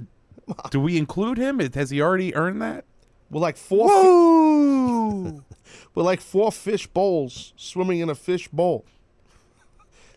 do 0.70 0.80
we 0.80 0.96
include 0.96 1.38
him? 1.38 1.58
Has 1.58 1.90
he 1.90 2.00
already 2.00 2.34
earned 2.34 2.62
that? 2.62 2.84
We're 3.30 3.40
like 3.40 3.56
four. 3.56 3.88
Fi- 3.88 5.40
We're 5.94 6.02
like 6.02 6.20
four 6.20 6.52
fish 6.52 6.86
bowls 6.86 7.52
swimming 7.56 8.00
in 8.00 8.10
a 8.10 8.14
fish 8.14 8.48
bowl. 8.48 8.84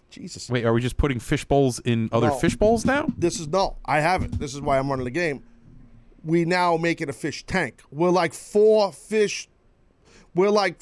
Jesus. 0.10 0.50
Wait, 0.50 0.66
are 0.66 0.74
we 0.74 0.82
just 0.82 0.98
putting 0.98 1.20
fish 1.20 1.46
bowls 1.46 1.80
in 1.80 2.10
other 2.12 2.28
No. 2.28 2.36
fish 2.36 2.56
bowls 2.56 2.86
now? 2.86 3.08
This 3.18 3.40
is 3.40 3.48
no, 3.48 3.78
I 3.86 4.00
haven't. 4.00 4.40
This 4.40 4.54
is 4.54 4.62
why 4.62 4.80
I'm 4.80 4.90
running 4.90 5.06
the 5.06 5.12
game. 5.12 5.44
We 6.24 6.46
now 6.46 6.78
make 6.78 7.02
it 7.02 7.10
a 7.10 7.14
fish 7.14 7.46
tank. 7.46 7.82
We're 7.92 8.10
like 8.10 8.34
four 8.34 8.92
fish. 8.92 9.50
We're 10.34 10.50
like 10.50 10.80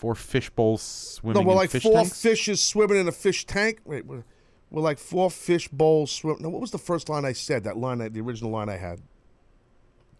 Four 0.00 0.14
fish 0.14 0.48
bowls 0.48 0.80
swimming 0.80 1.42
no, 1.42 1.46
we're 1.46 1.54
like 1.54 1.68
fish 1.68 1.82
four 1.82 1.92
tanks? 1.92 2.22
fishes 2.22 2.58
swimming 2.62 2.96
in 2.96 3.06
a 3.06 3.12
fish 3.12 3.44
tank. 3.44 3.80
Wait, 3.84 4.06
we're, 4.06 4.24
we're 4.70 4.80
like 4.80 4.96
four 4.96 5.30
fish 5.30 5.68
bowls 5.68 6.10
swim. 6.10 6.38
No, 6.40 6.48
what 6.48 6.62
was 6.62 6.70
the 6.70 6.78
first 6.78 7.10
line 7.10 7.26
I 7.26 7.34
said? 7.34 7.64
That 7.64 7.76
line, 7.76 7.98
the 7.98 8.20
original 8.22 8.50
line 8.50 8.70
I 8.70 8.78
had. 8.78 9.02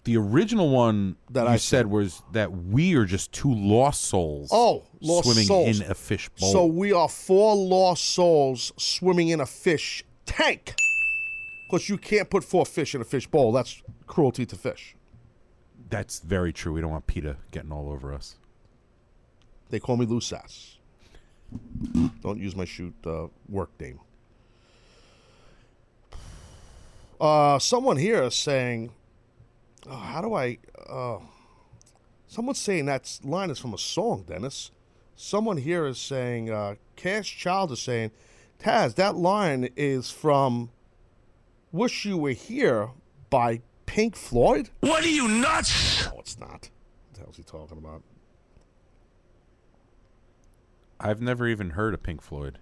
The 0.04 0.18
original 0.18 0.68
one 0.68 1.16
That 1.30 1.44
you 1.44 1.48
I 1.48 1.56
said 1.56 1.86
was 1.86 2.20
that 2.32 2.52
we 2.52 2.94
are 2.94 3.06
just 3.06 3.32
two 3.32 3.54
lost 3.54 4.02
souls. 4.02 4.50
Oh, 4.52 4.84
lost 5.00 5.24
swimming 5.24 5.46
souls. 5.46 5.80
in 5.80 5.90
a 5.90 5.94
fish 5.94 6.28
bowl. 6.28 6.52
So 6.52 6.66
we 6.66 6.92
are 6.92 7.08
four 7.08 7.56
lost 7.56 8.04
souls 8.04 8.72
swimming 8.76 9.28
in 9.28 9.40
a 9.40 9.46
fish 9.46 10.04
tank. 10.26 10.74
Because 11.70 11.88
you 11.88 11.96
can't 11.96 12.28
put 12.28 12.44
four 12.44 12.66
fish 12.66 12.94
in 12.94 13.00
a 13.00 13.04
fish 13.04 13.26
bowl. 13.26 13.50
That's 13.50 13.82
cruelty 14.06 14.44
to 14.44 14.56
fish. 14.56 14.94
That's 15.88 16.20
very 16.20 16.52
true. 16.52 16.74
We 16.74 16.82
don't 16.82 16.90
want 16.90 17.06
PETA 17.06 17.38
getting 17.50 17.72
all 17.72 17.90
over 17.90 18.12
us. 18.12 18.36
They 19.70 19.78
call 19.78 19.96
me 19.96 20.06
loose 20.06 20.32
ass. 20.32 20.78
Don't 22.22 22.38
use 22.38 22.54
my 22.54 22.64
shoot 22.64 22.94
uh, 23.06 23.28
work 23.48 23.70
name. 23.80 24.00
Uh, 27.20 27.58
someone 27.58 27.96
here 27.96 28.22
is 28.24 28.34
saying, 28.34 28.92
oh, 29.88 29.96
"How 29.96 30.20
do 30.20 30.34
I?" 30.34 30.58
Uh, 30.88 31.18
someone's 32.26 32.58
saying 32.58 32.86
that 32.86 33.18
line 33.22 33.50
is 33.50 33.58
from 33.58 33.74
a 33.74 33.78
song, 33.78 34.24
Dennis. 34.26 34.70
Someone 35.16 35.58
here 35.58 35.86
is 35.86 35.98
saying, 35.98 36.50
uh, 36.50 36.76
"Cash 36.96 37.36
Child 37.36 37.72
is 37.72 37.80
saying, 37.80 38.10
Taz, 38.58 38.94
that 38.96 39.16
line 39.16 39.68
is 39.76 40.10
from 40.10 40.70
"Wish 41.72 42.04
You 42.04 42.16
Were 42.16 42.30
Here" 42.30 42.90
by 43.28 43.60
Pink 43.86 44.16
Floyd." 44.16 44.70
What 44.80 45.04
are 45.04 45.08
you 45.08 45.28
nuts? 45.28 46.06
No, 46.06 46.18
it's 46.18 46.38
not. 46.38 46.50
What 46.50 47.14
the 47.14 47.20
hell's 47.20 47.36
he 47.36 47.42
talking 47.42 47.78
about? 47.78 48.02
I've 51.00 51.20
never 51.20 51.46
even 51.48 51.70
heard 51.70 51.94
of 51.94 52.02
Pink 52.02 52.22
Floyd. 52.22 52.58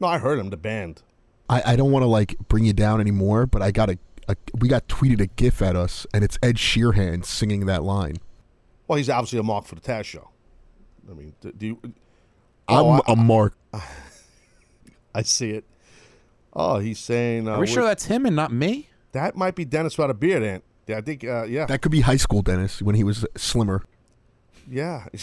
No, 0.00 0.08
I 0.08 0.18
heard 0.18 0.38
him. 0.38 0.50
The 0.50 0.56
band. 0.56 1.02
I, 1.48 1.62
I 1.72 1.76
don't 1.76 1.90
want 1.92 2.02
to 2.02 2.06
like 2.08 2.36
bring 2.48 2.64
you 2.64 2.72
down 2.72 3.00
anymore, 3.00 3.46
but 3.46 3.62
I 3.62 3.70
got 3.70 3.88
a, 3.90 3.98
a 4.28 4.36
we 4.58 4.68
got 4.68 4.88
tweeted 4.88 5.20
a 5.20 5.26
GIF 5.26 5.62
at 5.62 5.76
us, 5.76 6.06
and 6.12 6.24
it's 6.24 6.38
Ed 6.42 6.56
Sheeran 6.56 7.24
singing 7.24 7.66
that 7.66 7.82
line. 7.82 8.16
Well, 8.88 8.96
he's 8.98 9.08
obviously 9.10 9.38
a 9.38 9.42
mark 9.42 9.64
for 9.66 9.74
the 9.76 9.80
Taz 9.80 10.04
show. 10.04 10.30
I 11.10 11.14
mean, 11.14 11.34
do, 11.40 11.52
do 11.52 11.66
you? 11.66 11.80
I'm 11.84 11.92
Oh, 12.84 12.90
I- 13.06 13.12
a 13.12 13.16
mark. 13.16 13.54
I 15.14 15.22
see 15.22 15.50
it. 15.50 15.64
Oh, 16.52 16.78
he's 16.78 16.98
saying. 16.98 17.48
Uh, 17.48 17.52
Are 17.52 17.60
we 17.60 17.66
sure 17.66 17.84
that's 17.84 18.06
him 18.06 18.26
and 18.26 18.34
not 18.36 18.52
me? 18.52 18.88
that 19.12 19.34
might 19.36 19.54
be 19.54 19.64
Dennis 19.64 19.96
without 19.96 20.10
a 20.10 20.14
beard, 20.14 20.42
Ant. 20.42 20.62
Yeah, 20.86 20.98
I 20.98 21.00
think. 21.00 21.24
Uh, 21.24 21.44
yeah, 21.44 21.64
That 21.66 21.80
could 21.80 21.90
be 21.92 22.00
high 22.02 22.16
school 22.16 22.42
Dennis 22.42 22.82
when 22.82 22.94
he 22.96 23.04
was 23.04 23.24
slimmer. 23.36 23.82
yeah. 24.70 25.06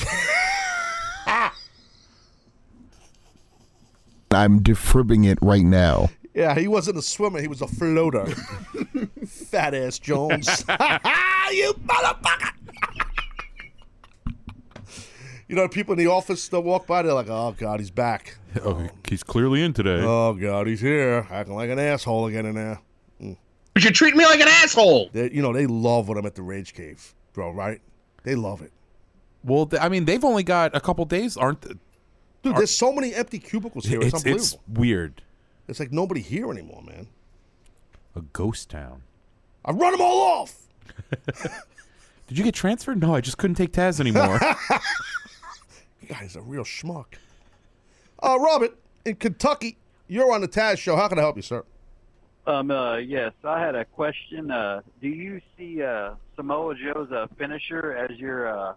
I'm 4.35 4.61
defibbing 4.61 5.23
it 5.25 5.37
right 5.41 5.63
now. 5.65 6.09
yeah, 6.33 6.57
he 6.57 6.67
wasn't 6.67 6.97
a 6.97 7.01
swimmer. 7.01 7.39
He 7.41 7.47
was 7.47 7.61
a 7.61 7.67
floater. 7.67 8.25
Fat 9.25 9.73
ass 9.73 9.99
Jones. 9.99 10.47
you 11.51 11.73
motherfucker. 11.85 12.51
You 15.47 15.55
know, 15.55 15.67
people 15.67 15.93
in 15.93 15.99
the 15.99 16.07
office 16.07 16.47
that 16.47 16.61
walk 16.61 16.87
by, 16.87 17.01
they're 17.01 17.13
like, 17.13 17.29
"Oh 17.29 17.53
God, 17.57 17.79
he's 17.79 17.91
back. 17.91 18.37
Oh, 18.63 18.87
he's 19.07 19.23
clearly 19.23 19.61
in 19.61 19.73
today. 19.73 19.99
Oh 20.01 20.33
God, 20.33 20.67
he's 20.67 20.81
here, 20.81 21.27
acting 21.29 21.53
like 21.53 21.69
an 21.69 21.79
asshole 21.79 22.27
again 22.27 22.45
in 22.45 22.55
there." 22.55 22.79
Mm. 23.21 23.37
But 23.73 23.83
you're 23.83 23.91
treating 23.91 24.17
me 24.17 24.25
like 24.25 24.39
an 24.39 24.47
asshole. 24.47 25.09
They, 25.11 25.29
you 25.31 25.41
know, 25.41 25.53
they 25.53 25.67
love 25.67 26.07
when 26.07 26.17
I'm 26.17 26.25
at 26.25 26.35
the 26.35 26.41
Rage 26.41 26.73
Cave, 26.73 27.13
bro. 27.33 27.51
Right? 27.51 27.81
They 28.23 28.35
love 28.35 28.61
it. 28.61 28.71
Well, 29.43 29.69
I 29.79 29.89
mean, 29.89 30.05
they've 30.05 30.23
only 30.23 30.43
got 30.43 30.75
a 30.75 30.79
couple 30.79 31.03
days, 31.05 31.35
aren't? 31.35 31.65
Th- 32.43 32.53
Dude, 32.53 32.55
there's 32.57 32.75
so 32.75 32.91
many 32.93 33.13
empty 33.15 33.39
cubicles 33.39 33.85
here. 33.85 33.99
It's, 33.99 34.07
It's, 34.07 34.15
unbelievable. 34.15 34.43
it's 34.43 34.57
weird. 34.79 35.21
It's 35.67 35.79
like 35.79 35.91
nobody 35.91 36.21
here 36.21 36.51
anymore, 36.51 36.83
man. 36.85 37.07
A 38.15 38.21
ghost 38.21 38.69
town. 38.69 39.01
I 39.65 39.71
run 39.71 39.93
them 39.93 40.01
all 40.01 40.21
off. 40.41 40.55
Did 42.27 42.37
you 42.37 42.43
get 42.43 42.53
transferred? 42.53 42.99
No, 43.01 43.15
I 43.15 43.21
just 43.21 43.37
couldn't 43.37 43.55
take 43.55 43.71
Taz 43.71 43.99
anymore. 43.99 44.39
You 46.01 46.09
guys 46.09 46.35
are 46.35 46.41
real 46.41 46.65
schmuck. 46.65 47.05
Uh, 48.21 48.37
Robert, 48.37 48.77
in 49.05 49.15
Kentucky, 49.15 49.77
you're 50.09 50.33
on 50.33 50.41
the 50.41 50.49
Taz 50.49 50.77
show. 50.77 50.97
How 50.97 51.07
can 51.07 51.17
I 51.17 51.21
help 51.21 51.37
you, 51.37 51.41
sir? 51.41 51.63
Um, 52.45 52.71
uh, 52.71 52.97
yes, 52.97 53.31
I 53.45 53.61
had 53.61 53.73
a 53.75 53.85
question. 53.85 54.51
Uh, 54.51 54.81
do 55.01 55.07
you 55.07 55.39
see 55.57 55.81
uh, 55.81 56.15
Samoa 56.35 56.75
Joe's 56.75 57.09
uh, 57.13 57.27
finisher 57.37 57.93
as 57.95 58.17
your 58.19 58.47
uh, 58.49 58.73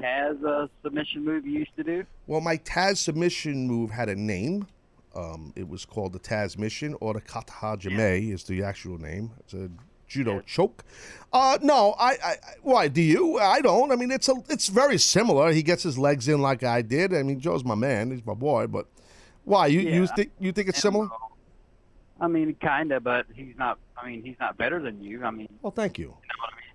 Taz 0.00 0.44
uh, 0.44 0.66
submission 0.82 1.24
move 1.24 1.46
you 1.46 1.60
used 1.60 1.76
to 1.76 1.84
do? 1.84 2.04
Well, 2.26 2.40
my 2.40 2.56
Taz 2.58 2.98
submission 2.98 3.66
move 3.66 3.90
had 3.90 4.08
a 4.08 4.14
name. 4.14 4.66
Um, 5.14 5.52
it 5.54 5.68
was 5.68 5.84
called 5.84 6.12
the 6.12 6.18
Taz 6.18 6.58
Mission, 6.58 6.96
or 7.00 7.14
the 7.14 7.20
Katahajime 7.20 8.32
is 8.32 8.44
the 8.44 8.64
actual 8.64 8.98
name. 8.98 9.30
It's 9.40 9.54
a 9.54 9.70
judo 10.08 10.40
choke. 10.40 10.84
Uh, 11.32 11.58
no, 11.62 11.94
I, 11.98 12.16
I, 12.24 12.34
why 12.62 12.88
do 12.88 13.00
you? 13.00 13.38
I 13.38 13.60
don't. 13.60 13.92
I 13.92 13.96
mean, 13.96 14.10
it's 14.10 14.28
a, 14.28 14.34
it's 14.48 14.68
very 14.68 14.98
similar. 14.98 15.52
He 15.52 15.62
gets 15.62 15.84
his 15.84 15.98
legs 15.98 16.26
in 16.28 16.42
like 16.42 16.64
I 16.64 16.82
did. 16.82 17.14
I 17.14 17.22
mean, 17.22 17.38
Joe's 17.40 17.64
my 17.64 17.74
man. 17.76 18.10
He's 18.10 18.26
my 18.26 18.34
boy. 18.34 18.66
But 18.66 18.86
why 19.44 19.66
you 19.68 19.80
you 19.80 20.06
think 20.08 20.32
you 20.40 20.52
think 20.52 20.68
it's 20.68 20.80
similar? 20.80 21.08
I 22.20 22.28
mean, 22.28 22.54
kind 22.60 22.92
of, 22.92 23.04
but 23.04 23.26
he's 23.34 23.54
not. 23.58 23.78
I 23.96 24.08
mean, 24.08 24.22
he's 24.22 24.36
not 24.40 24.56
better 24.56 24.80
than 24.80 25.00
you. 25.02 25.24
I 25.24 25.30
mean, 25.30 25.48
Well, 25.62 25.70
thank 25.72 25.98
you. 25.98 26.16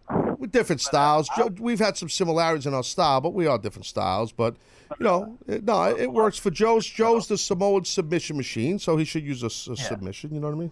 We're 0.10 0.48
different 0.48 0.82
styles. 0.82 1.30
Joe, 1.38 1.50
we've 1.60 1.80
had 1.80 1.98
some 1.98 2.10
similarities 2.10 2.66
in 2.66 2.74
our 2.74 2.84
style, 2.84 3.22
but 3.22 3.34
we 3.34 3.46
are 3.48 3.58
different 3.58 3.86
styles. 3.86 4.32
But 4.32 4.56
you 5.00 5.04
know, 5.04 5.38
it, 5.48 5.64
no, 5.66 5.84
it 5.96 6.12
works 6.12 6.38
for 6.40 6.50
Joe's. 6.50 6.86
Joe's 6.86 7.28
the 7.28 7.38
Samoan 7.38 7.86
submission 7.86 8.38
machine, 8.38 8.80
so 8.80 8.98
he 8.98 9.06
should 9.06 9.24
use 9.24 9.44
a, 9.44 9.48
a 9.72 9.76
submission. 9.76 10.34
You 10.34 10.40
know 10.40 10.48
what 10.48 10.56
I 10.56 10.60
mean? 10.60 10.72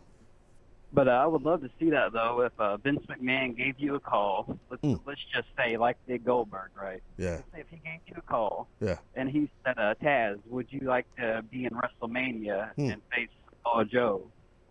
but 0.93 1.09
uh, 1.09 1.11
I 1.11 1.25
would 1.25 1.41
love 1.43 1.61
to 1.61 1.69
see 1.79 1.89
that 1.89 2.13
though. 2.13 2.41
If 2.41 2.53
uh, 2.59 2.77
Vince 2.77 3.05
McMahon 3.07 3.55
gave 3.57 3.75
you 3.77 3.95
a 3.95 3.99
call, 3.99 4.57
let's 4.71 4.81
Hmm. 4.81 4.95
let's 5.05 5.19
just 5.35 5.47
say 5.57 5.75
like 5.77 5.97
did 6.07 6.23
Goldberg, 6.23 6.69
right? 6.81 7.03
Yeah, 7.17 7.31
Let's 7.31 7.43
say 7.53 7.59
if 7.59 7.67
he 7.69 7.75
gave 7.77 7.99
you 8.07 8.13
a 8.17 8.21
call 8.21 8.69
yeah. 8.79 8.95
and 9.13 9.29
he 9.29 9.49
said, 9.65 9.77
uh, 9.77 9.95
"Taz, 10.01 10.39
would 10.47 10.67
you 10.69 10.79
like 10.87 11.05
to 11.17 11.43
be 11.51 11.65
in 11.65 11.71
WrestleMania 11.71 12.73
Hmm. 12.75 12.89
and 12.91 13.01
face 13.13 13.27
Samoa 13.63 13.85
Joe?" 13.85 14.23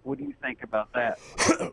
What 0.06 0.18
do 0.18 0.24
you 0.24 0.34
think 0.40 0.62
about 0.62 0.92
that? 0.92 1.18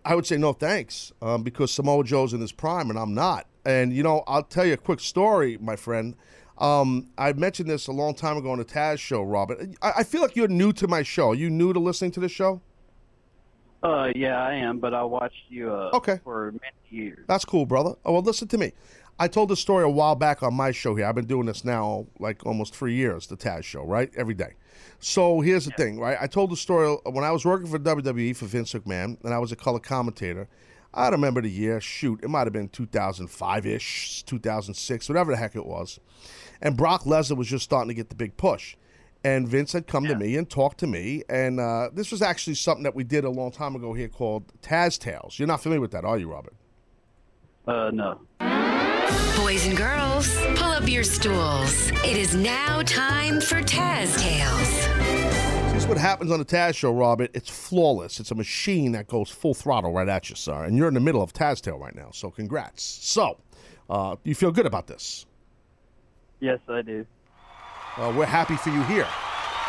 I 0.06 0.16
would 0.16 0.26
say 0.26 0.38
no 0.38 0.54
thanks, 0.54 1.12
um, 1.22 1.44
because 1.44 1.72
Samoa 1.72 2.04
Joe's 2.04 2.34
in 2.34 2.42
his 2.42 2.52
prime 2.52 2.90
and 2.90 2.98
I'm 2.98 3.14
not. 3.14 3.46
And 3.64 3.94
you 3.94 4.02
know, 4.02 4.24
I'll 4.26 4.42
tell 4.44 4.66
you 4.66 4.74
a 4.74 4.78
quick 4.78 5.00
story, 5.00 5.58
my 5.62 5.76
friend. 5.76 6.16
Um, 6.58 7.10
I 7.18 7.34
mentioned 7.34 7.70
this 7.70 7.88
a 7.88 7.92
long 7.92 8.16
time 8.16 8.38
ago 8.38 8.50
on 8.52 8.58
the 8.58 8.66
Taz 8.66 8.98
show, 9.00 9.22
Robert. 9.22 9.60
I, 9.84 9.92
I 9.98 10.04
feel 10.04 10.22
like 10.22 10.36
you're 10.36 10.48
new 10.48 10.74
to 10.74 10.88
my 10.88 11.04
show. 11.04 11.30
Are 11.30 11.36
you 11.36 11.50
new 11.52 11.74
to 11.74 11.80
listening 11.80 12.12
to 12.12 12.20
the 12.20 12.30
show? 12.30 12.62
Uh, 13.84 14.10
yeah, 14.16 14.42
I 14.42 14.56
am, 14.56 14.80
but 14.80 14.94
I 14.94 15.04
watched 15.04 15.44
you 15.50 15.72
uh, 15.72 15.92
Okay. 15.94 16.20
for 16.24 16.54
many 16.54 17.04
years. 17.04 17.26
That's 17.28 17.46
cool, 17.46 17.66
brother. 17.66 17.96
Oh, 18.06 18.14
well, 18.14 18.22
listen 18.22 18.48
to 18.48 18.58
me. 18.58 18.72
I 19.20 19.28
told 19.28 19.50
this 19.50 19.60
story 19.60 19.84
a 19.84 19.90
while 19.90 20.16
back 20.16 20.42
on 20.42 20.54
my 20.56 20.72
show 20.72 20.96
here. 20.96 21.06
I've 21.06 21.16
been 21.16 21.26
doing 21.26 21.46
this 21.46 21.64
now 21.64 22.08
like 22.20 22.46
almost 22.46 22.74
three 22.74 22.96
years, 22.96 23.28
the 23.28 23.38
Taz 23.38 23.64
show, 23.64 23.84
right? 23.84 24.10
Every 24.16 24.34
day. 24.34 24.54
So 25.00 25.42
here's 25.42 25.66
the 25.66 25.72
thing, 25.72 26.00
right? 26.00 26.18
I 26.20 26.28
told 26.28 26.52
the 26.52 26.58
story 26.58 26.96
when 27.06 27.24
I 27.24 27.32
was 27.32 27.46
working 27.46 27.68
for 27.68 27.80
WWE 27.80 28.36
for 28.36 28.46
Vince 28.46 28.74
McMahon, 28.74 29.24
and 29.24 29.34
I 29.34 29.40
was 29.40 29.52
a 29.52 29.56
color 29.56 29.80
commentator. 29.80 30.48
I 30.94 31.10
remember 31.10 31.42
the 31.42 31.50
year. 31.50 31.82
Shoot, 31.82 32.20
it 32.24 32.30
might 32.30 32.46
have 32.46 32.54
been 32.54 32.70
2005 32.70 33.66
ish, 33.66 34.24
2006, 34.24 35.10
whatever 35.10 35.32
the 35.32 35.38
heck 35.38 35.56
it 35.56 35.66
was. 35.66 36.00
And 36.62 36.78
Brock 36.78 37.04
Lesnar 37.04 37.36
was 37.36 37.48
just 37.48 37.64
starting 37.64 37.90
to 37.90 37.94
get 37.94 38.10
the 38.10 38.16
big 38.16 38.38
push. 38.38 38.76
And 39.24 39.48
Vince 39.48 39.72
had 39.72 39.88
come 39.88 40.06
to 40.06 40.16
me 40.16 40.36
and 40.36 40.50
talked 40.50 40.80
to 40.80 40.88
me. 40.88 41.24
And 41.30 41.60
uh, 41.60 41.90
this 41.94 42.12
was 42.12 42.22
actually 42.22 42.56
something 42.56 42.84
that 42.84 42.94
we 42.94 43.04
did 43.04 43.24
a 43.24 43.30
long 43.30 43.52
time 43.52 43.76
ago 43.76 43.94
here 43.94 44.10
called 44.10 44.52
Taz 44.62 45.00
Tales. 45.00 45.40
You're 45.40 45.48
not 45.48 45.64
familiar 45.64 45.82
with 45.82 45.92
that, 45.92 46.04
are 46.04 46.18
you, 46.18 46.30
Robert? 46.30 46.56
Uh, 47.66 47.90
no. 47.92 48.20
Boys 49.38 49.66
and 49.66 49.78
girls, 49.78 50.36
pull 50.56 50.72
up 50.72 50.88
your 50.90 51.04
stools. 51.04 51.92
It 52.04 52.18
is 52.18 52.36
now 52.36 52.82
time 52.84 53.40
for 53.42 53.62
Taz 53.62 54.18
Tales. 54.18 54.86
Here's 55.72 55.88
what 55.88 55.98
happens 55.98 56.32
on 56.32 56.40
the 56.40 56.46
Taz 56.46 56.76
show, 56.76 56.92
Robert. 56.92 57.32
It's 57.34 57.50
flawless. 57.50 58.20
It's 58.20 58.32
a 58.32 58.36
machine 58.36 58.92
that 58.94 59.08
goes 59.08 59.30
full 59.30 59.54
throttle 59.54 59.92
right 59.92 60.08
at 60.08 60.30
you, 60.30 60.36
sir. 60.36 60.64
And 60.64 60.78
you're 60.78 60.88
in 60.88 60.94
the 60.94 61.00
middle 61.00 61.22
of 61.22 61.34
Taz 61.34 61.62
Tale 61.62 61.78
right 61.78 61.96
now, 61.96 62.10
so 62.12 62.32
congrats. 62.32 62.84
So, 62.84 63.38
uh, 63.90 64.16
you 64.24 64.36
feel 64.36 64.52
good 64.52 64.66
about 64.66 64.88
this? 64.88 65.26
Yes, 66.40 66.60
I 66.68 66.82
do. 66.82 67.06
Uh, 67.98 68.14
we're 68.16 68.26
happy 68.26 68.56
for 68.56 68.70
you 68.70 68.84
here. 68.84 69.08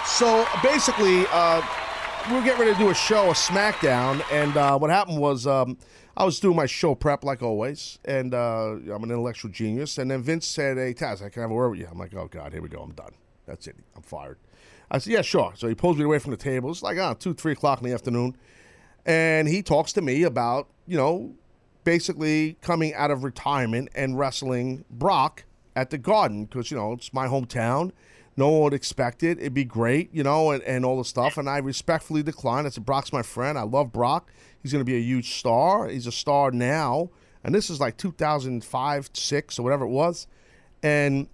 So 0.07 0.47
basically, 0.63 1.25
uh, 1.31 1.63
we 2.29 2.37
were 2.37 2.43
getting 2.43 2.61
ready 2.61 2.73
to 2.73 2.79
do 2.79 2.91
a 2.91 2.95
show, 2.95 3.31
a 3.31 3.35
SmackDown, 3.35 4.23
and 4.33 4.57
uh, 4.57 4.79
what 4.79 4.91
happened 4.91 5.21
was 5.21 5.47
um, 5.47 5.77
I 6.17 6.25
was 6.25 6.39
doing 6.39 6.57
my 6.57 6.67
show 6.67 6.95
prep 6.95 7.25
like 7.25 7.43
always, 7.43 7.99
and 8.05 8.35
uh, 8.35 8.77
I'm 8.93 9.03
an 9.03 9.11
intellectual 9.11 9.51
genius. 9.51 9.99
And 9.99 10.11
then 10.11 10.23
Vince 10.23 10.47
said, 10.47 10.77
"Hey, 10.77 10.95
Taz, 10.95 11.25
I 11.25 11.29
can 11.29 11.43
have 11.43 11.51
a 11.51 11.55
word 11.55 11.71
with 11.71 11.81
you." 11.81 11.89
I'm 11.91 11.99
like, 11.99 12.15
"Oh 12.15 12.29
God, 12.29 12.53
here 12.53 12.63
we 12.63 12.69
go. 12.69 12.81
I'm 12.81 12.93
done. 12.93 13.13
That's 13.47 13.67
it. 13.67 13.77
I'm 13.97 14.03
fired." 14.03 14.39
I 14.91 14.99
said, 14.99 15.13
"Yeah, 15.13 15.23
sure." 15.23 15.53
So 15.57 15.69
he 15.69 15.75
pulls 15.75 15.97
me 15.97 16.05
away 16.05 16.21
from 16.21 16.31
the 16.31 16.37
table. 16.37 16.71
It's 16.71 16.83
like 16.83 16.99
ah, 16.99 17.15
two, 17.15 17.35
three 17.35 17.53
o'clock 17.53 17.81
in 17.81 17.89
the 17.89 17.95
afternoon, 17.95 18.37
and 19.05 19.49
he 19.49 19.63
talks 19.63 19.93
to 19.95 20.03
me 20.03 20.23
about 20.23 20.69
you 20.87 20.97
know 20.97 21.35
basically 21.83 22.57
coming 22.61 22.95
out 22.95 23.11
of 23.11 23.25
retirement 23.25 23.89
and 23.95 24.19
wrestling 24.19 24.85
Brock 24.91 25.45
at 25.75 25.91
the 25.91 25.99
Garden 25.99 26.45
because 26.45 26.71
you 26.71 26.77
know 26.77 26.93
it's 26.93 27.13
my 27.13 27.27
hometown. 27.27 27.91
No 28.37 28.49
one 28.49 28.63
would 28.63 28.75
expect 28.75 29.23
it. 29.23 29.39
It'd 29.39 29.55
be 29.55 29.65
great, 29.65 30.13
you 30.13 30.25
know, 30.25 30.51
and, 30.51 30.63
and 30.65 30.85
all 30.85 30.99
the 30.99 31.05
stuff. 31.05 31.39
And 31.39 31.49
I 31.49 31.59
respectfully 31.59 32.23
declined. 32.23 32.67
I 32.67 32.71
said, 32.71 32.85
Brock's 32.85 33.13
my 33.13 33.23
friend. 33.23 33.57
I 33.57 33.63
love 33.63 33.93
Brock. 33.93 34.33
He's 34.65 34.73
going 34.73 34.81
to 34.81 34.91
be 34.91 34.97
a 34.97 35.01
huge 35.01 35.35
star. 35.35 35.89
He's 35.89 36.07
a 36.07 36.13
star 36.13 36.51
now. 36.51 37.11
And 37.45 37.55
this 37.55 37.69
is 37.69 37.81
like 37.81 37.99
2005, 37.99 39.11
6, 39.13 39.59
or 39.59 39.63
whatever 39.63 39.85
it 39.85 39.91
was. 39.91 40.27
And 40.83 41.29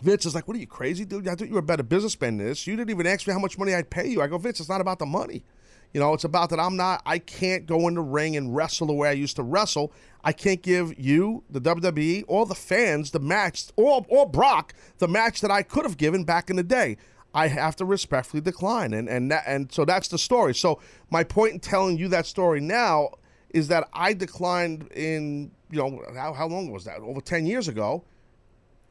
Vince 0.00 0.24
is 0.24 0.34
like, 0.34 0.48
What 0.48 0.56
are 0.56 0.60
you 0.60 0.66
crazy, 0.66 1.04
dude? 1.04 1.28
I 1.28 1.34
thought 1.34 1.48
you 1.48 1.52
were 1.52 1.60
a 1.60 1.62
better 1.62 1.82
businessman 1.82 2.38
than 2.38 2.46
this. 2.46 2.66
You 2.66 2.74
didn't 2.74 2.88
even 2.88 3.06
ask 3.06 3.26
me 3.26 3.34
how 3.34 3.38
much 3.38 3.58
money 3.58 3.74
I'd 3.74 3.90
pay 3.90 4.08
you. 4.08 4.22
I 4.22 4.28
go, 4.28 4.38
Vince, 4.38 4.60
it's 4.60 4.68
not 4.70 4.80
about 4.80 4.98
the 4.98 5.04
money. 5.04 5.44
You 5.92 6.00
know, 6.00 6.14
it's 6.14 6.24
about 6.24 6.48
that 6.50 6.58
I'm 6.58 6.76
not, 6.76 7.02
I 7.04 7.18
can't 7.18 7.66
go 7.66 7.86
in 7.86 7.94
the 7.94 8.00
ring 8.00 8.34
and 8.34 8.56
wrestle 8.56 8.86
the 8.86 8.94
way 8.94 9.10
I 9.10 9.12
used 9.12 9.36
to 9.36 9.42
wrestle. 9.42 9.92
I 10.24 10.32
can't 10.32 10.62
give 10.62 10.98
you, 10.98 11.44
the 11.50 11.60
WWE, 11.60 12.24
or 12.26 12.46
the 12.46 12.54
fans 12.54 13.10
the 13.10 13.20
match, 13.20 13.66
or, 13.76 14.04
or 14.08 14.28
Brock, 14.28 14.74
the 14.98 15.06
match 15.06 15.40
that 15.42 15.52
I 15.52 15.62
could 15.62 15.84
have 15.84 15.98
given 15.98 16.24
back 16.24 16.48
in 16.48 16.56
the 16.56 16.64
day. 16.64 16.96
I 17.34 17.48
have 17.48 17.76
to 17.76 17.84
respectfully 17.84 18.40
decline. 18.40 18.94
And, 18.94 19.08
and, 19.08 19.30
that, 19.30 19.44
and 19.46 19.70
so 19.72 19.84
that's 19.84 20.08
the 20.08 20.18
story. 20.18 20.54
So 20.54 20.80
my 21.10 21.24
point 21.24 21.54
in 21.54 21.60
telling 21.60 21.98
you 21.98 22.08
that 22.08 22.26
story 22.26 22.60
now 22.60 23.10
is 23.50 23.68
that 23.68 23.88
I 23.92 24.12
declined 24.12 24.90
in, 24.92 25.50
you 25.70 25.78
know, 25.78 26.02
how, 26.14 26.32
how 26.32 26.46
long 26.46 26.70
was 26.70 26.84
that? 26.84 27.00
Over 27.00 27.20
10 27.20 27.46
years 27.46 27.68
ago 27.68 28.04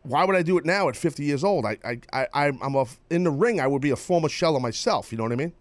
why 0.04 0.26
would 0.26 0.36
I 0.36 0.44
do 0.44 0.58
it 0.58 0.66
now 0.66 0.90
at 0.90 0.96
50 0.96 1.24
years 1.24 1.44
old? 1.44 1.66
I, 1.66 1.78
I, 1.84 2.00
I, 2.12 2.28
I'm 2.34 2.60
I'm 2.62 2.76
a, 2.76 2.86
in 3.10 3.24
the 3.24 3.32
ring. 3.32 3.60
I 3.60 3.68
would 3.68 3.82
be 3.82 3.92
a 3.92 3.96
former 3.96 4.30
shell 4.30 4.56
of 4.56 4.62
myself. 4.62 5.12
You 5.12 5.18
know 5.18 5.24
what 5.24 5.32
I 5.32 5.38
mean? 5.38 5.54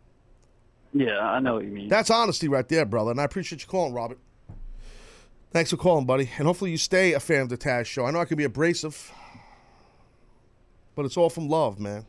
Yeah, 0.93 1.19
I 1.19 1.41
know 1.41 1.55
what 1.55 1.65
you 1.65 1.71
mean. 1.71 1.89
That's 1.89 2.11
honesty 2.11 2.49
right 2.49 2.69
there, 2.69 2.85
brother. 2.85 3.13
And 3.13 3.21
I 3.21 3.25
appreciate 3.25 3.63
you 3.63 3.69
calling, 3.69 3.95
Robert. 3.95 4.19
Thanks 5.53 5.71
for 5.71 5.77
calling, 5.77 6.07
buddy. 6.07 6.31
And 6.39 6.47
hopefully 6.47 6.71
you 6.71 6.77
stay 6.77 7.13
a 7.13 7.21
fan 7.21 7.43
of 7.43 7.49
the 7.49 7.59
Taz 7.59 7.87
show. 7.87 8.05
I 8.05 8.11
know 8.11 8.21
I 8.21 8.25
can 8.25 8.37
be 8.37 8.45
abrasive, 8.45 9.13
but 10.95 11.05
it's 11.05 11.17
all 11.17 11.31
from 11.31 11.49
love, 11.49 11.79
man. 11.79 12.07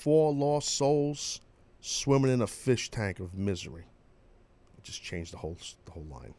Four 0.00 0.32
lost 0.32 0.70
souls 0.78 1.42
swimming 1.82 2.32
in 2.32 2.40
a 2.40 2.46
fish 2.46 2.90
tank 2.90 3.20
of 3.20 3.34
misery. 3.34 3.84
I 3.84 4.80
just 4.82 5.02
changed 5.02 5.34
the 5.34 5.36
whole 5.36 5.58
the 5.84 5.90
whole 5.92 6.06
line. 6.10 6.32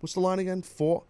What's 0.00 0.12
the 0.12 0.20
line 0.20 0.40
again? 0.40 0.60
Four. 0.60 1.04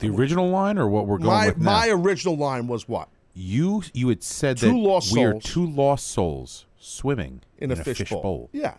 The 0.00 0.08
original 0.08 0.48
line 0.50 0.78
or 0.78 0.88
what 0.88 1.06
we're 1.06 1.18
going 1.18 1.28
My 1.30 1.46
with 1.48 1.58
now? 1.58 1.64
my 1.64 1.88
original 1.90 2.36
line 2.36 2.66
was 2.66 2.88
what? 2.88 3.08
You 3.34 3.84
you 3.94 4.08
had 4.08 4.24
said 4.24 4.56
Two 4.56 4.72
that 4.72 4.76
lost 4.76 5.12
we 5.12 5.22
are 5.24 5.38
two 5.38 5.64
lost 5.64 6.08
souls 6.08 6.66
swimming 6.76 7.42
In 7.58 7.70
a 7.70 7.76
fish 7.76 8.10
bowl. 8.10 8.50
Yeah. 8.52 8.78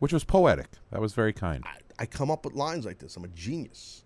which 0.00 0.12
was 0.12 0.24
poetic. 0.24 0.66
That 0.90 1.00
was 1.00 1.12
very 1.12 1.32
kind. 1.32 1.62
I 2.00 2.06
come 2.06 2.32
up 2.32 2.44
with 2.44 2.54
lines 2.54 2.84
like 2.84 2.98
this. 2.98 3.16
I'm 3.16 3.22
a 3.24 3.28
genius. 3.28 4.02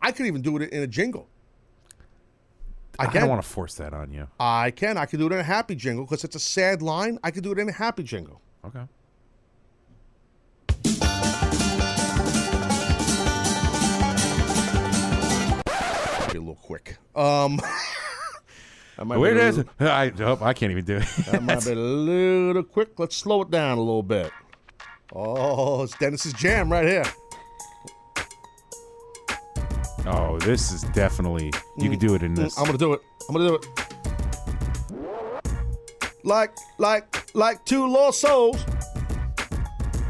I 0.00 0.12
could 0.12 0.26
even 0.26 0.40
do 0.40 0.56
it 0.58 0.70
in 0.70 0.82
a 0.84 0.86
jingle. 0.86 1.28
I, 2.98 3.06
can. 3.06 3.16
I 3.16 3.20
don't 3.20 3.30
want 3.30 3.42
to 3.42 3.48
force 3.48 3.74
that 3.76 3.94
on 3.94 4.12
you. 4.12 4.28
I 4.38 4.70
can. 4.70 4.96
I 4.96 5.06
can 5.06 5.18
do 5.18 5.26
it 5.26 5.32
in 5.32 5.38
a 5.38 5.42
happy 5.42 5.74
jingle 5.74 6.04
because 6.04 6.24
it's 6.24 6.36
a 6.36 6.40
sad 6.40 6.82
line. 6.82 7.18
I 7.24 7.30
can 7.30 7.42
do 7.42 7.52
it 7.52 7.58
in 7.58 7.68
a 7.68 7.72
happy 7.72 8.02
jingle. 8.02 8.40
Okay. 8.64 8.82
Be 16.32 16.38
a 16.38 16.40
little 16.40 16.58
quick. 16.62 16.98
Um. 17.14 17.60
I 18.98 19.04
might 19.04 19.18
I 19.80 20.08
hope 20.10 20.42
I 20.42 20.52
can't 20.52 20.70
even 20.70 20.84
do 20.84 20.96
it. 20.98 21.08
I 21.32 21.38
might 21.38 21.64
be 21.64 21.72
a 21.72 21.74
little 21.74 22.62
quick. 22.62 22.98
Let's 22.98 23.16
slow 23.16 23.42
it 23.42 23.50
down 23.50 23.78
a 23.78 23.80
little 23.80 24.02
bit. 24.02 24.30
Oh, 25.14 25.82
it's 25.82 25.96
Dennis's 25.96 26.32
jam 26.34 26.70
right 26.70 26.86
here 26.86 27.04
oh, 30.06 30.38
this 30.40 30.72
is 30.72 30.82
definitely. 30.94 31.52
You 31.78 31.90
can 31.90 31.98
do 31.98 32.14
it 32.14 32.22
in 32.22 32.32
Mm, 32.34 32.36
this. 32.36 32.58
I'm 32.58 32.66
gonna 32.66 32.78
do 32.78 32.92
it. 32.94 33.00
I'm 33.28 33.34
gonna 33.34 33.48
do 33.48 33.54
it. 33.56 33.66
Like, 36.24 36.52
like, 36.78 37.34
like 37.34 37.64
two 37.64 37.88
lost 37.90 38.20
souls. 38.20 38.64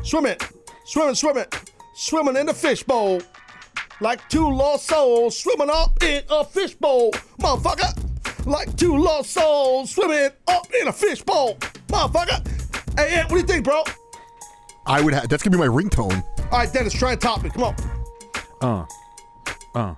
Swimming, 0.03 0.37
swimming, 0.85 1.15
swimming, 1.15 1.47
swimming 1.95 2.37
in 2.37 2.47
the 2.47 2.55
fishbowl. 2.55 3.23
Like 4.01 4.27
two 4.29 4.51
lost 4.51 4.87
souls 4.89 5.39
swimming 5.39 5.71
up 5.71 6.03
in 6.03 6.23
a 6.29 6.45
fishbowl, 6.45 7.13
motherfucker. 7.41 8.47
Like 8.47 8.77
two 8.77 8.97
lost 8.97 9.31
souls 9.31 9.91
swimming 9.93 10.31
up 10.49 10.67
in 10.81 10.89
a 10.89 10.93
fishbowl, 10.93 11.55
motherfucker. 11.89 12.47
Hey, 12.99 13.15
Ant, 13.15 13.31
what 13.31 13.37
do 13.37 13.41
you 13.43 13.47
think, 13.47 13.65
bro? 13.65 13.83
I 14.87 15.01
would. 15.01 15.15
Ha- 15.15 15.27
that's 15.31 15.43
gonna 15.45 15.57
be 15.57 15.61
my 15.61 15.69
ringtone. 15.69 16.23
All 16.51 16.59
right, 16.59 16.73
Dennis, 16.73 16.93
try 16.93 17.13
and 17.13 17.21
top 17.21 17.45
it. 17.45 17.53
Come 17.55 17.63
on. 17.63 17.75
Uh, 18.61 18.87
uh, 19.75 19.95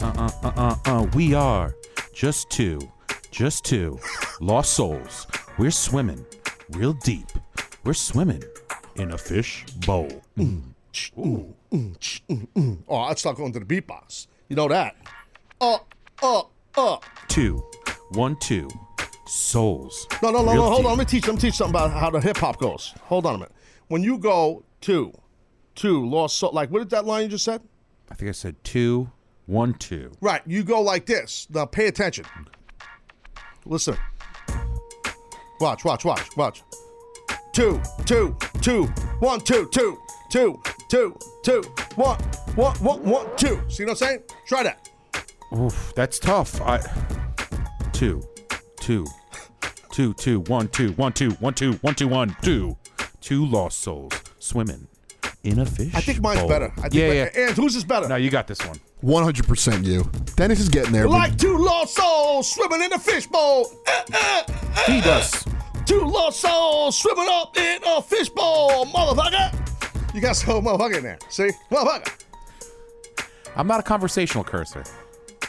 uh, 0.00 0.12
uh, 0.16 0.30
uh, 0.42 0.52
uh, 0.56 0.76
uh. 0.84 1.06
We 1.14 1.34
are 1.34 1.74
just 2.12 2.50
two, 2.50 2.80
just 3.30 3.64
two 3.64 3.98
lost 4.40 4.74
souls. 4.74 5.26
We're 5.58 5.70
swimming 5.70 6.24
real 6.70 6.92
deep. 6.92 7.26
We're 7.84 7.94
swimming 7.94 8.42
in 8.96 9.12
a 9.12 9.18
fish 9.18 9.64
bowl. 9.86 10.22
Mm, 10.38 10.62
mm, 11.16 11.52
mm, 11.72 11.96
mm. 12.28 12.78
Oh, 12.88 12.96
I'd 12.96 13.18
start 13.18 13.36
going 13.36 13.52
to 13.52 13.60
the 13.60 13.64
beatbox. 13.64 14.26
You 14.48 14.56
know 14.56 14.68
that. 14.68 14.96
Uh, 15.60 15.78
uh, 16.22 16.42
uh. 16.76 16.98
Two, 17.28 17.64
one, 18.10 18.36
two, 18.40 18.68
souls. 19.26 20.06
No, 20.22 20.30
no, 20.30 20.44
no, 20.44 20.54
no. 20.54 20.62
Hold 20.62 20.86
on. 20.86 20.92
Let 20.92 20.98
me 20.98 21.04
teach. 21.04 21.26
Let 21.26 21.34
me 21.34 21.40
teach 21.40 21.54
something 21.54 21.74
about 21.74 21.92
how 21.92 22.10
the 22.10 22.20
hip 22.20 22.36
hop 22.36 22.58
goes. 22.58 22.94
Hold 23.04 23.26
on 23.26 23.34
a 23.34 23.38
minute. 23.38 23.52
When 23.88 24.02
you 24.02 24.18
go 24.18 24.64
two, 24.80 25.12
two, 25.74 26.08
lost 26.08 26.36
soul. 26.36 26.52
Like 26.52 26.70
what 26.70 26.80
did 26.80 26.90
that 26.90 27.04
line 27.04 27.24
you 27.24 27.28
just 27.28 27.44
said? 27.44 27.62
I 28.10 28.14
think 28.14 28.28
I 28.28 28.32
said 28.32 28.56
two, 28.64 29.10
one, 29.46 29.74
two. 29.74 30.12
Right. 30.20 30.42
You 30.46 30.62
go 30.62 30.80
like 30.80 31.06
this. 31.06 31.46
Now 31.50 31.64
pay 31.66 31.86
attention. 31.86 32.24
Listen. 33.64 33.96
Watch, 35.60 35.84
watch, 35.84 36.04
watch, 36.04 36.36
watch. 36.36 36.62
Two, 37.52 37.80
two, 38.04 38.36
two, 38.60 38.84
one, 39.20 39.40
two, 39.40 39.68
two, 39.72 39.98
two, 40.30 40.60
two, 40.90 41.16
two, 41.42 41.62
one, 41.94 42.18
one, 42.54 42.76
one, 42.78 43.02
one, 43.02 43.36
two. 43.36 43.60
See 43.68 43.84
what 43.84 43.90
I'm 43.92 43.96
saying? 43.96 44.22
Try 44.46 44.64
that. 44.64 44.88
Oof, 45.56 45.92
that's 45.94 46.18
tough. 46.18 46.60
I 46.60 46.80
two, 47.92 48.22
two, 48.80 49.06
two, 49.92 50.12
two, 50.14 50.40
one, 50.40 50.68
two, 50.68 50.92
one, 50.92 51.12
two, 51.12 51.30
one, 51.32 51.54
two, 51.54 51.72
one, 51.74 51.94
two, 51.94 52.08
one, 52.08 52.36
two, 52.42 52.76
two 53.22 53.46
lost 53.46 53.80
souls 53.80 54.12
swimming 54.38 54.86
in 55.46 55.58
a 55.60 55.66
fish. 55.66 55.94
I 55.94 56.00
think 56.00 56.20
mine's 56.20 56.40
bowl. 56.40 56.48
better. 56.48 56.72
I 56.78 56.82
think 56.82 56.94
yeah, 56.94 57.08
my- 57.08 57.14
yeah. 57.14 57.28
And 57.48 57.56
who's 57.56 57.76
is 57.76 57.84
better? 57.84 58.08
No, 58.08 58.16
you 58.16 58.30
got 58.30 58.46
this 58.46 58.58
one. 58.66 58.76
One 59.00 59.22
hundred 59.24 59.46
percent 59.46 59.84
you. 59.84 60.04
Dennis 60.36 60.60
is 60.60 60.68
getting 60.68 60.92
there. 60.92 61.04
but- 61.06 61.12
Like 61.12 61.36
two 61.38 61.56
lost 61.58 61.94
souls 61.94 62.50
swimming 62.50 62.82
in 62.82 62.92
a 62.92 62.98
fishbowl. 62.98 63.70
Uh, 63.86 63.90
uh, 64.12 64.42
uh, 64.48 64.52
Feed 64.86 65.06
us. 65.06 65.44
Two 65.86 66.00
lost 66.00 66.40
souls 66.40 66.98
swimming 66.98 67.28
up 67.30 67.56
in 67.56 67.80
a 67.86 68.02
fishbowl, 68.02 68.86
motherfucker. 68.86 70.14
You 70.14 70.20
got 70.20 70.36
some 70.36 70.64
motherfucker 70.64 70.98
in 70.98 71.02
there. 71.04 71.18
See? 71.28 71.50
Motherfucker. 71.70 72.12
I'm 73.56 73.66
not 73.66 73.80
a 73.80 73.82
conversational 73.82 74.44
cursor. 74.44 74.84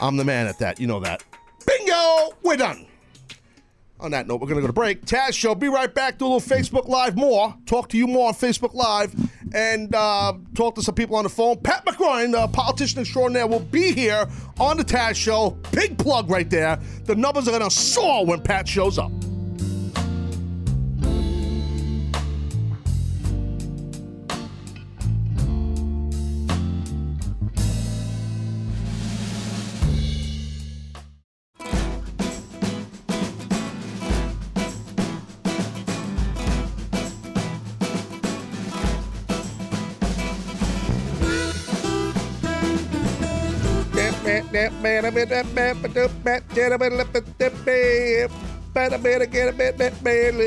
I'm 0.02 0.16
the 0.18 0.24
man 0.26 0.48
at 0.48 0.60
that. 0.60 0.80
You 0.80 0.88
know 0.88 1.00
that. 1.02 1.24
Bingo! 1.66 2.36
We're 2.44 2.56
done. 2.58 2.87
On 4.00 4.12
that 4.12 4.28
note, 4.28 4.40
we're 4.42 4.48
going 4.48 4.58
to 4.58 4.62
go 4.62 4.68
to 4.68 4.74
break. 4.74 5.06
Taz 5.06 5.34
Show, 5.34 5.56
be 5.56 5.70
right 5.70 5.92
back. 5.92 6.20
Do 6.20 6.26
a 6.26 6.28
little 6.28 6.58
Facebook 6.58 6.88
Live 6.88 7.16
more. 7.16 7.56
Talk 7.66 7.90
to 7.90 7.98
you 7.98 8.06
more 8.06 8.28
on 8.28 8.36
Facebook 8.36 8.76
Live. 8.76 9.16
And 9.56 9.96
uh, 9.96 10.34
talk 10.54 10.76
to 10.76 10.84
some 10.84 10.94
people 10.94 11.16
on 11.16 11.24
the 11.24 11.30
phone. 11.30 11.58
Pat 11.58 11.84
McGroin, 11.84 12.32
the 12.32 12.48
politician 12.50 13.02
extraordinaire, 13.02 13.48
will 13.48 13.60
be 13.60 13.94
here 13.94 14.28
on 14.60 14.78
the 14.78 14.86
Taz 14.86 15.16
Show. 15.16 15.58
Big 15.72 15.98
plug 15.98 16.30
right 16.30 16.48
there. 16.48 16.80
The 17.06 17.16
numbers 17.16 17.48
are 17.48 17.52
going 17.52 17.64
to 17.64 17.72
soar 17.72 18.24
when 18.24 18.42
Pat 18.42 18.68
shows 18.68 19.00
up. 19.00 19.12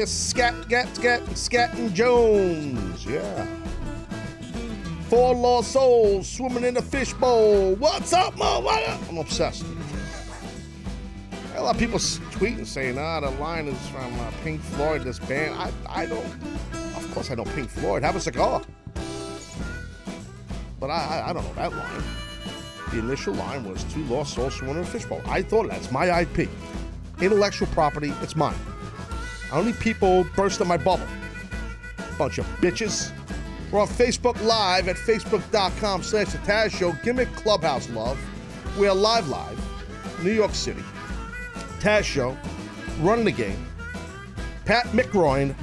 Scat, 0.07 0.55
scat, 0.65 0.97
scat, 0.97 1.23
scatting 1.31 1.93
Jones. 1.93 3.05
Yeah. 3.07 3.47
Four 5.09 5.35
lost 5.35 5.73
souls 5.73 6.28
swimming 6.28 6.65
in 6.65 6.77
a 6.77 6.82
fishbowl. 6.82 7.74
What's 7.77 8.12
up, 8.12 8.37
motherfucker? 8.37 9.09
I'm 9.09 9.19
obsessed. 9.19 9.65
A 11.57 11.62
lot 11.62 11.74
of 11.74 11.81
people 11.81 11.99
tweeting 11.99 12.66
saying, 12.66 12.99
ah, 12.99 13.20
the 13.20 13.31
line 13.31 13.66
is 13.66 13.89
from 13.89 14.20
uh, 14.20 14.31
Pink 14.45 14.61
Floyd, 14.61 15.03
this 15.03 15.19
band. 15.19 15.55
I, 15.55 15.73
I 15.89 16.07
don't, 16.07 16.24
of 16.97 17.11
course 17.12 17.31
I 17.31 17.35
know 17.35 17.45
Pink 17.45 17.69
Floyd. 17.70 18.03
Have 18.03 18.16
a 18.16 18.20
cigar. 18.20 18.62
But 20.78 20.91
I, 20.91 21.20
I, 21.20 21.31
I 21.31 21.32
don't 21.32 21.45
know 21.45 21.55
that 21.55 21.73
line. 21.73 22.03
The 22.91 22.99
initial 22.99 23.35
line 23.35 23.65
was 23.65 23.85
two 23.85 24.05
lost 24.05 24.35
souls 24.35 24.55
swimming 24.55 24.77
in 24.77 24.83
a 24.83 24.87
fishbowl. 24.87 25.23
I 25.27 25.43
thought 25.43 25.69
that's 25.69 25.93
my 25.93 26.21
IP. 26.21 26.49
Intellectual 27.21 27.69
property, 27.69 28.12
it's 28.23 28.35
mine. 28.35 28.57
I 29.53 29.57
don't 29.57 29.67
need 29.67 29.79
people 29.79 30.25
my 30.65 30.77
bubble. 30.77 31.07
Bunch 32.19 32.39
of 32.39 32.47
bitches. 32.61 33.12
We're 33.71 33.81
on 33.81 33.89
Facebook 33.89 34.43
Live 34.45 34.89
at 34.89 34.97
facebook.com 34.97 36.03
slash 36.03 36.33
the 36.33 36.39
Taz 36.39 36.71
Show. 36.71 36.93
Gimmick 37.05 37.33
Clubhouse 37.35 37.89
Love. 37.91 38.19
We're 38.77 38.93
live 38.93 39.29
live. 39.29 39.59
New 40.25 40.33
York 40.33 40.55
City. 40.55 40.83
Taz 41.79 42.03
Show. 42.03 42.37
Running 43.01 43.25
the 43.25 43.33
game. 43.33 43.67
Pat 44.65 44.87
McGroin, 44.87 45.55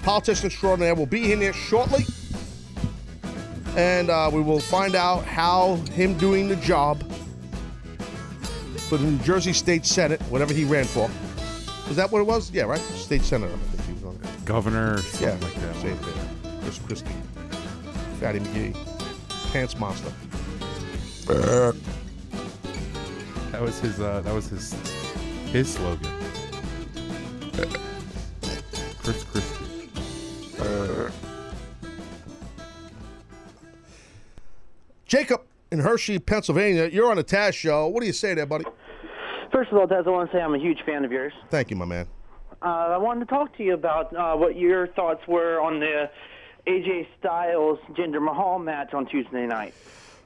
politician 0.00 0.46
extraordinaire, 0.46 0.94
will 0.94 1.06
be 1.06 1.32
in 1.32 1.40
there 1.40 1.52
shortly. 1.52 2.04
And 3.76 4.10
uh, 4.10 4.30
we 4.32 4.40
will 4.42 4.60
find 4.60 4.94
out 4.94 5.24
how 5.24 5.76
him 5.94 6.16
doing 6.18 6.48
the 6.48 6.56
job 6.56 7.02
for 8.88 8.98
the 8.98 9.04
New 9.10 9.18
Jersey 9.24 9.52
State 9.54 9.86
Senate, 9.86 10.20
whatever 10.22 10.52
he 10.52 10.64
ran 10.64 10.84
for. 10.84 11.10
Is 11.88 11.96
that 11.96 12.10
what 12.12 12.20
it 12.20 12.26
was? 12.26 12.50
Yeah, 12.50 12.64
right? 12.64 12.80
State 12.80 13.22
Senator. 13.22 13.52
I 13.54 13.56
think 13.56 13.86
he 13.98 14.04
was 14.04 14.04
on. 14.04 14.44
Governor, 14.44 14.98
something 14.98 15.28
Yeah, 15.28 15.46
like 15.46 15.54
that. 15.54 15.74
Same 15.76 15.96
thing. 15.96 16.60
Chris 16.62 16.78
Christie. 16.78 17.10
Fatty 18.20 18.40
McGee. 18.40 18.74
Pants 19.52 19.78
Monster. 19.78 20.12
That 23.52 23.60
was 23.60 23.78
his. 23.80 24.00
Uh, 24.00 24.20
that 24.22 24.34
was 24.34 24.48
his. 24.48 24.74
His 25.50 25.72
slogan. 25.74 26.10
Chris 29.02 29.24
Christie. 29.24 29.41
In 35.72 35.80
Hershey, 35.80 36.18
Pennsylvania. 36.18 36.88
You're 36.92 37.10
on 37.10 37.18
a 37.18 37.24
Taz 37.24 37.54
Show. 37.54 37.88
What 37.88 38.00
do 38.00 38.06
you 38.06 38.12
say 38.12 38.34
there, 38.34 38.46
buddy? 38.46 38.66
First 39.50 39.72
of 39.72 39.78
all, 39.78 39.86
Taz, 39.86 40.06
I 40.06 40.10
want 40.10 40.30
to 40.30 40.36
say 40.36 40.40
I'm 40.40 40.54
a 40.54 40.58
huge 40.58 40.78
fan 40.84 41.04
of 41.04 41.10
yours. 41.10 41.32
Thank 41.50 41.70
you, 41.70 41.76
my 41.76 41.86
man. 41.86 42.06
Uh, 42.60 42.66
I 42.66 42.96
wanted 42.98 43.20
to 43.20 43.26
talk 43.26 43.56
to 43.56 43.64
you 43.64 43.74
about 43.74 44.14
uh, 44.14 44.36
what 44.36 44.56
your 44.56 44.86
thoughts 44.88 45.26
were 45.26 45.60
on 45.60 45.80
the 45.80 46.10
AJ 46.68 47.08
Styles 47.18 47.78
Jinder 47.92 48.22
Mahal 48.22 48.58
match 48.58 48.94
on 48.94 49.06
Tuesday 49.06 49.46
night. 49.46 49.74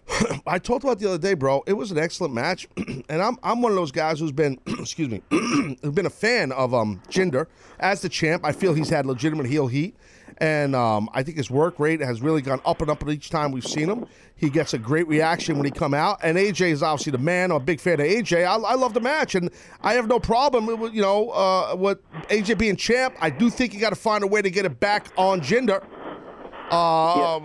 I 0.47 0.59
talked 0.59 0.85
about 0.85 0.99
the 0.99 1.09
other 1.09 1.19
day, 1.19 1.35
bro. 1.35 1.63
It 1.67 1.73
was 1.73 1.91
an 1.91 1.99
excellent 1.99 2.35
match, 2.35 2.69
and 2.77 3.23
I'm 3.23 3.39
I'm 3.43 3.63
one 3.63 3.73
of 3.73 3.77
those 3.77 3.93
guys 3.93 4.21
who's 4.21 4.33
been, 4.33 4.59
excuse 4.67 5.09
me, 5.09 5.23
who's 5.31 5.95
been 5.95 6.07
a 6.07 6.11
fan 6.11 6.53
of 6.53 6.75
um 6.75 7.01
Jinder 7.09 7.47
as 7.81 8.03
the 8.03 8.09
champ. 8.09 8.45
I 8.45 8.53
feel 8.53 8.75
he's 8.75 8.91
had 8.91 9.07
legitimate 9.07 9.47
heel 9.47 9.67
heat, 9.67 9.97
and 10.39 10.77
um, 10.77 11.09
I 11.13 11.23
think 11.23 11.37
his 11.37 11.51
work 11.51 11.79
rate 11.79 12.01
has 12.01 12.21
really 12.21 12.43
gone 12.43 12.61
up 12.65 12.81
and 12.83 12.91
up 12.91 13.07
each 13.09 13.31
time 13.31 13.53
we've 13.53 13.67
seen 13.67 13.89
him. 13.89 14.07
He 14.37 14.51
gets 14.51 14.75
a 14.75 14.79
great 14.79 15.09
reaction 15.09 15.57
when 15.57 15.65
he 15.65 15.71
come 15.71 15.95
out, 15.95 16.19
and 16.23 16.37
AJ 16.37 16.73
is 16.73 16.83
obviously 16.83 17.13
the 17.13 17.19
man. 17.19 17.51
I'm 17.51 17.57
a 17.57 17.61
big 17.61 17.81
fan 17.81 18.01
of 18.01 18.07
AJ. 18.07 18.45
I, 18.45 18.57
I 18.57 18.75
love 18.75 18.93
the 18.93 19.01
match, 19.01 19.35
and 19.35 19.51
I 19.81 19.95
have 19.95 20.09
no 20.09 20.21
problem 20.21 20.67
with 20.67 20.93
you 20.93 21.03
know 21.03 21.31
uh, 21.31 21.75
with 21.79 21.99
AJ 22.29 22.59
being 22.59 22.77
champ. 22.77 23.15
I 23.21 23.31
do 23.31 23.49
think 23.51 23.73
you 23.73 23.81
got 23.81 23.91
to 23.91 23.97
find 23.97 24.25
a 24.25 24.27
way 24.27 24.43
to 24.43 24.51
get 24.51 24.65
it 24.65 24.79
back 24.81 25.07
on 25.17 25.41
Jinder. 25.41 25.85
Uh, 26.71 27.41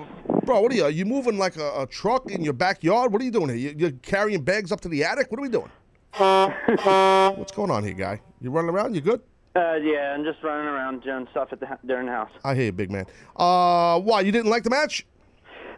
Bro, 0.45 0.61
what 0.61 0.71
are 0.71 0.75
you? 0.75 0.83
Are 0.85 0.89
you 0.89 1.05
moving 1.05 1.37
like 1.37 1.55
a, 1.57 1.81
a 1.83 1.87
truck 1.87 2.31
in 2.31 2.43
your 2.43 2.53
backyard? 2.53 3.13
What 3.13 3.21
are 3.21 3.25
you 3.25 3.31
doing 3.31 3.49
here? 3.49 3.57
You, 3.57 3.75
you're 3.77 3.91
carrying 3.91 4.43
bags 4.43 4.71
up 4.71 4.81
to 4.81 4.89
the 4.89 5.03
attic? 5.03 5.29
What 5.29 5.39
are 5.39 5.43
we 5.43 5.49
doing? 5.49 5.69
What's 7.37 7.51
going 7.51 7.71
on 7.71 7.83
here, 7.83 7.93
guy? 7.93 8.21
You 8.41 8.49
running 8.49 8.71
around? 8.71 8.95
You 8.95 9.01
good? 9.01 9.21
Uh, 9.55 9.75
yeah, 9.75 10.13
I'm 10.15 10.23
just 10.23 10.41
running 10.43 10.67
around 10.67 11.03
doing 11.03 11.27
stuff 11.31 11.49
at 11.51 11.59
the 11.59 11.67
during 11.85 12.05
the 12.05 12.11
house. 12.13 12.31
I 12.43 12.55
hear 12.55 12.65
you, 12.65 12.71
big 12.71 12.89
man. 12.91 13.05
Uh, 13.35 13.99
why 13.99 14.21
you 14.21 14.31
didn't 14.31 14.49
like 14.49 14.63
the 14.63 14.69
match? 14.69 15.05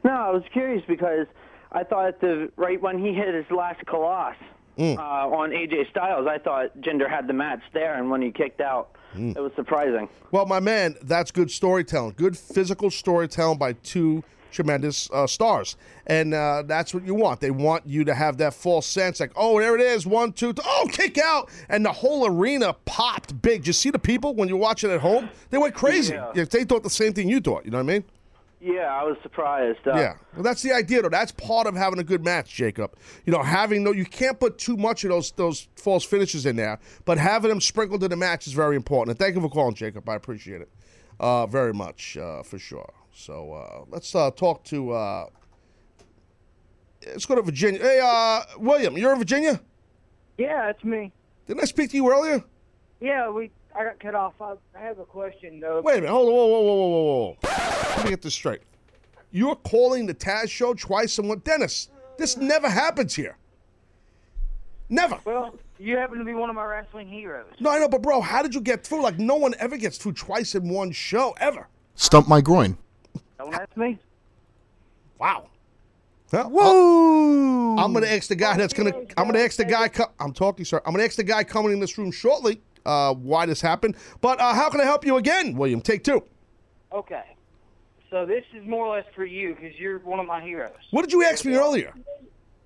No, 0.04 0.12
I 0.12 0.30
was 0.30 0.44
curious 0.52 0.84
because 0.88 1.26
I 1.72 1.84
thought 1.84 2.22
the 2.22 2.52
right 2.56 2.80
when 2.82 3.00
he 3.04 3.14
hit 3.14 3.34
his 3.34 3.46
last 3.50 3.84
Khallas 3.86 4.36
Mm. 4.78 4.98
uh, 4.98 5.02
on 5.02 5.52
AJ 5.52 5.88
Styles, 5.92 6.26
I 6.28 6.40
thought 6.40 6.76
Jinder 6.82 7.08
had 7.08 7.28
the 7.28 7.34
match 7.34 7.62
there, 7.74 7.94
and 7.94 8.10
when 8.10 8.24
he 8.24 8.32
kicked 8.32 8.60
out, 8.60 8.96
Mm. 9.16 9.38
it 9.38 9.40
was 9.40 9.52
surprising. 9.56 10.10
Well, 10.32 10.48
my 10.48 10.60
man, 10.60 10.96
that's 11.04 11.30
good 11.30 11.52
storytelling. 11.52 12.16
Good 12.18 12.36
physical 12.36 12.90
storytelling 12.90 13.60
by 13.60 13.74
two 13.74 14.24
tremendous 14.54 15.10
uh, 15.12 15.28
stars, 15.28 15.76
and 16.08 16.34
uh, 16.34 16.64
that's 16.66 16.94
what 16.94 17.06
you 17.06 17.14
want. 17.16 17.42
They 17.42 17.52
want 17.52 17.86
you 17.86 18.06
to 18.06 18.14
have 18.14 18.38
that 18.38 18.54
false 18.54 18.86
sense, 18.88 19.20
like, 19.20 19.32
oh, 19.36 19.60
there 19.60 19.76
it 19.76 19.82
is, 19.82 20.06
one, 20.08 20.32
two, 20.32 20.54
th- 20.54 20.66
oh, 20.70 20.88
kick 20.92 21.18
out, 21.18 21.50
and 21.68 21.86
the 21.86 21.92
whole 21.92 22.26
arena 22.26 22.74
popped 22.86 23.42
big. 23.42 23.68
You 23.68 23.74
see 23.74 23.90
the 23.90 24.00
people 24.00 24.36
when 24.36 24.48
you're 24.48 24.58
watching 24.58 24.92
at 24.92 25.02
home? 25.02 25.30
They 25.50 25.58
went 25.58 25.74
crazy. 25.76 26.14
Yeah. 26.14 26.32
Yeah, 26.36 26.46
They 26.46 26.64
thought 26.64 26.84
the 26.84 26.90
same 26.90 27.14
thing 27.14 27.28
you 27.28 27.42
thought. 27.42 27.66
You 27.66 27.72
know 27.72 27.78
what 27.80 27.90
I 27.90 27.94
mean? 27.94 28.04
Yeah, 28.62 28.98
I 28.98 29.04
was 29.04 29.18
surprised. 29.22 29.86
Uh, 29.86 29.96
Yeah, 29.98 30.14
well, 30.36 30.44
that's 30.44 30.62
the 30.62 30.72
idea, 30.72 31.02
though. 31.02 31.10
That's 31.10 31.34
part 31.34 31.68
of 31.68 31.76
having 31.76 32.00
a 32.00 32.04
good 32.04 32.24
match, 32.24 32.54
Jacob. 32.54 32.96
You 33.26 33.34
know, 33.34 33.44
having 33.44 33.84
no, 33.84 33.92
you 33.92 34.06
can't 34.06 34.40
put 34.40 34.58
too 34.58 34.78
much 34.78 35.04
of 35.04 35.10
those 35.10 35.32
those 35.32 35.68
false 35.76 36.06
finishes 36.06 36.46
in 36.46 36.56
there, 36.56 36.80
but 37.04 37.18
having 37.18 37.50
them 37.50 37.60
sprinkled 37.60 38.04
in 38.06 38.10
the 38.10 38.16
match 38.16 38.48
is 38.48 38.54
very 38.54 38.78
important. 38.78 39.10
And 39.10 39.20
thank 39.20 39.36
you 39.36 39.42
for 39.42 39.50
calling, 39.50 39.76
Jacob. 39.76 40.08
I 40.08 40.16
appreciate 40.16 40.62
it 40.62 40.70
uh, 41.20 41.46
very 41.46 41.74
much 41.74 42.16
uh, 42.16 42.42
for 42.44 42.58
sure. 42.58 42.90
So 43.14 43.54
uh, 43.54 43.86
let's 43.90 44.14
uh, 44.16 44.32
talk 44.32 44.64
to. 44.66 44.92
Uh, 44.92 45.26
let's 47.06 47.26
go 47.26 47.36
to 47.36 47.42
Virginia. 47.42 47.80
Hey, 47.80 48.02
uh, 48.04 48.42
William, 48.58 48.98
you're 48.98 49.14
in 49.14 49.20
Virginia. 49.20 49.62
Yeah, 50.38 50.70
it's 50.70 50.84
me. 50.84 51.12
Didn't 51.48 51.62
I 51.62 51.66
speak 51.66 51.92
to 51.92 51.98
you 51.98 52.12
earlier? 52.12 52.44
Yeah, 53.00 53.30
we. 53.30 53.52
I 53.76 53.84
got 53.84 54.00
cut 54.00 54.16
off. 54.16 54.34
I, 54.42 54.54
I 54.76 54.82
have 54.82 55.00
a 55.00 55.06
question 55.06 55.60
though. 55.60 55.82
Wait 55.82 55.94
a 55.98 56.02
minute. 56.02 56.12
Hold 56.12 56.28
on. 56.28 56.34
Whoa, 56.34 56.48
whoa, 56.48 56.62
whoa, 56.62 56.76
whoa, 56.76 56.88
whoa, 56.88 57.38
whoa. 57.42 57.96
Let 57.96 58.04
me 58.06 58.10
get 58.10 58.22
this 58.22 58.34
straight. 58.34 58.62
You're 59.32 59.56
calling 59.56 60.06
the 60.06 60.14
Taz 60.14 60.50
show 60.50 60.74
twice 60.74 61.18
in 61.18 61.28
one. 61.28 61.40
Dennis, 61.40 61.90
this 62.18 62.38
never 62.38 62.70
happens 62.70 63.16
here. 63.16 63.38
Never. 64.90 65.20
Well, 65.26 65.56
you 65.80 65.98
happen 65.98 66.20
to 66.20 66.26
be 66.26 66.36
one 66.36 66.50
of 66.50 66.56
my 66.56 66.66
wrestling 66.66 67.08
heroes. 67.08 67.48
No, 67.60 67.72
I 67.72 67.80
know, 67.80 67.90
but 67.90 68.04
bro, 68.04 68.22
how 68.22 68.44
did 68.44 68.54
you 68.54 68.62
get 68.62 68.86
through? 68.86 69.02
Like, 69.02 69.18
no 69.18 69.36
one 69.36 69.56
ever 69.58 69.76
gets 69.78 69.98
through 69.98 70.14
twice 70.14 70.54
in 70.54 70.70
one 70.70 70.92
show, 70.92 71.36
ever. 71.40 71.68
Stump 71.96 72.28
my 72.28 72.42
groin. 72.42 72.78
Don't 73.44 73.56
ask 73.56 73.76
me. 73.78 74.00
Wow. 75.20 75.50
Whoa! 76.32 77.76
I'm 77.78 77.94
gonna 77.94 78.08
ask 78.08 78.28
the 78.28 78.36
guy 78.36 78.58
that's 78.58 78.74
gonna. 78.74 78.94
I'm 79.18 79.28
gonna 79.28 79.40
ask 79.40 79.58
the 79.58 79.66
guy. 79.66 79.90
I'm 80.20 80.34
talking, 80.34 80.66
sir. 80.66 80.82
I'm 80.86 80.94
gonna 80.94 81.04
ask 81.04 81.16
the 81.16 81.24
guy 81.24 81.44
coming 81.44 81.72
in 81.74 81.80
this 81.80 81.96
room 81.98 82.12
shortly. 82.12 82.60
Uh, 82.86 83.14
why 83.14 83.46
this 83.46 83.62
happened? 83.62 83.96
But 84.20 84.40
uh, 84.40 84.54
how 84.54 84.70
can 84.70 84.82
I 84.82 84.86
help 84.86 85.06
you 85.06 85.18
again, 85.18 85.56
William? 85.56 85.80
Take 85.80 86.04
two. 86.04 86.24
Okay. 86.92 87.36
So 88.10 88.26
this 88.26 88.44
is 88.56 88.66
more 88.68 88.88
or 88.88 88.96
less 88.96 89.06
for 89.16 89.26
you 89.26 89.56
because 89.56 89.78
you're 89.80 90.00
one 90.00 90.20
of 90.20 90.26
my 90.26 90.42
heroes. 90.42 90.72
What 90.92 91.04
did 91.04 91.12
you 91.12 91.24
ask 91.24 91.46
me 91.46 91.56
earlier? 91.56 91.94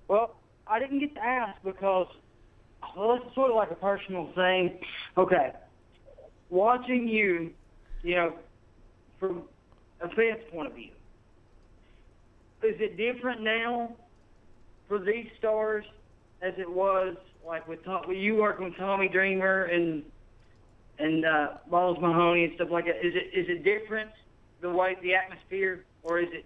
Well, 0.08 0.36
I 0.66 0.78
didn't 0.78 1.00
get 1.00 1.14
to 1.14 1.24
ask 1.24 1.62
because, 1.62 2.08
well, 2.96 3.14
it's 3.14 3.34
sort 3.34 3.50
of 3.50 3.56
like 3.56 3.70
a 3.70 3.76
personal 3.76 4.30
thing. 4.34 4.78
Okay. 5.16 5.52
Watching 6.50 7.06
you, 7.06 7.52
you 8.02 8.14
know, 8.16 8.32
from 9.20 9.42
a 10.00 10.08
fan's 10.10 10.40
point 10.50 10.68
of 10.68 10.74
view, 10.74 10.90
is 12.62 12.76
it 12.80 12.96
different 12.96 13.42
now 13.42 13.94
for 14.86 14.98
these 14.98 15.26
stars 15.38 15.84
as 16.42 16.54
it 16.58 16.70
was 16.70 17.16
like 17.46 17.66
with 17.66 17.84
Tom, 17.84 18.02
when 18.06 18.18
you 18.18 18.36
working 18.36 18.66
with 18.66 18.76
Tommy 18.76 19.08
Dreamer 19.08 19.64
and 19.64 20.02
and 20.98 21.24
uh, 21.24 21.48
Balls 21.70 21.98
Mahoney 22.00 22.44
and 22.44 22.54
stuff 22.54 22.70
like 22.70 22.86
that? 22.86 23.04
Is 23.04 23.14
it 23.14 23.30
is 23.32 23.48
it 23.48 23.64
different 23.64 24.10
the 24.60 24.70
way 24.70 24.96
the 25.02 25.14
atmosphere, 25.14 25.84
or 26.02 26.18
is 26.18 26.28
it 26.32 26.44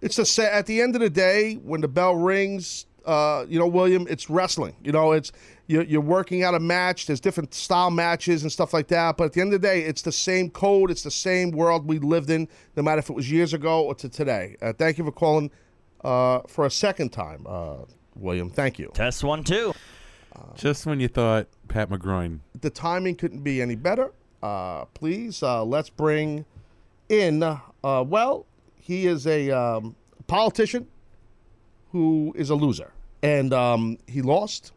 It's 0.00 0.16
the 0.16 0.26
sa- 0.26 0.42
at 0.42 0.66
the 0.66 0.80
end 0.80 0.94
of 0.94 1.00
the 1.00 1.10
day 1.10 1.54
when 1.54 1.80
the 1.80 1.88
bell 1.88 2.14
rings. 2.14 2.86
Uh, 3.04 3.46
you 3.48 3.58
know, 3.58 3.66
William, 3.66 4.06
it's 4.10 4.28
wrestling. 4.28 4.76
You 4.84 4.92
know, 4.92 5.12
it's 5.12 5.32
you're, 5.68 5.84
you're 5.84 6.00
working 6.00 6.42
out 6.42 6.54
a 6.54 6.60
match. 6.60 7.06
There's 7.06 7.20
different 7.20 7.54
style 7.54 7.90
matches 7.90 8.42
and 8.42 8.50
stuff 8.50 8.72
like 8.72 8.88
that. 8.88 9.16
But 9.16 9.24
at 9.24 9.32
the 9.34 9.40
end 9.40 9.54
of 9.54 9.60
the 9.60 9.68
day, 9.68 9.82
it's 9.82 10.02
the 10.02 10.10
same 10.10 10.50
code. 10.50 10.90
It's 10.90 11.02
the 11.02 11.10
same 11.10 11.52
world 11.52 11.86
we 11.86 11.98
lived 12.00 12.30
in, 12.30 12.48
no 12.74 12.82
matter 12.82 12.98
if 12.98 13.10
it 13.10 13.12
was 13.12 13.30
years 13.30 13.54
ago 13.54 13.84
or 13.84 13.94
to 13.96 14.08
today. 14.08 14.56
Uh, 14.60 14.72
thank 14.72 14.98
you 14.98 15.04
for 15.04 15.12
calling 15.12 15.50
uh, 16.02 16.40
for 16.48 16.66
a 16.66 16.70
second 16.70 17.10
time, 17.10 17.46
uh, 17.46 17.76
William. 18.16 18.50
Thank 18.50 18.78
you. 18.78 18.90
Test 18.94 19.22
one, 19.22 19.44
two. 19.44 19.72
Just 20.54 20.86
when 20.86 21.00
you 21.00 21.08
thought 21.08 21.48
Pat 21.68 21.90
McGroin. 21.90 22.40
The 22.60 22.70
timing 22.70 23.16
couldn't 23.16 23.42
be 23.42 23.60
any 23.60 23.74
better. 23.74 24.12
Uh, 24.42 24.84
please, 24.86 25.42
uh, 25.42 25.64
let's 25.64 25.90
bring 25.90 26.44
in. 27.08 27.42
Uh, 27.42 27.58
well, 27.82 28.46
he 28.76 29.06
is 29.06 29.26
a 29.26 29.50
um, 29.50 29.96
politician 30.28 30.86
who 31.90 32.32
is 32.36 32.50
a 32.50 32.54
loser, 32.54 32.92
and 33.22 33.52
um, 33.52 33.98
he 34.06 34.22
lost. 34.22 34.72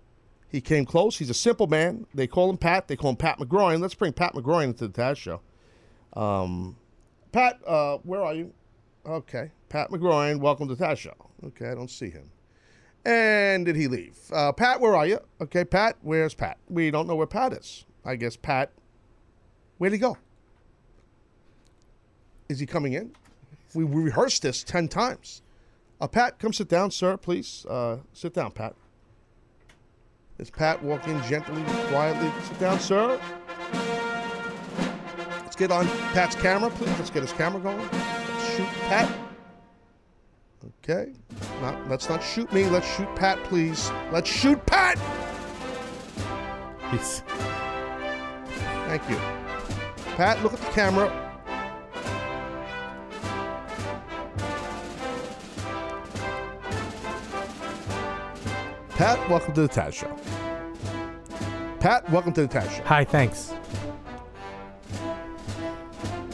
He 0.51 0.59
came 0.59 0.85
close. 0.85 1.17
He's 1.17 1.29
a 1.29 1.33
simple 1.33 1.67
man. 1.67 2.05
They 2.13 2.27
call 2.27 2.49
him 2.49 2.57
Pat. 2.57 2.89
They 2.89 2.97
call 2.97 3.11
him 3.11 3.15
Pat 3.15 3.39
McGroin. 3.39 3.79
Let's 3.79 3.93
bring 3.93 4.11
Pat 4.11 4.33
McGroin 4.33 4.65
into 4.65 4.87
the 4.87 5.01
Taz 5.01 5.15
show. 5.15 5.39
Um, 6.13 6.75
Pat, 7.31 7.61
uh, 7.65 7.97
where 8.03 8.21
are 8.21 8.33
you? 8.33 8.53
Okay, 9.05 9.51
Pat 9.69 9.89
McGroin. 9.89 10.39
Welcome 10.41 10.67
to 10.67 10.75
the 10.75 10.83
Taz 10.83 10.97
show. 10.97 11.15
Okay, 11.45 11.69
I 11.69 11.73
don't 11.73 11.89
see 11.89 12.09
him. 12.09 12.29
And 13.05 13.65
did 13.65 13.77
he 13.77 13.87
leave? 13.87 14.17
Uh, 14.31 14.51
Pat, 14.51 14.81
where 14.81 14.93
are 14.93 15.07
you? 15.07 15.19
Okay, 15.39 15.63
Pat, 15.63 15.95
where's 16.01 16.33
Pat? 16.33 16.57
We 16.69 16.91
don't 16.91 17.07
know 17.07 17.15
where 17.15 17.25
Pat 17.27 17.53
is. 17.53 17.85
I 18.03 18.17
guess 18.17 18.35
Pat, 18.35 18.71
where'd 19.77 19.93
he 19.93 19.99
go? 19.99 20.17
Is 22.49 22.59
he 22.59 22.65
coming 22.65 22.91
in? 22.93 23.15
We, 23.73 23.85
we 23.85 24.03
rehearsed 24.03 24.41
this 24.41 24.63
10 24.63 24.89
times. 24.89 25.41
Uh, 26.01 26.07
Pat, 26.07 26.39
come 26.39 26.51
sit 26.51 26.67
down, 26.67 26.91
sir, 26.91 27.15
please. 27.15 27.65
Uh, 27.69 27.99
sit 28.11 28.33
down, 28.33 28.51
Pat. 28.51 28.75
Is 30.41 30.49
Pat 30.49 30.81
walking 30.81 31.21
gently, 31.21 31.61
quietly? 31.89 32.31
Sit 32.45 32.59
down, 32.59 32.79
sir. 32.79 33.21
Let's 35.43 35.55
get 35.55 35.69
on 35.71 35.85
Pat's 36.13 36.33
camera, 36.35 36.71
please. 36.71 36.89
Let's 36.97 37.11
get 37.11 37.21
his 37.21 37.31
camera 37.31 37.61
going. 37.61 37.77
Let's 37.77 38.55
shoot 38.55 38.67
Pat. 38.89 39.19
Okay. 40.79 41.13
Not, 41.61 41.87
let's 41.87 42.09
not 42.09 42.23
shoot 42.23 42.51
me. 42.51 42.65
Let's 42.65 42.91
shoot 42.95 43.15
Pat, 43.15 43.37
please. 43.43 43.91
Let's 44.11 44.31
shoot 44.31 44.65
Pat. 44.65 44.97
He's 46.89 47.21
Thank 48.87 49.07
you. 49.11 49.17
Pat, 50.15 50.41
look 50.41 50.53
at 50.53 50.59
the 50.59 50.71
camera. 50.71 51.31
Pat, 58.89 59.29
welcome 59.29 59.53
to 59.53 59.61
the 59.61 59.69
Taz 59.69 59.93
Show. 59.93 60.30
Pat, 61.81 62.07
welcome 62.11 62.31
to 62.33 62.43
the 62.43 62.47
Taz 62.47 62.69
Show. 62.69 62.83
Hi, 62.83 63.03
thanks. 63.03 63.55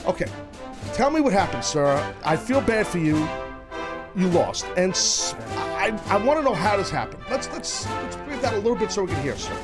Okay, 0.05 0.25
tell 0.93 1.09
me 1.09 1.21
what 1.21 1.31
happened, 1.31 1.63
sir. 1.63 2.13
I 2.25 2.35
feel 2.35 2.59
bad 2.59 2.85
for 2.85 2.97
you. 2.97 3.15
You 4.13 4.27
lost, 4.27 4.65
and 4.75 4.91
I, 5.77 5.97
I 6.07 6.17
want 6.17 6.39
to 6.39 6.43
know 6.43 6.53
how 6.53 6.75
this 6.75 6.89
happened. 6.89 7.23
Let's 7.29 7.47
let's 7.53 7.89
let's 7.89 8.17
breathe 8.17 8.41
that 8.41 8.55
a 8.55 8.57
little 8.57 8.75
bit 8.75 8.91
so 8.91 9.03
we 9.03 9.07
can 9.07 9.21
hear, 9.23 9.37
sir. 9.37 9.55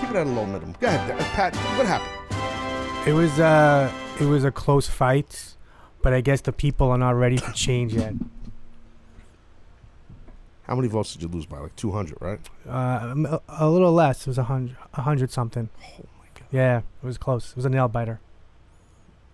Keep 0.00 0.10
it 0.10 0.16
at 0.16 0.26
a 0.26 0.30
low 0.30 0.44
minimum. 0.44 0.74
Go 0.80 0.88
ahead, 0.88 1.10
uh, 1.10 1.24
Pat. 1.32 1.56
What 1.56 1.86
happened? 1.86 3.08
It 3.08 3.14
was 3.14 3.40
uh, 3.40 3.90
it 4.20 4.26
was 4.26 4.44
a 4.44 4.50
close 4.50 4.86
fight, 4.86 5.54
but 6.02 6.12
I 6.12 6.20
guess 6.20 6.42
the 6.42 6.52
people 6.52 6.90
are 6.90 6.98
not 6.98 7.14
ready 7.14 7.38
for 7.38 7.52
change 7.52 7.94
yet. 7.94 8.12
How 10.72 10.76
many 10.76 10.88
votes 10.88 11.12
did 11.12 11.20
you 11.20 11.28
lose 11.28 11.44
by? 11.44 11.58
Like 11.58 11.76
200, 11.76 12.16
right? 12.22 12.40
Uh, 12.66 13.38
a, 13.46 13.68
little 13.68 13.92
less. 13.92 14.22
It 14.22 14.28
was 14.28 14.38
a 14.38 14.44
hundred, 14.44 14.74
a 14.94 15.02
hundred 15.02 15.30
something. 15.30 15.68
Oh 15.84 16.06
my 16.18 16.24
god. 16.32 16.46
Yeah, 16.50 16.78
it 16.78 17.06
was 17.06 17.18
close. 17.18 17.50
It 17.50 17.56
was 17.56 17.66
a 17.66 17.68
nail 17.68 17.88
biter. 17.88 18.20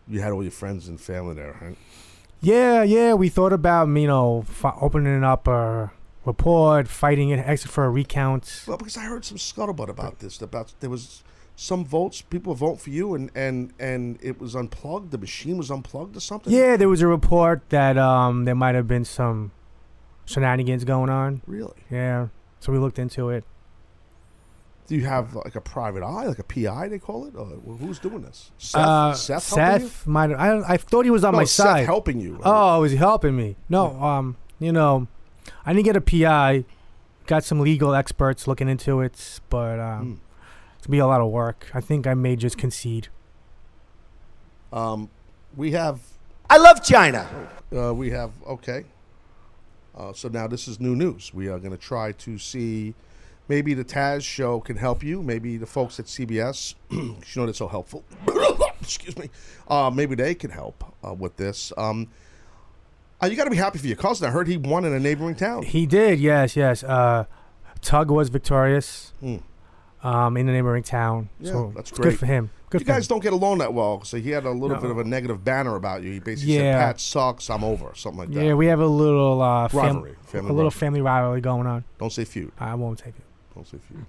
You 0.09 0.20
had 0.20 0.32
all 0.32 0.43
your 0.43 0.51
friends 0.51 0.89
and 0.89 1.01
family 1.01 1.36
there, 1.36 1.56
right? 1.62 1.77
Yeah, 2.40 2.82
yeah. 2.82 3.15
We 3.15 3.28
thought 3.28 3.52
about 3.52 3.86
you 3.86 4.09
know 4.09 4.47
opening 4.81 5.23
up 5.23 5.47
a 5.47 5.93
report, 6.24 6.89
fighting 6.89 7.28
it, 7.28 7.39
exit 7.39 7.70
for 7.70 7.85
a 7.85 7.90
recount. 7.90 8.65
Well, 8.66 8.77
because 8.77 8.97
I 8.97 9.05
heard 9.05 9.24
some 9.24 9.39
scuttlebutt 9.39 9.89
about 9.89 10.19
this. 10.19 10.43
About 10.43 10.74
there 10.81 10.90
was 10.90 11.23
some 11.55 11.85
votes, 11.85 12.20
people 12.20 12.56
vote 12.56 12.81
for 12.81 12.90
you, 12.90 13.15
and 13.15 13.31
and 13.36 13.73
and 13.78 14.19
it 14.20 14.40
was 14.40 14.56
unplugged. 14.56 15.12
The 15.12 15.19
machine 15.19 15.56
was 15.56 15.70
unplugged 15.70 16.16
or 16.16 16.20
something. 16.20 16.52
Yeah, 16.52 16.77
there 16.77 16.89
was 16.89 17.01
a 17.01 17.06
report 17.06 17.62
that 17.69 17.97
um 17.97 18.44
there 18.44 18.56
might 18.56 18.74
have 18.74 18.89
been 18.89 19.05
some 19.05 19.52
shenanigans 20.29 20.85
going 20.85 21.11
on. 21.11 21.43
Really? 21.47 21.75
Yeah. 21.91 22.29
So 22.61 22.73
we 22.73 22.79
looked 22.79 22.99
into 22.99 23.31
it. 23.31 23.45
Do 24.87 24.95
you 24.97 25.05
have 25.05 25.35
like 25.35 25.55
a 25.55 25.61
private 25.61 26.03
eye, 26.03 26.27
like 26.27 26.39
a 26.39 26.45
PI 26.45 26.89
they 26.89 26.99
call 26.99 27.27
it? 27.27 27.35
Or 27.37 27.45
who's 27.77 27.99
doing 27.99 28.23
this? 28.23 28.51
Seth. 28.59 28.81
uh, 28.81 29.15
Seth. 29.15 29.55
helping? 29.55 29.87
Seth 29.89 30.07
might. 30.07 30.31
I 30.33 30.73
I 30.75 30.77
thought 30.77 31.05
he 31.05 31.11
was 31.11 31.25
on 31.25 31.33
No, 31.33 31.39
my 31.39 31.45
Seth 31.45 31.67
side. 31.67 31.85
helping 31.87 32.21
you. 32.21 32.41
Oh, 32.43 32.81
was 32.81 32.93
he 32.93 32.97
helping 32.99 33.37
me? 33.37 33.57
No. 33.69 34.01
Um. 34.03 34.37
You 34.61 34.73
know, 34.73 35.07
I 35.65 35.73
didn't 35.73 35.85
get 35.85 35.97
a 35.97 36.01
PI 36.01 36.65
got 37.27 37.45
some 37.45 37.61
legal 37.61 37.95
experts 37.95 38.47
looking 38.49 38.69
into 38.71 39.01
it, 39.03 39.41
but 39.51 39.79
um, 39.79 40.21
it's 40.79 40.87
gonna 40.87 40.93
be 40.93 40.99
a 40.99 41.07
lot 41.07 41.21
of 41.21 41.31
work. 41.31 41.67
I 41.75 41.81
think 41.83 42.07
I 42.07 42.15
may 42.15 42.35
just 42.37 42.57
concede. 42.57 43.09
Um, 44.73 45.11
we 45.57 45.73
have. 45.73 46.01
I 46.51 46.57
love 46.57 46.83
China. 46.83 47.29
Uh, 47.77 47.93
we 47.95 48.11
have 48.11 48.31
okay. 48.47 48.85
Uh, 49.99 50.12
so 50.12 50.29
now 50.29 50.47
this 50.47 50.69
is 50.69 50.79
new 50.79 50.95
news. 50.95 51.35
We 51.35 51.49
are 51.49 51.59
going 51.59 51.73
to 51.73 51.77
try 51.77 52.12
to 52.12 52.39
see. 52.39 52.95
Maybe 53.49 53.73
the 53.73 53.85
Taz 53.85 54.23
show 54.23 54.61
can 54.61 54.77
help 54.77 55.03
you. 55.03 55.23
Maybe 55.23 55.57
the 55.57 55.66
folks 55.66 55.99
at 55.99 56.05
CBS, 56.05 56.75
you 56.91 57.16
know, 57.35 57.47
they're 57.47 57.55
so 57.55 57.66
helpful. 57.66 58.05
Excuse 58.83 59.16
me. 59.16 59.31
Uh, 59.66 59.91
maybe 59.93 60.15
they 60.15 60.35
can 60.35 60.51
help 60.51 60.85
uh, 61.03 61.15
with 61.15 61.37
this. 61.37 61.73
Um, 61.79 62.09
uh, 63.23 63.27
you 63.27 63.37
got 63.37 63.45
to 63.45 63.51
be 63.51 63.57
happy 63.57 63.79
for 63.79 63.87
your 63.87 63.97
cousin. 63.97 64.29
I 64.29 64.31
heard 64.31 64.49
he 64.49 64.59
won 64.59 64.85
in 64.85 64.93
a 64.93 65.01
neighboring 65.01 65.35
town. 65.35 65.62
He 65.62 65.87
did, 65.87 66.20
yes, 66.20 66.57
yes. 66.57 66.85
Uh, 66.85 67.25
Tug 67.81 68.11
was 68.11 68.29
victorious 68.29 69.15
um, 70.03 70.37
in 70.37 70.47
the 70.47 70.53
neighboring 70.53 70.83
town. 70.83 71.31
Yeah, 71.41 71.53
so 71.53 71.73
that's 71.75 71.91
great 71.91 72.11
Good 72.11 72.19
for 72.19 72.27
him. 72.27 72.51
Good 72.70 72.82
you 72.82 72.86
guys 72.86 73.05
him. 73.07 73.15
don't 73.15 73.23
get 73.23 73.32
along 73.32 73.59
that 73.59 73.73
well, 73.73 74.03
so 74.05 74.19
he 74.19 74.31
had 74.31 74.45
a 74.45 74.51
little 74.51 74.77
No. 74.77 74.82
bit 74.82 74.90
of 74.90 74.99
a 74.99 75.05
negative 75.05 75.43
banner 75.45 75.74
about 75.77 76.03
you. 76.03 76.12
He 76.12 76.20
basically 76.20 76.55
Yeah. 76.55 76.61
said, 76.73 76.78
"Pat 76.78 77.01
sucks. 77.01 77.49
I'm 77.51 77.65
over," 77.65 77.93
something 77.95 78.19
like 78.20 78.31
that. 78.32 78.45
Yeah, 78.45 78.55
we 78.55 78.66
have 78.66 78.81
a 78.81 78.86
little 78.86 79.40
uh, 79.40 79.69
fam- 79.69 79.81
Rivalry, 79.81 80.15
family 80.24 80.39
a 80.51 80.53
little 80.53 80.57
rivalry. 80.70 80.70
family 80.70 81.01
rivalry 81.01 81.40
going 81.40 81.66
on. 81.66 81.85
Don't 81.99 82.12
say 82.12 82.24
feud. 82.24 82.53
I 82.59 82.74
won't 82.74 82.99
take 82.99 83.15
it. 83.16 83.24
Don't 83.55 83.66
say 83.66 83.78
feud. 83.78 84.05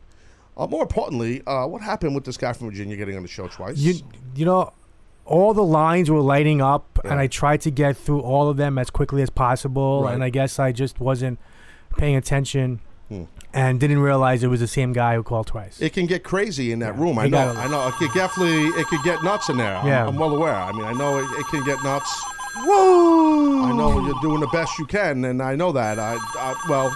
Uh, 0.57 0.67
more 0.67 0.81
importantly, 0.81 1.41
uh, 1.47 1.65
what 1.65 1.81
happened 1.81 2.13
with 2.15 2.25
this 2.25 2.35
guy 2.35 2.51
from 2.51 2.67
Virginia 2.67 2.97
getting 2.97 3.15
on 3.15 3.21
the 3.21 3.29
show 3.29 3.47
twice? 3.47 3.77
You, 3.77 3.95
you 4.35 4.43
know, 4.45 4.71
all 5.25 5.53
the 5.53 5.63
lines 5.63 6.11
were 6.11 6.19
lighting 6.19 6.61
up, 6.61 6.99
Yeah. 7.05 7.11
and 7.11 7.19
I 7.21 7.27
tried 7.27 7.61
to 7.61 7.71
get 7.71 7.95
through 7.95 8.19
all 8.21 8.49
of 8.49 8.57
them 8.57 8.77
as 8.77 8.89
quickly 8.89 9.21
as 9.21 9.29
possible. 9.29 10.03
Right. 10.03 10.13
And 10.15 10.23
I 10.23 10.29
guess 10.29 10.59
I 10.59 10.73
just 10.73 10.99
wasn't 10.99 11.39
paying 11.97 12.15
attention 12.17 12.81
Hmm. 13.09 13.23
and 13.55 13.79
didn't 13.79 13.99
realize 13.99 14.43
it 14.43 14.47
was 14.47 14.59
the 14.59 14.67
same 14.67 14.93
guy 14.93 15.15
who 15.15 15.23
called 15.23 15.47
twice. 15.47 15.81
It 15.81 15.93
can 15.93 16.05
get 16.05 16.23
crazy 16.23 16.71
in 16.71 16.77
that 16.79 16.95
room. 16.95 17.17
I 17.17 17.27
know. 17.27 17.53
I 17.57 17.67
know. 17.67 17.87
It 17.87 17.95
could 17.95 18.13
definitely. 18.13 18.67
It 18.79 18.85
could 18.85 19.01
get 19.03 19.23
nuts 19.23 19.49
in 19.49 19.57
there. 19.57 19.75
I'm, 19.77 19.87
Yeah. 19.87 20.07
I'm 20.07 20.15
well 20.15 20.35
aware. 20.35 20.53
I 20.53 20.71
mean, 20.71 20.85
I 20.85 20.93
know 20.93 21.17
it, 21.17 21.25
it 21.39 21.47
can 21.47 21.63
get 21.65 21.83
nuts. 21.83 22.09
Woo! 22.65 23.63
I 23.65 23.71
know 23.71 23.99
you're 24.05 24.21
doing 24.21 24.39
the 24.41 24.47
best 24.47 24.77
you 24.77 24.85
can, 24.85 25.25
and 25.25 25.41
I 25.41 25.55
know 25.55 25.71
that. 25.71 25.97
I, 25.97 26.17
I 26.35 26.65
well, 26.69 26.95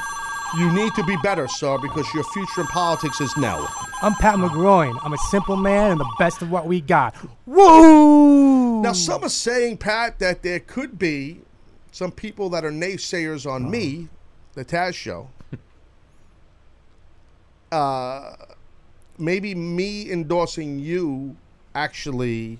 you 0.57 0.71
need 0.71 0.93
to 0.95 1.03
be 1.03 1.15
better, 1.23 1.47
sir, 1.47 1.77
because 1.79 2.05
your 2.13 2.23
future 2.25 2.61
in 2.61 2.67
politics 2.67 3.19
is 3.19 3.35
now. 3.37 3.67
I'm 4.03 4.13
Pat 4.15 4.35
McGroin. 4.35 4.99
I'm 5.03 5.13
a 5.13 5.17
simple 5.31 5.55
man 5.55 5.91
and 5.91 5.99
the 5.99 6.13
best 6.19 6.41
of 6.43 6.51
what 6.51 6.67
we 6.67 6.79
got. 6.81 7.15
Woo! 7.45 8.81
Now, 8.81 8.93
some 8.93 9.23
are 9.23 9.29
saying, 9.29 9.77
Pat, 9.77 10.19
that 10.19 10.43
there 10.43 10.59
could 10.59 10.99
be 10.99 11.41
some 11.91 12.11
people 12.11 12.49
that 12.51 12.63
are 12.65 12.71
naysayers 12.71 13.49
on 13.49 13.71
me, 13.71 14.09
the 14.53 14.65
Taz 14.65 14.93
show. 14.93 15.29
Uh, 17.73 18.35
maybe 19.17 19.55
me 19.55 20.11
endorsing 20.11 20.79
you 20.79 21.35
actually, 21.73 22.59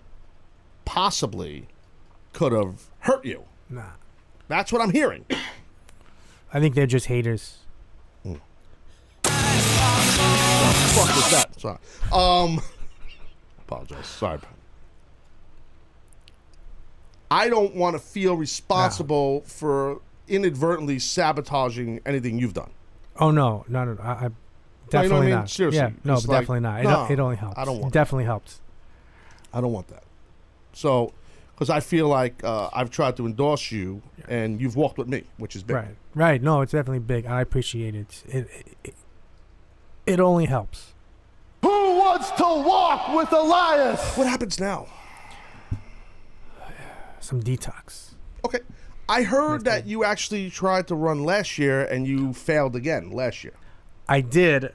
possibly, 0.86 1.68
could 2.34 2.52
have 2.52 2.90
hurt 3.00 3.24
you. 3.24 3.44
Nah. 3.70 3.92
That's 4.48 4.72
what 4.72 4.82
I'm 4.82 4.92
hearing. 4.92 5.26
I 6.54 6.60
think 6.60 6.76
they're 6.76 6.86
just 6.88 7.06
haters. 7.06 7.60
fuck 10.94 11.16
was 11.16 11.32
that? 11.32 11.60
Sorry. 11.60 11.78
Um, 12.12 12.62
apologize. 13.60 14.06
Sorry. 14.06 14.40
I 17.32 17.50
don't 17.50 17.76
want 17.76 17.96
to 17.96 18.00
feel 18.00 18.36
responsible 18.36 19.42
for 19.42 20.02
inadvertently 20.28 21.00
sabotaging 21.00 22.00
anything 22.06 22.38
you've 22.38 22.54
done. 22.54 22.72
Oh 23.20 23.32
no, 23.32 23.66
no, 23.68 23.86
no, 23.86 23.94
no. 23.94 24.02
I, 24.04 24.30
I 24.94 24.98
No, 24.98 25.04
you 25.04 25.10
know 25.10 25.16
definitely 25.16 25.18
what 25.18 25.22
I 25.22 25.26
mean? 25.26 25.40
not. 25.40 25.50
Seriously, 25.50 25.78
yeah, 25.80 25.90
no, 26.04 26.16
but 26.16 26.28
like, 26.28 26.40
definitely 26.42 26.60
not. 26.62 26.80
It, 26.80 26.84
no, 26.84 27.08
it 27.10 27.20
only 27.20 27.36
helps. 27.36 27.58
I 27.58 27.66
don't 27.66 27.80
want 27.80 27.94
It 27.94 27.98
definitely 27.98 28.26
helps. 28.26 28.62
I 29.54 29.62
don't 29.62 29.72
want 29.72 29.88
that. 29.90 30.04
So, 30.74 31.14
because 31.54 31.70
I 31.70 31.80
feel 31.80 32.08
like 32.08 32.44
uh, 32.44 32.70
I've 32.74 32.90
tried 32.90 33.16
to 33.18 33.26
endorse 33.26 33.72
you, 33.72 34.02
and 34.28 34.60
you've 34.60 34.76
walked 34.76 34.98
with 34.98 35.08
me, 35.08 35.24
which 35.38 35.56
is 35.56 35.64
big. 35.64 35.76
Right, 35.76 35.96
right. 36.16 36.42
No, 36.42 36.62
it's 36.62 36.72
definitely 36.72 37.00
big. 37.00 37.26
I 37.26 37.42
appreciate 37.42 37.94
it. 37.96 38.24
It, 38.28 38.48
it, 38.84 38.96
it 40.06 40.20
only 40.20 40.46
helps. 40.46 40.94
Who 41.62 41.70
wants 41.98 42.30
to 42.32 42.44
walk 42.44 43.16
with 43.16 43.32
Elias? 43.32 44.18
What 44.18 44.28
happens 44.28 44.60
now? 44.60 44.88
Some 47.20 47.42
detox. 47.42 48.16
Okay. 48.46 48.60
I 49.08 49.24
heard 49.24 49.66
that 49.66 49.86
you 49.86 50.04
actually 50.04 50.50
tried 50.50 50.88
to 50.88 50.96
run 50.96 51.24
last 51.24 51.58
year 51.58 51.84
and 51.86 52.08
you 52.08 52.34
failed 52.34 52.76
again 52.76 53.12
last 53.12 53.44
year. 53.44 53.54
I 54.10 54.22
did. 54.22 54.74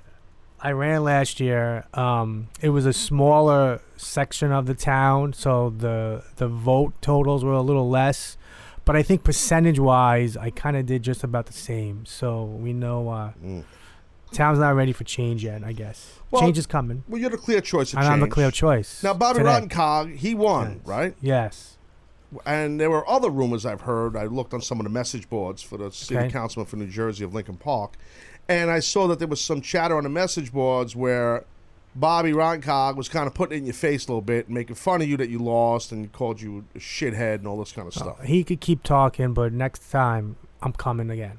I 0.60 0.72
ran 0.72 1.04
last 1.04 1.40
year. 1.40 1.84
Um, 1.94 2.48
it 2.60 2.70
was 2.70 2.84
a 2.86 2.92
smaller 2.92 3.80
section 3.96 4.50
of 4.52 4.66
the 4.66 4.74
town, 4.74 5.32
so 5.32 5.70
the 5.70 6.24
the 6.36 6.48
vote 6.48 6.94
totals 7.00 7.44
were 7.44 7.52
a 7.52 7.62
little 7.62 7.88
less. 7.88 8.36
But 8.84 8.96
I 8.96 9.02
think 9.02 9.22
percentage 9.22 9.78
wise, 9.78 10.36
I 10.36 10.50
kind 10.50 10.76
of 10.76 10.86
did 10.86 11.02
just 11.02 11.22
about 11.22 11.46
the 11.46 11.52
same. 11.52 12.06
So 12.06 12.44
we 12.44 12.72
know 12.72 13.08
uh, 13.10 13.32
town's 14.32 14.58
not 14.58 14.74
ready 14.74 14.92
for 14.92 15.04
change 15.04 15.44
yet. 15.44 15.62
I 15.62 15.72
guess 15.72 16.20
Well, 16.30 16.40
change 16.42 16.56
is 16.58 16.66
coming. 16.66 17.04
Well, 17.06 17.20
you're 17.20 17.28
the 17.30 17.36
clear 17.36 17.60
choice 17.60 17.92
of 17.92 17.98
And 17.98 18.08
I'm 18.08 18.20
the 18.20 18.28
clear 18.28 18.50
choice 18.50 19.02
Now, 19.02 19.12
Bobby 19.14 19.40
today. 19.40 20.16
He 20.16 20.34
won, 20.34 20.80
right? 20.84 21.14
Yes. 21.20 21.76
And 22.44 22.78
there 22.80 22.90
were 22.90 23.08
other 23.08 23.30
rumors 23.30 23.64
I've 23.64 23.82
heard. 23.82 24.16
I 24.16 24.24
looked 24.24 24.52
on 24.52 24.60
some 24.60 24.80
of 24.80 24.84
the 24.84 24.90
message 24.90 25.28
boards 25.30 25.62
for 25.62 25.78
the 25.78 25.90
city 25.90 26.20
Okay. 26.20 26.30
councilman 26.30 26.66
for 26.66 26.76
New 26.76 26.86
Jersey 26.86 27.24
of 27.24 27.32
Lincoln 27.34 27.56
Park, 27.56 27.94
and 28.48 28.70
I 28.70 28.80
saw 28.80 29.06
that 29.08 29.18
there 29.18 29.28
was 29.28 29.40
some 29.40 29.60
chatter 29.60 29.96
on 29.96 30.04
the 30.04 30.10
message 30.10 30.52
boards 30.52 30.96
where 30.96 31.44
Bobby 31.94 32.32
Rottencog 32.32 32.96
was 32.96 33.08
kind 33.08 33.26
of 33.26 33.34
putting 33.34 33.56
it 33.56 33.60
in 33.60 33.66
your 33.66 33.74
face 33.74 34.06
a 34.06 34.10
little 34.10 34.22
bit, 34.22 34.48
making 34.48 34.76
fun 34.76 35.02
of 35.02 35.08
you 35.08 35.16
that 35.16 35.28
you 35.28 35.38
lost 35.38 35.92
and 35.92 36.12
called 36.12 36.40
you 36.40 36.64
a 36.74 36.78
shithead 36.78 37.36
and 37.36 37.46
all 37.46 37.58
this 37.58 37.72
kind 37.72 37.88
of 37.88 37.94
stuff. 37.94 38.22
He 38.22 38.44
could 38.44 38.60
keep 38.60 38.82
talking, 38.82 39.34
but 39.34 39.52
next 39.52 39.90
time 39.90 40.36
I'm 40.62 40.72
coming 40.72 41.10
again. 41.10 41.38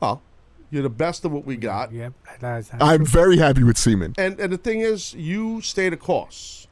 Well, 0.00 0.22
you're 0.70 0.82
the 0.82 0.90
best 0.90 1.24
of 1.24 1.32
what 1.32 1.44
we 1.44 1.56
got. 1.56 1.92
Yep. 1.92 2.12
That's, 2.40 2.68
that's 2.68 2.82
I'm 2.82 3.04
very 3.04 3.38
happy 3.38 3.64
with 3.64 3.78
Seaman. 3.78 4.14
And 4.16 4.38
and 4.38 4.52
the 4.52 4.58
thing 4.58 4.80
is, 4.80 5.14
you 5.14 5.60
stay 5.60 5.88
the 5.88 5.96
course. 5.96 6.67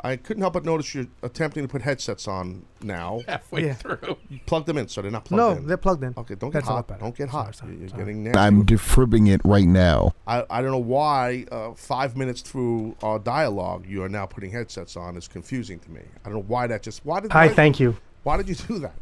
I 0.00 0.14
couldn't 0.16 0.42
help 0.42 0.52
but 0.54 0.64
notice 0.64 0.94
you're 0.94 1.06
attempting 1.22 1.64
to 1.64 1.68
put 1.68 1.82
headsets 1.82 2.28
on 2.28 2.64
now. 2.82 3.20
Halfway 3.26 3.66
Yeah. 3.66 3.74
through. 3.74 4.16
You 4.28 4.38
plugged 4.46 4.66
them 4.66 4.78
in, 4.78 4.86
so 4.88 5.02
they're 5.02 5.10
not 5.10 5.24
plugged 5.24 5.38
no, 5.38 5.50
in. 5.60 5.66
they're 5.66 5.76
plugged 5.76 6.04
in. 6.04 6.14
Okay, 6.16 6.36
don't 6.36 6.50
get 6.50 6.58
That's 6.60 6.68
hot. 6.68 6.86
better. 6.86 7.00
Don't 7.00 7.16
get 7.16 7.30
Sorry, 7.30 7.44
hot. 7.46 7.54
sorry, 7.56 7.76
You're 7.76 7.88
sorry. 7.88 8.02
getting 8.02 8.22
nasty. 8.22 8.38
I'm 8.38 8.64
defibribbing 8.64 9.28
it 9.28 9.40
right 9.44 9.66
now. 9.66 10.12
I, 10.26 10.44
I 10.48 10.62
don't 10.62 10.70
know 10.70 10.78
why 10.78 11.46
uh, 11.50 11.72
five 11.74 12.16
minutes 12.16 12.42
through 12.42 12.94
our 13.02 13.18
dialogue 13.18 13.86
you 13.88 14.02
are 14.04 14.08
now 14.08 14.26
putting 14.26 14.50
headsets 14.52 14.96
on 14.96 15.16
is 15.16 15.26
confusing 15.26 15.80
to 15.80 15.90
me. 15.90 16.02
I 16.24 16.28
don't 16.28 16.34
know 16.38 16.44
why 16.46 16.68
that 16.68 16.82
just 16.82 17.04
why 17.04 17.18
did 17.20 17.32
Hi, 17.32 17.48
why- 17.48 17.54
thank 17.54 17.80
you. 17.80 17.96
Why 18.22 18.36
did 18.36 18.48
you 18.48 18.54
do 18.54 18.78
that? 18.80 18.94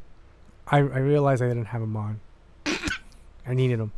I, 0.68 0.78
I 0.78 0.81
realized 0.98 1.43
I 1.43 1.48
didn't 1.48 1.66
have 1.66 1.81
them 1.82 1.97
on. 1.97 2.20
I 3.47 3.55
needed 3.55 3.78
them. 3.81 3.93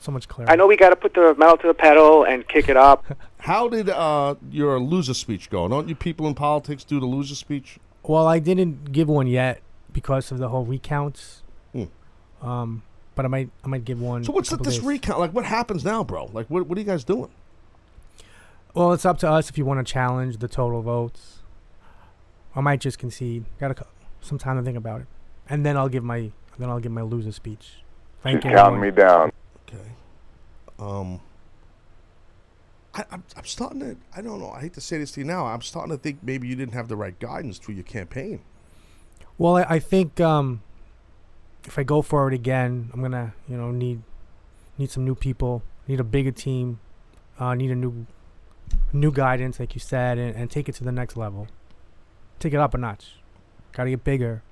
So 0.00 0.10
much 0.12 0.28
clarity. 0.28 0.52
I 0.52 0.56
know 0.56 0.66
we 0.66 0.76
got 0.76 0.90
to 0.90 0.96
put 0.96 1.14
the 1.14 1.34
metal 1.38 1.56
to 1.58 1.66
the 1.66 1.74
pedal 1.74 2.24
and 2.24 2.46
kick 2.48 2.68
it 2.68 2.76
up. 2.76 3.04
How 3.40 3.68
did 3.68 3.88
uh, 3.88 4.34
your 4.50 4.78
loser 4.80 5.14
speech 5.14 5.50
go? 5.50 5.66
Don't 5.68 5.88
you 5.88 5.94
people 5.94 6.26
in 6.26 6.34
politics 6.34 6.84
do 6.84 7.00
the 7.00 7.06
loser 7.06 7.34
speech? 7.34 7.78
Well, 8.02 8.26
I 8.26 8.38
didn't 8.38 8.92
give 8.92 9.08
one 9.08 9.26
yet 9.26 9.60
because 9.92 10.30
of 10.32 10.38
the 10.38 10.48
whole 10.48 10.64
recounts. 10.64 11.42
Um, 12.42 12.82
but 13.14 13.24
I 13.26 13.28
might 13.28 13.50
I 13.62 13.68
might 13.68 13.84
give 13.84 14.00
one. 14.00 14.24
So 14.24 14.32
what's 14.32 14.50
a 14.50 14.54
with 14.54 14.60
couple 14.60 14.64
this 14.64 14.78
days. 14.78 14.86
recount? 14.86 15.20
Like, 15.20 15.34
what 15.34 15.44
happens 15.44 15.84
now, 15.84 16.02
bro? 16.02 16.30
Like, 16.32 16.46
what 16.48 16.66
what 16.66 16.78
are 16.78 16.80
you 16.80 16.86
guys 16.86 17.04
doing? 17.04 17.30
Well, 18.72 18.92
it's 18.92 19.04
up 19.04 19.18
to 19.18 19.28
us 19.30 19.50
if 19.50 19.58
you 19.58 19.64
want 19.64 19.86
to 19.86 19.92
challenge 19.92 20.38
the 20.38 20.48
total 20.48 20.80
votes. 20.80 21.40
I 22.54 22.60
might 22.62 22.80
just 22.80 22.98
concede. 22.98 23.44
Got 23.58 23.76
to 23.76 23.86
some 24.22 24.38
time 24.38 24.56
to 24.56 24.62
think 24.62 24.78
about 24.78 25.02
it, 25.02 25.06
and 25.48 25.66
then 25.66 25.76
I'll 25.76 25.88
give 25.90 26.02
my 26.04 26.30
then 26.58 26.70
I'll 26.70 26.80
give 26.80 26.92
my 26.92 27.02
loser 27.02 27.32
speech. 27.32 27.82
Thank 28.22 28.42
She's 28.42 28.50
you. 28.52 28.56
counting 28.56 28.80
me 28.80 28.90
down. 28.90 29.32
Okay. 29.68 29.90
Um. 30.78 31.20
I, 32.94 33.04
I'm, 33.12 33.22
I'm 33.36 33.44
starting 33.44 33.80
to. 33.80 33.96
I 34.16 34.20
don't 34.20 34.40
know. 34.40 34.50
I 34.50 34.60
hate 34.60 34.74
to 34.74 34.80
say 34.80 34.98
this 34.98 35.12
to 35.12 35.20
you 35.20 35.26
now. 35.26 35.46
I'm 35.46 35.62
starting 35.62 35.90
to 35.96 35.98
think 36.02 36.18
maybe 36.22 36.48
you 36.48 36.56
didn't 36.56 36.74
have 36.74 36.88
the 36.88 36.96
right 36.96 37.18
guidance 37.18 37.58
through 37.58 37.74
your 37.74 37.84
campaign. 37.84 38.40
Well, 39.38 39.56
I, 39.56 39.62
I 39.62 39.78
think 39.78 40.20
um, 40.20 40.62
if 41.64 41.78
I 41.78 41.82
go 41.82 42.02
for 42.02 42.26
it 42.28 42.34
again, 42.34 42.90
I'm 42.92 43.00
gonna 43.00 43.34
you 43.48 43.56
know 43.56 43.70
need 43.70 44.02
need 44.76 44.90
some 44.90 45.04
new 45.04 45.14
people, 45.14 45.62
need 45.86 46.00
a 46.00 46.04
bigger 46.04 46.32
team, 46.32 46.80
uh, 47.38 47.54
need 47.54 47.70
a 47.70 47.76
new 47.76 48.06
new 48.92 49.12
guidance, 49.12 49.60
like 49.60 49.74
you 49.74 49.80
said, 49.80 50.18
and, 50.18 50.34
and 50.34 50.50
take 50.50 50.68
it 50.68 50.74
to 50.76 50.84
the 50.84 50.92
next 50.92 51.16
level. 51.16 51.46
Take 52.40 52.54
it 52.54 52.58
up 52.58 52.74
a 52.74 52.78
notch. 52.78 53.16
Got 53.72 53.84
to 53.84 53.90
get 53.90 54.02
bigger. 54.04 54.42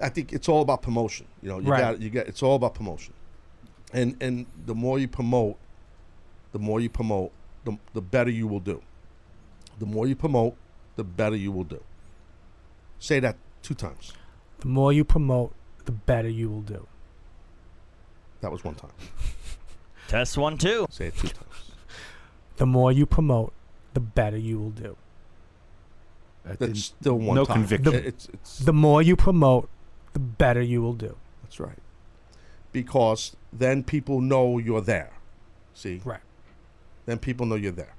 I 0.00 0.08
think 0.08 0.32
it's 0.32 0.48
all 0.48 0.62
about 0.62 0.82
promotion. 0.82 1.26
You 1.42 1.50
know, 1.50 1.58
you 1.60 1.70
Right. 1.70 1.80
got 1.80 2.00
you 2.00 2.10
got 2.10 2.26
it's 2.26 2.42
all 2.42 2.56
about 2.56 2.74
promotion. 2.74 3.14
And 3.92 4.20
and 4.20 4.46
the 4.66 4.74
more 4.74 4.98
you 4.98 5.06
promote, 5.06 5.58
the 6.52 6.58
more 6.58 6.80
you 6.80 6.88
promote, 6.88 7.32
the 7.64 7.76
the 7.94 8.00
better 8.02 8.30
you 8.30 8.46
will 8.46 8.60
do. 8.60 8.82
The 9.78 9.86
more 9.86 10.06
you 10.06 10.14
promote, 10.16 10.54
the 10.96 11.04
better 11.04 11.36
you 11.36 11.50
will 11.52 11.64
do. 11.64 11.82
Say 12.98 13.20
that 13.20 13.36
two 13.62 13.74
times. 13.74 14.12
The 14.60 14.68
more 14.68 14.92
you 14.92 15.04
promote, 15.04 15.52
the 15.86 15.92
better 15.92 16.28
you 16.28 16.48
will 16.50 16.60
do. 16.62 16.86
That 18.40 18.52
was 18.52 18.62
one 18.64 18.74
time. 18.74 18.90
Test 20.08 20.36
one, 20.36 20.58
two. 20.58 20.86
Say 20.90 21.06
it 21.06 21.16
two 21.16 21.28
times. 21.28 21.48
The 22.58 22.66
more 22.66 22.92
you 22.92 23.06
promote, 23.06 23.52
the 23.94 24.00
better 24.00 24.36
you 24.36 24.58
will 24.60 24.70
do. 24.70 24.96
That's 26.44 26.84
still 26.84 27.18
one 27.18 27.34
no 27.34 27.44
time. 27.44 27.56
conviction. 27.66 27.92
The, 27.92 28.06
It's, 28.06 28.28
it's, 28.32 28.58
the 28.58 28.72
more 28.74 29.00
you 29.02 29.16
promote, 29.16 29.68
the 30.12 30.18
better 30.20 30.60
you 30.60 30.82
will 30.82 30.92
do. 30.92 31.16
that's 31.42 31.58
right. 31.58 31.78
Because 32.70 33.34
then 33.52 33.82
people 33.82 34.20
know 34.20 34.58
you're 34.58 34.82
there. 34.82 35.12
See? 35.74 36.02
Right. 36.04 36.20
Then 37.06 37.18
people 37.18 37.46
know 37.46 37.54
you're 37.56 37.72
there. 37.72 37.94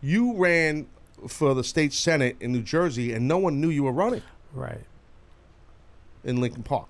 You 0.00 0.34
ran 0.36 0.86
for 1.28 1.54
the 1.54 1.64
state 1.64 1.92
senate 1.92 2.36
in 2.40 2.52
New 2.52 2.62
Jersey, 2.62 3.12
and 3.12 3.26
no 3.26 3.38
one 3.38 3.60
knew 3.60 3.70
you 3.70 3.84
were 3.84 3.92
running 3.92 4.22
Right. 4.52 4.84
in 6.24 6.40
Lincoln 6.40 6.62
Park. 6.62 6.88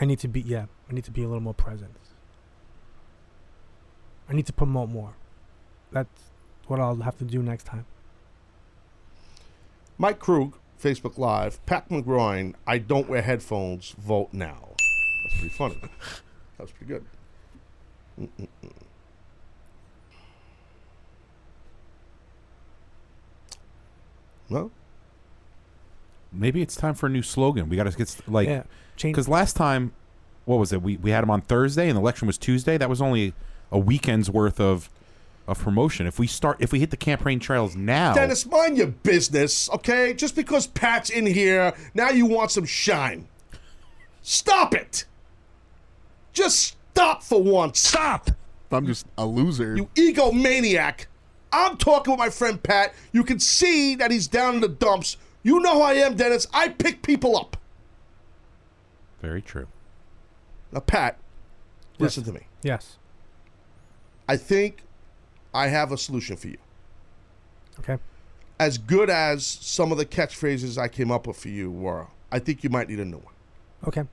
I 0.00 0.04
need 0.06 0.18
to 0.20 0.28
be 0.28 0.40
yeah. 0.40 0.66
I 0.90 0.94
need 0.94 1.04
to 1.04 1.10
be 1.10 1.22
a 1.22 1.26
little 1.26 1.42
more 1.42 1.54
present. 1.54 1.92
I 4.28 4.32
need 4.34 4.46
to 4.46 4.52
promote 4.52 4.88
more. 4.88 5.14
That's 5.90 6.08
what 6.66 6.80
I'll 6.80 6.96
have 6.96 7.18
to 7.18 7.24
do 7.24 7.42
next 7.42 7.64
time. 7.64 7.84
Mike 9.98 10.18
Krug, 10.18 10.56
Facebook 10.82 11.18
Live. 11.18 11.64
Pat 11.66 11.88
McGroin, 11.90 12.54
I 12.66 12.78
don't 12.78 13.08
wear 13.08 13.20
headphones. 13.22 13.90
Vote 13.98 14.30
now. 14.32 14.68
That's 15.24 15.34
pretty 15.40 15.54
funny. 15.56 15.76
That 16.58 16.64
was 16.64 16.72
pretty 16.72 16.92
good. 16.92 17.04
Mm-mm-mm. 18.20 18.48
No? 24.52 24.70
Maybe 26.32 26.62
it's 26.62 26.76
time 26.76 26.94
for 26.94 27.06
a 27.06 27.10
new 27.10 27.22
slogan. 27.22 27.68
We 27.68 27.76
got 27.76 27.84
to 27.90 27.96
get 27.96 28.16
like 28.26 28.48
Yeah, 28.48 28.62
change- 28.96 29.14
because 29.14 29.28
last 29.28 29.54
time, 29.56 29.92
what 30.44 30.58
was 30.58 30.72
it? 30.72 30.82
We 30.82 30.96
we 30.96 31.10
had 31.10 31.22
him 31.22 31.30
on 31.30 31.40
Thursday, 31.42 31.88
and 31.88 31.96
the 31.96 32.00
election 32.00 32.26
was 32.26 32.38
Tuesday. 32.38 32.78
That 32.78 32.88
was 32.88 33.02
only 33.02 33.34
a 33.70 33.78
weekend's 33.78 34.30
worth 34.30 34.60
of 34.60 34.88
of 35.46 35.58
promotion. 35.58 36.06
If 36.06 36.18
we 36.18 36.26
start, 36.26 36.58
if 36.60 36.72
we 36.72 36.78
hit 36.80 36.90
the 36.90 36.96
campaign 36.96 37.38
trails 37.40 37.74
now, 37.76 38.14
Dennis, 38.14 38.46
mind 38.46 38.78
your 38.78 38.86
business, 38.88 39.68
okay? 39.70 40.14
Just 40.14 40.36
because 40.36 40.66
Pat's 40.68 41.10
in 41.10 41.26
here, 41.26 41.74
now 41.94 42.10
you 42.10 42.26
want 42.26 42.50
some 42.50 42.64
shine. 42.64 43.26
Stop 44.22 44.72
it. 44.74 45.04
Just 46.32 46.76
stop 46.92 47.22
for 47.22 47.42
once. 47.42 47.80
Stop. 47.80 48.30
I'm 48.70 48.86
just 48.86 49.06
a 49.18 49.26
loser. 49.26 49.76
You 49.76 49.86
egomaniac. 49.96 51.06
I'm 51.52 51.76
talking 51.76 52.12
with 52.12 52.18
my 52.18 52.30
friend 52.30 52.62
Pat. 52.62 52.94
You 53.12 53.24
can 53.24 53.38
see 53.38 53.94
that 53.96 54.10
he's 54.10 54.26
down 54.26 54.54
in 54.56 54.60
the 54.60 54.68
dumps. 54.68 55.16
You 55.42 55.60
know 55.60 55.74
who 55.74 55.80
I 55.82 55.94
am, 55.94 56.14
Dennis. 56.16 56.46
I 56.52 56.68
pick 56.68 57.02
people 57.02 57.36
up. 57.36 57.56
very 59.20 59.42
true. 59.42 59.66
Now, 60.72 60.80
Pat, 60.80 61.18
listen 61.98 62.24
to 62.24 62.32
me. 62.32 62.46
Yes. 62.62 62.96
I 64.28 64.36
think 64.36 64.82
I 65.52 65.68
have 65.68 65.92
a 65.92 65.98
solution 65.98 66.36
for 66.36 66.48
you. 66.48 66.58
Okay. 67.80 67.98
As 68.58 68.78
good 68.78 69.10
as 69.10 69.44
some 69.44 69.92
of 69.92 69.98
the 69.98 70.06
catchphrases 70.06 70.78
I 70.78 70.88
came 70.88 71.10
up 71.10 71.26
with 71.26 71.36
for 71.36 71.48
you 71.48 71.70
were, 71.70 72.06
I 72.30 72.38
think 72.38 72.64
you 72.64 72.70
might 72.70 72.88
need 72.88 73.00
a 73.00 73.04
new 73.04 73.18
one. 73.18 73.34
Okay. 73.86 74.04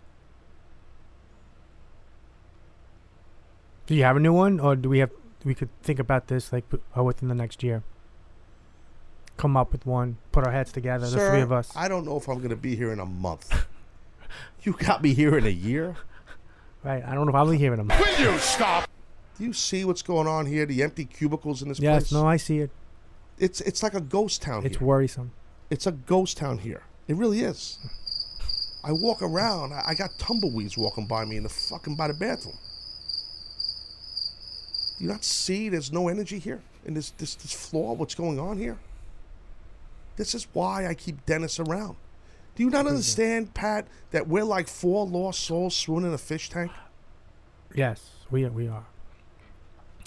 Do 3.88 3.96
you 3.96 4.04
have 4.04 4.18
a 4.18 4.20
new 4.20 4.34
one, 4.34 4.60
or 4.60 4.76
do 4.76 4.90
we 4.90 5.00
have? 5.00 5.12
We 5.44 5.56
could 5.56 5.70
think 5.82 6.00
about 6.00 6.28
this 6.28 6.52
like 6.52 6.66
uh, 6.98 7.04
within 7.04 7.30
the 7.30 7.36
next 7.36 7.64
year. 7.64 7.84
Come 9.38 9.56
up 9.56 9.72
with 9.72 9.86
one. 9.86 10.18
Put 10.34 10.44
our 10.46 10.52
heads 10.52 10.72
together, 10.72 11.10
the 11.10 11.30
three 11.30 11.40
of 11.42 11.52
us. 11.52 11.72
I 11.76 11.88
don't 11.88 12.06
know 12.06 12.18
if 12.18 12.28
I'm 12.28 12.38
going 12.40 12.50
to 12.50 12.58
be 12.58 12.76
here 12.76 12.92
in 12.92 13.00
a 13.00 13.06
month. 13.06 13.66
you 14.64 14.74
got 14.74 15.02
me 15.02 15.14
here 15.14 15.38
in 15.38 15.46
a 15.46 15.50
year? 15.50 15.96
Right. 16.84 17.04
I 17.06 17.14
don't 17.16 17.26
know 17.26 17.30
if 17.30 17.36
I'll 17.36 17.50
be 17.50 17.58
here 17.58 17.74
in 17.74 17.80
a 17.80 17.84
month. 17.86 18.00
Will 18.02 18.34
you 18.34 18.38
stop? 18.40 18.90
Do 19.38 19.46
you 19.46 19.54
see 19.54 19.86
what's 19.86 20.02
going 20.02 20.28
on 20.28 20.46
here? 20.46 20.66
The 20.66 20.84
empty 20.84 21.06
cubicles 21.06 21.62
in 21.62 21.70
this 21.70 21.80
Yes. 21.80 21.94
place? 22.04 22.12
Yes, 22.12 22.12
no, 22.12 22.28
I 22.28 22.36
see 22.36 22.60
it. 22.60 22.72
It's 23.38 23.62
it's 23.62 23.82
like 23.82 23.94
a 23.94 24.02
ghost 24.02 24.42
town 24.42 24.66
It's 24.66 24.78
here. 24.78 24.86
worrisome. 24.88 25.32
It's 25.70 25.88
a 25.88 25.94
ghost 25.94 26.36
town 26.36 26.58
here. 26.58 26.84
It 27.08 27.16
really 27.16 27.40
is. 27.40 27.80
I 28.84 28.92
walk 28.92 29.22
around. 29.22 29.72
I 29.72 29.84
I 29.88 29.94
got 29.94 30.10
tumbleweeds 30.20 30.78
walking 30.78 31.08
by 31.08 31.24
me 31.24 31.38
in 31.38 31.44
the 31.44 31.50
fucking 31.50 31.96
by 31.96 32.10
the 32.10 32.14
bathroom. 32.14 32.58
Do 35.00 35.06
you 35.06 35.12
not 35.12 35.24
see 35.24 35.70
there's 35.70 35.94
no 35.94 36.10
energy 36.10 36.40
here 36.40 36.62
in 36.86 36.94
this 36.94 37.12
this 37.12 37.34
this 37.36 37.54
floor? 37.54 37.96
What's 37.96 38.16
going 38.16 38.38
on 38.38 38.58
here? 38.58 38.78
This 40.18 40.36
is 40.36 40.46
why 40.52 40.88
I 40.88 40.94
keep 40.94 41.26
Dennis 41.26 41.58
around. 41.58 41.96
Do 42.56 42.64
you 42.64 42.70
not 42.70 42.86
understand, 42.86 43.54
Pat, 43.54 43.88
that 44.12 44.28
we're 44.28 44.44
like 44.44 44.68
four 44.68 45.08
lost 45.08 45.40
souls 45.40 45.74
swimming 45.74 46.08
in 46.10 46.14
a 46.14 46.18
fish 46.18 46.50
tank? 46.50 46.72
Yes, 47.74 48.10
we 48.30 48.46
we 48.50 48.68
are. 48.68 48.84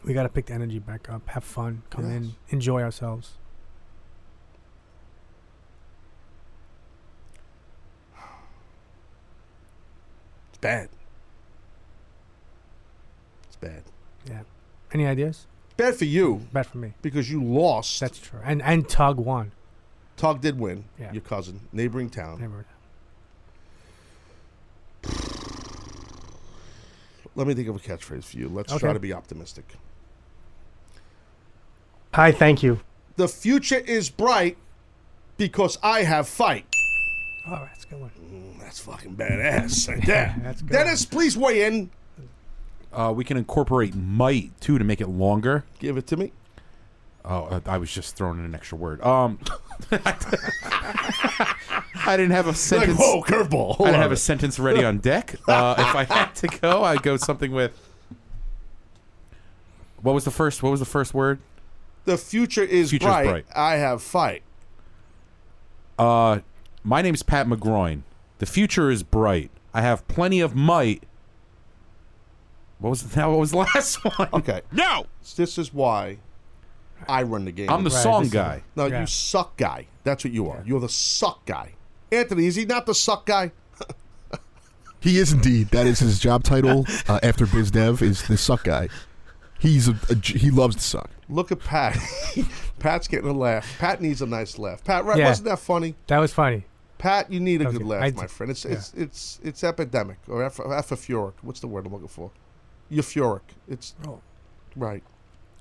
We 0.04 0.12
got 0.12 0.24
to 0.24 0.28
pick 0.28 0.46
the 0.46 0.52
energy 0.52 0.78
back 0.78 1.08
up. 1.08 1.26
Have 1.28 1.44
fun. 1.44 1.84
Come 1.88 2.04
Yes. 2.04 2.16
in. 2.16 2.34
Enjoy 2.50 2.82
ourselves. 2.82 3.30
It's 10.50 10.58
bad. 10.58 10.88
It's 13.46 13.56
bad. 13.56 13.82
Yeah. 14.28 14.42
Any 14.92 15.06
ideas? 15.06 15.46
Bad 15.76 15.94
for 15.96 16.04
you. 16.04 16.46
Bad 16.52 16.66
for 16.66 16.78
me. 16.78 16.92
Because 17.02 17.30
you 17.30 17.42
lost. 17.42 17.98
That's 18.00 18.18
true. 18.18 18.40
And 18.44 18.62
and 18.62 18.88
Tug 18.88 19.18
won. 19.18 19.52
Tug 20.16 20.40
did 20.40 20.58
win. 20.58 20.84
Yeah. 21.00 21.12
Your 21.12 21.22
cousin, 21.22 21.60
neighboring 21.72 22.10
town. 22.10 22.40
Never. 22.40 22.66
Let 27.34 27.46
me 27.46 27.54
think 27.54 27.68
of 27.68 27.76
a 27.76 27.78
catchphrase 27.78 28.24
for 28.24 28.36
you. 28.36 28.48
Let's 28.48 28.72
Okay. 28.72 28.80
try 28.80 28.92
to 28.92 29.00
be 29.00 29.12
optimistic. 29.12 29.64
Hi. 32.12 32.30
Thank 32.30 32.62
you. 32.62 32.80
The 33.16 33.28
future 33.28 33.78
is 33.78 34.10
bright 34.10 34.58
because 35.38 35.78
I 35.82 36.02
have 36.02 36.28
fight. 36.28 36.66
Oh, 37.46 37.66
that's 37.66 37.84
a 37.84 37.88
good 37.88 38.00
one. 38.00 38.10
Mm, 38.30 38.60
that's 38.60 38.78
fucking 38.80 39.16
badass 39.16 39.88
right 39.88 40.04
there. 40.06 40.36
That's 40.42 40.62
good. 40.62 40.70
Dennis, 40.70 41.04
please 41.04 41.36
weigh 41.36 41.64
in. 41.66 41.90
Uh, 42.92 43.12
we 43.14 43.24
can 43.24 43.36
incorporate 43.36 43.94
might 43.94 44.58
too 44.60 44.78
to 44.78 44.84
make 44.84 45.00
it 45.00 45.08
longer. 45.08 45.64
Give 45.78 45.96
it 45.96 46.06
to 46.08 46.16
me. 46.16 46.32
Oh, 47.24 47.44
uh, 47.44 47.60
I 47.66 47.78
was 47.78 47.92
just 47.92 48.16
throwing 48.16 48.38
in 48.38 48.44
an 48.44 48.54
extra 48.54 48.76
word. 48.76 49.00
Um, 49.02 49.38
I 49.92 51.56
didn't 52.16 52.32
have 52.32 52.48
a 52.48 52.54
sentence. 52.54 52.98
whoa, 52.98 53.22
curveball. 53.22 53.80
I 53.80 53.84
didn't 53.86 54.00
have 54.00 54.12
a 54.12 54.16
sentence 54.16 54.58
ready 54.58 54.84
on 54.84 54.98
deck. 54.98 55.36
Uh, 55.46 55.74
if 55.78 55.94
I 55.94 56.04
had 56.04 56.34
to 56.36 56.48
go, 56.48 56.82
I'd 56.82 57.02
go 57.02 57.16
something 57.16 57.52
with. 57.52 57.78
What 60.02 60.14
was 60.14 60.24
the 60.24 60.30
first? 60.32 60.62
What 60.62 60.70
was 60.70 60.80
the 60.80 60.86
first 60.86 61.14
word? 61.14 61.38
The 62.04 62.18
future 62.18 62.64
is 62.64 62.90
Future's 62.90 63.06
bright. 63.06 63.24
bright. 63.24 63.46
I 63.54 63.74
have 63.76 64.02
fight. 64.02 64.42
Uh, 65.98 66.40
my 66.82 67.02
name's 67.02 67.22
Pat 67.22 67.46
McGroin. 67.46 68.02
The 68.38 68.46
future 68.46 68.90
is 68.90 69.04
bright. 69.04 69.50
I 69.72 69.82
have 69.82 70.06
plenty 70.08 70.40
of 70.40 70.56
might. 70.56 71.04
What 72.82 72.90
was 72.90 73.02
the, 73.02 73.20
what 73.28 73.38
was 73.38 73.50
the 73.52 73.56
last 73.58 74.04
one? 74.04 74.28
Okay. 74.34 74.60
No. 74.72 75.06
This 75.36 75.56
is 75.56 75.72
why 75.72 76.18
I 77.08 77.22
run 77.22 77.44
the 77.46 77.52
game. 77.52 77.70
I'm 77.70 77.84
the 77.84 77.90
Right, 77.90 78.02
song 78.02 78.20
this 78.22 78.28
is- 78.28 78.34
guy. 78.34 78.62
No, 78.76 78.86
Yeah. 78.86 79.00
you 79.00 79.06
suck 79.06 79.56
guy. 79.56 79.86
That's 80.04 80.24
what 80.24 80.32
you 80.34 80.48
are. 80.50 80.62
You're 80.66 80.80
the 80.80 80.88
suck 80.88 81.46
guy. 81.46 81.72
Anthony, 82.10 82.46
is 82.46 82.56
he 82.56 82.64
not 82.66 82.84
the 82.86 82.94
suck 82.94 83.24
guy? 83.24 83.52
He 85.00 85.18
is 85.18 85.32
indeed. 85.32 85.68
That 85.70 85.86
is 85.86 85.98
his 85.98 86.18
job 86.20 86.44
title 86.44 86.86
uh, 87.08 87.18
after 87.24 87.44
biz 87.46 87.70
dev 87.72 88.02
is 88.02 88.26
the 88.28 88.36
suck 88.36 88.64
guy. 88.64 88.88
He's 89.58 89.88
a, 89.88 89.96
a 90.08 90.14
j- 90.14 90.38
he 90.38 90.50
loves 90.50 90.76
to 90.76 90.82
suck. 90.82 91.10
Look 91.28 91.50
at 91.50 91.58
Pat. 91.60 91.96
Pat's 92.78 93.08
getting 93.08 93.28
a 93.28 93.32
laugh. 93.32 93.76
Pat 93.78 94.00
needs 94.00 94.22
a 94.22 94.26
nice 94.26 94.58
laugh. 94.58 94.84
Pat, 94.84 95.04
right? 95.04 95.18
Yeah. 95.18 95.28
Wasn't 95.28 95.46
that 95.48 95.58
funny? 95.58 95.94
That 96.06 96.18
was 96.18 96.32
funny. 96.32 96.66
Pat, 96.98 97.32
you 97.32 97.40
need 97.40 97.62
a 97.62 97.64
good 97.64 97.78
good. 97.78 97.86
laugh, 97.86 98.02
I 98.02 98.10
my 98.12 98.22
d- 98.22 98.28
friend. 98.28 98.50
It's 98.52 98.64
yeah. 98.64 98.72
it's 98.72 98.92
it's 98.94 99.40
it's 99.42 99.64
epidemic 99.64 100.18
or 100.28 100.44
eph- 100.44 100.60
ephoric. 100.92 101.34
What's 101.42 101.58
the 101.60 101.66
word 101.66 101.86
I'm 101.86 101.92
looking 101.92 102.06
for? 102.08 102.30
Euphoric. 102.92 103.40
It's 103.68 103.94
Oh. 104.06 104.20
right. 104.76 105.02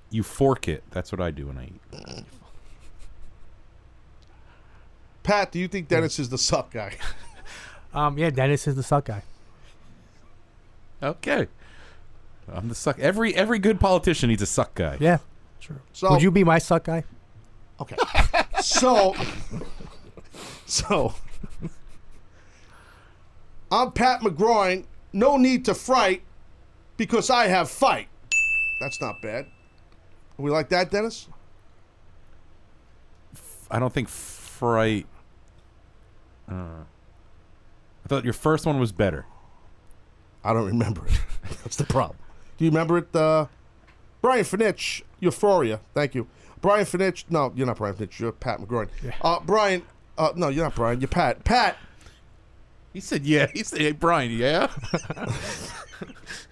You 0.10 0.24
fork 0.24 0.68
it. 0.68 0.84
That's 0.92 1.12
what 1.12 1.22
I 1.22 1.32
do 1.32 1.48
when 1.48 1.58
I 1.58 1.66
eat. 1.66 2.26
Pat, 5.24 5.52
do 5.52 5.60
you 5.60 5.68
think 5.68 5.88
Dennis 5.88 6.20
is 6.20 6.30
the 6.30 6.38
suck 6.38 6.72
guy? 6.72 6.94
Um. 7.94 8.18
Yeah. 8.18 8.30
Dennis 8.30 8.68
is 8.70 8.76
the 8.76 8.84
suck 8.84 9.04
guy. 9.04 9.22
Okay. 11.04 11.48
I'm 12.50 12.70
the 12.70 12.76
suck. 12.76 12.98
Every 13.00 13.36
every 13.36 13.60
good 13.60 13.82
politician 13.82 14.30
needs 14.30 14.42
a 14.42 14.46
suck 14.46 14.74
guy. 14.76 14.96
Yeah. 15.02 15.18
True. 15.60 15.82
So- 15.92 16.10
Would 16.12 16.22
you 16.22 16.32
be 16.32 16.46
my 16.46 16.58
suck 16.58 16.86
guy? 16.86 17.04
Okay. 17.82 17.98
so, 18.62 19.14
so, 20.66 21.14
I'm 23.70 23.92
Pat 23.92 24.22
McGroin. 24.22 24.86
No 25.12 25.36
need 25.36 25.66
to 25.66 25.74
fright 25.74 26.22
because 26.98 27.30
I 27.30 27.48
have 27.48 27.70
fight. 27.70 28.08
That's 28.80 29.00
not 29.02 29.22
bad. 29.22 29.46
We 30.38 30.50
like 30.50 30.70
that, 30.70 30.90
Dennis? 30.92 31.28
I 33.70 33.80
don't 33.80 33.94
think 33.94 34.10
fright. 34.10 35.06
Uh, 36.50 36.84
I 38.04 38.08
thought 38.08 38.24
your 38.24 38.34
first 38.34 38.66
one 38.66 38.80
was 38.80 38.92
better. 38.92 39.26
I 40.44 40.54
don't 40.54 40.66
remember 40.66 41.06
it. 41.08 41.20
That's 41.64 41.76
the 41.76 41.86
problem. 41.86 42.18
Do 42.58 42.66
you 42.66 42.72
remember 42.72 42.98
it? 42.98 43.16
Uh, 43.16 43.46
Brian 44.22 44.44
Finich, 44.44 45.04
Euphoria. 45.20 45.80
Thank 45.94 46.16
you. 46.16 46.28
Brian 46.60 46.86
Finich. 46.86 47.26
No, 47.30 47.52
you're 47.56 47.68
not 47.68 47.78
Brian 47.78 47.96
Finich. 47.96 48.20
You're 48.20 48.32
Pat 48.32 48.60
McGroin. 48.60 48.90
Uh, 49.22 49.40
Brian. 49.40 49.84
Uh, 50.18 50.32
no, 50.36 50.50
you're 50.50 50.66
not 50.66 50.76
Brian. 50.76 51.00
You're 51.00 51.08
Pat. 51.08 51.44
Pat. 51.44 51.78
He 52.94 53.00
said, 53.00 53.26
"Yeah." 53.26 53.48
He 53.54 53.64
said, 53.64 53.80
"Hey, 53.80 53.92
Brian, 53.94 54.32
yeah." 54.32 54.68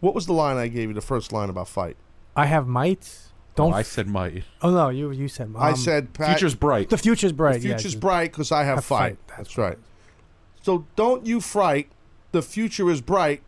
What 0.00 0.14
was 0.14 0.26
the 0.26 0.32
line 0.32 0.56
I 0.56 0.68
gave 0.68 0.88
you? 0.88 0.94
The 0.94 1.00
first 1.00 1.32
line 1.32 1.48
about 1.50 1.68
fight. 1.68 1.96
I 2.34 2.46
have 2.46 2.66
might. 2.66 3.18
Don't. 3.54 3.72
Oh, 3.72 3.76
I 3.76 3.82
said 3.82 4.06
might. 4.08 4.44
Oh 4.62 4.70
no, 4.70 4.88
you 4.88 5.10
you 5.10 5.28
said. 5.28 5.50
Might 5.50 5.60
I 5.60 5.70
um, 5.70 5.76
said 5.76 6.12
Pat, 6.14 6.30
Future's 6.30 6.54
bright. 6.54 6.88
The 6.88 6.96
future's 6.98 7.32
bright. 7.32 7.54
The 7.54 7.68
future's 7.68 7.82
just- 7.82 8.00
bright 8.00 8.30
because 8.32 8.52
I 8.52 8.64
have, 8.64 8.76
Have 8.76 8.84
fight. 8.84 9.18
fight, 9.26 9.36
That's 9.36 9.58
right. 9.58 9.78
So 10.62 10.86
don't 10.96 11.26
you 11.26 11.40
fright. 11.40 11.88
The 12.32 12.42
future 12.42 12.88
is 12.90 13.00
bright 13.00 13.42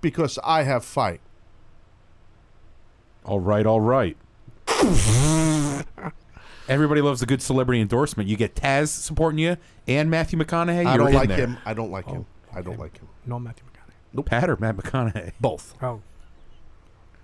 because 0.00 0.38
I 0.42 0.62
have 0.64 0.84
fight. 0.84 1.20
All 3.24 3.38
right, 3.40 3.64
all 3.66 3.80
right. 3.80 4.16
Everybody 6.68 7.00
loves 7.00 7.20
a 7.22 7.26
good 7.26 7.42
celebrity 7.42 7.80
endorsement. 7.80 8.28
You 8.28 8.36
get 8.36 8.54
Taz 8.54 8.88
supporting 8.88 9.38
you 9.38 9.56
and 9.86 10.10
Matthew 10.10 10.38
McConaughey. 10.38 10.86
I 10.86 10.94
you're 10.94 10.98
don't 10.98 11.08
in 11.08 11.14
like 11.14 11.28
there. 11.28 11.38
him. 11.38 11.58
I 11.64 11.74
don't 11.74 11.90
like 11.90 12.06
him. 12.08 12.26
I 12.52 12.62
don't 12.62 12.78
like 12.78 12.96
him. 12.98 13.08
No 13.26 13.38
Matthew 13.38 13.64
Nope. 14.12 14.26
Pat 14.26 14.50
or 14.50 14.56
Matt 14.56 14.76
McConaughey? 14.76 15.32
Both. 15.40 15.74
Oh. 15.82 16.00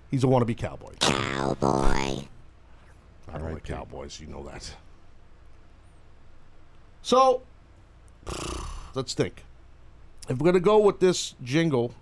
He's 0.09 0.23
a 0.23 0.27
wannabe 0.27 0.57
cowboy. 0.57 0.93
Cowboy. 0.99 2.27
I 3.33 3.37
don't 3.37 3.53
like 3.53 3.63
cowboys. 3.63 4.19
You 4.21 4.27
know 4.27 4.43
that. 4.43 4.73
So, 7.01 7.41
let's 8.93 9.13
think. 9.13 9.43
If 10.29 10.37
we're 10.39 10.45
gonna 10.45 10.59
go 10.59 10.77
with 10.77 10.99
this 10.99 11.35
jingle, 11.43 11.93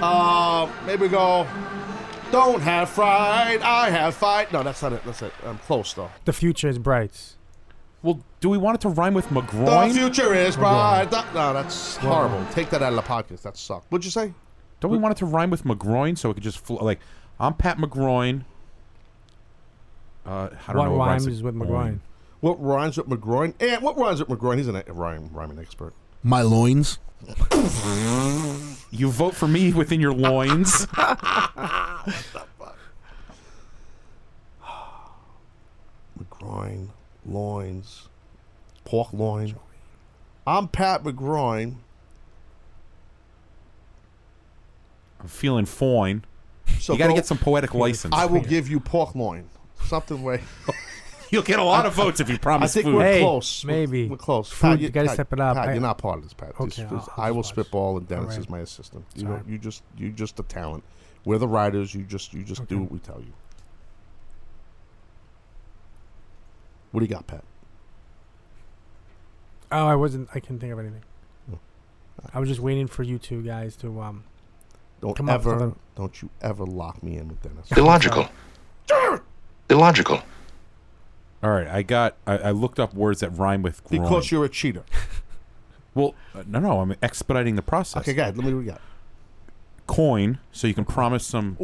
uh, 0.00 0.68
maybe 0.86 1.08
go. 1.08 1.46
Don't 2.32 2.62
have 2.62 2.88
fright, 2.88 3.60
I 3.62 3.90
have 3.90 4.14
fight. 4.14 4.52
No, 4.52 4.62
that's 4.62 4.80
not 4.82 4.94
it. 4.94 5.04
That's 5.04 5.22
it. 5.22 5.32
I'm 5.44 5.58
close 5.58 5.92
though. 5.92 6.10
The 6.24 6.32
future 6.32 6.68
is 6.68 6.78
bright. 6.78 7.36
Well, 8.02 8.20
do 8.40 8.48
we 8.48 8.58
want 8.58 8.74
it 8.76 8.80
to 8.82 8.88
rhyme 8.88 9.14
with 9.14 9.26
McGroin? 9.28 9.88
The 9.92 9.94
future 10.00 10.34
is 10.34 10.56
McGroin. 10.56 11.10
bright. 11.10 11.34
No, 11.34 11.52
that's 11.52 12.02
Well- 12.02 12.12
horrible. 12.14 12.44
Take 12.52 12.70
that 12.70 12.82
out 12.82 12.92
of 12.92 12.96
the 12.96 13.02
podcast. 13.02 13.42
That 13.42 13.56
sucked. 13.56 13.86
What'd 13.90 14.04
you 14.04 14.10
say? 14.10 14.34
Don't 14.80 14.90
we 14.90 14.98
want 14.98 15.12
it 15.12 15.18
to 15.18 15.26
rhyme 15.26 15.50
with 15.50 15.62
McGroin 15.64 16.18
so 16.18 16.30
it 16.30 16.34
could 16.34 16.42
just 16.42 16.58
fl- 16.58 16.82
like 16.82 16.98
I'm 17.38 17.54
Pat 17.54 17.78
McGroin. 17.78 18.42
Uh, 20.26 20.48
I 20.68 20.72
don't 20.72 20.76
What 20.76 20.84
know 20.88 20.96
rhymes 20.96 21.26
rhymes 21.26 21.42
with 21.42 21.54
McGroin? 21.54 21.98
What 22.40 22.60
rhymes 22.60 22.96
with 22.96 23.08
McGroin? 23.08 23.54
And 23.60 23.82
what 23.82 23.96
rhymes 23.96 24.18
with 24.18 24.28
McGroin? 24.28 24.56
He's 24.58 24.66
an 24.68 24.76
a 24.76 24.82
rhyme 24.92 25.30
rhyming 25.32 25.58
expert. 25.60 25.94
My 26.24 26.42
loins. 26.42 26.98
You 28.90 29.08
vote 29.10 29.34
for 29.36 29.46
me 29.46 29.72
within 29.72 30.00
your 30.00 30.12
loins. 30.12 30.86
What 30.96 31.18
the 32.32 32.42
fuck? 32.58 32.78
McGroin, 36.18 36.88
loins, 37.26 38.08
pork 38.84 39.12
loin. 39.12 39.54
I'm 40.46 40.68
Pat 40.68 41.04
McGroin. 41.04 41.76
I'm 45.20 45.28
feeling 45.28 45.66
fine. 45.66 46.24
So 46.80 46.92
you 46.94 46.98
got 46.98 47.08
to 47.08 47.14
get 47.14 47.26
some 47.26 47.38
poetic 47.38 47.74
license. 47.74 48.14
I 48.14 48.26
will 48.26 48.40
give 48.40 48.68
you 48.68 48.80
pork 48.80 49.14
loin. 49.14 49.48
Something 49.84 50.22
way. 50.22 50.40
You'll 51.30 51.42
get 51.42 51.58
a 51.58 51.62
lot 51.64 51.86
of 51.86 51.94
votes 51.94 52.20
if 52.20 52.28
you 52.28 52.38
promise 52.38 52.72
I 52.72 52.74
think 52.74 52.86
food. 52.86 52.94
we're 52.96 53.04
Hey, 53.04 53.20
close. 53.20 53.64
We're- 53.64 53.78
maybe. 53.86 54.08
we're, 54.08 54.16
close. 54.18 54.50
Food, 54.50 54.60
Pat, 54.60 54.80
you 54.80 54.88
gotta 54.90 55.06
Pat, 55.06 55.14
step 55.14 55.32
it 55.32 55.40
up. 55.40 55.56
Pat, 55.56 55.68
I- 55.68 55.72
you're 55.72 55.80
not 55.80 55.96
part 55.96 56.18
of 56.18 56.24
this, 56.24 56.34
Pat. 56.34 56.50
Okay, 56.60 56.64
this- 56.66 56.78
I'll- 56.90 57.08
I 57.16 57.26
I'll 57.28 57.34
will 57.36 57.42
just 57.42 57.54
spitball, 57.54 57.96
and 57.96 58.06
Dennis 58.06 58.24
Alright. 58.24 58.38
is 58.38 58.48
my 58.50 58.58
assistant. 58.58 59.04
You 59.14 59.22
It's 59.22 59.22
know, 59.22 59.40
you 59.48 59.58
just 59.58 59.82
you 59.96 60.10
just 60.10 60.38
a 60.40 60.42
talent. 60.42 60.84
We're 61.24 61.38
the 61.38 61.48
writers. 61.48 61.94
You 61.94 62.02
just 62.02 62.34
you 62.34 62.42
just 62.42 62.66
do 62.68 62.80
what 62.80 62.90
we 62.92 62.98
tell 62.98 63.20
you. 63.20 63.32
What 66.92 67.00
do 67.00 67.06
you 67.06 67.10
got, 67.12 67.26
Pat? 67.26 67.42
Oh, 69.70 69.86
I 69.86 69.94
wasn't. 69.96 70.28
I 70.34 70.40
couldn't 70.40 70.60
think 70.60 70.72
of 70.72 70.78
anything. 70.78 71.02
I 72.32 72.38
was 72.38 72.48
just 72.48 72.60
waiting 72.60 72.86
for 72.86 73.02
you 73.02 73.18
two 73.18 73.42
guys 73.42 73.74
to 73.76 74.00
um. 74.00 74.24
Don't 75.00 75.16
come 75.16 75.28
up 75.28 75.40
with 75.40 75.48
ever, 75.54 75.58
something. 75.60 75.78
don't 75.96 76.22
you 76.22 76.30
ever 76.40 76.64
lock 76.64 77.02
me 77.02 77.16
in 77.16 77.26
with 77.28 77.42
Dennis. 77.42 77.72
Illogical. 77.72 78.28
Illogical. 79.70 80.22
All 81.42 81.50
right, 81.50 81.66
I 81.66 81.82
got. 81.82 82.16
I, 82.26 82.38
I 82.38 82.50
looked 82.52 82.78
up 82.78 82.94
words 82.94 83.20
that 83.20 83.30
rhyme 83.30 83.62
with 83.62 83.82
groin. 83.84 84.02
Because 84.02 84.30
you're 84.30 84.44
a 84.44 84.48
cheater. 84.48 84.84
Well, 85.94 86.14
uh, 86.34 86.42
no, 86.46 86.58
no, 86.58 86.80
I'm 86.80 86.96
expediting 87.02 87.54
the 87.56 87.60
process. 87.60 88.00
Okay, 88.00 88.14
go 88.14 88.22
ahead. 88.22 88.38
Let 88.38 88.46
me 88.46 88.54
what 88.54 88.60
you 88.60 88.70
got. 88.70 88.80
Coin, 89.86 90.38
so 90.50 90.66
you 90.66 90.72
can 90.72 90.86
promise 90.86 91.26
some. 91.26 91.58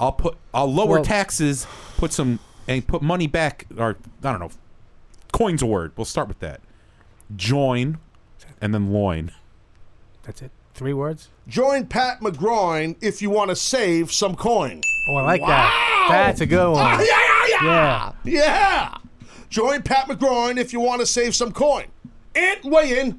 I'll 0.00 0.12
put. 0.12 0.38
I'll 0.54 0.72
lower 0.72 0.88
Well- 0.94 1.04
taxes. 1.04 1.66
Put 1.98 2.14
some 2.14 2.38
and 2.68 2.86
put 2.86 3.02
money 3.02 3.26
back. 3.26 3.66
Or 3.76 3.96
I 4.22 4.30
don't 4.32 4.40
know. 4.40 4.50
Coin's 5.32 5.62
a 5.62 5.66
word. 5.66 5.92
We'll 5.96 6.04
start 6.04 6.28
with 6.28 6.38
that. 6.40 6.60
Join, 7.34 7.98
and 8.60 8.72
then 8.74 8.92
loin. 8.92 9.32
That's 10.22 10.42
it. 10.42 10.50
Three 10.74 10.92
words. 10.92 11.28
Join 11.48 11.86
Pat 11.86 12.20
McGroin 12.20 12.94
if 13.00 13.20
you 13.20 13.30
want 13.30 13.50
to 13.50 13.56
save 13.56 14.12
some 14.12 14.36
coin. 14.36 14.80
Oh, 15.10 15.16
I 15.16 15.22
like 15.22 15.40
that. 15.40 16.06
That's 16.08 16.40
a 16.40 16.46
good 16.46 16.70
one. 16.72 16.80
Ah, 16.80 17.00
yeah, 17.00 17.06
yeah, 17.48 17.64
Yeah. 17.64 18.12
yeah. 18.24 18.42
Yeah. 18.42 18.98
Join 19.50 19.82
Pat 19.82 20.06
McGroin 20.08 20.58
if 20.58 20.72
you 20.72 20.80
want 20.80 21.00
to 21.00 21.06
save 21.06 21.34
some 21.34 21.52
coin. 21.52 21.86
And 22.34 22.60
weigh 22.64 23.00
in. 23.00 23.18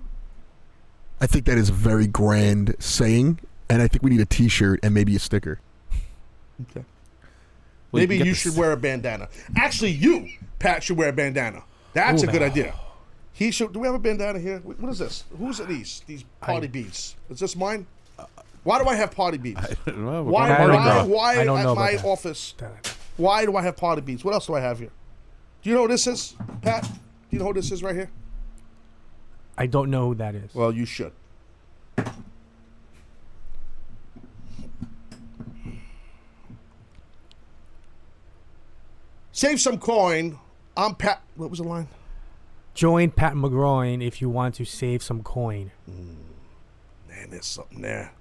I 1.20 1.28
think 1.28 1.46
that 1.46 1.58
is 1.58 1.70
a 1.70 1.74
very 1.74 2.08
grand 2.08 2.76
saying, 2.80 3.40
and 3.70 3.82
I 3.82 3.88
think 3.88 4.04
we 4.04 4.12
need 4.12 4.22
a 4.22 4.26
T-shirt 4.26 4.80
and 4.82 4.94
maybe 4.94 5.16
a 5.16 5.20
sticker. 5.20 5.60
Okay. 6.72 6.86
Well, 7.92 8.02
Maybe 8.02 8.18
can 8.18 8.28
you, 8.28 8.34
should 8.34 8.56
wear 8.56 8.72
a 8.72 8.78
bandana. 8.78 9.30
Actually, 9.56 9.92
you, 9.92 10.30
Pat, 10.60 10.84
should 10.84 10.98
wear 10.98 11.10
a 11.10 11.14
bandana. 11.14 11.64
That's 11.94 12.24
Ooh. 12.24 12.30
a 12.30 12.32
good 12.32 12.44
idea. 12.44 12.76
He 13.34 13.52
should. 13.52 13.74
Do 13.74 13.80
we 13.80 13.88
have 13.88 13.96
a 13.96 14.00
bandana 14.00 14.38
here? 14.38 14.60
What 14.60 14.90
is 14.92 15.00
this? 15.00 15.24
Whose 15.38 15.60
are 15.60 15.66
these? 15.66 16.04
These 16.06 16.24
party 16.42 16.68
beads? 16.68 17.16
Is 17.30 17.40
this 17.40 17.56
mine? 17.56 17.88
Why 18.64 18.84
do 18.84 18.90
I 18.90 18.96
have 18.96 19.12
party 19.12 19.38
beads? 19.38 19.62
Well, 19.88 20.24
we're 20.24 20.24
Why? 20.24 20.50
Why? 20.50 21.04
Why 21.04 21.40
I 21.40 21.44
don't 21.46 21.58
at 21.60 21.76
my 21.76 21.96
that. 21.96 22.06
office? 22.06 22.54
Why 23.18 23.46
do 23.46 23.56
I 23.56 23.62
have 23.62 23.78
party 23.78 24.02
beads? 24.02 24.24
What 24.24 24.34
else 24.34 24.48
do 24.48 24.56
I 24.56 24.60
have 24.60 24.80
here? 24.80 24.92
Do 25.62 25.70
you 25.70 25.76
know 25.76 25.84
what 25.84 25.92
this 25.92 26.06
is, 26.06 26.36
Pat? 26.62 26.84
Do 26.84 26.90
you 27.32 27.40
know 27.40 27.46
what 27.46 27.56
this 27.56 27.72
is 27.72 27.82
right 27.82 27.96
here? 27.96 28.12
I 29.58 29.66
don't 29.66 29.90
know 29.90 30.08
who 30.08 30.16
that 30.16 30.36
is. 30.36 30.54
Well, 30.54 30.72
you 30.72 30.86
should. 30.86 31.12
Save 39.40 39.62
some 39.62 39.78
coin. 39.78 40.38
I'm 40.76 40.96
Pat. 40.96 41.22
What 41.38 41.50
was 41.50 41.60
the 41.60 41.66
line? 41.66 41.88
Join 42.74 43.10
Pat 43.10 43.36
McGroin 43.36 44.06
if 44.06 44.20
you 44.20 44.30
want 44.30 44.56
to 44.56 44.66
save 44.66 45.02
some 45.02 45.24
coin. 45.24 45.72
Man, 45.88 47.30
there's 47.30 47.46
something 47.46 47.80
there. 47.80 48.12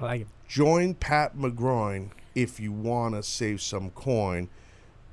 I 0.00 0.04
like 0.04 0.20
it. 0.22 0.28
Join 0.48 0.94
Pat 0.94 1.36
McGroin 1.36 2.12
if 2.34 2.58
you 2.58 2.72
want 2.72 3.16
to 3.16 3.22
save 3.22 3.60
some 3.60 3.90
coin 3.90 4.48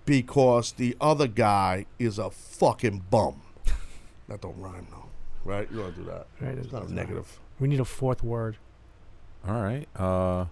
because 0.06 0.72
the 0.72 0.96
other 1.02 1.28
guy 1.28 1.88
is 2.00 2.18
a 2.18 2.30
fucking 2.30 3.04
bum. 3.10 3.42
that 4.30 4.40
don't 4.40 4.58
rhyme, 4.62 4.88
though. 4.92 5.08
Right? 5.44 5.70
You 5.70 5.80
don't 5.80 5.96
do 5.98 6.06
that. 6.06 6.28
Right, 6.40 6.58
It's 6.58 6.68
it 6.68 6.72
not 6.72 6.78
a 6.78 6.82
doesn't 6.84 6.96
negative. 6.96 7.38
We 7.60 7.68
need 7.68 7.82
a 7.82 7.86
fourth 7.86 8.24
word. 8.24 8.56
All 9.46 9.62
right. 9.62 9.90
Uh, 9.94 10.46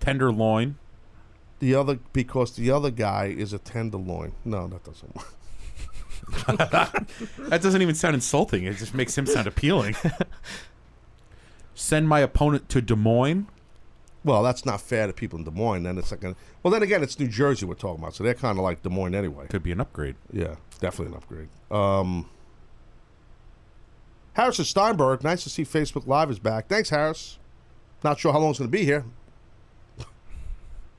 tenderloin. 0.00 0.78
The 1.58 1.74
other 1.74 1.98
because 2.12 2.52
the 2.56 2.70
other 2.70 2.90
guy 2.90 3.26
is 3.26 3.52
a 3.52 3.58
tenderloin. 3.58 4.32
No, 4.44 4.66
that 4.68 4.84
doesn't 4.84 5.14
work. 5.14 5.32
That 7.38 7.62
doesn't 7.62 7.82
even 7.82 7.94
sound 7.94 8.14
insulting. 8.14 8.64
It 8.64 8.76
just 8.76 8.94
makes 8.94 9.16
him 9.16 9.26
sound 9.26 9.46
appealing. 9.46 9.94
Send 11.74 12.08
my 12.08 12.20
opponent 12.20 12.68
to 12.70 12.80
Des 12.80 12.96
Moines. 12.96 13.46
Well, 14.24 14.42
that's 14.42 14.66
not 14.66 14.80
fair 14.80 15.06
to 15.06 15.12
people 15.12 15.38
in 15.38 15.44
Des 15.44 15.52
Moines. 15.52 15.84
Then 15.84 15.98
it's 15.98 16.10
like, 16.10 16.24
a, 16.24 16.34
well, 16.62 16.72
then 16.72 16.82
again, 16.82 17.02
it's 17.02 17.18
New 17.20 17.28
Jersey 17.28 17.64
we're 17.64 17.74
talking 17.74 18.02
about, 18.02 18.14
so 18.14 18.24
they're 18.24 18.34
kind 18.34 18.58
of 18.58 18.64
like 18.64 18.82
Des 18.82 18.88
Moines 18.88 19.14
anyway. 19.14 19.46
Could 19.48 19.62
be 19.62 19.70
an 19.70 19.80
upgrade. 19.80 20.16
Yeah, 20.32 20.56
definitely 20.80 21.14
an 21.14 21.18
upgrade. 21.22 21.48
Um, 21.70 22.28
Harrison 24.32 24.64
Steinberg, 24.64 25.22
nice 25.22 25.44
to 25.44 25.50
see 25.50 25.64
Facebook 25.64 26.06
Live 26.06 26.30
is 26.30 26.38
back. 26.38 26.66
Thanks, 26.66 26.90
Harris. 26.90 27.38
Not 28.02 28.18
sure 28.18 28.32
how 28.32 28.40
long 28.40 28.50
it's 28.50 28.58
going 28.58 28.70
to 28.70 28.76
be 28.76 28.84
here, 28.84 29.04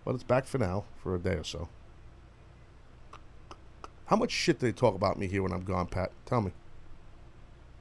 but 0.08 0.16
it's 0.16 0.24
back 0.24 0.46
for 0.46 0.58
now 0.58 0.86
for 1.04 1.16
a 1.16 1.20
day 1.20 1.34
or 1.34 1.44
so. 1.44 1.68
How 4.06 4.16
much 4.16 4.32
shit 4.32 4.58
do 4.58 4.66
they 4.66 4.72
talk 4.72 4.96
about 4.96 5.20
me 5.20 5.28
here 5.28 5.44
when 5.44 5.52
I'm 5.52 5.66
gone, 5.66 5.86
Pat? 5.86 6.14
Tell 6.26 6.40
me. 6.40 6.52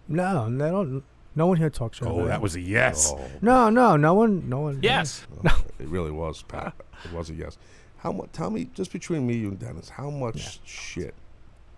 No, 0.08 0.50
they 0.50 0.68
don't. 0.68 1.04
No 1.36 1.46
one 1.46 1.56
here 1.56 1.70
talks 1.70 1.98
shit. 1.98 2.08
Oh, 2.08 2.16
about 2.16 2.26
that 2.26 2.34
it. 2.38 2.42
was 2.42 2.56
a 2.56 2.60
yes. 2.60 3.12
Oh, 3.16 3.24
No, 3.40 3.70
no, 3.70 3.96
no 3.96 4.14
one, 4.14 4.48
no 4.48 4.58
one. 4.58 4.80
Yes. 4.82 5.24
it 5.44 5.86
really 5.86 6.10
was, 6.10 6.42
Pat. 6.42 6.74
It 7.04 7.12
was 7.12 7.30
a 7.30 7.34
yes. 7.34 7.58
How 7.98 8.10
much? 8.10 8.32
Tell 8.32 8.50
me, 8.50 8.70
just 8.74 8.90
between 8.90 9.24
me, 9.24 9.36
you, 9.36 9.50
and 9.50 9.58
Dennis, 9.60 9.88
how 9.90 10.10
much 10.10 10.58
shit 10.66 11.14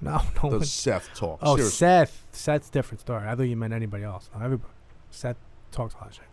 No, 0.01 0.23
no. 0.43 0.49
Does 0.49 0.61
one- 0.61 0.65
Seth 0.65 1.11
talk? 1.15 1.41
Oh, 1.43 1.57
Seriously. 1.57 1.77
Seth. 1.77 2.27
Seth's 2.33 2.71
different 2.71 3.03
story. 3.03 3.29
I 3.29 3.35
thought 3.35 3.43
you 3.43 3.57
meant 3.57 3.75
anybody 3.75 4.05
else. 4.05 4.31
No, 4.35 4.43
everybody. 4.43 4.73
Seth 5.11 5.37
talks 5.73 5.93
a 5.93 5.99
lot 5.99 6.07
of 6.09 6.15
shit. 6.15 6.25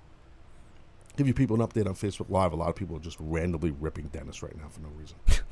Give 1.16 1.28
you 1.28 1.34
people 1.34 1.62
an 1.62 1.66
update 1.66 1.88
on 1.88 1.96
Facebook 1.96 2.30
Live. 2.30 2.52
A 2.52 2.56
lot 2.56 2.70
of 2.70 2.76
people 2.76 2.98
are 2.98 3.00
just 3.00 3.18
randomly 3.20 3.72
ripping 3.72 4.08
Dennis 4.08 4.44
right 4.44 4.56
now 4.58 4.68
for 4.68 4.82
no 4.82 4.90
reason. 4.90 5.16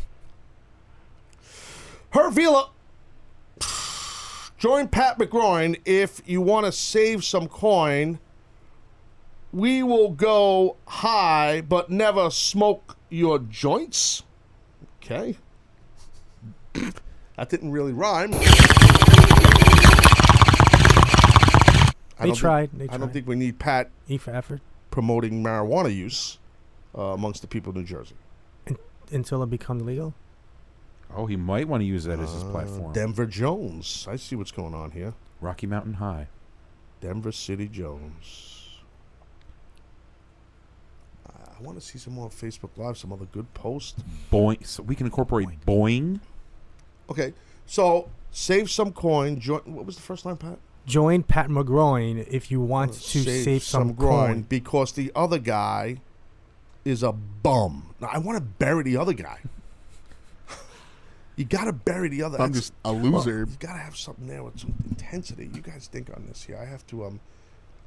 Hervila, 2.14 2.69
join 4.57 4.90
Pat 4.90 5.18
McGroin 5.18 5.80
if 5.85 6.22
you 6.26 6.41
want 6.41 6.65
to 6.65 6.72
save 6.72 7.23
some 7.23 7.48
coin. 7.48 8.19
We 9.53 9.84
will 9.84 10.10
go 10.10 10.76
high, 10.85 11.61
but 11.61 11.90
never 11.90 12.30
smoke 12.30 12.98
your 13.10 13.40
joints. 13.40 14.23
Okay. 15.02 15.38
that 16.73 17.49
didn't 17.49 17.72
really 17.72 17.94
rhyme. 17.94 18.31
They 22.19 22.31
tried, 22.31 22.72
Think, 22.72 22.90
they 22.90 22.95
I 22.95 22.98
don't 22.98 23.14
think 23.14 23.27
we 23.27 23.35
need 23.35 23.60
Pat 23.60 23.90
E 24.07 24.18
for 24.18 24.31
effort 24.31 24.61
promoting 24.94 25.44
marijuana 25.44 25.94
use 25.94 26.38
uh, 26.95 27.02
amongst 27.02 27.41
the 27.41 27.48
people 27.48 27.72
of 27.72 27.76
New 27.76 27.84
Jersey. 27.84 28.14
until 29.11 29.41
it 29.41 29.49
becomes 29.49 29.82
legal. 29.82 30.14
Oh, 31.15 31.26
he 31.26 31.36
might 31.36 31.68
want 31.68 31.82
to 31.82 31.86
use 31.86 32.03
that 32.03 32.20
as 32.20 32.30
Uh, 32.30 32.34
his 32.34 32.44
platform. 32.44 32.94
Denver 32.94 33.26
Jones. 33.26 34.07
I 34.07 34.18
see 34.18 34.36
what's 34.36 34.52
going 34.52 34.76
on 34.76 34.91
here. 34.91 35.14
Rocky 35.41 35.65
Mountain 35.65 35.95
High. 35.95 36.28
Denver 37.02 37.32
City 37.32 37.68
Jones. 37.68 38.60
I 41.28 41.61
want 41.64 41.80
to 41.80 41.86
see 41.86 41.98
some 41.98 42.14
more 42.14 42.30
Facebook 42.30 42.72
Live, 42.78 42.98
some 42.98 43.11
other 43.14 43.26
good 43.26 43.52
posts. 43.56 44.03
Boing. 44.32 44.64
So 44.65 44.84
we 44.84 44.95
can 44.95 45.07
incorporate 45.07 45.48
boing. 45.65 46.20
Okay, 47.10 47.34
so 47.65 48.10
save 48.32 48.70
some 48.70 48.91
coin. 48.91 49.40
Join, 49.40 49.61
what 49.65 49.86
was 49.86 49.95
the 49.95 50.02
first 50.02 50.26
line, 50.26 50.38
Pat? 50.38 50.57
Join 50.85 51.23
Pat 51.23 51.47
McGroin 51.47 52.27
if 52.30 52.51
you 52.51 52.60
want 52.60 52.93
to 52.93 53.19
save, 53.23 53.64
some, 53.64 53.93
groin 53.93 54.27
coin. 54.27 54.41
because 54.43 54.91
the 54.91 55.11
other 55.15 55.39
guy 55.39 55.97
is 56.84 57.03
a 57.03 57.14
bum. 57.14 57.95
Now, 58.01 58.10
I 58.11 58.18
want 58.18 58.38
to 58.38 58.43
bury 58.43 58.84
the 58.84 58.97
other 58.97 59.14
guy. 59.14 59.39
you 61.38 61.45
got 61.45 61.65
to 61.65 61.73
bury 61.73 62.10
the 62.10 62.23
other. 62.23 62.41
I'm 62.41 62.51
that's- 62.51 62.69
just 62.69 62.73
a 62.84 62.91
loser. 62.91 63.45
Well, 63.45 63.49
you 63.51 63.57
got 63.60 63.73
to 63.73 63.80
have 63.80 63.95
something 63.95 64.27
there 64.27 64.43
with 64.43 64.60
some 64.60 64.73
intensity. 64.89 65.49
You 65.53 65.61
guys 65.61 65.88
think 65.88 66.10
on 66.15 66.26
this 66.27 66.43
here. 66.43 66.57
I 66.57 66.65
have 66.65 66.85
to 66.88 67.05
um 67.05 67.19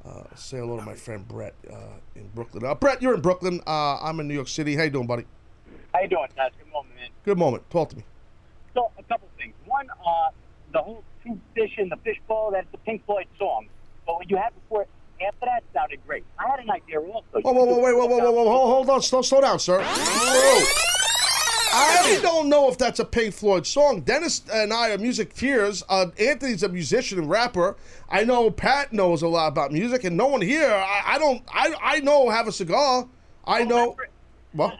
uh, 0.06 0.22
say 0.34 0.58
hello 0.58 0.78
to 0.78 0.82
my 0.84 0.94
friend 0.94 1.26
Brett 1.26 1.54
uh, 1.70 1.74
in 2.14 2.28
Brooklyn. 2.34 2.64
Uh, 2.64 2.74
Brett, 2.74 3.02
you're 3.02 3.14
in 3.14 3.20
Brooklyn. 3.20 3.60
Uh, 3.66 3.98
I'm 4.00 4.20
in 4.20 4.28
New 4.28 4.34
York 4.34 4.48
City. 4.48 4.76
How 4.76 4.84
you 4.84 4.90
doing, 4.90 5.06
buddy? 5.06 5.24
How 5.92 6.00
you 6.00 6.08
doing, 6.08 6.28
Taz? 6.38 6.50
Good 6.58 6.72
moment, 6.72 6.94
man. 6.94 7.08
Good 7.24 7.38
moment. 7.38 7.68
Talk 7.70 7.90
to 7.90 7.96
me. 7.96 8.04
So, 8.74 8.90
a 8.98 9.02
couple 9.02 9.28
things. 9.36 9.54
One, 9.64 9.88
uh, 9.90 10.30
the 10.72 10.78
whole 10.78 11.02
two 11.26 11.40
fish 11.54 11.72
in 11.78 11.88
the 11.88 11.96
fishbowl, 11.96 12.50
that's 12.52 12.70
the 12.72 12.78
Pink 12.78 13.04
Floyd 13.06 13.26
song. 13.38 13.66
But 14.06 14.16
what 14.16 14.30
you 14.30 14.36
had 14.36 14.54
before, 14.54 14.86
after 15.26 15.46
that, 15.46 15.64
sounded 15.74 16.00
great. 16.06 16.24
I 16.38 16.48
had 16.48 16.60
an 16.60 16.70
idea 16.70 17.00
also. 17.00 17.24
Whoa, 17.40 17.52
whoa, 17.52 17.64
whoa, 17.64 17.80
wait, 17.80 17.96
whoa, 17.96 18.06
whoa, 18.06 18.18
whoa, 18.18 18.30
whoa, 18.32 18.50
hold, 18.50 18.68
hold 18.68 18.90
on, 18.90 19.02
slow, 19.02 19.22
slow 19.22 19.40
down, 19.40 19.58
sir. 19.58 19.82
Whoa. 19.82 20.82
I 21.78 22.20
don't 22.22 22.48
know 22.48 22.70
if 22.70 22.78
that's 22.78 23.00
a 23.00 23.04
Pink 23.04 23.34
Floyd 23.34 23.66
song. 23.66 24.00
Dennis 24.00 24.42
and 24.50 24.72
I 24.72 24.90
are 24.90 24.98
music 24.98 25.34
peers. 25.34 25.82
Uh, 25.88 26.06
Anthony's 26.18 26.62
a 26.62 26.68
musician 26.68 27.18
and 27.18 27.28
rapper. 27.28 27.76
I 28.08 28.24
know 28.24 28.50
Pat 28.50 28.94
knows 28.94 29.20
a 29.20 29.28
lot 29.28 29.48
about 29.48 29.72
music, 29.72 30.04
and 30.04 30.16
no 30.16 30.26
one 30.26 30.40
here. 30.40 30.72
I, 30.72 31.02
I 31.06 31.18
don't. 31.18 31.42
I 31.52 31.74
I 31.82 32.00
know. 32.00 32.30
Have 32.30 32.48
a 32.48 32.52
cigar. 32.52 33.06
I 33.44 33.64
know. 33.64 33.94
What? 34.52 34.74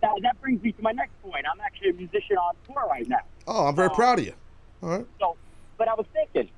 That, 0.00 0.10
that 0.22 0.40
brings 0.40 0.60
me 0.62 0.72
to 0.72 0.82
my 0.82 0.92
next 0.92 1.12
point. 1.22 1.46
I'm 1.50 1.60
actually 1.60 1.90
a 1.90 1.94
musician 1.94 2.36
on 2.36 2.54
tour 2.66 2.84
right 2.88 3.08
now. 3.08 3.20
Oh, 3.46 3.66
I'm 3.66 3.76
very 3.76 3.90
proud 3.90 4.18
of 4.18 4.24
you. 4.24 4.34
All 4.82 4.88
right. 4.88 5.06
So, 5.20 5.36
but 5.78 5.88
I 5.88 5.94
was 5.94 6.06
thinking, 6.12 6.50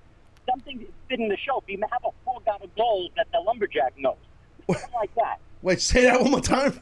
something 0.49 0.79
to 0.79 0.87
fit 1.09 1.21
in 1.21 1.29
the 1.29 1.37
show. 1.37 1.63
Be 1.67 1.77
have 1.77 1.91
a 1.99 2.01
full 2.01 2.13
four 2.25 2.43
gobble 2.45 2.71
goals 2.77 3.11
that 3.17 3.27
the 3.33 3.41
lumberjack 3.41 3.95
knows. 3.99 4.17
Something 4.67 4.95
like 4.95 5.15
that. 5.15 5.39
Wait, 5.63 5.81
say 5.81 6.05
that 6.05 6.21
one 6.21 6.31
more 6.31 6.41
time. 6.41 6.81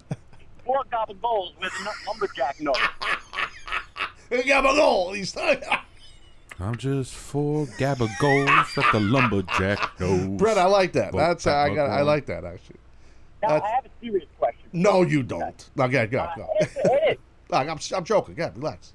Four 0.65 0.83
gobble 0.91 1.15
goals 1.15 1.53
with 1.61 1.73
a 1.73 2.09
lumberjack 2.09 2.61
knows. 2.61 2.77
Gabagol. 4.31 5.15
He's 5.15 5.37
I'm 6.61 6.77
just 6.77 7.15
four 7.15 7.67
gabagoles 7.67 8.75
that 8.75 8.93
the 8.93 9.01
lumberjack 9.01 10.01
knows. 10.01 10.39
Brett, 10.39 10.57
I 10.59 10.67
like 10.67 10.93
that. 10.93 11.13
Both 11.13 11.21
That's 11.21 11.47
I 11.47 11.75
got. 11.75 11.91
I 11.91 12.03
like 12.03 12.27
that 12.27 12.45
actually. 12.45 12.77
Now, 13.43 13.49
That's- 13.49 13.71
I 13.71 13.75
have 13.75 13.85
a 13.85 13.89
serious 14.01 14.29
question. 14.39 14.69
No, 14.73 15.03
you 15.03 15.23
don't. 15.23 15.43
Uh, 15.43 15.53
no, 15.77 15.89
go, 15.89 16.07
go, 16.07 16.29
go. 16.37 16.49
It 16.61 16.69
is, 16.69 16.77
it 16.77 17.03
is. 17.11 17.19
Look, 17.51 17.69
I'm, 17.69 17.79
I'm 17.97 18.05
joking. 18.05 18.35
Go, 18.35 18.51
relax. 18.57 18.93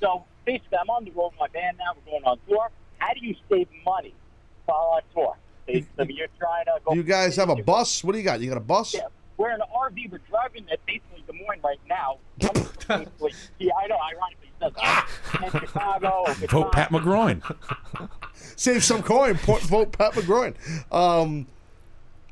So 0.00 0.24
basically, 0.44 0.78
I'm 0.80 0.90
on 0.90 1.04
the 1.04 1.10
road 1.12 1.30
with 1.30 1.40
my 1.40 1.48
band 1.48 1.78
now. 1.78 1.92
We're 1.94 2.12
going 2.12 2.24
on 2.24 2.38
tour. 2.48 2.70
How 2.98 3.12
do 3.14 3.24
you 3.26 3.34
save 3.48 3.68
money 3.84 4.14
while 4.66 4.96
on 4.96 5.02
tour? 5.14 5.36
Basically, 5.66 6.14
you're 6.14 6.28
trying 6.38 6.64
to 6.66 6.80
go. 6.84 6.94
You 6.94 7.02
guys 7.02 7.36
have 7.36 7.48
a 7.48 7.56
bus? 7.56 8.02
What 8.02 8.12
do 8.12 8.18
you 8.18 8.24
got? 8.24 8.40
You 8.40 8.48
got 8.48 8.56
a 8.56 8.60
bus? 8.60 8.94
Yeah, 8.94 9.06
we're 9.36 9.50
in 9.50 9.60
an 9.60 9.66
RV. 9.74 10.10
We're 10.10 10.20
driving 10.28 10.66
at 10.70 10.84
basically 10.86 11.24
Des 11.26 11.32
Moines 11.32 11.60
right 11.62 11.80
now. 11.88 12.18
Basically, 12.38 13.32
yeah, 13.58 13.72
I 13.82 13.86
know. 13.86 13.96
Ironically, 13.96 14.48
it 14.48 14.54
says 14.60 14.72
uh, 15.52 15.60
Chicago. 15.60 16.24
Vote 16.48 16.72
Pat 16.72 16.90
McGroin. 16.90 17.42
Save 18.56 18.84
some 18.84 19.02
coin. 19.02 19.34
Vote 19.34 19.92
Pat 19.92 20.12
McGroin. 20.12 20.54
Um, 20.92 21.46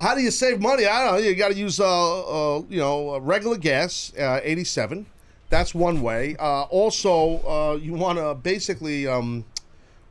how 0.01 0.15
do 0.15 0.23
you 0.23 0.31
save 0.31 0.61
money? 0.61 0.87
I 0.87 1.05
don't 1.05 1.15
know. 1.15 1.19
You 1.19 1.35
got 1.35 1.51
to 1.51 1.57
use, 1.57 1.78
uh, 1.78 2.57
uh, 2.57 2.62
you 2.69 2.78
know, 2.78 3.15
uh, 3.15 3.19
regular 3.19 3.59
gas, 3.59 4.12
uh, 4.19 4.41
87. 4.43 5.07
That's 5.51 5.75
one 5.75 6.01
way. 6.01 6.37
Uh, 6.39 6.63
also, 6.63 7.39
uh, 7.47 7.75
you 7.77 7.93
want 7.95 8.19
to 8.19 8.35
basically 8.35 9.07
um, 9.07 9.45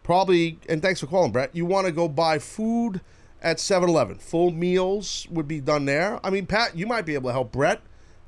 probably, 0.03 0.59
and 0.67 0.81
thanks 0.81 0.99
for 0.99 1.07
calling, 1.07 1.31
Brett. 1.31 1.55
You 1.55 1.65
want 1.65 1.87
to 1.87 1.91
go 1.93 2.07
buy 2.07 2.39
food 2.39 3.01
at 3.41 3.59
7 3.59 3.89
Eleven. 3.89 4.17
Full 4.17 4.51
meals 4.51 5.27
would 5.31 5.47
be 5.47 5.61
done 5.61 5.85
there. 5.85 6.19
I 6.25 6.29
mean, 6.29 6.45
Pat, 6.45 6.75
you 6.75 6.85
might 6.85 7.05
be 7.05 7.13
able 7.13 7.29
to 7.29 7.33
help 7.33 7.51
Brett. 7.51 7.81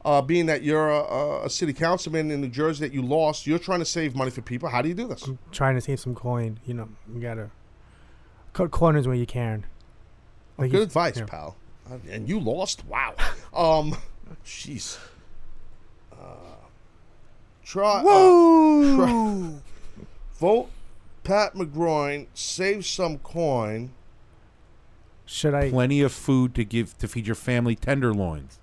Uh, 0.04 0.20
being 0.22 0.48
that 0.48 0.64
you're 0.64 0.90
a, 0.90 1.46
a 1.46 1.50
city 1.50 1.74
councilman 1.74 2.32
in 2.32 2.42
New 2.42 2.48
Jersey 2.48 2.88
that 2.88 2.94
you 2.94 3.04
lost, 3.04 3.46
you're 3.46 3.60
trying 3.60 3.80
to 3.80 3.86
save 3.86 4.16
money 4.16 4.32
for 4.32 4.42
people. 4.42 4.68
How 4.68 4.82
do 4.82 4.90
you 4.90 4.96
do 4.96 5.08
this? 5.08 5.30
Trying 5.52 5.76
to 5.76 5.82
save 5.82 6.00
some 6.00 6.16
coin. 6.16 6.60
You 6.66 6.74
know, 6.74 6.90
you 7.14 7.22
gotta 7.22 7.52
cut 8.54 8.72
corners 8.72 9.06
where 9.06 9.16
you 9.16 9.28
can. 9.28 9.66
Like 10.58 10.72
good 10.72 10.82
advice, 10.82 11.18
yeah. 11.18 11.26
pal. 11.26 11.56
Uh, 11.88 11.98
And 12.10 12.28
you 12.28 12.40
lost. 12.40 12.86
Wow. 12.86 13.16
Um, 13.54 13.98
jeez. 14.46 14.98
Uh, 17.72 17.74
try. 17.74 18.04
uh, 18.06 18.96
try- 18.96 19.52
vote 20.40 20.70
Pat 21.24 21.54
McGroin. 21.54 22.28
Save 22.34 22.86
some 22.86 23.18
coin. 23.20 23.92
Should 25.26 25.54
I? 25.54 25.70
Plenty 25.70 26.02
of 26.02 26.12
food 26.12 26.54
to 26.56 26.66
give 26.66 26.98
to 26.98 27.08
feed 27.08 27.26
your 27.26 27.36
family 27.36 27.76
tenderloins. 27.76 28.60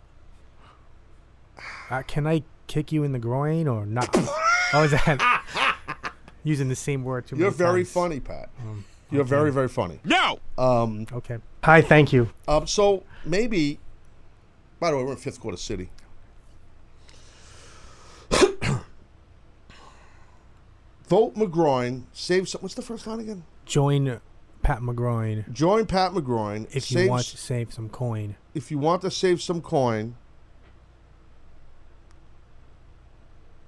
Uh, 1.91 2.03
can 2.07 2.27
I 2.27 2.43
kick 2.67 2.93
you 2.93 3.05
in 3.05 3.13
the 3.13 3.19
groin 3.19 3.67
or 3.67 3.87
not? 3.87 4.11
oh, 4.75 4.83
is 4.85 4.91
that 4.91 6.13
using 6.45 6.69
the 6.69 6.77
same 6.77 7.05
word 7.05 7.27
too 7.27 7.37
You're 7.37 7.47
many 7.47 7.57
very 7.57 7.81
times? 7.85 7.93
funny, 7.93 8.21
Pat. 8.21 8.51
Um, 8.61 8.85
You're 9.11 9.23
okay. 9.23 9.31
very, 9.31 9.51
very 9.53 9.69
funny. 9.69 9.99
No. 10.05 10.39
Um, 10.59 11.07
okay. 11.11 11.39
Hi, 11.65 11.81
thank 11.81 12.13
you. 12.13 12.29
Um, 12.47 12.67
so 12.67 13.05
maybe. 13.25 13.79
By 14.81 14.91
the 14.91 14.97
way, 14.99 15.05
we're 15.05 15.13
in 15.13 15.17
Fifth 15.17 15.41
Quarter 15.41 15.57
City. 15.57 15.89
Vote 21.09 21.35
McGroin. 21.35 22.05
Save 22.13 22.49
some. 22.49 22.61
What's 22.61 22.75
the 22.75 22.83
first 22.83 23.07
line 23.07 23.21
again? 23.21 23.45
Join 23.65 24.21
Pat 24.63 24.81
McGroin 24.81 25.51
Join 25.53 25.87
Pat 25.87 26.13
McGroin. 26.13 26.67
if 26.75 26.91
you 26.91 26.99
Save 26.99 27.09
want 27.11 27.25
to 27.27 27.37
save 27.37 27.73
some 27.73 27.89
coin. 27.89 28.37
if 28.55 28.71
you 28.71 28.79
want 28.79 29.03
to 29.03 29.11
save 29.11 29.41
some 29.41 29.61
coin, 29.61 30.17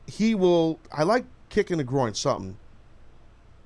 he 0.06 0.34
will. 0.34 0.78
I 0.92 1.04
like 1.04 1.24
kicking 1.48 1.78
the 1.78 1.84
groin. 1.84 2.14
Something. 2.14 2.56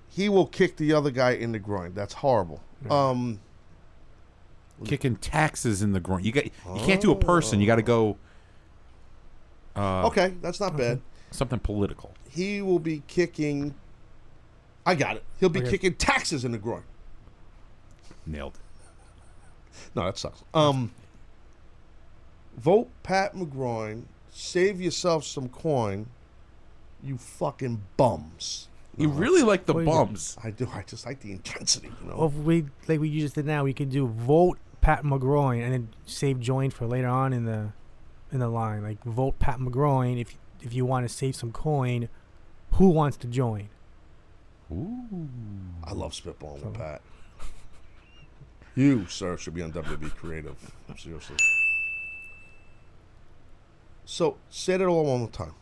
He 0.08 0.28
will 0.28 0.46
kick 0.46 0.76
the 0.76 0.92
other 0.92 1.10
guy 1.10 1.32
in 1.32 1.52
the 1.52 1.58
groin. 1.58 1.92
That's 1.94 2.14
horrible. 2.14 2.62
Um, 2.88 3.40
Kicking 4.84 5.16
taxes 5.16 5.82
in 5.82 5.92
the 5.92 6.00
groin. 6.00 6.22
You 6.22 6.32
got. 6.32 6.44
You 6.44 6.52
can't 6.84 7.00
do 7.00 7.10
a 7.10 7.16
person. 7.16 7.60
You 7.60 7.66
got 7.66 7.76
to 7.76 7.82
go. 7.82 8.16
Uh, 9.74 10.06
okay, 10.06 10.34
that's 10.40 10.60
not 10.60 10.76
bad. 10.76 11.00
Something 11.34 11.58
political. 11.58 12.14
He 12.30 12.62
will 12.62 12.78
be 12.78 13.02
kicking. 13.08 13.74
I 14.86 14.94
got 14.94 15.16
it. 15.16 15.24
He'll 15.40 15.48
be 15.48 15.60
Okay. 15.60 15.70
kicking 15.70 15.94
taxes 15.94 16.44
in 16.44 16.52
the 16.52 16.58
groin. 16.58 16.84
Nailed. 18.24 18.58
No, 19.96 20.04
that 20.04 20.16
sucks. 20.16 20.44
Um, 20.54 20.92
vote 22.56 22.88
Pat 23.02 23.34
McGroin. 23.34 24.04
Save 24.30 24.80
yourself 24.80 25.24
some 25.24 25.48
coin. 25.48 26.06
You 27.02 27.18
fucking 27.18 27.82
bums. 27.96 28.68
You 28.96 29.08
really 29.08 29.42
like 29.42 29.66
the 29.66 29.74
What 29.74 29.86
bums. 29.86 30.36
I 30.44 30.50
do. 30.52 30.68
I 30.72 30.82
just 30.82 31.04
like 31.04 31.18
the 31.18 31.32
intensity. 31.32 31.90
You 32.00 32.08
know. 32.10 32.14
Or 32.14 32.26
if 32.28 32.34
we 32.34 32.66
like 32.86 33.00
we 33.00 33.18
just 33.20 33.34
did 33.34 33.44
now, 33.44 33.64
we 33.64 33.72
can 33.74 33.88
do 33.88 34.06
vote 34.06 34.58
Pat 34.80 35.02
McGroin 35.02 35.64
and 35.64 35.72
then 35.72 35.88
save 36.06 36.38
join 36.38 36.70
for 36.70 36.86
later 36.86 37.08
on 37.08 37.32
in 37.32 37.44
the 37.44 37.72
in 38.30 38.38
the 38.38 38.48
line. 38.48 38.84
Like 38.84 39.02
vote 39.02 39.40
Pat 39.40 39.58
McGroin 39.58 40.20
if 40.20 40.36
if 40.64 40.72
you 40.74 40.84
want 40.84 41.06
to 41.06 41.14
save 41.14 41.36
some 41.36 41.52
coin. 41.52 42.08
Who 42.72 42.88
wants 42.88 43.16
to 43.18 43.28
join? 43.28 43.68
Ooh. 44.72 45.28
I 45.84 45.92
love 45.92 46.12
spitballing 46.12 46.64
with 46.64 46.74
Pat. 46.74 47.00
You, 48.76 49.06
sir, 49.06 49.36
should 49.36 49.54
be 49.54 49.62
on 49.62 49.70
WWE 49.70 50.10
Creative. 50.16 50.56
Seriously. 50.98 51.36
So, 54.04 54.36
say 54.50 54.76
that 54.76 54.84
all 54.84 55.04
one 55.04 55.20
more 55.20 55.28
time. 55.28 55.54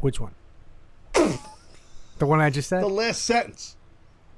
Which 0.00 0.18
one? 0.18 0.34
the 1.12 2.26
one 2.26 2.40
I 2.40 2.48
just 2.48 2.70
said. 2.70 2.82
The 2.82 2.88
last 2.88 3.22
sentence. 3.22 3.76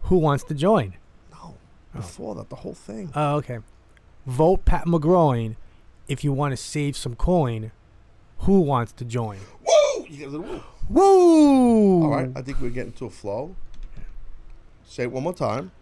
Who 0.03 0.17
wants 0.19 0.43
to 0.45 0.55
join? 0.55 0.95
No. 1.31 1.39
Oh. 1.43 1.55
Before 1.95 2.35
that, 2.35 2.51
the 2.51 2.57
whole 2.57 2.75
thing. 2.75 3.13
Oh, 3.15 3.37
okay. 3.37 3.59
Vote 4.27 4.65
Pat 4.65 4.87
McGroin 4.87 5.55
if 6.09 6.25
you 6.25 6.33
want 6.33 6.51
to 6.53 6.57
save 6.57 6.97
some 6.97 7.15
coin. 7.15 7.71
Who 8.41 8.61
wants 8.61 8.93
to 8.93 9.05
join? 9.05 9.39
Woo! 9.67 10.07
You 10.09 10.17
get 10.19 10.29
a 10.29 10.31
little 10.31 10.47
woo. 10.47 10.63
Woo! 10.89 12.03
All 12.05 12.11
right, 12.11 12.31
I 12.37 12.43
think 12.43 12.61
we're 12.61 12.71
getting 12.71 12.93
to 12.95 13.07
a 13.07 13.11
flow. 13.11 13.57
Say 14.85 15.05
it 15.05 15.13
one 15.13 15.25
more 15.25 15.35
time. 15.35 15.73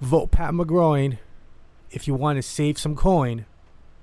Vote 0.00 0.30
Pat 0.30 0.52
McGroin 0.52 1.18
if 1.90 2.06
you 2.08 2.14
want 2.14 2.36
to 2.36 2.42
save 2.42 2.78
some 2.78 2.96
coin. 2.96 3.44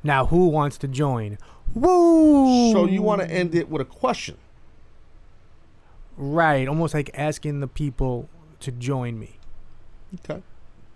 Now, 0.04 0.26
who 0.28 0.48
wants 0.48 0.78
to 0.80 0.88
join? 0.88 1.38
Woo! 1.74 2.72
So 2.72 2.86
you 2.86 3.02
want 3.02 3.22
to 3.22 3.30
end 3.32 3.56
it 3.56 3.70
with 3.70 3.82
a 3.82 3.86
question? 3.86 4.38
Right, 6.18 6.68
almost 6.68 6.94
like 6.94 7.10
asking 7.16 7.62
the 7.62 7.68
people 7.68 8.30
to 8.60 8.72
join 8.72 9.18
me. 9.18 9.38
Okay. 10.30 10.44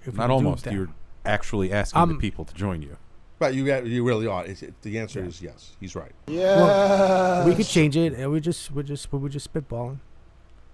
If 0.05 0.15
Not 0.15 0.29
almost. 0.29 0.65
You're 0.67 0.89
actually 1.25 1.71
asking 1.71 1.97
the 2.07 2.13
Um, 2.13 2.19
people 2.19 2.45
to 2.45 2.53
join 2.53 2.81
you. 2.83 2.97
Right, 3.39 3.53
you 3.53 3.65
you 3.85 4.03
really 4.03 4.25
are. 4.25 4.45
It, 4.45 4.81
the 4.81 4.97
answer 4.97 5.23
is 5.23 5.41
yes. 5.41 5.75
He's 5.79 5.95
right. 5.95 6.11
Well, 6.27 7.47
we 7.47 7.53
could 7.53 7.67
change 7.67 7.95
it. 7.95 8.13
and 8.13 8.31
We 8.31 8.39
just, 8.39 8.71
we 8.71 8.81
just, 8.83 9.11
we 9.13 9.29
just 9.29 9.53
spitballing. 9.53 9.99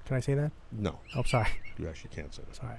Can 0.05 0.17
I 0.17 0.19
say 0.21 0.33
that? 0.35 0.51
No. 0.71 0.99
Oh, 1.15 1.23
sorry. 1.23 1.47
You 1.77 1.87
actually 1.89 2.11
can't 2.15 2.33
say 2.33 2.43
that. 2.47 2.55
Sorry. 2.55 2.77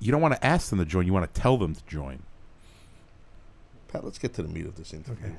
You 0.00 0.12
don't 0.12 0.20
want 0.22 0.34
to 0.34 0.46
ask 0.46 0.70
them 0.70 0.78
to 0.78 0.84
join. 0.84 1.06
You 1.06 1.12
want 1.12 1.32
to 1.32 1.40
tell 1.40 1.56
them 1.58 1.74
to 1.74 1.84
join. 1.86 2.22
Pat, 3.88 4.04
let's 4.04 4.18
get 4.18 4.32
to 4.34 4.42
the 4.42 4.48
meat 4.48 4.66
of 4.66 4.76
this 4.76 4.92
interview. 4.94 5.32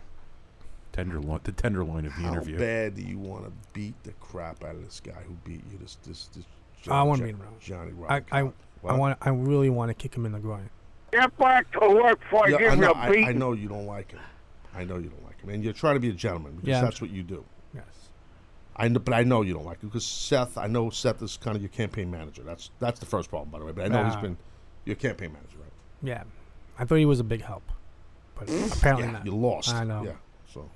Tenderloin, 0.91 1.39
the 1.43 1.51
tenderloin 1.51 2.05
of 2.05 2.15
the 2.15 2.21
How 2.23 2.33
interview. 2.33 2.57
bad 2.57 2.95
do 2.95 3.01
you 3.03 3.17
want 3.19 3.45
to 3.45 3.51
beat 3.73 3.93
the 4.03 4.11
crap 4.13 4.63
out 4.63 4.75
of 4.75 4.83
this 4.83 4.99
guy 4.99 5.21
who 5.27 5.33
beat 5.45 5.63
you? 5.71 5.77
This, 5.79 5.97
this, 6.05 6.27
this. 6.35 6.43
I 6.89 7.03
want 7.03 7.21
to 7.21 7.27
Johnny- 7.27 7.33
be 7.33 7.41
around. 7.43 7.59
Johnny 7.61 7.91
I, 7.91 8.15
Rock. 8.17 8.27
I, 8.31 8.39
I 8.87 8.93
want, 8.97 9.17
I 9.21 9.29
really 9.29 9.69
want 9.69 9.89
to 9.89 9.93
kick 9.93 10.15
him 10.15 10.25
in 10.25 10.31
the 10.31 10.39
groin. 10.39 10.69
Get 11.11 11.37
back 11.37 11.71
to 11.73 11.79
work 11.79 12.19
before 12.19 12.45
I 12.45 12.49
Yeah, 12.49 12.57
give 12.57 12.71
I, 12.71 12.75
you 12.75 12.81
know, 12.81 13.11
beat. 13.11 13.25
I 13.27 13.31
know 13.31 13.53
you 13.53 13.67
don't 13.67 13.85
like 13.85 14.11
him. 14.11 14.19
I 14.73 14.83
know 14.83 14.97
you 14.97 15.09
don't 15.09 15.25
like 15.25 15.41
him, 15.41 15.49
and 15.49 15.63
you're 15.63 15.73
trying 15.73 15.95
to 15.95 15.99
be 15.99 16.09
a 16.09 16.13
gentleman 16.13 16.55
because 16.55 16.67
Yeah. 16.69 16.81
that's 16.81 17.01
what 17.01 17.09
you 17.09 17.23
do. 17.23 17.43
Yes. 17.73 17.83
I 18.75 18.87
know, 18.87 18.99
but 18.99 19.13
I 19.13 19.23
know 19.23 19.41
you 19.41 19.53
don't 19.53 19.65
like 19.65 19.81
him 19.81 19.89
because 19.89 20.05
Seth. 20.05 20.57
I 20.57 20.67
know 20.67 20.89
Seth 20.89 21.21
is 21.21 21.37
kind 21.37 21.55
of 21.55 21.61
your 21.61 21.69
campaign 21.69 22.11
manager. 22.11 22.43
That's 22.43 22.69
that's 22.79 22.99
the 22.99 23.05
first 23.05 23.29
problem, 23.29 23.49
by 23.49 23.59
the 23.59 23.65
way. 23.65 23.71
But 23.71 23.85
I 23.85 23.87
know 23.87 24.05
he's 24.05 24.15
been 24.15 24.37
your 24.85 24.95
campaign 24.95 25.33
manager, 25.33 25.57
right? 25.59 25.71
Yeah, 26.03 26.23
I 26.77 26.85
thought 26.85 26.95
he 26.95 27.05
was 27.05 27.19
a 27.19 27.23
big 27.23 27.41
help, 27.41 27.63
but 28.35 28.47
mm. 28.47 28.77
apparently 28.77 29.07
Yeah, 29.07 29.11
not. 29.13 29.25
you 29.25 29.35
lost. 29.35 29.73
I 29.73 29.83
know. 29.83 30.03
Yeah. 30.03 30.13
So. 30.53 30.69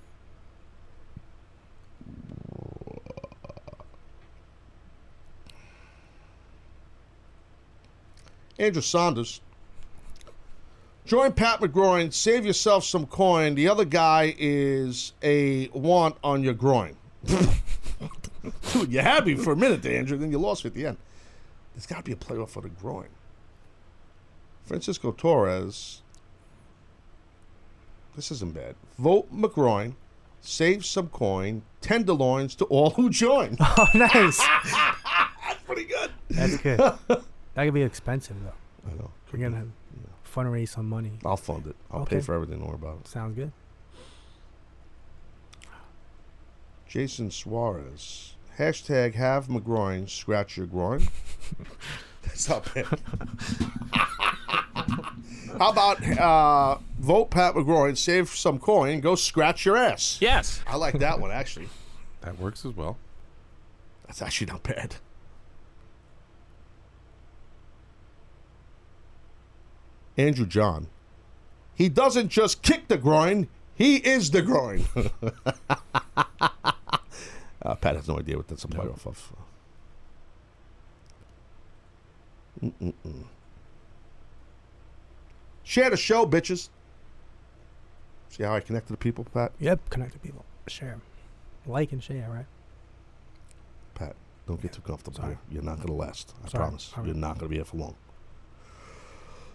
Andrew 8.59 8.81
Saunders. 8.81 9.41
Join 11.05 11.33
Pat 11.33 11.59
McGroin. 11.59 12.13
Save 12.13 12.45
yourself 12.45 12.85
some 12.85 13.05
coin. 13.05 13.55
The 13.55 13.67
other 13.67 13.85
guy 13.85 14.33
is 14.37 15.13
a 15.21 15.67
want 15.69 16.15
on 16.23 16.43
your 16.43 16.53
groin. 16.53 16.95
Dude, 17.25 18.91
you're 18.91 19.03
happy 19.03 19.35
for 19.35 19.53
a 19.53 19.55
minute 19.55 19.83
there, 19.83 19.97
Andrew, 19.97 20.17
then 20.17 20.31
you 20.31 20.37
lost 20.39 20.65
at 20.65 20.73
the 20.73 20.85
end. 20.85 20.97
There's 21.73 21.85
got 21.85 21.97
to 21.97 22.03
be 22.03 22.11
a 22.11 22.15
playoff 22.15 22.49
for 22.49 22.61
the 22.61 22.69
groin. 22.69 23.07
Francisco 24.65 25.11
Torres. 25.11 26.01
This 28.15 28.31
isn't 28.31 28.53
bad. 28.53 28.75
Vote 28.97 29.33
McGroin. 29.33 29.95
Save 30.41 30.85
some 30.85 31.07
coin. 31.07 31.63
Tenderloins 31.81 32.55
to 32.55 32.65
all 32.65 32.91
who 32.91 33.09
join. 33.09 33.57
Oh, 33.77 33.87
nice. 33.93 34.37
That's 34.37 35.63
pretty 35.65 35.85
good. 35.85 36.11
That's 36.29 36.57
good. 36.57 36.77
that 37.07 37.23
could 37.55 37.73
be 37.73 37.81
expensive 37.81 38.35
though. 38.43 38.89
I 38.89 38.95
know. 38.95 39.11
We're 39.31 39.39
gonna 39.39 39.65
fundraise 40.33 40.69
some 40.69 40.87
money. 40.89 41.13
I'll 41.25 41.37
fund 41.37 41.67
it. 41.67 41.75
I'll 41.91 42.01
Okay. 42.01 42.17
pay 42.17 42.21
for 42.21 42.33
everything. 42.35 42.59
Don't 42.59 42.67
worry 42.67 42.75
about 42.75 42.99
it. 43.01 43.07
Sounds 43.07 43.35
good. 43.35 43.51
Jason 46.87 47.31
Suarez. 47.31 48.35
Hashtag 48.59 49.15
have 49.15 49.47
McGroin 49.47 50.07
scratch 50.09 50.57
your 50.57 50.67
groin. 50.67 51.07
That's 52.23 52.47
not 52.47 52.71
bad. 52.73 52.85
How 55.57 55.69
about 55.71 56.03
uh, 56.17 56.77
vote 56.99 57.29
Pat 57.31 57.55
McGroin, 57.55 57.97
save 57.97 58.29
some 58.29 58.59
coin, 58.59 58.99
go 59.01 59.15
scratch 59.15 59.65
your 59.65 59.75
ass? 59.77 60.17
Yes. 60.21 60.61
I 60.67 60.75
like 60.77 60.99
that 60.99 61.19
one, 61.19 61.31
actually. 61.31 61.67
That 62.21 62.39
works 62.39 62.65
as 62.65 62.75
well. 62.75 62.97
That's 64.07 64.21
actually 64.21 64.47
not 64.47 64.63
bad. 64.63 64.95
Andrew 70.17 70.45
John. 70.45 70.87
He 71.75 71.89
doesn't 71.89 72.29
just 72.29 72.61
kick 72.61 72.87
the 72.87 72.97
groin, 72.97 73.47
he 73.75 73.97
is 73.97 74.31
the 74.31 74.41
groin. 74.41 74.85
uh, 77.61 77.75
Pat 77.75 77.95
has 77.95 78.07
no 78.07 78.19
idea 78.19 78.37
what 78.37 78.47
that's 78.47 78.63
a 78.63 78.77
off 78.77 79.07
of. 79.07 79.33
Mm-mm-mm. 82.63 83.23
Share 85.63 85.89
the 85.89 85.97
show, 85.97 86.25
bitches. 86.25 86.69
See 88.29 88.43
how 88.43 88.53
I 88.53 88.59
connect 88.59 88.87
to 88.87 88.93
the 88.93 88.97
people, 88.97 89.25
Pat? 89.33 89.51
Yep, 89.59 89.89
connect 89.89 90.13
to 90.13 90.19
people. 90.19 90.45
Share, 90.67 90.99
like 91.65 91.91
and 91.91 92.03
share. 92.03 92.29
Right. 92.29 92.45
Pat, 93.95 94.15
don't 94.47 94.61
get 94.61 94.73
too 94.73 94.81
comfortable 94.81 95.21
here. 95.21 95.39
You're 95.51 95.63
not 95.63 95.77
going 95.77 95.87
to 95.87 95.93
last. 95.93 96.33
I 96.43 96.49
Sorry. 96.49 96.63
promise. 96.63 96.93
Right. 96.95 97.05
You're 97.07 97.15
not 97.15 97.39
going 97.39 97.45
to 97.45 97.49
be 97.49 97.55
here 97.55 97.65
for 97.65 97.77
long. 97.77 97.95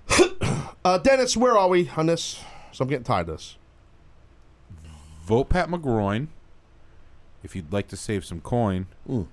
uh, 0.84 0.98
Dennis, 0.98 1.36
where 1.36 1.56
are 1.56 1.68
we 1.68 1.90
on 1.96 2.06
this? 2.06 2.42
So 2.72 2.82
I'm 2.82 2.88
getting 2.88 3.04
tired 3.04 3.28
of 3.28 3.36
this. 3.36 3.56
Vote 5.24 5.48
Pat 5.48 5.68
McGroin 5.68 6.28
if 7.42 7.54
you'd 7.54 7.72
like 7.72 7.88
to 7.88 7.96
save 7.96 8.24
some 8.24 8.40
coin. 8.40 8.86
Mm. 9.08 9.26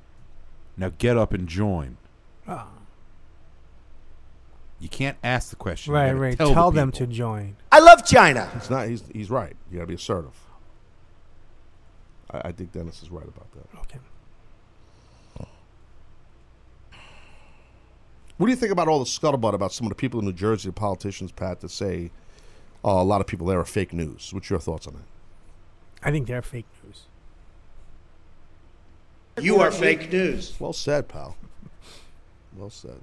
Now 0.77 0.91
get 0.97 1.17
up 1.17 1.33
and 1.33 1.47
join. 1.47 1.97
Ah. 2.47 2.67
You 4.79 4.89
can't 4.89 5.17
ask 5.23 5.49
the 5.49 5.55
question. 5.55 5.93
Right, 5.93 6.07
gotta 6.07 6.19
right. 6.19 6.37
Tell, 6.37 6.53
Tell, 6.53 6.71
the 6.71 6.81
them 6.81 6.91
to 6.93 7.07
join. 7.07 7.55
I 7.71 7.79
love 7.79 8.05
China. 8.05 8.49
He's 8.53 8.69
not. 8.69 8.87
He's 8.87 9.03
he's 9.11 9.29
right. 9.29 9.55
You 9.71 9.77
got 9.77 9.83
to 9.83 9.87
be 9.87 9.95
assertive. 9.95 10.35
I, 12.29 12.49
I 12.49 12.51
think 12.51 12.73
Dennis 12.73 13.01
is 13.01 13.09
right 13.09 13.27
about 13.27 13.51
that. 13.53 13.79
Okay. 13.81 13.99
What 18.37 18.47
do 18.47 18.51
you 18.51 18.57
think 18.57 18.71
about 18.71 18.87
all 18.87 18.99
the 18.99 19.05
scuttlebutt 19.05 19.53
about 19.53 19.71
some 19.71 19.87
of 19.87 19.89
the 19.89 19.95
people 19.95 20.19
in 20.19 20.25
New 20.25 20.33
Jersey, 20.33 20.69
the 20.69 20.73
politicians, 20.73 21.31
Pat, 21.31 21.61
that 21.61 21.71
say 21.71 22.11
uh, 22.83 22.89
a 22.89 23.03
lot 23.03 23.21
of 23.21 23.27
people 23.27 23.47
there 23.47 23.59
are 23.59 23.65
fake 23.65 23.93
news? 23.93 24.33
What's 24.33 24.49
your 24.49 24.59
thoughts 24.59 24.87
on 24.87 24.93
that? 24.95 25.03
I 26.03 26.11
think 26.11 26.27
they're 26.27 26.41
fake 26.41 26.65
news. 26.83 27.03
You 29.41 29.59
are 29.59 29.71
fake 29.71 30.11
news. 30.11 30.53
Well 30.59 30.73
said, 30.73 31.07
pal. 31.07 31.37
Well 32.55 32.69
said. 32.69 33.01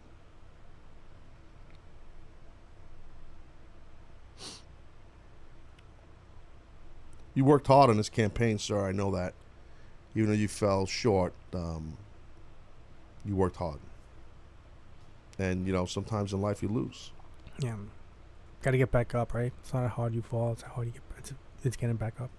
You 7.35 7.45
worked 7.47 7.67
hard 7.67 7.89
on 7.89 7.97
this 7.97 8.11
campaign, 8.11 8.59
sir. 8.59 8.87
I 8.87 8.93
know 8.93 9.11
that. 9.13 9.33
Even 10.15 10.29
though 10.29 10.37
you 10.37 10.49
fell 10.49 10.85
short, 10.85 11.33
um, 11.55 11.97
you 13.25 13.35
worked 13.35 13.57
hard. 13.57 13.79
And, 15.39 15.67
you 15.67 15.73
know, 15.73 15.87
sometimes 15.87 16.33
in 16.33 16.41
life 16.41 16.63
you 16.63 16.69
lose. 16.69 17.13
Yeah. 17.59 17.77
Got 18.63 18.73
to 18.73 18.79
get 18.79 18.91
back 18.93 19.15
up, 19.15 19.35
right? 19.35 19.53
It's 19.61 19.73
not 19.73 19.83
how 19.83 19.89
hard 19.89 20.15
you 20.15 20.23
fall. 20.23 20.53
It's 20.53 20.63
how 20.63 20.73
hard 20.73 20.87
you 20.89 20.93
get. 20.93 21.03
It's, 21.19 21.33
it's 21.65 21.77
getting 21.77 21.97
back 21.97 22.21
up. 22.21 22.31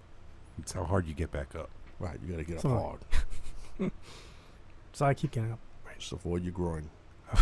It's 0.60 0.72
how 0.72 0.84
hard 0.84 1.08
you 1.08 1.14
get 1.14 1.32
back 1.32 1.56
up. 1.56 1.70
Right, 2.00 2.18
you 2.26 2.32
got 2.32 2.38
to 2.38 2.44
get 2.44 2.56
up 2.58 2.62
So- 2.62 2.70
hard. 3.80 3.92
So 4.96 5.08
I 5.08 5.16
keep 5.16 5.32
getting 5.32 5.52
up. 5.52 5.58
Just 5.98 6.12
avoid 6.12 6.44
your 6.44 6.52
groin. 6.52 6.88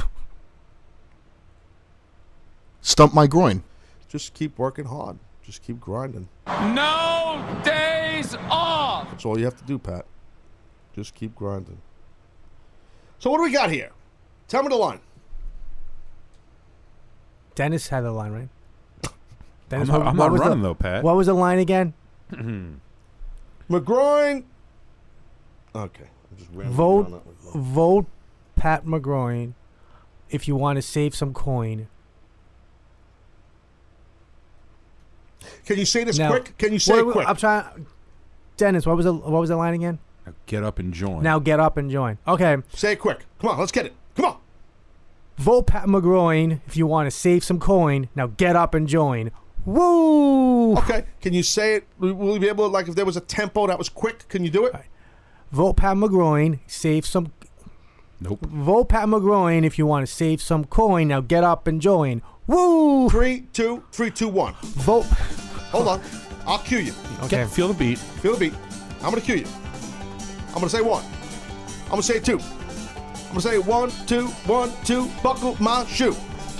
Stump 2.82 3.14
my 3.14 3.28
groin. 3.28 3.64
Just 4.07 4.34
keep 4.34 4.57
working 4.57 4.86
hard. 4.86 5.18
Just 5.44 5.61
keep 5.64 5.80
grinding. 5.80 6.30
No 6.48 7.61
days 7.64 8.36
off. 8.49 9.10
That's 9.11 9.26
all 9.26 9.38
you 9.38 9.45
have 9.45 9.57
to 9.57 9.64
do, 9.65 9.78
Pat. 9.78 10.06
Just 10.95 11.14
keep 11.14 11.36
grinding. 11.36 11.78
So 13.19 13.30
what 13.30 13.38
do 13.38 13.44
we 13.44 13.52
got 13.52 13.69
here? 13.72 13.91
Tell 14.48 14.64
me 14.64 14.69
the 14.69 14.76
line. 14.76 14.99
Dennis 17.56 17.88
had 17.90 18.02
the 18.02 18.11
line, 18.11 18.32
right? 18.32 18.49
I'm 19.72 19.88
not- 19.88 20.02
I'm 20.07 20.15
not 20.18 20.32
was 20.32 20.41
running 20.41 20.61
the, 20.61 20.69
though, 20.69 20.76
Pat. 20.76 21.03
What 21.03 21.15
was 21.15 21.28
the 21.28 21.34
line 21.34 21.60
again? 21.60 21.94
McGroin. 23.69 24.44
Okay. 25.76 26.06
Just 26.38 26.49
Vote, 26.52 27.06
on 27.07 27.11
that 27.11 27.26
one. 27.26 27.64
vote 27.64 28.06
Pat 28.56 28.86
McGroin 28.86 29.53
if 30.30 30.48
you 30.48 30.56
want 30.56 30.78
to 30.78 30.82
save 30.82 31.14
some 31.15 31.34
coin. 31.34 31.88
Can 35.65 35.78
you 35.78 35.86
say 35.86 36.03
this 36.03 36.18
Now- 36.18 36.30
quick? 36.30 36.57
Can 36.57 36.73
you 36.73 36.80
say 36.80 36.94
Wait, 37.02 37.10
it 37.10 37.11
quick? 37.11 37.28
I'm 37.28 37.36
trying. 37.36 37.86
Dennis, 38.57 38.86
what 38.86 38.95
was 38.95 39.06
the 39.06 39.14
what 39.14 39.40
was 39.40 39.49
the 39.49 39.56
line 39.56 39.73
again? 39.73 39.99
Get 40.45 40.64
up 40.64 40.78
and 40.80 40.94
join. 40.94 41.23
Now 41.23 41.40
get 41.40 41.60
up 41.60 41.78
and 41.78 41.90
join. 41.90 42.18
Okay. 42.28 42.57
Say 42.73 42.94
it 42.94 42.99
quick. 42.99 43.26
Come 43.40 43.49
on, 43.52 43.60
let's 43.60 43.72
get 43.72 43.86
it. 43.88 43.94
Come 44.15 44.26
on. 44.26 44.38
Vote 45.41 45.65
Pat 45.65 45.85
McGroin 45.88 46.61
if 46.68 46.77
you 46.77 46.85
want 46.85 47.07
to 47.07 47.11
save 47.11 47.43
some 47.43 47.59
coin. 47.59 48.09
Now 48.13 48.27
get 48.27 48.55
up 48.55 48.76
and 48.76 48.88
join. 48.88 49.31
Woo! 49.65 50.77
Okay. 50.77 51.05
Can 51.19 51.34
you 51.34 51.41
say 51.41 51.77
it? 51.77 51.88
Will 51.97 52.13
will 52.13 52.34
you 52.35 52.39
be 52.39 52.47
able 52.47 52.68
to, 52.68 52.72
like, 52.72 52.88
if 52.88 52.93
there 52.93 53.05
was 53.05 53.18
a 53.18 53.22
tempo 53.22 53.65
that 53.65 53.80
was 53.80 53.89
quick, 53.89 54.27
can 54.27 54.43
you 54.43 54.51
do 54.51 54.65
it? 54.65 54.76
Vote 55.51 55.77
Pat 55.77 55.97
McGroin. 55.97 56.59
Save 56.68 57.07
some. 57.07 57.31
Nope. 58.19 58.45
Vote 58.45 58.89
Pat 58.89 59.07
McGroin 59.07 59.65
if 59.65 59.80
you 59.80 59.88
want 59.88 60.05
to 60.05 60.13
save 60.13 60.43
some 60.43 60.63
coin. 60.63 61.07
Now 61.07 61.22
get 61.22 61.43
up 61.43 61.65
and 61.65 61.81
join. 61.81 62.22
Woo! 62.45 63.09
Three, 63.09 63.47
two, 63.51 63.84
three, 63.91 64.11
two, 64.11 64.27
one. 64.27 64.53
Vote. 64.61 65.05
Hold 65.72 65.88
on. 65.88 66.01
I'll 66.45 66.59
cue 66.59 66.77
you. 66.77 66.93
Okay. 67.23 67.45
Feel 67.45 67.68
the 67.68 67.73
beat. 67.73 67.97
Feel 67.97 68.34
the 68.34 68.39
beat. 68.39 68.53
I'm 68.97 69.09
gonna 69.09 69.22
cue 69.22 69.38
you. 69.38 69.47
I'm 70.49 70.55
gonna 70.55 70.69
say 70.69 70.81
one. 70.81 71.03
I'm 71.85 71.89
gonna 71.89 72.03
say 72.03 72.19
two. 72.19 72.39
I'm 73.31 73.37
gonna 73.37 73.41
say 73.49 73.59
one, 73.59 73.89
two, 74.07 74.27
one, 74.45 74.73
two. 74.83 75.07
Buckle 75.23 75.55
my 75.61 75.85
shoe. 75.85 76.13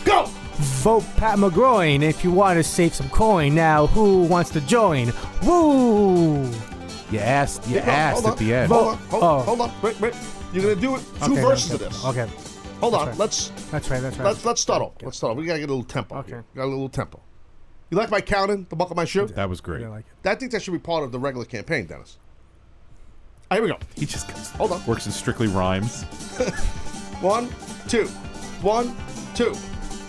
Go. 0.06 0.24
Vote 0.56 1.04
Pat 1.18 1.38
McGroin 1.38 2.02
if 2.02 2.24
you 2.24 2.32
want 2.32 2.56
to 2.58 2.64
save 2.64 2.94
some 2.96 3.10
coin. 3.10 3.54
Now 3.54 3.88
who 3.88 4.24
wants 4.24 4.52
to 4.52 4.62
join? 4.62 5.12
Woo! 5.44 6.46
You 7.12 7.20
asked. 7.20 7.68
You 7.68 7.80
Keep 7.80 7.88
asked 7.90 8.22
Hold 8.24 8.26
at 8.38 8.42
on. 8.42 8.48
the 8.48 8.54
end. 8.54 8.72
Hold 8.72 8.88
on. 8.88 8.98
Hold, 9.10 9.24
Oh. 9.24 9.40
hold 9.42 9.60
on. 9.62 9.72
Wait, 9.82 10.00
wait. 10.00 10.14
You're 10.54 10.64
gonna 10.64 10.76
do 10.80 10.96
it. 10.96 11.04
Two 11.26 11.34
Okay, 11.34 11.42
verses 11.42 11.74
okay. 11.74 11.84
of 11.86 11.92
this. 11.92 12.06
Okay. 12.06 12.28
Hold 12.80 12.94
That's 12.94 13.02
on. 13.04 13.08
right. 13.10 13.18
Let's 13.18 13.50
That's 13.70 13.90
right. 13.90 14.02
That's 14.02 14.18
right. 14.18 14.26
let's 14.28 14.46
let's 14.46 14.62
start 14.62 14.82
off. 14.82 14.94
Let's 15.02 15.18
start 15.18 15.32
off. 15.32 15.38
We 15.40 15.46
gotta 15.46 15.60
get 15.60 15.70
a 15.70 15.74
little 15.74 15.84
tempo. 15.84 16.20
Okay. 16.20 16.40
Got 16.56 16.64
a 16.64 16.66
little 16.68 16.88
tempo. 16.88 17.20
You 17.90 17.98
like 17.98 18.10
my 18.12 18.22
counting? 18.22 18.66
The 18.70 18.78
buckle 18.78 18.94
of 18.94 18.98
my 18.98 19.04
shoe? 19.04 19.28
That 19.28 19.50
was 19.50 19.60
great. 19.60 19.84
I 19.84 19.90
like 19.90 20.06
it. 20.24 20.30
I 20.30 20.36
think 20.36 20.54
that 20.54 20.62
should 20.62 20.72
be 20.72 20.80
part 20.80 21.04
of 21.04 21.12
the 21.12 21.20
regular 21.20 21.44
campaign, 21.46 21.86
Dennis. 21.88 22.18
Ah, 23.52 23.56
here 23.56 23.64
we 23.64 23.70
go. 23.70 23.78
He 23.98 24.06
just 24.06 24.30
goes, 24.30 24.50
Hold 24.52 24.72
on. 24.72 24.86
works 24.86 25.06
in 25.06 25.12
strictly 25.12 25.48
rhymes. 25.48 26.04
One, 27.22 27.50
two, 27.90 28.08
one, 28.64 28.96
two, 29.36 29.54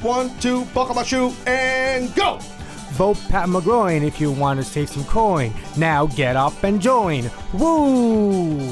one, 0.01 0.31
two. 0.39 0.65
Buckle 0.67 0.95
my 0.95 1.03
shoe 1.03 1.35
and 1.47 2.15
go. 2.15 2.39
Vote 2.93 3.19
Pat 3.29 3.49
McGroin 3.49 4.03
if 4.03 4.19
you 4.21 4.31
want 4.31 4.59
to 4.61 4.65
save 4.65 4.89
some 4.89 5.05
coin. 5.05 5.53
Now 5.77 6.07
get 6.07 6.37
up 6.37 6.63
and 6.63 6.81
join. 6.81 7.31
Woo! 7.53 8.69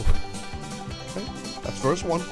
That's 1.63 1.79
first 1.83 2.05
one. 2.05 2.23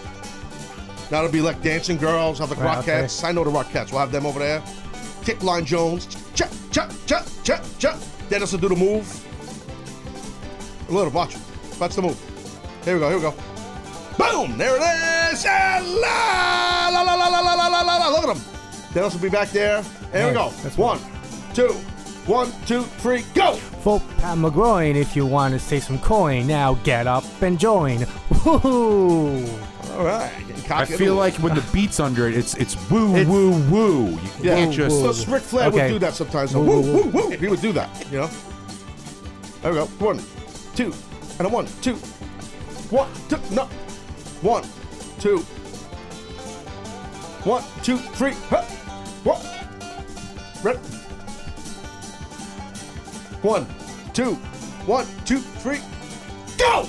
Now 1.11 1.19
it'll 1.25 1.33
be 1.33 1.43
like 1.43 1.61
dancing 1.61 1.99
girls, 1.99 2.39
have 2.39 2.49
the 2.49 2.55
Right, 2.57 2.79
okay. 2.79 3.03
Rockettes. 3.03 3.25
I 3.25 3.33
know 3.33 3.45
the 3.45 3.51
Rockettes. 3.51 3.91
We'll 3.91 4.01
have 4.01 4.13
them 4.13 4.25
over 4.25 4.39
there. 4.39 4.61
Kickline 5.23 5.67
Jones. 5.67 6.07
Cha, 6.35 6.49
cha, 6.71 6.89
cha, 7.07 7.23
cha, 7.43 7.63
cha. 7.79 7.99
Dennis 8.31 8.53
will 8.53 8.61
do 8.61 8.69
the 8.69 8.77
move. 8.77 9.25
A 10.89 10.93
little, 10.93 11.13
watch 11.13 11.35
it. 11.37 11.43
That's 11.79 11.97
the 11.97 12.03
move. 12.03 12.19
Here 12.85 12.95
we 12.95 13.01
go, 13.01 13.09
here 13.09 13.19
we 13.19 13.23
go. 13.23 13.35
Boom! 14.19 14.59
There 14.59 14.77
it 14.77 15.33
is! 15.33 15.45
And 15.49 15.87
la, 16.01 16.89
la, 16.91 17.03
la, 17.03 17.15
la, 17.15 17.29
la, 17.29 17.41
la, 17.41 17.55
la, 17.55 17.67
la, 17.69 17.81
la, 17.83 17.97
la. 17.97 18.09
Look 18.09 18.25
at 18.29 18.37
him. 18.37 18.43
Dennis 18.93 19.15
will 19.15 19.21
be 19.21 19.29
back 19.29 19.51
there. 19.51 19.83
Here 20.13 20.27
we 20.29 20.33
go. 20.33 20.47
Nice. 20.47 20.63
That's 20.63 20.79
One, 20.79 20.99
two, 21.55 21.69
one, 22.27 22.51
two, 22.67 22.83
three, 22.83 23.23
go! 23.35 23.53
Vote 23.85 24.03
Pat 24.19 24.37
McGroin 24.39 24.97
if 24.97 25.15
you 25.15 25.25
want 25.25 25.55
to 25.55 25.61
save 25.61 25.85
some 25.85 25.99
coin. 26.01 26.47
Now 26.49 26.75
get 26.83 27.07
up 27.07 27.25
and 27.43 27.59
join. 27.61 28.07
Woo! 28.45 29.47
All 29.93 30.05
right. 30.05 30.33
I 30.71 30.85
feel 30.85 31.15
like 31.15 31.35
when 31.37 31.55
the 31.55 31.65
beat's 31.73 31.99
under 32.01 32.29
it, 32.29 32.37
it's 32.37 32.55
it's 32.57 32.77
woo 32.91 33.25
woo 33.25 33.51
woo. 33.71 34.09
You 34.11 34.19
Yeah, 34.43 34.57
can't 34.57 34.73
just. 34.73 35.25
So 35.25 35.33
Ric 35.33 35.43
Flair 35.43 35.69
Okay. 35.69 35.85
would 35.85 35.89
do 35.95 35.99
that 36.01 36.15
sometimes. 36.15 36.51
So 36.51 36.61
Woo, 36.61 36.81
woo, 36.81 36.93
woo, 36.93 37.03
woo, 37.05 37.29
woo. 37.29 37.31
He 37.31 37.47
would 37.49 37.61
do 37.63 37.73
that, 37.73 37.89
you 38.13 38.19
know? 38.19 38.31
There 39.63 39.73
we 39.73 39.79
go. 39.79 39.87
One, 39.87 40.21
two, 40.75 40.93
and 41.39 41.47
a 41.47 41.51
one, 41.51 41.67
two. 41.83 41.95
One, 42.91 43.09
no. 43.51 43.65
One, 44.43 44.65
two. 45.21 45.39
One, 47.45 47.63
two, 47.83 47.99
three. 47.99 48.35
Huh. 48.49 48.63
What? 49.25 49.45
Ready? 50.63 50.79
One, 53.43 53.67
two, 54.13 54.35
one, 54.87 55.07
two, 55.25 55.39
three. 55.39 55.81
Go! 56.59 56.83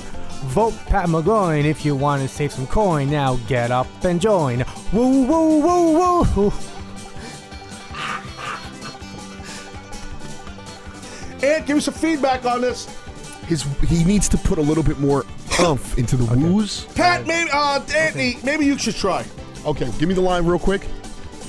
Vote 0.45 0.73
Pat 0.87 1.07
McGroin 1.07 1.65
if 1.65 1.85
you 1.85 1.95
want 1.95 2.21
to 2.21 2.27
save 2.27 2.51
some 2.51 2.65
coin. 2.65 3.11
Now 3.11 3.35
get 3.47 3.71
up 3.71 3.87
and 4.03 4.19
join. 4.19 4.65
Woo, 4.91 5.25
woo, 5.25 5.59
woo, 5.59 6.23
woo. 6.35 6.53
And 11.41 11.65
give 11.65 11.75
me 11.77 11.81
some 11.81 11.93
feedback 11.93 12.45
on 12.45 12.61
this. 12.61 12.87
His 13.49 13.63
he 13.87 14.03
needs 14.05 14.29
to 14.29 14.37
put 14.37 14.57
a 14.59 14.61
little 14.61 14.83
bit 14.83 14.99
more 14.99 15.25
umph 15.59 15.97
into 15.97 16.15
the 16.15 16.23
woos. 16.35 16.85
Pat, 16.95 17.25
maybe, 17.27 17.49
uh, 17.51 17.81
Anthony, 17.95 18.37
maybe 18.43 18.65
you 18.65 18.77
should 18.77 18.95
try. 18.95 19.25
Okay, 19.65 19.91
give 19.99 20.07
me 20.07 20.13
the 20.15 20.21
line 20.21 20.45
real 20.45 20.59
quick. 20.59 20.87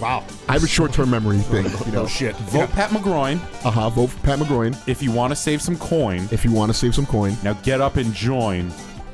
Wow. 0.00 0.24
I 0.48 0.54
have 0.54 0.64
a 0.64 0.66
short-term 0.66 1.10
memory 1.10 1.38
thing. 1.52 1.66
You 1.86 1.92
know. 1.92 2.02
No 2.02 2.06
shit. 2.18 2.34
Vote 2.36 2.70
Pat 2.70 2.88
McGroin 2.90 3.38
Uh 3.66 3.70
huh. 3.70 3.90
Vote 3.90 4.10
Pat 4.22 4.38
McGroin 4.38 4.76
if 4.88 5.02
you 5.02 5.12
want 5.12 5.30
to 5.30 5.36
save 5.36 5.60
some 5.60 5.76
coin. 5.76 6.26
if 6.32 6.42
you 6.44 6.50
want 6.50 6.70
to 6.72 6.74
save 6.76 6.94
some 6.94 7.04
coin. 7.06 7.36
Now 7.44 7.52
get 7.52 7.80
up 7.82 7.96
and 7.96 8.12
join, 8.14 8.72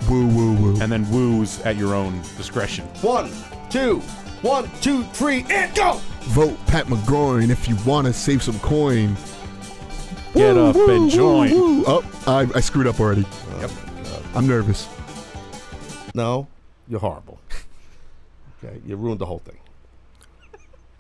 Woo 0.09 0.27
woo 0.29 0.53
woo. 0.55 0.81
and 0.81 0.91
then 0.93 1.11
woos 1.11 1.61
at 1.63 1.77
your 1.77 1.93
own 1.95 2.21
discretion. 2.37 2.85
One, 3.03 3.31
two, 3.69 3.99
one, 4.43 4.71
two, 4.81 5.03
three, 5.13 5.45
and 5.51 5.75
go! 5.75 6.01
Vote 6.27 6.57
Pat 6.69 6.87
McGroin 6.87 7.51
if 7.51 7.69
you 7.69 7.77
want 7.85 8.07
to 8.07 8.13
save 8.13 8.43
some 8.45 8.59
coin. 8.61 9.17
Get 10.37 10.55
Woo, 10.55 10.67
up 10.67 10.77
woo, 10.77 10.91
and 10.91 11.11
join. 11.11 11.51
woo. 11.51 11.85
Oh, 11.87 12.05
I, 12.27 12.47
I 12.55 12.61
screwed 12.61 12.87
up 12.87 13.01
already. 13.01 13.25
Oh, 13.27 13.61
yep. 13.61 13.71
I'm 14.35 14.47
nervous. 14.47 14.87
No, 16.15 16.47
you're 16.89 17.01
horrible. 17.01 17.41
Okay, 18.63 18.81
you 18.87 18.97
ruined 18.97 19.19
the 19.19 19.27
whole 19.27 19.39
thing. 19.39 19.57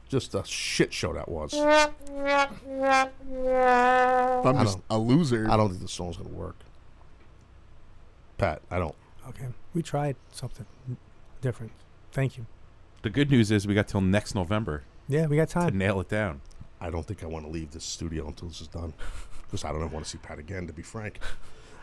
Just 0.09 0.35
a 0.35 0.45
shit 0.45 0.93
show 0.93 1.13
that 1.15 1.29
was. 1.29 1.53
I 1.55 1.91
I'm 4.45 4.59
just 4.65 4.79
a 4.89 4.99
loser. 4.99 5.49
I 5.51 5.57
don't 5.57 5.69
think 5.71 5.83
the 5.83 5.89
song's 5.89 6.17
gonna 6.17 6.29
work. 6.31 6.57
Pat, 8.39 8.63
I 8.71 8.79
don't. 8.79 8.95
Okay, 9.29 9.47
we 9.75 9.83
tried 9.83 10.17
something 10.31 10.65
different. 11.41 11.73
Thank 12.13 12.39
you. 12.39 12.47
The 13.03 13.11
good 13.11 13.31
news 13.31 13.51
is 13.51 13.67
we 13.67 13.75
got 13.75 13.89
till 13.89 14.01
next 14.01 14.35
November 14.35 14.83
Yeah, 15.09 15.27
we 15.27 15.37
got 15.37 15.49
time 15.49 15.65
to 15.67 15.71
time. 15.73 15.79
nail 15.79 16.01
it 16.01 16.09
down. 16.09 16.41
I 16.81 16.91
don't 16.91 17.05
think 17.07 17.23
I 17.23 17.27
want 17.27 17.45
to 17.47 17.51
leave 17.51 17.71
this 17.73 17.85
studio 17.85 18.27
until 18.29 18.49
this 18.49 18.61
is 18.61 18.69
done, 18.69 18.93
because 19.47 19.65
I 19.65 19.73
don't 19.73 19.83
ever 19.83 19.93
want 19.93 20.05
to 20.05 20.11
see 20.11 20.19
Pat 20.19 20.39
again. 20.39 20.67
To 20.67 20.73
be 20.73 20.83
frank, 20.83 21.19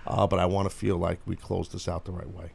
uh, 0.08 0.28
but 0.28 0.40
I 0.40 0.46
want 0.46 0.70
to 0.70 0.76
feel 0.76 0.98
like 0.98 1.20
we 1.26 1.36
close 1.36 1.70
this 1.70 1.88
out 1.88 2.06
the 2.06 2.12
right 2.12 2.30
way. 2.30 2.52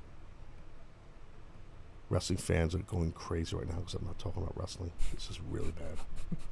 Wrestling 2.10 2.38
fans 2.38 2.74
are 2.74 2.78
going 2.78 3.12
crazy 3.12 3.54
right 3.54 3.68
now 3.68 3.76
because 3.76 3.94
I'm 3.94 4.06
not 4.06 4.18
talking 4.18 4.42
about 4.42 4.56
wrestling. 4.58 4.92
This 5.12 5.28
is 5.30 5.40
really 5.40 5.72
bad. 5.72 5.98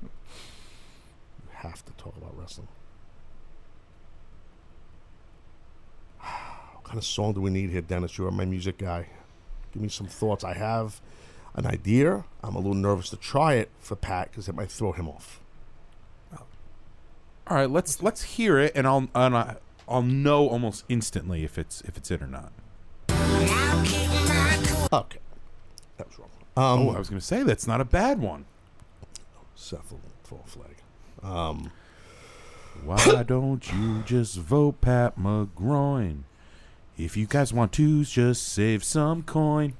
you 0.03 0.09
have 1.53 1.85
to 1.87 1.93
talk 1.93 2.17
about 2.17 2.37
wrestling. 2.39 2.69
What 6.19 6.85
kind 6.85 6.99
of 6.99 7.05
song 7.05 7.33
do 7.33 7.41
we 7.41 7.51
need 7.51 7.71
here, 7.71 7.81
Dennis? 7.81 8.17
You're 8.19 8.31
my 8.31 8.45
music 8.45 8.79
guy. 8.79 9.09
Give 9.73 9.83
me 9.83 9.89
some 9.89 10.07
thoughts. 10.07 10.45
I 10.45 10.55
have 10.55 11.01
an 11.55 11.67
idea. 11.67 12.25
I'm 12.45 12.55
a 12.55 12.59
little 12.59 12.75
nervous 12.75 13.11
to 13.11 13.17
try 13.17 13.55
it 13.55 13.71
for 13.81 13.97
Pat 13.97 14.31
because 14.31 14.49
it 14.49 14.55
might 14.55 14.71
throw 14.71 14.93
him 14.93 15.09
off. 15.09 15.41
All 17.49 17.57
right, 17.57 17.71
let's 17.71 18.03
let's 18.03 18.23
hear 18.23 18.59
it, 18.59 18.73
and 18.75 18.87
I'll 18.87 19.09
and 19.15 19.37
I, 19.37 19.57
I'll 19.89 20.03
know 20.03 20.49
almost 20.49 20.85
instantly 20.89 21.45
if 21.45 21.59
it's 21.59 21.81
if 21.83 21.97
it's 21.97 22.11
it 22.11 22.21
or 22.21 22.27
not. 22.27 22.53
Okay. 24.93 25.19
That 25.97 26.09
was 26.09 26.19
wrong. 26.19 26.29
Um, 26.57 26.89
oh, 26.89 26.91
I 26.95 26.99
was 26.99 27.09
going 27.09 27.21
to 27.21 27.27
say 27.27 27.43
that's 27.43 27.67
not 27.67 27.81
a 27.81 27.85
bad 27.85 28.21
one. 28.21 28.47
Seth 29.55 29.91
will 29.91 30.01
a 30.45 30.49
flag. 30.49 30.77
Um, 31.23 31.71
Why 32.85 33.23
don't 33.27 33.73
you 33.73 34.03
just 34.03 34.37
vote 34.37 34.81
Pat 34.81 35.19
McGroin? 35.19 36.23
If 36.99 37.17
you 37.17 37.27
guys 37.27 37.53
want 37.53 37.73
to, 37.73 38.05
just 38.05 38.43
save 38.43 38.83
some 38.83 39.23
coin. 39.23 39.75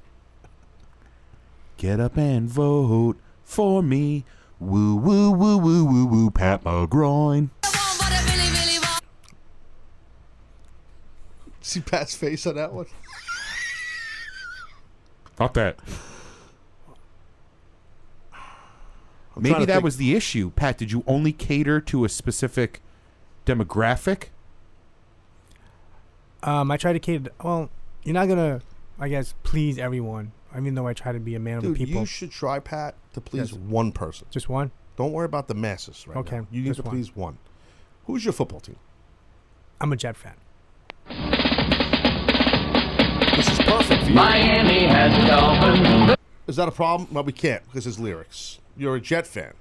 Get 1.77 1.99
up 1.99 2.17
and 2.17 2.47
vote 2.49 3.17
for 3.43 3.81
me. 3.81 4.23
Woo 4.59 4.95
woo 4.95 5.31
woo 5.31 5.57
woo 5.57 5.85
woo 5.85 6.05
woo 6.05 6.31
Pat 6.31 6.63
McGroin. 6.63 7.49
see 11.61 11.81
Pat's 11.81 12.15
face 12.15 12.47
on 12.47 12.55
that 12.55 12.71
one? 12.73 12.85
Not 15.39 15.53
that. 15.53 15.77
I'm 19.35 19.43
Maybe 19.43 19.65
that 19.65 19.73
think- 19.73 19.83
was 19.83 19.97
the 19.97 20.15
issue. 20.15 20.49
Pat, 20.51 20.77
did 20.77 20.91
you 20.91 21.03
only 21.05 21.31
cater 21.33 21.79
to 21.81 22.05
a 22.05 22.09
specific 22.09 22.81
demographic? 23.45 24.29
Um, 26.41 26.71
I 26.71 26.77
tried 26.77 26.93
to 26.93 26.99
cater. 26.99 27.31
Well, 27.43 27.69
you're 28.03 28.13
not 28.13 28.27
gonna 28.27 28.61
I 28.99 29.09
guess 29.09 29.35
please 29.43 29.77
everyone. 29.77 30.31
Even 30.55 30.75
though 30.75 30.87
I 30.87 30.93
try 30.93 31.11
to 31.11 31.19
be 31.19 31.35
a 31.35 31.39
man 31.39 31.57
of 31.57 31.63
Dude, 31.63 31.75
the 31.77 31.85
people. 31.85 32.01
you 32.01 32.05
should 32.05 32.31
try, 32.31 32.59
Pat, 32.59 32.95
to 33.13 33.21
please 33.21 33.51
Yes. 33.51 33.59
one 33.59 33.91
person. 33.91 34.27
Just 34.31 34.49
one? 34.49 34.71
Don't 34.95 35.11
worry 35.11 35.25
about 35.25 35.47
the 35.47 35.53
masses 35.53 36.07
right 36.07 36.17
Okay, 36.17 36.37
now. 36.37 36.47
You 36.51 36.61
need 36.61 36.67
just 36.69 36.77
to 36.77 36.83
one. 36.83 36.95
please 36.95 37.15
one. 37.15 37.37
Who's 38.05 38.23
your 38.25 38.33
football 38.33 38.59
team? 38.59 38.77
I'm 39.81 39.91
a 39.93 39.95
Jet 39.95 40.15
fan. 40.17 40.33
This 43.35 43.47
is 43.49 43.59
perfect 43.59 44.03
for 44.03 44.09
you. 44.09 44.15
Miami 44.15 44.87
has 44.87 45.27
Dolphins. 45.27 46.17
Is 46.47 46.55
that 46.55 46.67
a 46.67 46.71
problem? 46.71 47.07
Well, 47.11 47.23
we 47.23 47.33
can't 47.33 47.63
because 47.65 47.85
his 47.85 47.99
lyrics. 47.99 48.59
You're 48.75 48.95
a 48.95 49.01
Jet 49.01 49.27
fan. 49.27 49.53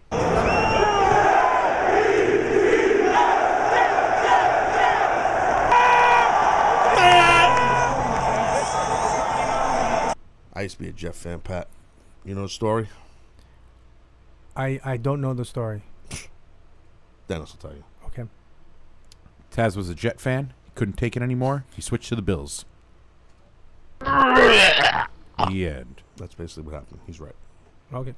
I 10.56 10.62
used 10.62 10.78
to 10.78 10.82
be 10.82 10.88
a 10.88 10.92
Jet 10.92 11.14
fan, 11.14 11.40
Pat. 11.40 11.68
You 12.24 12.34
know 12.34 12.44
the 12.44 12.48
story? 12.48 12.88
I 14.56 14.80
I 14.82 14.96
don't 14.96 15.20
know 15.20 15.34
the 15.34 15.44
story. 15.44 15.82
Dennis 17.28 17.52
will 17.52 17.68
tell 17.68 17.76
you. 17.76 17.84
Okay. 18.06 18.24
Taz 19.52 19.76
was 19.76 19.90
a 19.90 19.94
Jet 19.94 20.18
fan. 20.18 20.54
He 20.64 20.70
couldn't 20.74 20.96
take 20.96 21.14
it 21.14 21.22
anymore. 21.22 21.66
He 21.74 21.82
switched 21.82 22.08
to 22.08 22.16
the 22.16 22.22
Bills. 22.22 22.64
the 24.00 25.06
end. 25.38 26.00
That's 26.16 26.34
basically 26.34 26.62
what 26.62 26.72
happened. 26.74 27.00
He's 27.06 27.20
right. 27.20 27.36
Okay. 27.92 28.14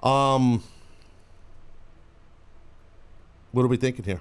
Um, 0.00 0.62
what 3.50 3.64
are 3.64 3.68
we 3.68 3.76
thinking 3.76 4.04
here? 4.04 4.20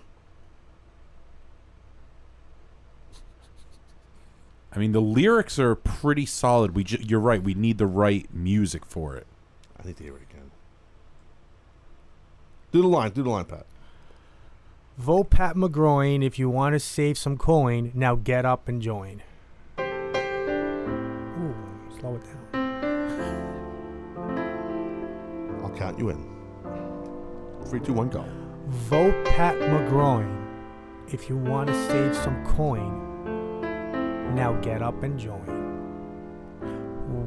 I 4.73 4.79
mean, 4.79 4.93
the 4.93 5.01
lyrics 5.01 5.59
are 5.59 5.75
pretty 5.75 6.25
solid. 6.25 6.75
We, 6.75 6.83
ju- 6.85 6.99
you're 7.01 7.19
right. 7.19 7.43
We 7.43 7.53
need 7.53 7.77
the 7.77 7.87
right 7.87 8.27
music 8.33 8.85
for 8.85 9.15
it. 9.17 9.27
I 9.81 9.85
need 9.87 9.97
to 9.97 10.03
hear 10.03 10.15
it 10.15 10.21
again. 10.29 10.51
Do 12.71 12.81
the 12.81 12.87
line. 12.87 13.11
Do 13.11 13.23
the 13.23 13.29
line, 13.29 13.45
Pat. 13.45 13.65
Vote 14.97 15.29
Pat 15.29 15.55
McGroin 15.55 16.23
if 16.23 16.39
you 16.39 16.49
want 16.49 16.73
to 16.73 16.79
save 16.79 17.17
some 17.17 17.37
coin. 17.37 17.91
Now 17.93 18.15
get 18.15 18.45
up 18.45 18.67
and 18.69 18.81
join. 18.81 19.21
Ooh, 19.79 21.55
slow 21.99 22.15
it 22.15 22.23
down. 22.53 22.71
I'll 25.63 25.75
count 25.75 25.99
you 25.99 26.09
in. 26.09 26.29
Three, 27.65 27.79
two, 27.81 27.93
one, 27.93 28.09
go. 28.09 28.23
Vote 28.67 29.25
Pat 29.25 29.55
McGroin 29.55 30.47
if 31.11 31.27
you 31.29 31.35
want 31.35 31.67
to 31.67 31.87
save 31.89 32.15
some 32.15 32.45
coin. 32.45 33.10
Now 34.35 34.53
get 34.61 34.81
up 34.81 35.03
and 35.03 35.19
join. 35.19 35.39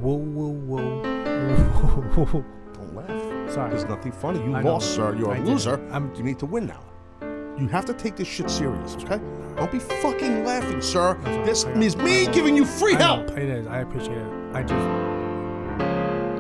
Whoa, 0.03 0.17
whoa, 0.17 0.53
whoa. 0.53 1.03
Don't 2.75 2.95
laugh. 2.95 3.51
Sorry. 3.53 3.71
There's 3.71 3.85
nothing 3.85 4.13
funny. 4.13 4.41
You 4.41 4.55
I 4.55 4.63
know. 4.63 4.73
lost, 4.75 4.95
sir. 4.95 5.15
You're 5.15 5.31
a 5.33 5.35
I 5.35 5.39
did. 5.39 5.47
loser. 5.49 5.81
you 6.17 6.23
need 6.23 6.39
to 6.39 6.47
win 6.47 6.67
now. 6.67 6.81
You 7.59 7.69
have 7.69 7.85
to 7.87 7.95
take 7.95 8.17
this 8.17 8.27
shit 8.27 8.51
serious, 8.51 8.97
okay? 8.97 9.21
Don't 9.57 9.71
be 9.71 9.79
fucking 9.79 10.45
laughing, 10.45 10.81
sir. 10.81 11.15
This 11.45 11.65
is 11.65 11.97
me 11.97 12.27
giving 12.27 12.57
you 12.57 12.65
free 12.65 12.95
I 12.97 12.99
know, 12.99 13.05
help. 13.05 13.31
It 13.39 13.49
is. 13.49 13.67
I 13.67 13.79
appreciate 13.81 14.19
it. 14.19 14.33
I 14.55 14.63
just 14.63 14.73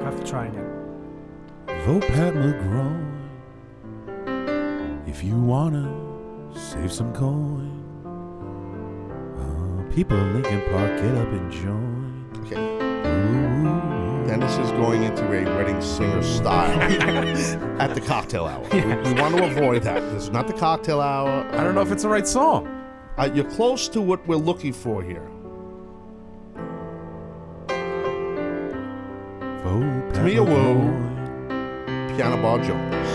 have 0.04 0.16
to 0.18 0.24
try 0.28 0.46
again. 0.46 0.70
Vote 1.86 2.02
Pat 2.08 2.34
McGraw 2.34 3.12
if 5.08 5.22
you 5.22 5.38
wanna 5.40 5.88
save 6.54 6.90
some 6.92 7.12
coin. 7.14 7.83
People 9.94 10.18
in 10.18 10.34
Lincoln 10.34 10.60
Park, 10.70 11.00
get 11.00 11.14
up 11.14 11.28
and 11.28 11.52
join. 11.52 12.28
Okay. 12.40 12.56
Dennis 14.26 14.56
is 14.58 14.70
going 14.72 15.04
into 15.04 15.24
a 15.24 15.44
wedding 15.56 15.80
singer 15.80 16.22
style 16.22 16.80
at 17.80 17.94
the 17.94 18.00
cocktail 18.00 18.46
hour. 18.46 18.66
We, 18.72 18.80
we 18.80 19.20
want 19.20 19.36
to 19.36 19.44
avoid 19.44 19.82
that. 19.84 20.00
This 20.12 20.24
is 20.24 20.30
not 20.30 20.46
the 20.46 20.52
cocktail 20.52 21.00
hour. 21.00 21.48
I 21.52 21.62
don't 21.62 21.74
know 21.74 21.82
if 21.82 21.92
it's 21.92 22.02
the 22.02 22.08
right 22.08 22.26
song. 22.26 22.66
Uh, 23.16 23.30
you're 23.32 23.50
close 23.50 23.88
to 23.90 24.00
what 24.00 24.26
we're 24.26 24.36
looking 24.36 24.72
for 24.72 25.02
here. 25.02 25.30
Tamia 30.24 30.40
Wu, 30.40 32.16
Piano 32.16 32.40
Bar 32.40 32.58
Jones. 32.62 33.06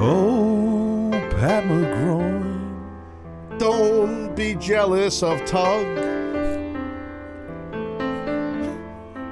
Oh, 0.00 1.10
Pat 1.32 1.64
McGraw. 1.64 3.58
Don't 3.58 4.27
be 4.38 4.54
jealous 4.54 5.22
of 5.24 5.44
Tug. 5.46 5.84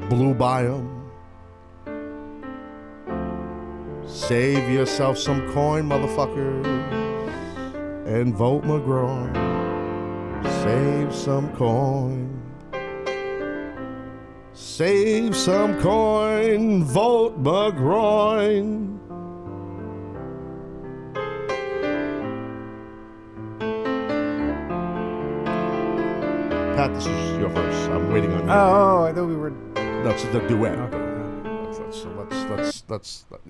blew 0.09 0.33
by 0.33 0.63
him. 0.63 0.92
Save 4.13 4.69
yourself 4.69 5.17
some 5.17 5.51
coin, 5.53 5.89
motherfuckers 5.89 6.63
and 8.05 8.35
vote 8.35 8.63
McGraw. 8.63 9.33
Save 10.63 11.15
some 11.15 11.51
coin. 11.55 12.29
Save 14.53 15.35
some 15.35 15.81
coin. 15.81 16.83
Vote 16.83 17.41
McGraw. 17.41 18.99
Pat, 26.75 26.93
this 26.93 27.07
is 27.07 27.39
your 27.39 27.49
verse. 27.49 27.87
I'm 27.87 28.11
waiting 28.11 28.31
on 28.33 28.45
you. 28.45 28.51
Oh, 28.51 29.03
I 29.05 29.13
thought 29.13 29.25
we 29.25 29.35
were. 29.35 29.53
That's 30.03 30.23
the 30.25 30.39
duet. 30.47 30.77
So 31.73 31.83
let's 31.85 32.05
let's 32.05 32.49
let's 32.49 32.72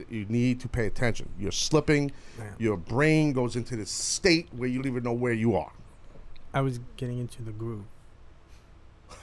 you 0.10 0.26
need 0.30 0.60
to 0.62 0.68
pay 0.68 0.86
attention. 0.86 1.30
You're 1.40 1.52
slipping. 1.52 2.12
Your 2.58 2.78
brain 2.78 3.34
goes 3.34 3.56
into 3.56 3.76
this 3.76 3.90
state 3.90 4.48
where 4.52 4.70
you 4.70 4.82
don't 4.82 4.92
even 4.92 5.04
know 5.04 5.14
where 5.14 5.34
you 5.34 5.56
are. 5.56 5.72
I 6.54 6.62
was 6.62 6.80
getting 6.98 7.20
into 7.20 7.42
the 7.42 7.52
groove. 7.52 7.86
Oh. 9.12 9.16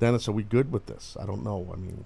Dennis, 0.00 0.28
are 0.28 0.32
we 0.32 0.42
good 0.42 0.72
with 0.72 0.86
this? 0.86 1.16
I 1.20 1.26
don't 1.26 1.44
know. 1.44 1.70
I 1.72 1.76
mean, 1.76 2.04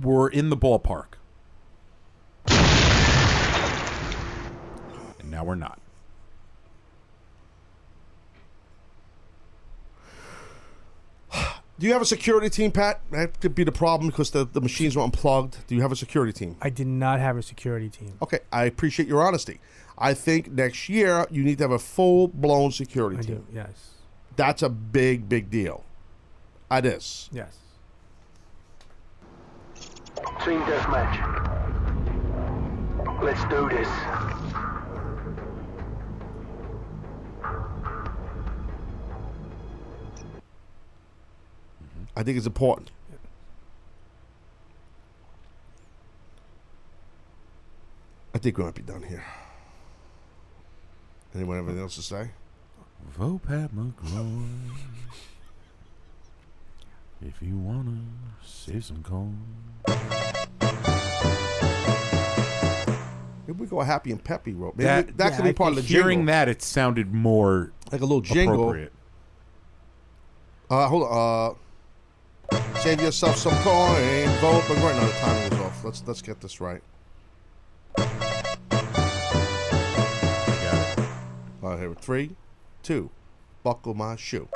We're 0.00 0.28
in 0.28 0.48
the 0.48 0.56
ballpark. 0.56 1.16
And 5.18 5.30
now 5.30 5.44
we're 5.44 5.56
not. 5.56 5.79
Do 11.80 11.86
you 11.86 11.94
have 11.94 12.02
a 12.02 12.06
security 12.06 12.50
team, 12.50 12.70
Pat? 12.70 13.00
That 13.10 13.40
could 13.40 13.54
be 13.54 13.64
the 13.64 13.72
problem 13.72 14.10
because 14.10 14.30
the, 14.30 14.44
the 14.44 14.60
machines 14.60 14.94
were 14.96 15.02
unplugged. 15.02 15.66
Do 15.66 15.74
you 15.74 15.80
have 15.80 15.90
a 15.90 15.96
security 15.96 16.30
team? 16.32 16.56
I 16.60 16.68
did 16.68 16.86
not 16.86 17.20
have 17.20 17.38
a 17.38 17.42
security 17.42 17.88
team. 17.88 18.18
Okay, 18.20 18.40
I 18.52 18.64
appreciate 18.66 19.08
your 19.08 19.26
honesty. 19.26 19.60
I 19.96 20.12
think 20.12 20.52
next 20.52 20.90
year 20.90 21.26
you 21.30 21.42
need 21.42 21.56
to 21.56 21.64
have 21.64 21.70
a 21.70 21.78
full 21.78 22.28
blown 22.28 22.70
security 22.70 23.16
I 23.16 23.22
team. 23.22 23.36
do. 23.36 23.46
Yes. 23.54 23.92
That's 24.36 24.62
a 24.62 24.68
big, 24.68 25.26
big 25.26 25.48
deal. 25.50 25.84
It 26.70 26.84
is. 26.84 27.30
Yes. 27.32 27.56
Team 30.44 30.60
deathmatch. 30.60 31.16
Let's 33.22 33.42
do 33.46 33.70
this. 33.70 33.88
I 42.16 42.22
think 42.22 42.36
it's 42.36 42.46
important. 42.46 42.90
I 48.34 48.38
think 48.38 48.58
we 48.58 48.64
might 48.64 48.74
be 48.74 48.82
done 48.82 49.02
here. 49.02 49.24
Anyone 51.34 51.56
have 51.56 51.66
anything 51.66 51.82
else 51.82 51.96
to 51.96 52.02
say? 52.02 52.30
Vote 53.16 53.42
Pat 53.46 53.74
McGraw 53.74 54.44
if 57.26 57.42
you 57.42 57.56
wanna 57.56 57.98
save 58.44 58.84
some 58.84 59.02
corn. 59.02 59.38
Maybe 63.46 63.58
we 63.58 63.66
go 63.66 63.80
happy 63.80 64.12
and 64.12 64.22
peppy 64.22 64.52
rope 64.52 64.76
Maybe 64.76 64.86
that, 64.86 65.16
that 65.18 65.30
yeah, 65.30 65.36
could 65.36 65.44
be 65.44 65.52
part 65.52 65.70
of 65.70 65.76
the 65.76 65.82
hearing 65.82 66.20
jingle. 66.20 66.32
that 66.32 66.48
it 66.48 66.62
sounded 66.62 67.12
more 67.12 67.72
like 67.90 68.00
a 68.00 68.04
little 68.04 68.20
jingle. 68.20 68.86
Uh, 70.70 70.86
hold 70.88 71.02
on. 71.02 71.50
Uh, 71.50 71.54
save 72.80 73.00
yourself 73.00 73.36
some 73.36 73.54
coin. 73.62 74.28
Vote, 74.40 74.64
but 74.68 74.76
right 74.78 74.96
now 74.96 75.06
the 75.06 75.12
timing 75.20 75.52
is 75.52 75.58
off. 75.60 75.84
Let's 75.84 76.02
let's 76.06 76.22
get 76.22 76.40
this 76.40 76.60
right. 76.60 76.82
All 81.62 81.70
right, 81.70 81.78
here. 81.78 81.94
Three, 81.94 82.36
two. 82.82 83.10
Buckle 83.62 83.92
my 83.92 84.16
shoe. 84.16 84.48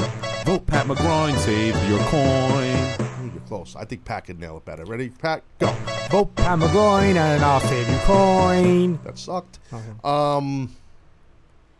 Vote 0.47 0.67
Pat 0.67 0.87
McGroin, 0.87 1.37
save 1.39 1.75
your 1.89 1.99
coin. 2.05 2.75
Ooh, 3.23 3.31
you're 3.33 3.43
close. 3.47 3.77
I 3.77 3.85
think 3.85 4.05
Pat 4.07 4.25
could 4.25 4.41
nail 4.41 4.57
it 4.57 4.65
better. 4.65 4.85
Ready, 4.85 5.11
Pat? 5.11 5.43
Go. 5.59 5.67
Vote 6.11 6.35
Pat 6.37 6.59
McGroin 6.59 7.17
and 7.17 7.45
I'll 7.45 7.61
save 7.61 7.89
you 7.89 7.99
coin. 7.99 8.99
That 9.05 9.19
sucked. 9.19 9.59
Um, 10.03 10.75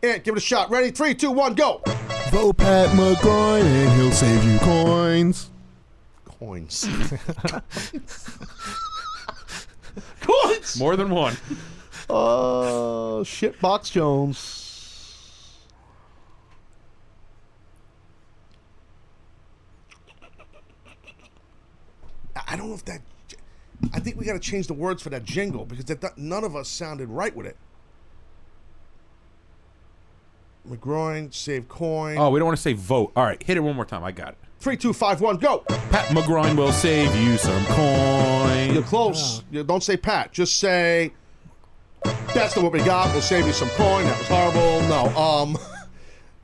Ant, 0.03 0.23
give 0.23 0.35
it 0.35 0.37
a 0.37 0.41
shot. 0.41 0.69
Ready? 0.69 0.91
Three, 0.91 1.15
two, 1.15 1.31
one, 1.31 1.55
go. 1.55 1.81
Vote 2.29 2.57
Pat 2.57 2.89
McGroin 2.89 3.63
and 3.63 3.99
he'll 3.99 4.11
save 4.11 4.43
you 4.43 4.59
coins. 4.59 5.49
Coins. 6.45 6.87
Coins. 10.21 10.75
More 10.79 10.95
than 10.95 11.09
one. 11.09 11.35
Oh, 12.07 13.23
shit, 13.23 13.59
Box 13.59 13.89
Jones. 13.89 14.61
I- 22.35 22.43
I 22.47 22.55
don't 22.55 22.69
know 22.69 22.75
if 22.75 22.85
that. 22.85 23.01
I 23.93 23.99
think 23.99 24.17
we 24.17 24.25
got 24.25 24.33
to 24.33 24.39
change 24.39 24.67
the 24.67 24.73
words 24.73 25.01
for 25.03 25.09
that 25.09 25.23
jingle 25.23 25.65
because 25.65 25.85
that, 25.85 26.17
none 26.17 26.43
of 26.43 26.55
us 26.55 26.69
sounded 26.69 27.09
right 27.09 27.35
with 27.35 27.45
it. 27.45 27.57
McGroin, 30.67 31.33
save 31.33 31.67
coin. 31.67 32.17
Oh, 32.17 32.29
we 32.29 32.39
don't 32.39 32.47
want 32.47 32.57
to 32.57 32.61
say 32.61 32.73
vote. 32.73 33.11
All 33.15 33.23
right, 33.23 33.41
hit 33.41 33.57
it 33.57 33.59
one 33.59 33.75
more 33.75 33.85
time. 33.85 34.03
I 34.03 34.11
got 34.11 34.29
it. 34.29 34.37
Three, 34.59 34.77
two, 34.77 34.93
five, 34.93 35.21
one, 35.21 35.37
go. 35.37 35.59
Pat 35.67 36.07
McGroin 36.07 36.55
will 36.55 36.71
save 36.71 37.15
you 37.15 37.37
some 37.37 37.63
coin. 37.65 38.73
You're 38.73 38.83
close. 38.83 39.43
You 39.51 39.63
don't 39.63 39.83
say 39.83 39.95
Pat. 39.97 40.31
Just 40.31 40.57
say 40.57 41.13
that's 42.33 42.55
not 42.55 42.63
what 42.63 42.73
we 42.73 42.79
got. 42.79 43.11
We'll 43.13 43.21
save 43.21 43.45
you 43.45 43.53
some 43.53 43.69
coin. 43.69 44.03
That 44.05 44.17
was 44.17 44.27
horrible. 44.27 44.81
No. 44.87 45.17
Um. 45.17 45.57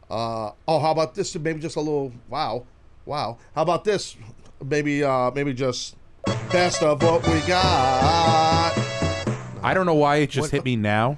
Uh. 0.10 0.52
Oh, 0.68 0.78
how 0.78 0.92
about 0.92 1.16
this? 1.16 1.34
Maybe 1.38 1.62
just 1.62 1.78
a 1.78 1.80
little. 1.80 2.12
Wow. 2.28 2.66
Wow. 3.06 3.38
How 3.56 3.62
about 3.62 3.86
this? 3.86 4.18
Maybe. 4.62 5.06
Uh. 5.06 5.32
Maybe 5.32 5.54
just 5.54 5.96
best 6.52 6.84
of 6.84 7.02
what 7.02 7.26
we 7.26 7.40
got. 7.48 8.74
I 9.64 9.74
don't 9.74 9.86
know 9.86 9.94
why 9.94 10.18
it 10.18 10.32
just 10.32 10.52
hit 10.52 10.66
me 10.66 10.76
now. 10.76 11.18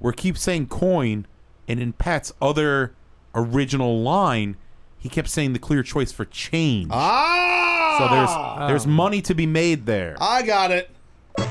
We 0.00 0.14
keep 0.14 0.38
saying 0.38 0.68
coin, 0.68 1.26
and 1.68 1.78
in 1.78 1.92
Pat's 1.92 2.32
other 2.40 2.94
original 3.34 4.00
line, 4.00 4.56
he 5.00 5.08
kept 5.08 5.28
saying 5.28 5.52
the 5.54 5.58
clear 5.58 5.82
choice 5.82 6.12
for 6.12 6.24
change. 6.26 6.90
Ah. 6.92 7.96
So 7.98 8.66
there's 8.68 8.68
there's 8.70 8.86
money 8.86 9.20
to 9.22 9.34
be 9.34 9.46
made 9.46 9.86
there. 9.86 10.16
I 10.20 10.42
got 10.42 10.70
it. 10.70 10.90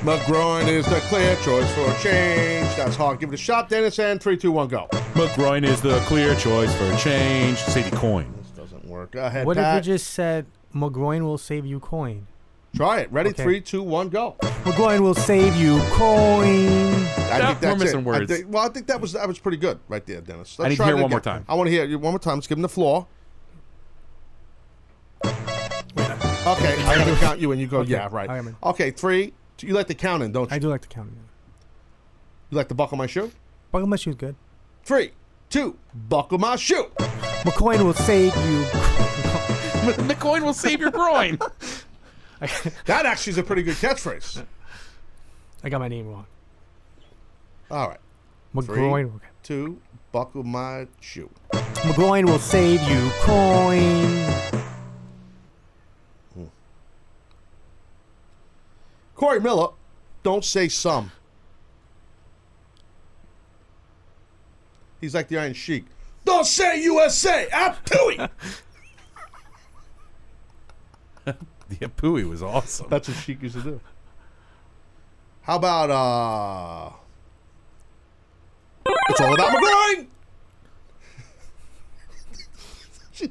McGroin 0.03 0.67
is 0.67 0.85
the 0.85 0.99
clear 1.07 1.35
choice 1.37 1.69
for 1.73 1.91
change. 2.03 2.67
That's 2.75 2.95
hard. 2.95 3.19
Give 3.19 3.29
it 3.29 3.33
a 3.35 3.37
shot, 3.37 3.69
Dennis. 3.69 3.97
And 3.99 4.21
three, 4.21 4.37
two, 4.37 4.51
one, 4.51 4.67
go. 4.67 4.87
McGroin 5.13 5.63
is 5.65 5.81
the 5.81 5.97
clear 6.01 6.35
choice 6.35 6.73
for 6.75 6.95
change. 6.97 7.57
Save 7.57 7.89
the 7.89 7.97
coin. 7.97 8.31
This 8.37 8.51
doesn't 8.51 8.85
work. 8.85 9.11
Go 9.11 9.25
ahead, 9.25 9.45
What 9.47 9.57
Pat. 9.57 9.77
if 9.77 9.81
we 9.87 9.93
just 9.93 10.11
said 10.11 10.45
McGroin 10.75 11.21
will 11.23 11.37
save 11.39 11.65
you 11.65 11.79
coin? 11.79 12.27
Try 12.75 12.99
it. 12.99 13.11
Ready? 13.11 13.31
Okay. 13.31 13.41
Three, 13.41 13.61
two, 13.61 13.81
one, 13.81 14.09
go. 14.09 14.35
McGroin 14.63 14.99
will 14.99 15.15
save 15.15 15.55
you 15.55 15.79
coin. 15.91 16.93
I 17.31 17.41
think 17.47 17.59
that's 17.59 17.79
missing 17.79 17.99
it. 18.01 18.05
words. 18.05 18.31
I 18.31 18.35
think, 18.35 18.53
well, 18.53 18.63
I 18.65 18.69
think 18.69 18.85
that 18.87 19.01
was 19.01 19.13
that 19.13 19.27
was 19.27 19.39
pretty 19.39 19.57
good 19.57 19.79
right 19.87 20.05
there, 20.05 20.21
Dennis. 20.21 20.59
I 20.59 20.65
need 20.65 20.69
to 20.71 20.75
try 20.77 20.85
hear 20.87 20.97
it 20.97 21.01
one 21.01 21.09
more 21.09 21.19
again. 21.19 21.33
time. 21.33 21.45
I 21.47 21.55
want 21.55 21.67
to 21.67 21.71
hear 21.71 21.85
you 21.85 21.97
one 21.97 22.11
more 22.11 22.19
time. 22.19 22.35
Let's 22.35 22.47
give 22.47 22.57
him 22.57 22.61
the 22.61 22.69
floor. 22.69 23.07
Okay, 25.25 26.73
I 26.83 26.95
gotta 26.97 27.15
count 27.17 27.39
you 27.39 27.51
and 27.51 27.59
you 27.61 27.67
go. 27.67 27.79
Okay, 27.79 27.91
Yeah, 27.91 28.07
right. 28.11 28.29
I 28.29 28.37
am 28.37 28.47
in. 28.47 28.55
Okay, 28.63 28.91
three. 28.91 29.33
two- 29.57 29.67
You 29.67 29.73
like 29.73 29.87
the 29.87 29.93
counting, 29.95 30.31
don't 30.31 30.49
you? 30.49 30.55
I 30.55 30.59
do 30.59 30.69
like 30.69 30.81
to 30.81 30.87
count. 30.87 31.11
You 32.49 32.57
like 32.57 32.69
to 32.69 32.75
buckle 32.75 32.97
my 32.97 33.05
shoe? 33.07 33.31
Buckle 33.71 33.87
my 33.87 33.97
shoe's 33.97 34.15
good. 34.15 34.35
Three, 34.83 35.11
two, 35.49 35.77
buckle 35.93 36.37
my 36.39 36.55
shoe. 36.55 36.85
McCoin 37.43 37.83
will 37.83 37.93
save 37.93 38.35
you. 38.35 38.63
McCoin 40.07 40.41
will 40.43 40.53
save 40.53 40.79
your 40.79 40.91
groin. 40.91 41.37
That 42.85 43.05
actually 43.05 43.31
is 43.31 43.37
a 43.37 43.43
pretty 43.43 43.63
good 43.63 43.75
catchphrase. 43.75 44.45
I 45.61 45.67
got 45.67 45.79
my 45.81 45.89
name 45.89 46.07
wrong. 46.07 46.25
All 47.69 47.89
right. 47.89 47.99
McGroin. 48.55 49.11
Three, 49.11 49.19
two, 49.43 49.81
buckle 50.13 50.43
my 50.43 50.87
shoe. 51.01 51.29
McGroin 51.51 52.25
will 52.27 52.39
save 52.39 52.81
you 52.83 53.11
coin. 53.23 54.25
Corey 59.19 59.41
Miller, 59.41 59.67
don't 60.23 60.45
say 60.45 60.69
some. 60.69 61.11
He's 65.01 65.13
like 65.13 65.27
the 65.27 65.37
Iron 65.37 65.53
Sheik. 65.53 65.83
Don't 66.23 66.45
say 66.45 66.81
USA. 66.83 67.49
Tui. 67.83 68.17
The 71.25 71.75
Apui 71.85 72.27
was 72.27 72.41
awesome. 72.41 72.87
That's 72.89 73.09
what 73.09 73.17
Sheik 73.17 73.43
used 73.43 73.55
to 73.55 73.61
do. 73.61 73.81
How 75.41 75.57
about 75.57 75.91
uh 75.91 76.91
It's 79.09 79.19
all 79.19 79.33
about 79.33 79.51
McGroin. 79.51 80.07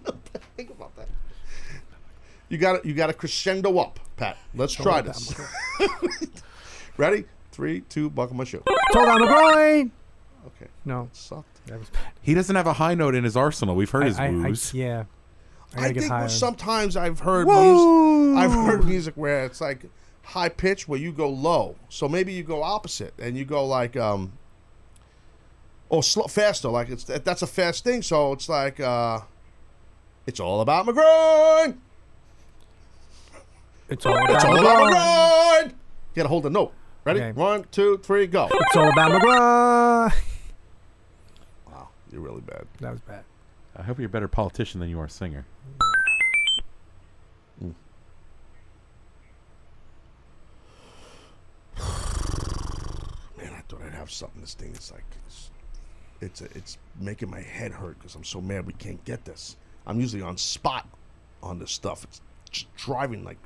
Think 0.56 0.70
about 0.70 0.94
that. 0.97 1.09
You 2.51 2.59
got 2.59 2.85
You 2.85 2.93
got 2.93 3.06
to 3.06 3.15
crescendo 3.15 3.78
up, 3.78 3.98
Pat. 4.19 4.36
Let's 4.55 4.78
all 4.78 4.85
try 4.85 5.01
this. 5.01 5.35
Ready? 6.97 7.24
Three, 7.53 7.81
two, 7.82 8.11
buckle 8.11 8.36
my 8.36 8.45
shoe. 8.45 8.62
It's 8.66 8.97
all 8.97 9.05
about 9.05 9.20
McGroin. 9.20 9.90
Okay. 10.47 10.70
No. 10.85 11.09
Sucked. 11.12 11.66
That 11.66 11.78
was 11.78 11.90
bad. 11.90 12.03
He 12.23 12.35
doesn't 12.35 12.55
have 12.55 12.66
a 12.66 12.73
high 12.74 12.95
note 12.95 13.15
in 13.15 13.24
his 13.24 13.36
arsenal. 13.36 13.74
We've 13.77 13.90
heard 13.90 14.05
I- 14.05 14.07
his 14.07 14.19
I- 14.19 14.24
I- 14.27 14.55
yeah. 14.78 15.05
I 15.77 15.86
I, 15.89 15.93
think 15.93 16.07
higher. 16.07 16.28
sometimes 16.31 16.97
I've 16.97 17.20
heard 17.20 17.47
Woo! 17.47 18.32
music. 18.35 18.43
I've 18.45 18.53
heard 18.66 18.85
music 18.86 19.15
where 19.16 19.45
it's 19.45 19.61
like 19.61 19.85
high 20.23 20.49
pitch 20.49 20.89
where 20.89 20.99
you 20.99 21.12
go 21.12 21.28
low. 21.28 21.77
So 21.90 22.09
maybe 22.09 22.32
you 22.32 22.43
go 22.43 22.62
opposite 22.62 23.12
and 23.19 23.36
you 23.36 23.45
go 23.45 23.66
like 23.66 23.95
um 23.97 24.32
or 25.90 26.03
slow 26.03 26.24
faster. 26.24 26.69
Like 26.70 26.89
it's 26.89 27.05
that's 27.05 27.43
a 27.43 27.47
fast 27.47 27.85
thing. 27.85 28.01
So 28.01 28.32
it's 28.32 28.49
like 28.49 28.81
uh 28.81 29.20
it's 30.27 30.40
all 30.40 30.62
about 30.62 30.86
McGroin. 30.86 31.77
It's 33.89 34.05
all 34.05 34.12
about 34.16 34.31
It's 34.31 34.44
all 34.44 34.56
McGroin. 34.56 34.90
about 34.90 35.65
McGroin. 35.65 35.69
You 35.70 35.74
gotta 36.15 36.28
hold 36.28 36.43
the 36.44 36.51
note. 36.51 36.73
Ready? 37.05 37.20
Okay. 37.20 37.32
One, 37.32 37.65
two, 37.70 37.98
three, 37.98 38.27
go. 38.27 38.48
It's 38.52 38.77
all 38.77 38.90
about 38.93 39.12
McGroin. 39.12 40.12
Wow, 41.66 41.89
you're 42.12 42.20
really 42.20 42.43
bad. 42.43 42.66
That 42.81 42.90
was 42.93 43.01
bad. 43.01 43.24
I 43.77 43.82
hope 43.82 43.98
you're 43.98 44.06
a 44.06 44.10
better 44.10 44.28
politician 44.28 44.81
than 44.81 44.90
you 44.90 44.98
are 45.01 45.05
a 45.06 45.10
singer. 45.10 45.47
Man, 53.36 53.52
I 53.55 53.60
thought 53.69 53.82
I'd 53.86 53.94
have 53.94 54.10
something. 54.10 54.40
This 54.40 54.55
thing 54.55 54.73
is 54.73 54.93
like 54.93 55.05
it's 55.27 55.51
it's, 56.20 56.40
it's 56.56 56.78
making 57.01 57.31
my 57.31 57.40
head 57.40 57.73
hurt 57.73 57.98
because 57.98 58.15
I'm 58.15 58.24
so 58.24 58.40
mad 58.40 58.66
we 58.66 58.73
can't 58.74 59.02
get 59.05 59.24
this. 59.24 59.56
I'm 59.86 60.01
usually 60.01 60.23
on 60.23 60.36
spot 60.36 60.89
on 61.43 61.59
this 61.59 61.70
stuff. 61.70 62.05
It's 62.05 62.20
just 62.51 62.74
driving 62.77 63.24
like 63.24 63.39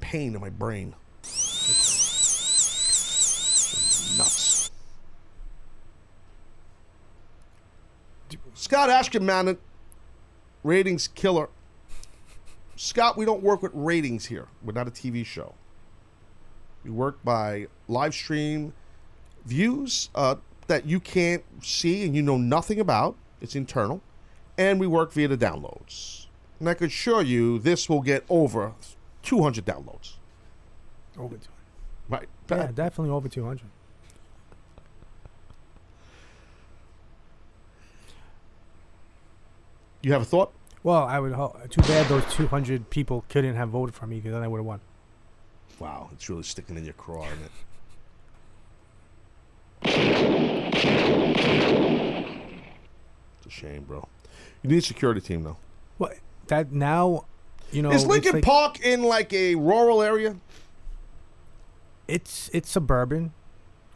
pain 0.00 0.34
in 0.34 0.40
my 0.40 0.50
brain. 0.50 0.94
Nuts. 4.18 4.70
Scott 8.54 8.90
Ashton, 8.90 9.24
man, 9.24 9.58
ratings 10.64 11.08
killer. 11.08 11.48
Scott, 12.74 13.16
we 13.16 13.24
don't 13.24 13.42
work 13.42 13.62
with 13.62 13.72
ratings 13.74 14.26
here. 14.26 14.48
We're 14.62 14.72
not 14.72 14.88
a 14.88 14.90
TV 14.90 15.24
show. 15.24 15.54
We 16.84 16.90
work 16.90 17.22
by 17.24 17.66
live 17.88 18.14
stream 18.14 18.72
views 19.44 20.10
uh, 20.14 20.36
that 20.66 20.86
you 20.86 21.00
can't 21.00 21.44
see 21.62 22.04
and 22.04 22.14
you 22.14 22.22
know 22.22 22.36
nothing 22.36 22.80
about. 22.80 23.16
It's 23.40 23.54
internal. 23.54 24.02
And 24.58 24.80
we 24.80 24.86
work 24.86 25.12
via 25.12 25.28
the 25.28 25.36
downloads. 25.36 26.26
And 26.58 26.68
I 26.68 26.74
can 26.74 26.86
assure 26.86 27.22
you 27.22 27.58
this 27.58 27.88
will 27.88 28.00
get 28.00 28.24
over 28.28 28.72
200 29.26 29.66
downloads. 29.66 30.14
Over 31.18 31.36
200. 31.36 31.48
Right. 32.08 32.28
Yeah, 32.48 32.70
definitely 32.72 33.10
over 33.10 33.28
200. 33.28 33.68
You 40.02 40.12
have 40.12 40.22
a 40.22 40.24
thought? 40.24 40.52
Well, 40.84 41.02
I 41.02 41.18
would. 41.18 41.32
Too 41.70 41.82
bad 41.82 42.06
those 42.06 42.24
200 42.32 42.88
people 42.90 43.24
couldn't 43.28 43.56
have 43.56 43.70
voted 43.70 43.94
for 43.94 44.06
me 44.06 44.16
because 44.16 44.32
then 44.32 44.44
I 44.44 44.48
would 44.48 44.58
have 44.58 44.66
won. 44.66 44.80
Wow, 45.80 46.10
it's 46.12 46.30
really 46.30 46.44
sticking 46.44 46.76
in 46.76 46.84
your 46.84 46.94
craw, 46.94 47.26
isn't 47.26 47.42
it? 47.42 47.50
It's 53.38 53.46
a 53.46 53.50
shame, 53.50 53.82
bro. 53.82 54.06
You 54.62 54.70
need 54.70 54.78
a 54.78 54.82
security 54.82 55.20
team, 55.20 55.42
though. 55.42 55.56
What? 55.98 56.18
That 56.46 56.70
now 56.70 57.24
you 57.72 57.82
know, 57.82 57.90
Is 57.90 58.06
Lincoln 58.06 58.34
like- 58.34 58.44
Park 58.44 58.80
in 58.80 59.02
like 59.02 59.32
a 59.32 59.54
rural 59.56 60.02
area? 60.02 60.36
It's 62.08 62.48
it's 62.52 62.70
suburban. 62.70 63.32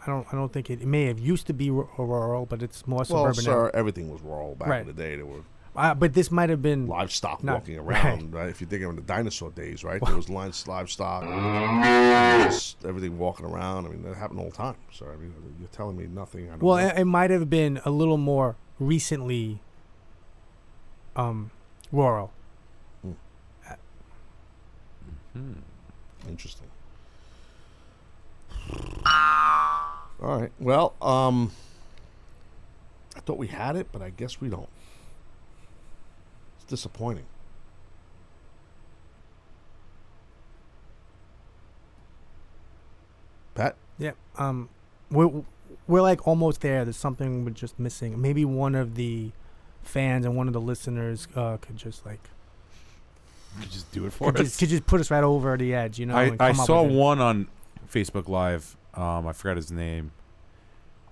I 0.02 0.06
don't 0.06 0.26
I 0.32 0.36
don't 0.36 0.52
think 0.52 0.70
it, 0.70 0.80
it 0.82 0.86
may 0.86 1.04
have 1.06 1.18
used 1.18 1.46
to 1.46 1.52
be 1.52 1.70
rural, 1.70 2.46
but 2.46 2.62
it's 2.62 2.86
more 2.86 2.98
Well, 2.98 3.04
suburban. 3.04 3.34
sir, 3.44 3.64
now. 3.64 3.70
everything 3.78 4.10
was 4.10 4.20
rural 4.22 4.54
back 4.56 4.68
Right. 4.68 4.80
in 4.80 4.86
the 4.88 4.92
day. 4.92 5.16
There 5.16 5.26
were 5.26 5.42
Uh, 5.76 5.94
but 5.94 6.14
this 6.14 6.32
might 6.32 6.50
have 6.50 6.60
been 6.60 6.88
livestock 6.88 7.44
not- 7.44 7.54
walking 7.60 7.78
around, 7.78 8.34
right. 8.34 8.48
If 8.48 8.60
you 8.60 8.66
think 8.66 8.82
of 8.82 8.96
the 8.96 9.02
dinosaur 9.02 9.50
days, 9.50 9.84
right? 9.84 10.00
There 10.04 10.16
was 10.16 10.28
lines, 10.38 10.66
livestock, 10.66 11.22
everything 12.84 13.16
walking 13.18 13.46
around. 13.46 13.86
I 13.86 13.90
mean, 13.90 14.02
that 14.02 14.16
happened 14.16 14.40
all 14.40 14.46
the 14.50 14.56
time. 14.56 14.74
So 14.92 15.06
I 15.06 15.14
mean, 15.16 15.32
you're 15.60 15.68
telling 15.68 15.96
me 15.96 16.06
nothing. 16.08 16.50
Well, 16.58 16.78
it, 16.78 16.98
it 16.98 17.04
might 17.04 17.30
have 17.30 17.48
been 17.48 17.80
a 17.84 17.90
little 17.90 18.18
more 18.18 18.56
recently. 18.80 19.60
Um, 21.14 21.50
rural. 21.92 22.32
Interesting. 26.28 26.68
All 29.06 30.38
right. 30.40 30.52
Well, 30.58 30.94
um, 31.00 31.52
I 33.16 33.20
thought 33.20 33.38
we 33.38 33.46
had 33.46 33.76
it, 33.76 33.88
but 33.92 34.02
I 34.02 34.10
guess 34.10 34.40
we 34.40 34.48
don't. 34.48 34.68
It's 36.56 36.64
disappointing. 36.66 37.24
Pat? 43.54 43.76
Yeah. 43.98 44.12
Um, 44.36 44.68
we're 45.10 45.42
we're 45.86 46.02
like 46.02 46.26
almost 46.26 46.60
there. 46.60 46.84
There's 46.84 46.96
something 46.96 47.44
we're 47.44 47.50
just 47.50 47.78
missing. 47.78 48.20
Maybe 48.20 48.44
one 48.44 48.74
of 48.74 48.94
the 48.94 49.30
fans 49.82 50.24
and 50.26 50.36
one 50.36 50.46
of 50.46 50.52
the 50.52 50.60
listeners 50.60 51.26
uh, 51.34 51.56
could 51.56 51.76
just 51.76 52.04
like 52.04 52.28
just 53.70 53.90
do 53.92 54.06
it 54.06 54.12
for 54.12 54.32
could 54.32 54.42
us. 54.42 54.46
just, 54.48 54.60
could 54.60 54.68
just 54.68 54.86
put 54.86 55.00
us 55.00 55.10
right 55.10 55.24
over 55.24 55.56
the 55.56 55.74
edge. 55.74 55.98
You 55.98 56.06
know. 56.06 56.16
I, 56.16 56.34
I 56.40 56.52
saw 56.52 56.82
with 56.82 56.92
it. 56.92 56.96
one 56.96 57.20
on 57.20 57.48
Facebook 57.92 58.28
Live. 58.28 58.76
Um, 58.94 59.26
I 59.26 59.32
forgot 59.32 59.56
his 59.56 59.70
name. 59.70 60.12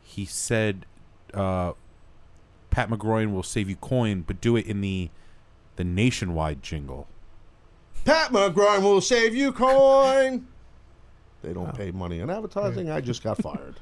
He 0.02 0.24
said, 0.24 0.86
uh, 1.34 1.72
"Pat 2.70 2.90
McGroin 2.90 3.32
will 3.32 3.42
save 3.42 3.68
you 3.68 3.76
coin, 3.76 4.22
but 4.26 4.40
do 4.40 4.56
it 4.56 4.66
in 4.66 4.80
the 4.80 5.10
the 5.76 5.84
nationwide 5.84 6.62
jingle." 6.62 7.06
Pat 8.04 8.30
McGroin 8.32 8.82
will 8.82 9.00
save 9.00 9.34
you 9.34 9.52
coin. 9.52 10.46
They 11.42 11.52
don't 11.52 11.74
pay 11.76 11.90
money 11.92 12.20
in 12.20 12.30
advertising. 12.30 12.90
I 12.90 13.00
just 13.00 13.22
got 13.22 13.38
fired. 13.42 13.76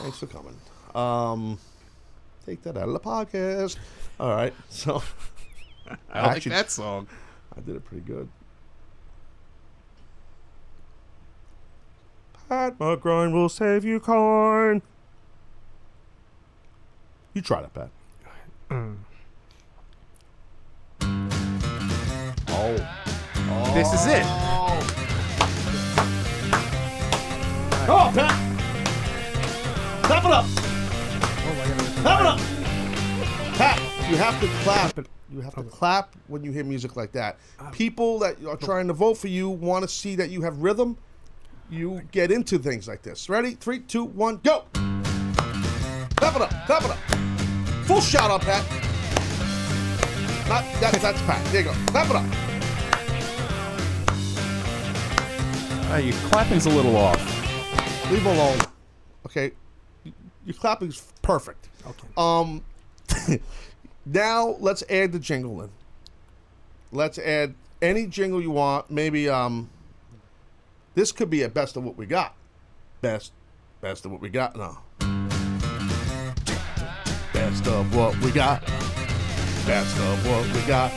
Thanks 0.00 0.18
for 0.18 0.26
coming. 0.26 0.56
Um, 0.94 1.58
take 2.48 2.62
that 2.62 2.78
out 2.78 2.88
of 2.88 2.94
the 2.94 3.00
podcast. 3.00 3.76
All 4.18 4.30
right. 4.30 4.54
So 4.70 5.02
I 6.12 6.26
like 6.26 6.44
that 6.44 6.70
song. 6.70 7.08
I 7.56 7.60
did 7.60 7.76
it 7.76 7.84
pretty 7.84 8.04
good. 8.04 8.28
Pat 12.48 12.78
McGroin 12.78 13.32
will 13.32 13.48
save 13.48 13.84
you 13.84 13.98
corn. 14.00 14.82
You 17.34 17.42
try 17.42 17.62
that, 17.62 17.74
Pat. 17.74 17.90
Mm. 18.70 18.96
Oh. 22.48 22.76
oh. 23.36 23.74
This 23.74 23.92
is 23.94 24.06
it. 24.06 24.22
Come 27.86 28.00
on, 28.00 28.14
Pat. 28.14 28.34
Clap 30.04 30.24
it 30.24 30.30
up. 30.30 30.67
Clap 32.02 32.20
it 32.20 32.26
up. 32.26 32.38
Pat, 33.56 33.78
you 34.10 34.16
have 34.16 34.40
to 34.40 34.46
clap. 34.62 35.06
You 35.30 35.40
have 35.40 35.54
to 35.56 35.62
clap 35.62 36.14
when 36.28 36.42
you 36.42 36.52
hear 36.52 36.64
music 36.64 36.96
like 36.96 37.12
that. 37.12 37.38
People 37.72 38.18
that 38.20 38.42
are 38.46 38.56
trying 38.56 38.86
to 38.88 38.94
vote 38.94 39.18
for 39.18 39.28
you 39.28 39.50
want 39.50 39.82
to 39.82 39.88
see 39.88 40.14
that 40.16 40.30
you 40.30 40.42
have 40.42 40.62
rhythm. 40.62 40.96
You 41.70 42.00
get 42.12 42.30
into 42.30 42.58
things 42.58 42.88
like 42.88 43.02
this. 43.02 43.28
Ready? 43.28 43.50
Three, 43.52 43.80
two, 43.80 44.04
one, 44.04 44.40
go. 44.42 44.64
Clap 44.72 46.36
it 46.36 46.42
up. 46.42 46.50
Clap 46.66 46.84
it 46.84 46.90
up. 46.90 46.98
Full 47.84 48.00
shout 48.00 48.30
out, 48.30 48.40
Pat. 48.40 48.64
Not 50.48 50.64
that, 50.80 50.98
that's 51.02 51.20
Pat. 51.22 51.44
There 51.52 51.60
you 51.60 51.66
go. 51.66 51.74
Clap 51.88 52.08
it 52.08 52.16
up. 52.16 52.24
Uh, 55.92 55.96
your 55.96 56.14
clapping's 56.30 56.66
a 56.66 56.70
little 56.70 56.96
off. 56.96 58.10
Leave 58.10 58.24
alone. 58.24 58.58
Okay. 59.26 59.52
Your 60.46 60.54
clapping's 60.54 61.12
perfect. 61.20 61.68
Okay. 61.88 62.08
Um 62.16 62.62
now 64.06 64.56
let's 64.60 64.82
add 64.90 65.12
the 65.12 65.18
jingle 65.18 65.62
in. 65.62 65.70
Let's 66.92 67.18
add 67.18 67.54
any 67.80 68.06
jingle 68.06 68.40
you 68.40 68.50
want. 68.50 68.90
Maybe 68.90 69.28
um 69.28 69.70
this 70.94 71.12
could 71.12 71.30
be 71.30 71.42
a 71.42 71.48
best 71.48 71.76
of 71.76 71.84
what 71.84 71.96
we 71.96 72.06
got. 72.06 72.34
Best 73.00 73.32
best 73.80 74.04
of 74.04 74.12
what 74.12 74.20
we 74.20 74.28
got 74.28 74.56
now. 74.56 74.82
Best 77.32 77.66
of 77.68 77.94
what 77.94 78.18
we 78.20 78.30
got. 78.30 78.64
Best 79.66 79.96
of 79.98 80.26
what 80.26 80.46
we 80.52 80.60
got. 80.66 80.92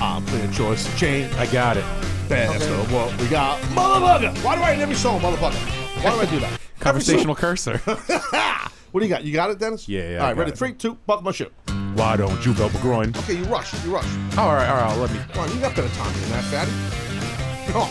I'm 0.00 0.24
playing 0.26 0.52
choice 0.52 0.98
change. 0.98 1.32
I 1.34 1.46
got 1.46 1.76
it. 1.76 1.84
Best 2.28 2.68
of 2.68 2.92
what 2.92 3.16
we 3.20 3.28
got. 3.28 3.60
Motherfucker! 3.62 4.44
Why 4.44 4.56
do 4.56 4.62
I 4.62 4.72
in 4.72 4.80
every 4.80 4.94
song, 4.94 5.20
motherfucker? 5.20 6.02
Why 6.02 6.10
do 6.10 6.20
I 6.20 6.26
do 6.26 6.40
that? 6.40 6.60
Conversational 6.80 7.34
cursor. 7.34 7.80
What 8.92 9.00
do 9.00 9.06
you 9.06 9.10
got? 9.12 9.24
You 9.24 9.32
got 9.32 9.50
it, 9.50 9.58
Dennis? 9.58 9.88
Yeah, 9.88 10.10
yeah, 10.10 10.18
All 10.18 10.26
right, 10.28 10.36
ready? 10.36 10.52
it. 10.52 10.58
Three, 10.58 10.72
two, 10.72 10.94
buckle 11.06 11.24
my 11.24 11.32
shoe. 11.32 11.50
Why 11.94 12.16
don't 12.16 12.44
you 12.44 12.54
go 12.54 12.68
McGroin? 12.68 13.16
Okay, 13.18 13.34
you 13.36 13.44
rush. 13.44 13.72
You 13.84 13.94
rush. 13.94 14.06
All 14.38 14.52
right, 14.54 14.68
all 14.68 14.76
right. 14.76 14.96
Let 14.98 15.10
me. 15.12 15.20
Come 15.32 15.44
on, 15.44 15.54
you 15.54 15.60
got 15.60 15.74
better 15.74 15.88
time 15.94 16.12
than 16.12 16.30
that, 16.30 16.44
fatty. 16.44 17.72
Come 17.72 17.82
on. 17.82 17.88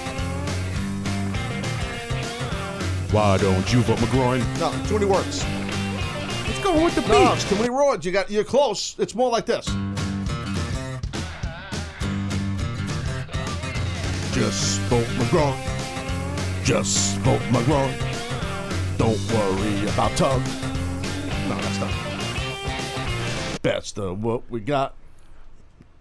Why 3.11 3.37
don't 3.37 3.71
you 3.73 3.81
vote 3.81 3.97
McGroin? 3.99 4.41
No, 4.59 4.71
too 4.87 4.95
many 4.95 5.05
words. 5.05 5.43
Let's 6.47 6.63
go 6.63 6.83
with 6.83 6.95
the 6.95 7.01
beat. 7.01 7.09
No, 7.09 7.35
too 7.37 7.55
many 7.55 7.69
words. 7.69 8.05
You 8.05 8.11
got. 8.11 8.29
You're 8.31 8.43
close. 8.43 8.95
It's 8.99 9.15
more 9.15 9.29
like 9.29 9.45
this. 9.45 9.65
Just 14.33 14.79
vote 14.89 15.05
McGraw. 15.17 15.55
Just 16.63 17.17
vote 17.19 17.39
McGraw. 17.51 17.89
Don't 18.97 19.19
worry 19.31 19.87
about 19.89 20.11
Tug. 20.17 20.41
No, 21.47 21.55
that's 21.55 21.79
not. 21.79 23.61
Best 23.61 23.97
of 23.99 24.21
what 24.23 24.49
we 24.49 24.59
got. 24.59 24.95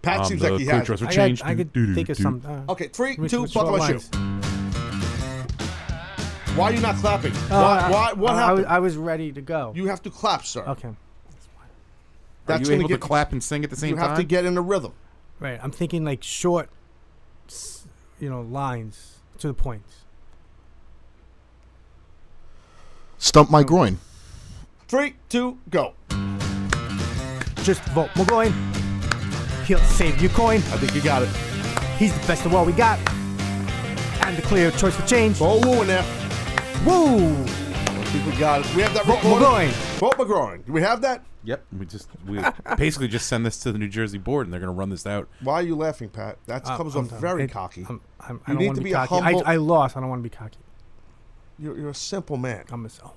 Pat 0.01 0.19
Um, 0.21 0.25
seems 0.25 0.41
the 0.41 0.51
like 0.51 0.59
he 0.59 0.65
crew 0.67 0.75
has. 0.77 0.85
trust 0.85 1.01
I, 1.03 1.05
will 1.05 1.09
got, 1.09 1.15
change. 1.15 1.41
I 1.43 1.55
could 1.55 1.73
Do, 1.73 1.85
do, 1.87 1.93
think 1.95 2.09
of 2.09 2.17
do. 2.17 2.23
some. 2.23 2.41
Uh, 2.45 2.71
Okay, 2.71 2.87
three, 2.89 3.15
which- 3.15 3.31
two, 3.31 3.41
which 3.43 3.53
buckle 3.53 3.77
my 3.77 3.87
shoe. 3.87 3.93
lines? 3.93 4.09
Why 6.57 6.65
are 6.69 6.73
you 6.73 6.79
not 6.79 6.95
clapping? 6.97 7.33
Uh, 7.33 7.37
why? 7.49 7.79
I- 7.79 7.89
why? 7.91 8.13
What 8.13 8.31
I, 8.31 8.35
I 8.35 8.39
happened? 8.41 8.57
was, 8.57 8.65
I 8.67 8.79
was 8.79 8.97
ready 8.97 9.31
to 9.31 9.41
go. 9.41 9.73
you 9.75 9.87
have 9.87 10.01
to 10.03 10.09
clap, 10.09 10.45
sir. 10.45 10.61
Okay. 10.63 10.87
Are 10.89 10.95
That's 12.45 12.61
you 12.61 12.65
gonna 12.67 12.79
able 12.81 12.89
get- 12.89 13.01
to 13.01 13.07
clap 13.07 13.31
and 13.31 13.43
sing 13.43 13.63
at 13.63 13.69
the 13.71 13.75
same 13.75 13.89
time. 13.89 13.95
you 13.97 14.01
time? 14.01 14.09
have 14.09 14.17
to 14.19 14.23
get 14.23 14.45
in 14.45 14.53
the 14.55 14.61
rhythm. 14.61 14.93
Right. 15.39 15.59
I'm 15.61 15.71
thinking 15.71 16.05
like 16.05 16.23
short, 16.23 16.69
s- 17.49 17.87
you 18.19 18.29
know, 18.29 18.41
lines 18.41 19.15
to 19.39 19.47
the 19.47 19.53
point. 19.53 19.83
Stump 23.17 23.49
my 23.49 23.63
groin. 23.63 23.97
Three, 24.87 25.15
two, 25.29 25.57
go. 25.69 25.93
Just 27.63 27.81
vote 27.93 28.09
McGoin. 28.11 28.53
He'll 29.65 29.79
save 29.79 30.21
you 30.21 30.29
coin. 30.29 30.57
I 30.57 30.77
think 30.77 30.93
you 30.93 31.01
got 31.01 31.23
it. 31.23 31.29
He's 31.97 32.13
the 32.19 32.27
best 32.27 32.45
of 32.45 32.53
what 32.53 32.67
we 32.67 32.73
got. 32.73 32.99
And 34.25 34.37
the 34.37 34.43
clear 34.43 34.69
choice 34.71 34.95
for 34.95 35.05
change. 35.07 35.37
Oh, 35.41 35.59
woo 35.67 35.81
in 35.81 35.87
there. 35.87 36.03
Woo! 36.85 37.31
I 37.35 38.03
think 38.11 38.25
we 38.27 38.39
got 38.39 38.61
it. 38.65 38.75
We 38.75 38.83
have 38.83 38.93
that 38.93 39.05
Vote 39.05 39.15
recorded. 39.23 39.45
McGoin. 39.47 39.69
Vote 39.99 40.13
McGroin. 40.17 40.65
Do 40.65 40.71
we 40.73 40.81
have 40.81 41.01
that? 41.01 41.23
Yep. 41.45 41.65
We 41.79 41.85
just 41.85 42.09
we 42.27 42.39
basically 42.77 43.07
just 43.07 43.27
send 43.27 43.45
this 43.45 43.57
to 43.59 43.71
the 43.71 43.77
New 43.79 43.87
Jersey 43.87 44.17
board, 44.17 44.45
and 44.47 44.53
they're 44.53 44.59
going 44.59 44.71
to 44.73 44.77
run 44.77 44.89
this 44.89 45.05
out. 45.07 45.27
Why 45.41 45.55
are 45.55 45.63
you 45.63 45.75
laughing, 45.75 46.09
Pat? 46.09 46.37
That 46.47 46.65
Uh, 46.67 46.77
comes 46.77 46.95
I'm 46.95 47.05
off 47.05 47.09
done. 47.11 47.19
very 47.21 47.43
It- 47.43 47.51
cocky. 47.51 47.85
I'm, 47.89 48.01
I'm, 48.19 48.41
I 48.47 48.51
You 48.51 48.53
don't 48.53 48.57
need 48.59 48.65
want 48.67 48.75
to 48.75 48.79
to 48.81 48.83
be 48.83 48.89
be 48.91 48.93
cocky. 48.93 49.15
humble- 49.19 49.43
I, 49.45 49.53
I 49.53 49.55
lost. 49.57 49.97
I 49.97 49.99
don't 49.99 50.09
want 50.09 50.19
to 50.23 50.29
be 50.29 50.35
cocky. 50.35 50.57
You're, 51.57 51.77
you're 51.77 51.89
a 51.89 51.95
simple 51.95 52.37
man. 52.37 52.65
I'm 52.71 52.85
a, 52.85 52.89
oh, 53.03 53.13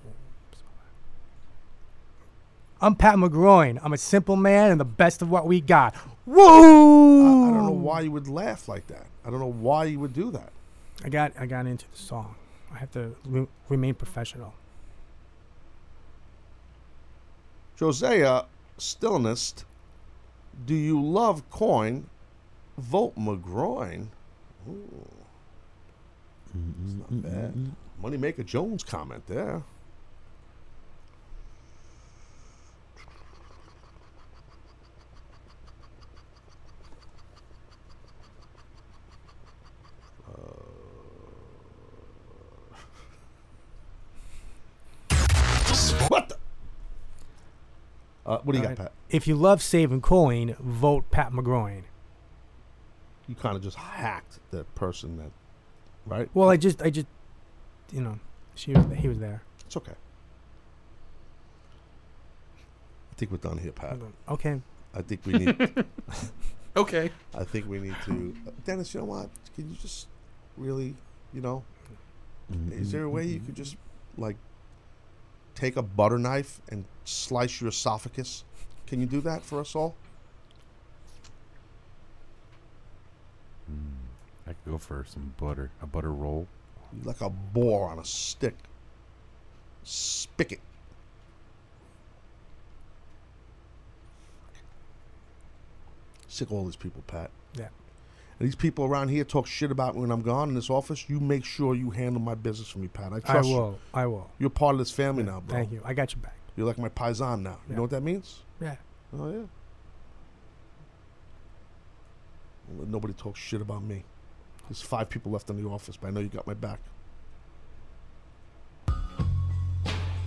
I'm 2.80 2.94
Pat 2.94 3.16
McGroin. 3.16 3.80
I'm 3.82 3.92
a 3.92 3.98
simple 3.98 4.36
man 4.36 4.70
and 4.70 4.80
the 4.80 4.84
best 4.84 5.20
of 5.20 5.30
what 5.30 5.46
we 5.46 5.60
got. 5.60 5.96
Woo! 6.26 7.46
I, 7.46 7.48
I 7.48 7.52
don't 7.52 7.66
know 7.66 7.72
why 7.72 8.02
you 8.02 8.12
would 8.12 8.28
laugh 8.28 8.68
like 8.68 8.86
that. 8.86 9.06
I 9.24 9.30
don't 9.30 9.40
know 9.40 9.50
why 9.50 9.84
you 9.84 9.98
would 9.98 10.12
do 10.12 10.30
that. 10.30 10.52
I 11.05 11.09
got 11.09 11.32
I 11.38 11.46
got 11.46 11.66
into 11.66 11.90
the 11.90 11.98
song. 11.98 12.36
I 12.72 12.78
have 12.78 12.90
to 12.92 13.16
re- 13.24 13.48
remain 13.68 13.94
professional. 13.94 14.55
Jose, 17.80 18.22
uh, 18.22 18.42
Stillness. 18.76 19.64
Do 20.66 20.74
you 20.74 21.00
love 21.00 21.48
coin? 21.50 22.09
Vote 22.76 23.16
McGroin. 23.16 24.09
Ooh. 24.68 25.06
It's 26.84 26.94
not 26.94 27.22
bad. 27.22 27.72
Moneymaker 28.02 28.44
Jones 28.44 28.84
comment 28.84 29.26
there. 29.26 29.62
What 46.09 46.28
the? 46.28 46.36
Uh, 48.28 48.38
what 48.44 48.52
do 48.52 48.59
you 48.59 48.62
got, 48.62 48.72
Alright. 48.72 48.78
Pat? 48.78 48.92
If 49.09 49.26
you 49.26 49.34
love 49.34 49.62
saving 49.62 50.02
coin, 50.02 50.55
vote 50.60 51.10
Pat 51.10 51.32
McGroin. 51.32 51.84
You 53.26 53.34
kind 53.34 53.56
of 53.56 53.62
just 53.62 53.76
hacked 53.76 54.38
the 54.50 54.64
person 54.74 55.16
that, 55.16 55.30
right? 56.06 56.28
Well, 56.34 56.50
I 56.50 56.59
just, 56.59 56.82
I 56.82 56.90
just, 56.90 57.06
you 57.90 58.02
know, 58.02 58.18
she 58.55 58.72
was, 58.72 58.84
he 58.96 59.09
was 59.09 59.18
there. 59.18 59.42
It's 59.66 59.76
okay. 59.78 59.94
I 63.12 63.14
think 63.16 63.32
we're 63.32 63.38
done 63.38 63.59
here, 63.59 63.72
Pat. 63.72 63.96
Okay. 64.28 64.60
I 64.94 65.02
think 65.02 65.26
we 65.26 65.32
need. 65.32 65.84
Okay. 66.76 67.10
I 67.34 67.42
think 67.42 67.68
we 67.68 67.80
need 67.80 67.96
to. 68.05 68.36
Dennis, 68.64 68.94
you 68.94 69.00
know 69.00 69.06
what? 69.06 69.30
Can 69.56 69.68
you 69.68 69.76
just 69.82 70.06
really, 70.56 70.94
you 71.34 71.40
know, 71.40 71.64
is 72.70 72.92
there 72.92 73.02
a 73.02 73.10
way 73.10 73.26
you 73.26 73.40
could 73.40 73.56
just 73.56 73.76
like 74.16 74.36
take 75.59 75.76
a 75.76 75.82
butter 75.82 76.18
knife 76.18 76.60
and 76.68 76.85
slice 77.05 77.60
your 77.60 77.68
esophagus? 77.68 78.44
Can 78.86 79.01
you 79.01 79.06
do 79.06 79.20
that 79.22 79.43
for 79.43 79.60
us 79.60 79.74
all? 79.74 79.97
Hmm, 83.66 84.06
I 84.47 84.52
could 84.52 84.72
go 84.72 84.78
for 84.78 85.05
some 85.06 85.35
butter, 85.36 85.70
a 85.82 85.86
butter 85.86 86.12
roll. 86.12 86.47
Like 87.05 87.20
a 87.20 87.28
boar 87.28 87.90
on 87.90 87.98
a 87.98 88.05
stick. 88.05 88.55
Spigot. 89.82 90.60
Sick 96.28 96.48
of 96.48 96.55
all 96.55 96.64
these 96.64 96.76
people, 96.76 97.02
Pat. 97.06 97.30
Yeah. 97.59 97.68
And 98.39 98.47
these 98.47 98.55
people 98.55 98.85
around 98.85 99.09
here 99.09 99.24
talk 99.24 99.47
shit 99.47 99.70
about 99.73 99.94
me 99.97 100.02
when 100.02 100.12
I'm 100.12 100.23
gone 100.23 100.48
in 100.48 100.55
this 100.55 100.70
office. 100.70 101.09
You 101.09 101.19
make 101.19 101.44
sure 101.44 101.74
you 101.74 101.90
handle 101.90 102.23
my 102.23 102.35
business 102.36 102.69
for 102.69 102.78
me, 102.78 102.86
Pat. 102.89 103.12
I 103.12 103.16
I 103.16 103.20
trust 103.20 103.48
you. 103.48 103.56
will. 103.56 103.78
I 103.93 104.06
will. 104.06 104.31
You're 104.39 104.51
part 104.51 104.74
of 104.74 104.78
this 104.78 104.93
family 104.93 105.24
now, 105.24 105.40
bro. 105.40 105.56
Thank 105.56 105.73
you. 105.73 105.82
I 105.85 105.93
got 105.94 106.15
your 106.15 106.23
back. 106.23 106.36
You're 106.56 106.66
like 106.66 106.78
my 106.78 106.89
paisan 106.89 107.43
now. 107.43 107.59
You 107.69 107.74
know 107.77 107.82
what 107.82 107.90
that 107.90 108.02
means? 108.02 108.40
Yeah. 108.60 108.77
Oh 109.19 109.31
yeah. 109.31 109.43
Nobody 112.86 113.15
talks 113.15 113.40
shit 113.40 113.60
about 113.60 113.82
me. 113.82 114.05
There's 114.69 114.82
five 114.82 115.09
people 115.09 115.32
left 115.32 115.48
in 115.51 115.62
the 115.62 115.69
office, 115.69 115.97
but 115.97 116.09
I 116.09 116.10
know 116.10 116.20
you 116.20 116.28
got 116.28 116.47
my 116.47 116.55
back. 116.55 116.78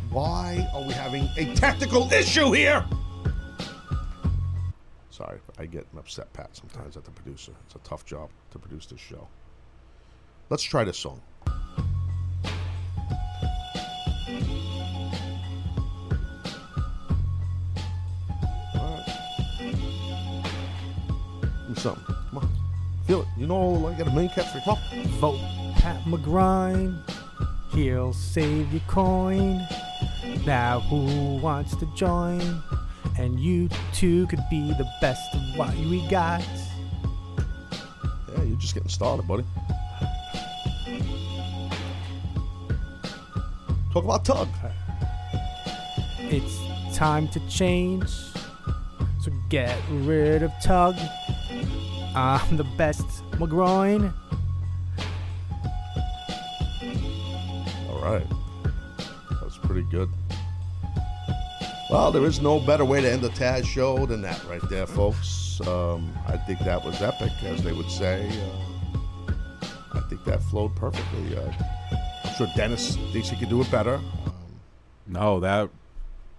Why 0.10 0.68
are 0.74 0.82
we 0.82 0.94
having 0.94 1.30
a 1.38 1.54
tactical 1.56 2.12
issue 2.12 2.52
here? 2.52 2.84
Sorry, 5.22 5.40
I 5.60 5.68
get 5.68 5.86
upset, 5.96 6.34
Pat, 6.34 6.50
sometimes 6.54 6.98
at 6.98 7.06
the 7.06 7.12
producer. 7.12 7.52
It's 7.68 7.76
a 7.76 7.80
tough 7.88 8.04
job 8.08 8.32
to 8.50 8.58
produce 8.58 8.88
this 8.88 9.00
show. 9.00 9.28
Let's 10.50 10.64
try 10.64 10.84
this 10.84 10.98
song. 10.98 11.22
Something. 21.76 22.16
Come 22.32 22.38
on. 22.38 22.50
Feel 23.06 23.22
it. 23.22 23.28
You 23.38 23.46
know, 23.46 23.88
I 23.88 23.94
got 23.94 24.08
a 24.08 24.12
million 24.12 24.32
cats 24.34 24.52
for. 24.52 24.76
Vote 25.20 25.40
Pat 25.76 26.02
McGrine. 26.06 27.00
He'll 27.74 28.14
save 28.14 28.72
your 28.72 28.82
coin. 28.88 29.68
Now 30.48 30.80
who 30.80 31.36
wants 31.38 31.76
to 31.76 31.86
join? 31.96 32.42
And 33.18 33.40
you 33.40 33.70
two 33.94 34.26
could 34.28 34.44
be 34.50 34.74
the 34.74 34.90
best 35.00 35.34
of 35.36 35.42
what 35.58 35.76
we 35.76 36.08
got. 36.08 36.42
Yeah, 38.32 38.44
you're 38.44 38.58
just 38.58 38.74
getting 38.74 38.90
started, 38.90 39.28
buddy. 39.28 39.44
Talk 43.94 44.06
about 44.06 44.24
Tug. 44.24 44.48
Uh, 44.64 44.72
it's 46.20 46.58
time 46.96 47.28
to 47.30 47.40
change. 47.50 48.10
So 49.20 49.32
get 49.50 49.78
rid 49.90 50.44
of 50.44 50.52
Tug. 50.62 50.96
I'm 52.16 52.58
the 52.58 52.64
best 52.78 53.06
McGroin. 53.32 54.14
All 57.90 58.02
right. 58.02 58.26
That 59.30 59.44
was 59.44 59.58
pretty 59.58 59.84
good. 59.92 60.10
Well, 61.92 62.10
there 62.10 62.26
is 62.26 62.40
no 62.40 62.58
better 62.58 62.86
way 62.86 63.02
to 63.02 63.12
end 63.12 63.22
the 63.22 63.28
Taz 63.32 63.66
show 63.66 64.06
than 64.06 64.22
that 64.22 64.42
right 64.46 64.62
there, 64.70 64.88
folks. 64.88 65.60
Um, 65.68 66.18
I 66.26 66.38
think 66.38 66.60
that 66.60 66.86
was 66.86 67.02
epic, 67.02 67.34
as 67.44 67.62
they 67.64 67.74
would 67.74 67.92
say. 67.92 68.30
Uh, 69.28 69.34
I 69.92 70.00
think 70.08 70.24
that 70.24 70.42
flowed 70.44 70.74
perfectly. 70.74 71.36
Uh, 71.36 71.52
I'm 72.24 72.34
sure 72.36 72.48
Dennis 72.56 72.96
thinks 73.12 73.28
he 73.28 73.36
could 73.36 73.50
do 73.50 73.60
it 73.60 73.70
better. 73.70 74.00
No, 75.06 75.42
that 75.42 75.70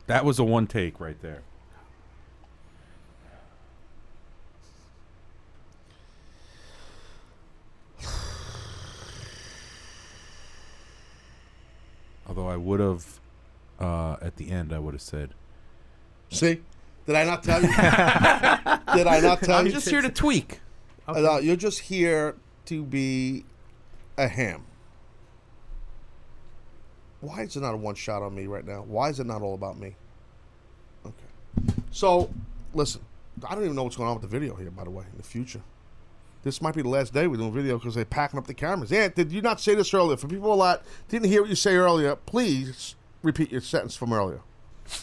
that 0.06 0.24
was 0.24 0.38
a 0.38 0.44
one 0.44 0.66
take 0.66 0.98
right 0.98 1.20
there. 1.20 1.42
Although 12.26 12.48
I 12.48 12.56
would 12.56 12.80
have, 12.80 13.20
uh, 13.78 14.16
at 14.22 14.36
the 14.36 14.50
end, 14.50 14.72
I 14.72 14.78
would 14.78 14.94
have 14.94 15.02
said, 15.02 15.34
See? 16.32 16.60
Did 17.06 17.16
I 17.16 17.24
not 17.24 17.42
tell 17.42 17.60
you? 17.60 17.68
Did 18.94 19.06
I 19.06 19.20
not 19.20 19.40
tell 19.42 19.62
you? 19.62 19.66
I'm 19.66 19.70
just 19.70 19.88
here 19.88 20.02
to 20.02 20.08
tweak. 20.08 20.60
Uh, 21.06 21.40
you're 21.42 21.56
just 21.56 21.80
here 21.80 22.36
to 22.66 22.84
be 22.84 23.44
a 24.16 24.28
ham. 24.28 24.64
Why 27.20 27.42
is 27.42 27.56
it 27.56 27.60
not 27.60 27.74
a 27.74 27.76
one 27.76 27.94
shot 27.94 28.22
on 28.22 28.34
me 28.34 28.46
right 28.46 28.66
now? 28.66 28.82
Why 28.82 29.08
is 29.10 29.20
it 29.20 29.26
not 29.26 29.42
all 29.42 29.54
about 29.54 29.78
me? 29.78 29.94
Okay. 31.06 31.74
So, 31.90 32.30
listen, 32.74 33.02
I 33.48 33.54
don't 33.54 33.64
even 33.64 33.76
know 33.76 33.84
what's 33.84 33.96
going 33.96 34.08
on 34.08 34.14
with 34.14 34.22
the 34.22 34.28
video 34.28 34.54
here, 34.54 34.70
by 34.70 34.84
the 34.84 34.90
way, 34.90 35.04
in 35.10 35.16
the 35.16 35.22
future. 35.22 35.62
This 36.44 36.60
might 36.60 36.74
be 36.74 36.82
the 36.82 36.88
last 36.88 37.12
day 37.12 37.26
we're 37.26 37.36
doing 37.36 37.50
a 37.50 37.52
video 37.52 37.78
because 37.78 37.94
they're 37.94 38.04
packing 38.04 38.38
up 38.38 38.46
the 38.46 38.54
cameras. 38.54 38.90
Yeah, 38.90 39.08
did 39.08 39.30
you 39.30 39.42
not 39.42 39.60
say 39.60 39.74
this 39.74 39.92
earlier? 39.94 40.16
For 40.16 40.26
people 40.26 40.56
that 40.58 40.82
didn't 41.08 41.28
hear 41.28 41.42
what 41.42 41.50
you 41.50 41.56
say 41.56 41.76
earlier, 41.76 42.16
please 42.16 42.96
repeat 43.22 43.52
your 43.52 43.60
sentence 43.60 43.94
from 43.94 44.12
earlier. 44.12 44.40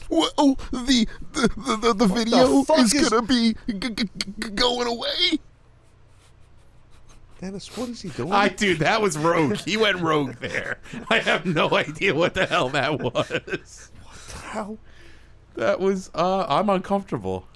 Well, 0.10 0.30
the 0.72 1.08
the 1.34 1.48
the, 1.58 1.78
the, 1.82 1.94
the 1.94 2.08
video 2.08 2.64
fuck 2.64 2.80
is, 2.80 2.94
is- 2.94 3.10
gonna 3.10 3.26
be 3.26 3.56
g- 3.68 3.90
g- 3.90 4.10
g- 4.40 4.50
going 4.52 4.88
away. 4.88 5.40
Dennis, 7.42 7.76
what 7.78 7.90
is 7.90 8.02
he 8.02 8.10
doing? 8.10 8.34
I 8.34 8.50
dude, 8.50 8.80
that 8.80 9.02
was 9.02 9.18
rogue. 9.18 9.56
He 9.58 9.78
went 9.78 10.02
rogue 10.02 10.36
there. 10.42 10.80
I 11.10 11.20
have 11.20 11.46
no 11.46 11.70
idea 11.74 12.14
what 12.14 12.34
the 12.34 12.46
hell 12.46 12.70
that 12.70 13.00
was. 13.00 13.14
What 13.16 14.18
the 14.28 14.38
hell? 14.40 14.78
That 15.56 15.80
was 15.80 16.12
uh 16.14 16.46
I'm 16.50 16.70
uncomfortable. 16.70 17.48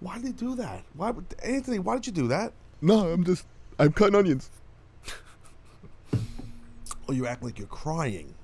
Why 0.00 0.16
did 0.16 0.26
he 0.26 0.32
do 0.32 0.54
that? 0.56 0.82
Why, 0.94 1.10
would, 1.12 1.24
Anthony? 1.42 1.78
Why 1.78 1.94
did 1.94 2.06
you 2.06 2.12
do 2.12 2.28
that? 2.28 2.52
No, 2.82 3.08
I'm 3.12 3.24
just 3.24 3.46
I'm 3.78 3.92
cutting 3.92 4.14
onions. 4.14 4.50
Oh, 7.08 7.12
you 7.12 7.26
act 7.26 7.42
like 7.42 7.58
you're 7.58 7.68
crying. 7.68 8.34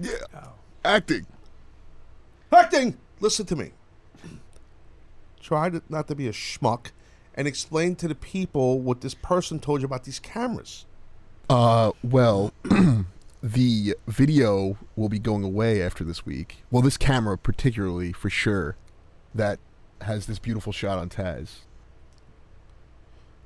Yeah, 0.00 0.10
acting. 0.84 1.26
Acting. 2.54 2.96
Listen 3.20 3.46
to 3.46 3.56
me. 3.56 3.72
Try 5.40 5.70
to, 5.70 5.82
not 5.88 6.08
to 6.08 6.14
be 6.14 6.28
a 6.28 6.32
schmuck, 6.32 6.92
and 7.34 7.48
explain 7.48 7.96
to 7.96 8.08
the 8.08 8.14
people 8.14 8.80
what 8.80 9.00
this 9.00 9.14
person 9.14 9.58
told 9.58 9.80
you 9.80 9.86
about 9.86 10.04
these 10.04 10.18
cameras. 10.18 10.86
Uh, 11.50 11.92
well, 12.02 12.52
the 13.42 13.96
video 14.06 14.78
will 14.96 15.08
be 15.08 15.18
going 15.18 15.44
away 15.44 15.82
after 15.82 16.04
this 16.04 16.24
week. 16.24 16.62
Well, 16.70 16.82
this 16.82 16.96
camera 16.96 17.36
particularly 17.36 18.12
for 18.12 18.30
sure, 18.30 18.76
that 19.34 19.58
has 20.02 20.26
this 20.26 20.38
beautiful 20.38 20.72
shot 20.72 20.98
on 20.98 21.08
Taz. 21.08 21.60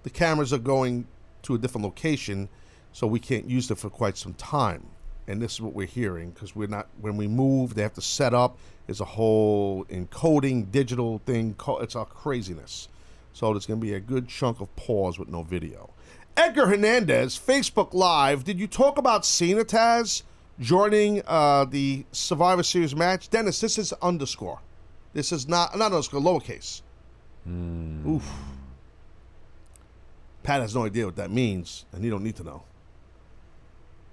The 0.03 0.11
cameras 0.11 0.53
are 0.53 0.59
going 0.59 1.07
to 1.43 1.55
a 1.55 1.59
different 1.59 1.85
location, 1.85 2.49
so 2.93 3.07
we 3.07 3.21
can't 3.21 3.49
use 3.49 3.69
them 3.69 3.77
for 3.77 3.91
quite 3.91 4.17
some 4.17 4.35
time. 4.35 4.87
And 5.27 5.43
this 5.43 5.55
is 5.55 5.61
what 5.61 5.75
we're 5.75 5.87
hearing 5.87 6.31
because 6.31 6.55
we're 6.55 6.69
not. 6.69 6.89
When 7.01 7.17
we 7.17 7.27
move, 7.27 7.75
they 7.75 7.83
have 7.83 7.95
to 7.95 8.03
set 8.03 8.33
up. 8.33 8.59
There's 8.89 9.03
a 9.03 9.05
whole 9.05 9.85
encoding 9.91 10.73
digital 10.73 11.21
thing. 11.27 11.55
It's 11.69 11.95
a 11.95 12.07
craziness. 12.07 12.89
So 13.35 13.53
there's 13.53 13.67
going 13.67 13.79
to 13.81 13.87
be 13.87 13.93
a 13.93 14.01
good 14.01 14.29
chunk 14.29 14.63
of 14.63 14.75
pause 14.77 15.19
with 15.19 15.29
no 15.29 15.43
video. 15.43 15.91
Edgar 16.39 16.67
Hernandez, 16.69 17.39
Facebook 17.39 17.93
Live. 17.93 18.45
Did 18.45 18.59
you 18.59 18.67
talk 18.67 18.97
about 18.97 19.27
Cena 19.27 19.63
Taz 19.63 20.23
joining 20.59 21.21
uh, 21.27 21.67
the 21.67 22.07
Survivor 22.13 22.63
Series 22.63 22.97
match? 22.97 23.29
Dennis, 23.29 23.61
this 23.61 23.77
is 23.77 23.93
underscore. 24.01 24.61
This 25.13 25.33
is 25.33 25.47
not 25.47 25.77
not 25.77 25.93
no, 25.93 25.99
it's 25.99 26.09
lowercase. 26.09 26.81
Oof. 27.47 28.27
Pat 30.43 30.63
has 30.63 30.75
no 30.75 30.87
idea 30.87 31.05
what 31.05 31.17
that 31.17 31.31
means, 31.31 31.85
and 31.93 32.03
you 32.03 32.11
don't 32.11 32.25
need 32.25 32.37
to 32.37 32.45
know. 32.45 32.63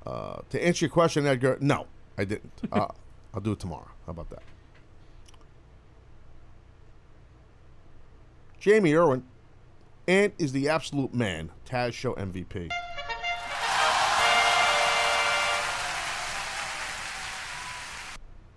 Uh, 0.05 0.41
to 0.49 0.61
answer 0.61 0.83
your 0.83 0.91
question, 0.91 1.25
Edgar, 1.25 1.57
no, 1.61 1.87
I 2.17 2.25
didn't. 2.25 2.51
uh, 2.73 2.87
I'll 3.33 3.39
do 3.39 3.53
it 3.53 3.59
tomorrow. 3.59 3.87
How 4.05 4.11
about 4.11 4.29
that? 4.31 4.43
Jamie 8.65 8.95
Irwin, 8.95 9.23
Ant 10.07 10.33
is 10.39 10.51
the 10.51 10.69
absolute 10.69 11.13
man. 11.13 11.51
Taz 11.69 11.93
Show 11.93 12.15
MVP. 12.15 12.71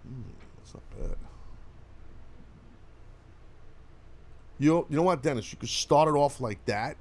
Hmm, 0.06 0.22
that's 0.56 0.72
not 0.72 0.82
bad. 0.98 1.16
You 4.59 4.70
know, 4.70 4.86
you 4.89 4.97
know 4.97 5.02
what, 5.02 5.22
Dennis? 5.22 5.52
You 5.52 5.59
could 5.59 5.68
start 5.68 6.09
it 6.09 6.12
off 6.12 6.40
like 6.40 6.64
that, 6.64 6.97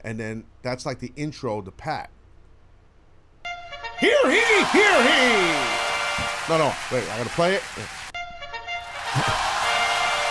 and 0.00 0.18
then 0.18 0.42
that's 0.62 0.84
like 0.84 0.98
the 0.98 1.12
intro 1.14 1.62
to 1.62 1.70
Pat. 1.70 2.10
Hear 4.00 4.18
he, 4.24 4.64
hear 4.72 5.02
he. 5.04 5.52
No, 6.48 6.58
no, 6.58 6.74
wait, 6.90 7.08
I 7.08 7.18
gotta 7.18 7.30
play 7.30 7.54
it. 7.54 7.62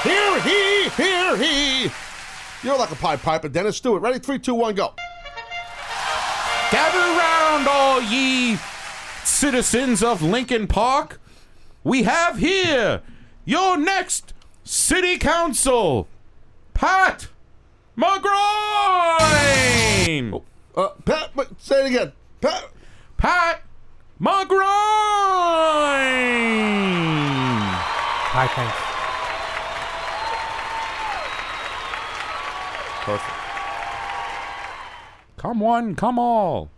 Hear 0.03 0.41
he, 0.41 0.89
hear 0.89 1.37
he. 1.37 1.91
You're 2.63 2.77
like 2.77 2.91
a 2.91 2.95
Pied 2.95 3.21
Piper, 3.21 3.49
Dennis. 3.49 3.77
Stewart. 3.77 4.01
Ready? 4.01 4.19
Three, 4.19 4.39
two, 4.39 4.55
one, 4.55 4.75
go. 4.75 4.93
Gather 6.71 6.97
round, 6.97 7.67
all 7.67 8.01
ye 8.01 8.57
citizens 9.23 10.01
of 10.01 10.21
Lincoln 10.21 10.67
Park. 10.67 11.19
We 11.83 12.03
have 12.03 12.37
here 12.37 13.01
your 13.45 13.77
next 13.77 14.33
city 14.63 15.17
council, 15.17 16.07
Pat 16.73 17.27
McGroin. 17.97 18.31
Uh, 20.75 20.89
Pat, 21.05 21.31
say 21.59 21.85
it 21.85 21.87
again. 21.87 22.11
Pat. 22.39 22.63
Pat 23.17 23.61
McGroin. 24.19 24.61
Hi, 28.33 28.47
thanks. 28.47 28.90
Perfect. 33.01 33.33
Come 35.37 35.59
one, 35.59 35.95
come 35.95 36.19
all. 36.19 36.69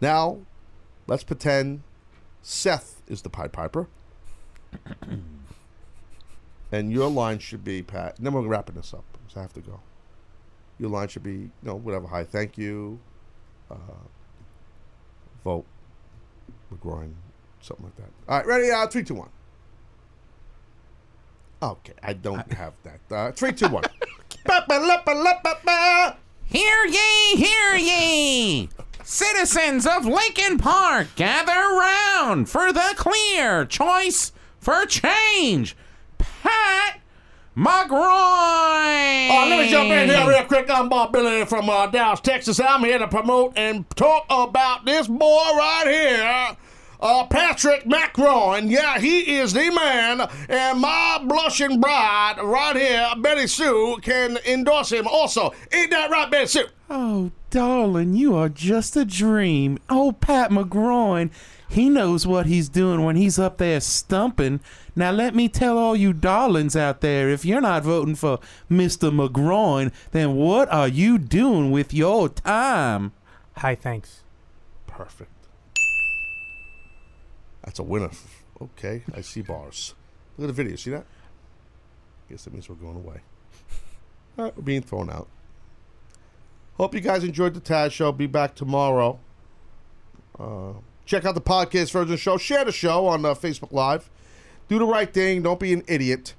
Now, 0.00 0.38
let's 1.06 1.24
pretend 1.24 1.82
Seth 2.42 3.02
is 3.08 3.22
the 3.22 3.28
Pied 3.28 3.52
Piper. 3.52 3.88
and 6.72 6.92
your 6.92 7.10
line 7.10 7.40
should 7.40 7.64
be, 7.64 7.82
Pat, 7.82 8.18
and 8.18 8.26
then 8.26 8.32
we're 8.32 8.46
wrapping 8.46 8.76
this 8.76 8.94
up 8.94 9.04
because 9.12 9.36
I 9.36 9.42
have 9.42 9.52
to 9.54 9.60
go. 9.60 9.80
Your 10.78 10.90
line 10.90 11.08
should 11.08 11.24
be, 11.24 11.32
you 11.32 11.50
know, 11.62 11.74
whatever. 11.74 12.06
Hi, 12.06 12.24
thank 12.24 12.56
you. 12.56 13.00
Uh, 13.70 13.76
vote. 15.44 15.66
McGroin, 16.72 17.12
something 17.60 17.86
like 17.86 17.96
that. 17.96 18.10
All 18.28 18.38
right, 18.38 18.46
ready? 18.46 18.70
Uh, 18.70 18.86
three, 18.86 19.02
two, 19.02 19.14
one. 19.14 19.28
Okay, 21.62 21.92
I 22.02 22.12
don't 22.12 22.52
have 22.52 22.74
that. 22.84 23.00
Uh, 23.10 23.32
three, 23.32 23.52
two, 23.52 23.68
one. 23.68 23.84
Ba-ba-la-ba-la-ba-ba. 24.44 26.16
Hear 26.44 26.86
ye, 26.86 27.36
hear 27.36 27.76
ye! 27.76 28.68
Citizens 29.04 29.86
of 29.86 30.06
Lincoln 30.06 30.58
Park, 30.58 31.08
gather 31.16 31.52
round 31.52 32.48
for 32.48 32.72
the 32.72 32.94
clear 32.96 33.64
choice 33.64 34.32
for 34.58 34.86
change. 34.86 35.76
Pat 36.18 37.00
McGroin! 37.56 39.30
Uh, 39.30 39.46
let 39.48 39.60
me 39.60 39.68
jump 39.68 39.90
in 39.90 40.08
here 40.08 40.28
real 40.28 40.44
quick. 40.44 40.70
I'm 40.70 40.88
Bob 40.88 41.12
Billy 41.12 41.44
from 41.44 41.68
uh, 41.68 41.86
Dallas, 41.88 42.20
Texas. 42.20 42.60
I'm 42.60 42.84
here 42.84 42.98
to 42.98 43.08
promote 43.08 43.52
and 43.56 43.88
talk 43.96 44.26
about 44.30 44.84
this 44.84 45.06
boy 45.06 45.16
right 45.56 45.84
here. 45.86 46.56
Uh, 47.00 47.26
Patrick 47.26 47.84
McGroin, 47.84 48.70
yeah, 48.70 48.98
he 48.98 49.38
is 49.38 49.54
the 49.54 49.70
man, 49.70 50.28
and 50.50 50.80
my 50.80 51.18
blushing 51.24 51.80
bride 51.80 52.36
right 52.42 52.76
here, 52.76 53.08
Betty 53.16 53.46
Sue, 53.46 53.98
can 54.02 54.36
endorse 54.46 54.92
him 54.92 55.06
also. 55.06 55.54
Ain't 55.72 55.90
that 55.92 56.10
right, 56.10 56.30
Betty 56.30 56.46
Sue? 56.46 56.66
Oh, 56.90 57.30
darling, 57.48 58.14
you 58.14 58.36
are 58.36 58.50
just 58.50 58.98
a 58.98 59.06
dream. 59.06 59.78
Oh, 59.88 60.12
Pat 60.12 60.50
McGroin, 60.50 61.30
he 61.70 61.88
knows 61.88 62.26
what 62.26 62.44
he's 62.44 62.68
doing 62.68 63.02
when 63.02 63.16
he's 63.16 63.38
up 63.38 63.56
there 63.56 63.80
stumping. 63.80 64.60
Now, 64.94 65.10
let 65.10 65.34
me 65.34 65.48
tell 65.48 65.78
all 65.78 65.96
you 65.96 66.12
darlings 66.12 66.76
out 66.76 67.00
there 67.00 67.30
if 67.30 67.46
you're 67.46 67.62
not 67.62 67.84
voting 67.84 68.16
for 68.16 68.40
Mr. 68.70 69.10
McGroin, 69.10 69.90
then 70.10 70.34
what 70.34 70.70
are 70.70 70.88
you 70.88 71.16
doing 71.16 71.70
with 71.70 71.94
your 71.94 72.28
time? 72.28 73.12
Hi, 73.56 73.74
thanks. 73.74 74.22
Perfect. 74.86 75.30
That's 77.70 77.78
a 77.78 77.84
winner. 77.84 78.10
Okay, 78.60 79.04
I 79.14 79.20
see 79.20 79.42
bars. 79.42 79.94
Look 80.36 80.50
at 80.50 80.56
the 80.56 80.60
video. 80.60 80.74
See 80.74 80.90
that? 80.90 81.04
Guess 82.28 82.42
that 82.42 82.52
means 82.52 82.68
we're 82.68 82.74
going 82.74 82.96
away. 82.96 83.20
All 84.36 84.46
right, 84.46 84.56
we're 84.56 84.64
being 84.64 84.82
thrown 84.82 85.08
out. 85.08 85.28
Hope 86.74 86.96
you 86.96 87.00
guys 87.00 87.22
enjoyed 87.22 87.54
the 87.54 87.60
Taz 87.60 87.92
show. 87.92 88.10
Be 88.10 88.26
back 88.26 88.56
tomorrow. 88.56 89.20
Uh, 90.36 90.72
check 91.06 91.24
out 91.24 91.36
the 91.36 91.40
podcast 91.40 91.92
version 91.92 92.00
of 92.00 92.08
the 92.08 92.16
show. 92.16 92.36
Share 92.36 92.64
the 92.64 92.72
show 92.72 93.06
on 93.06 93.24
uh, 93.24 93.34
Facebook 93.34 93.70
Live. 93.70 94.10
Do 94.66 94.80
the 94.80 94.84
right 94.84 95.14
thing. 95.14 95.42
Don't 95.42 95.60
be 95.60 95.72
an 95.72 95.84
idiot. 95.86 96.34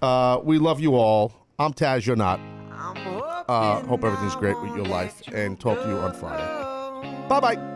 Uh, 0.00 0.38
we 0.40 0.60
love 0.60 0.78
you 0.78 0.94
all. 0.94 1.32
I'm 1.58 1.72
Taz. 1.72 2.06
You're 2.06 2.14
not. 2.14 2.38
Uh, 3.48 3.80
hope 3.86 4.04
everything's 4.04 4.36
great 4.36 4.60
with 4.62 4.76
your 4.76 4.86
life. 4.86 5.20
And 5.34 5.58
talk 5.58 5.82
to 5.82 5.88
you 5.88 5.96
on 5.96 6.14
Friday. 6.14 7.26
Bye 7.28 7.40
bye. 7.40 7.75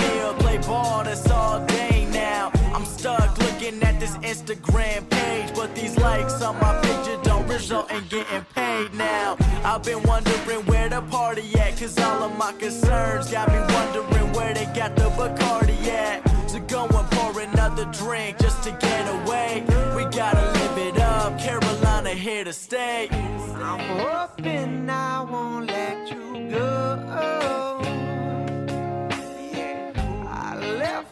all 0.71 1.65
day 1.65 2.07
now. 2.11 2.51
I'm 2.73 2.85
stuck 2.85 3.37
looking 3.37 3.81
at 3.83 3.99
this 3.99 4.15
Instagram 4.17 5.09
page, 5.09 5.53
but 5.53 5.75
these 5.75 5.97
likes 5.97 6.41
on 6.41 6.59
my 6.59 6.73
picture 6.81 7.19
don't 7.23 7.47
result 7.47 7.91
in 7.91 8.03
getting 8.07 8.45
paid 8.55 8.93
now. 8.93 9.37
I've 9.63 9.83
been 9.83 10.01
wondering 10.03 10.65
where 10.65 10.89
the 10.89 11.01
party 11.01 11.43
at, 11.59 11.77
cause 11.77 11.97
all 11.99 12.23
of 12.23 12.37
my 12.37 12.53
concerns 12.53 13.31
got 13.31 13.49
me 13.49 13.59
wondering 13.75 14.33
where 14.33 14.53
they 14.53 14.65
got 14.65 14.95
the 14.95 15.09
Bacardi 15.17 15.87
at. 15.87 16.49
So 16.49 16.59
go 16.61 16.87
and 16.87 17.11
pour 17.11 17.41
another 17.41 17.85
drink 17.85 18.39
just 18.39 18.63
to 18.63 18.71
get 18.71 19.03
away. 19.17 19.63
We 19.95 20.03
gotta 20.05 20.45
live 20.59 20.77
it 20.77 20.99
up, 20.99 21.37
Carolina 21.39 22.11
here 22.11 22.43
to 22.43 22.53
stay. 22.53 23.09
I'm 23.11 23.79
hoping 23.99 24.89
I 24.89 25.21
won't 25.21 25.67
let 25.67 26.09
you 26.09 26.49
go. 26.49 27.70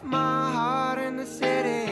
my 0.10 0.52
heart 0.52 1.00
in 1.00 1.18
the 1.18 1.26
city. 1.26 1.89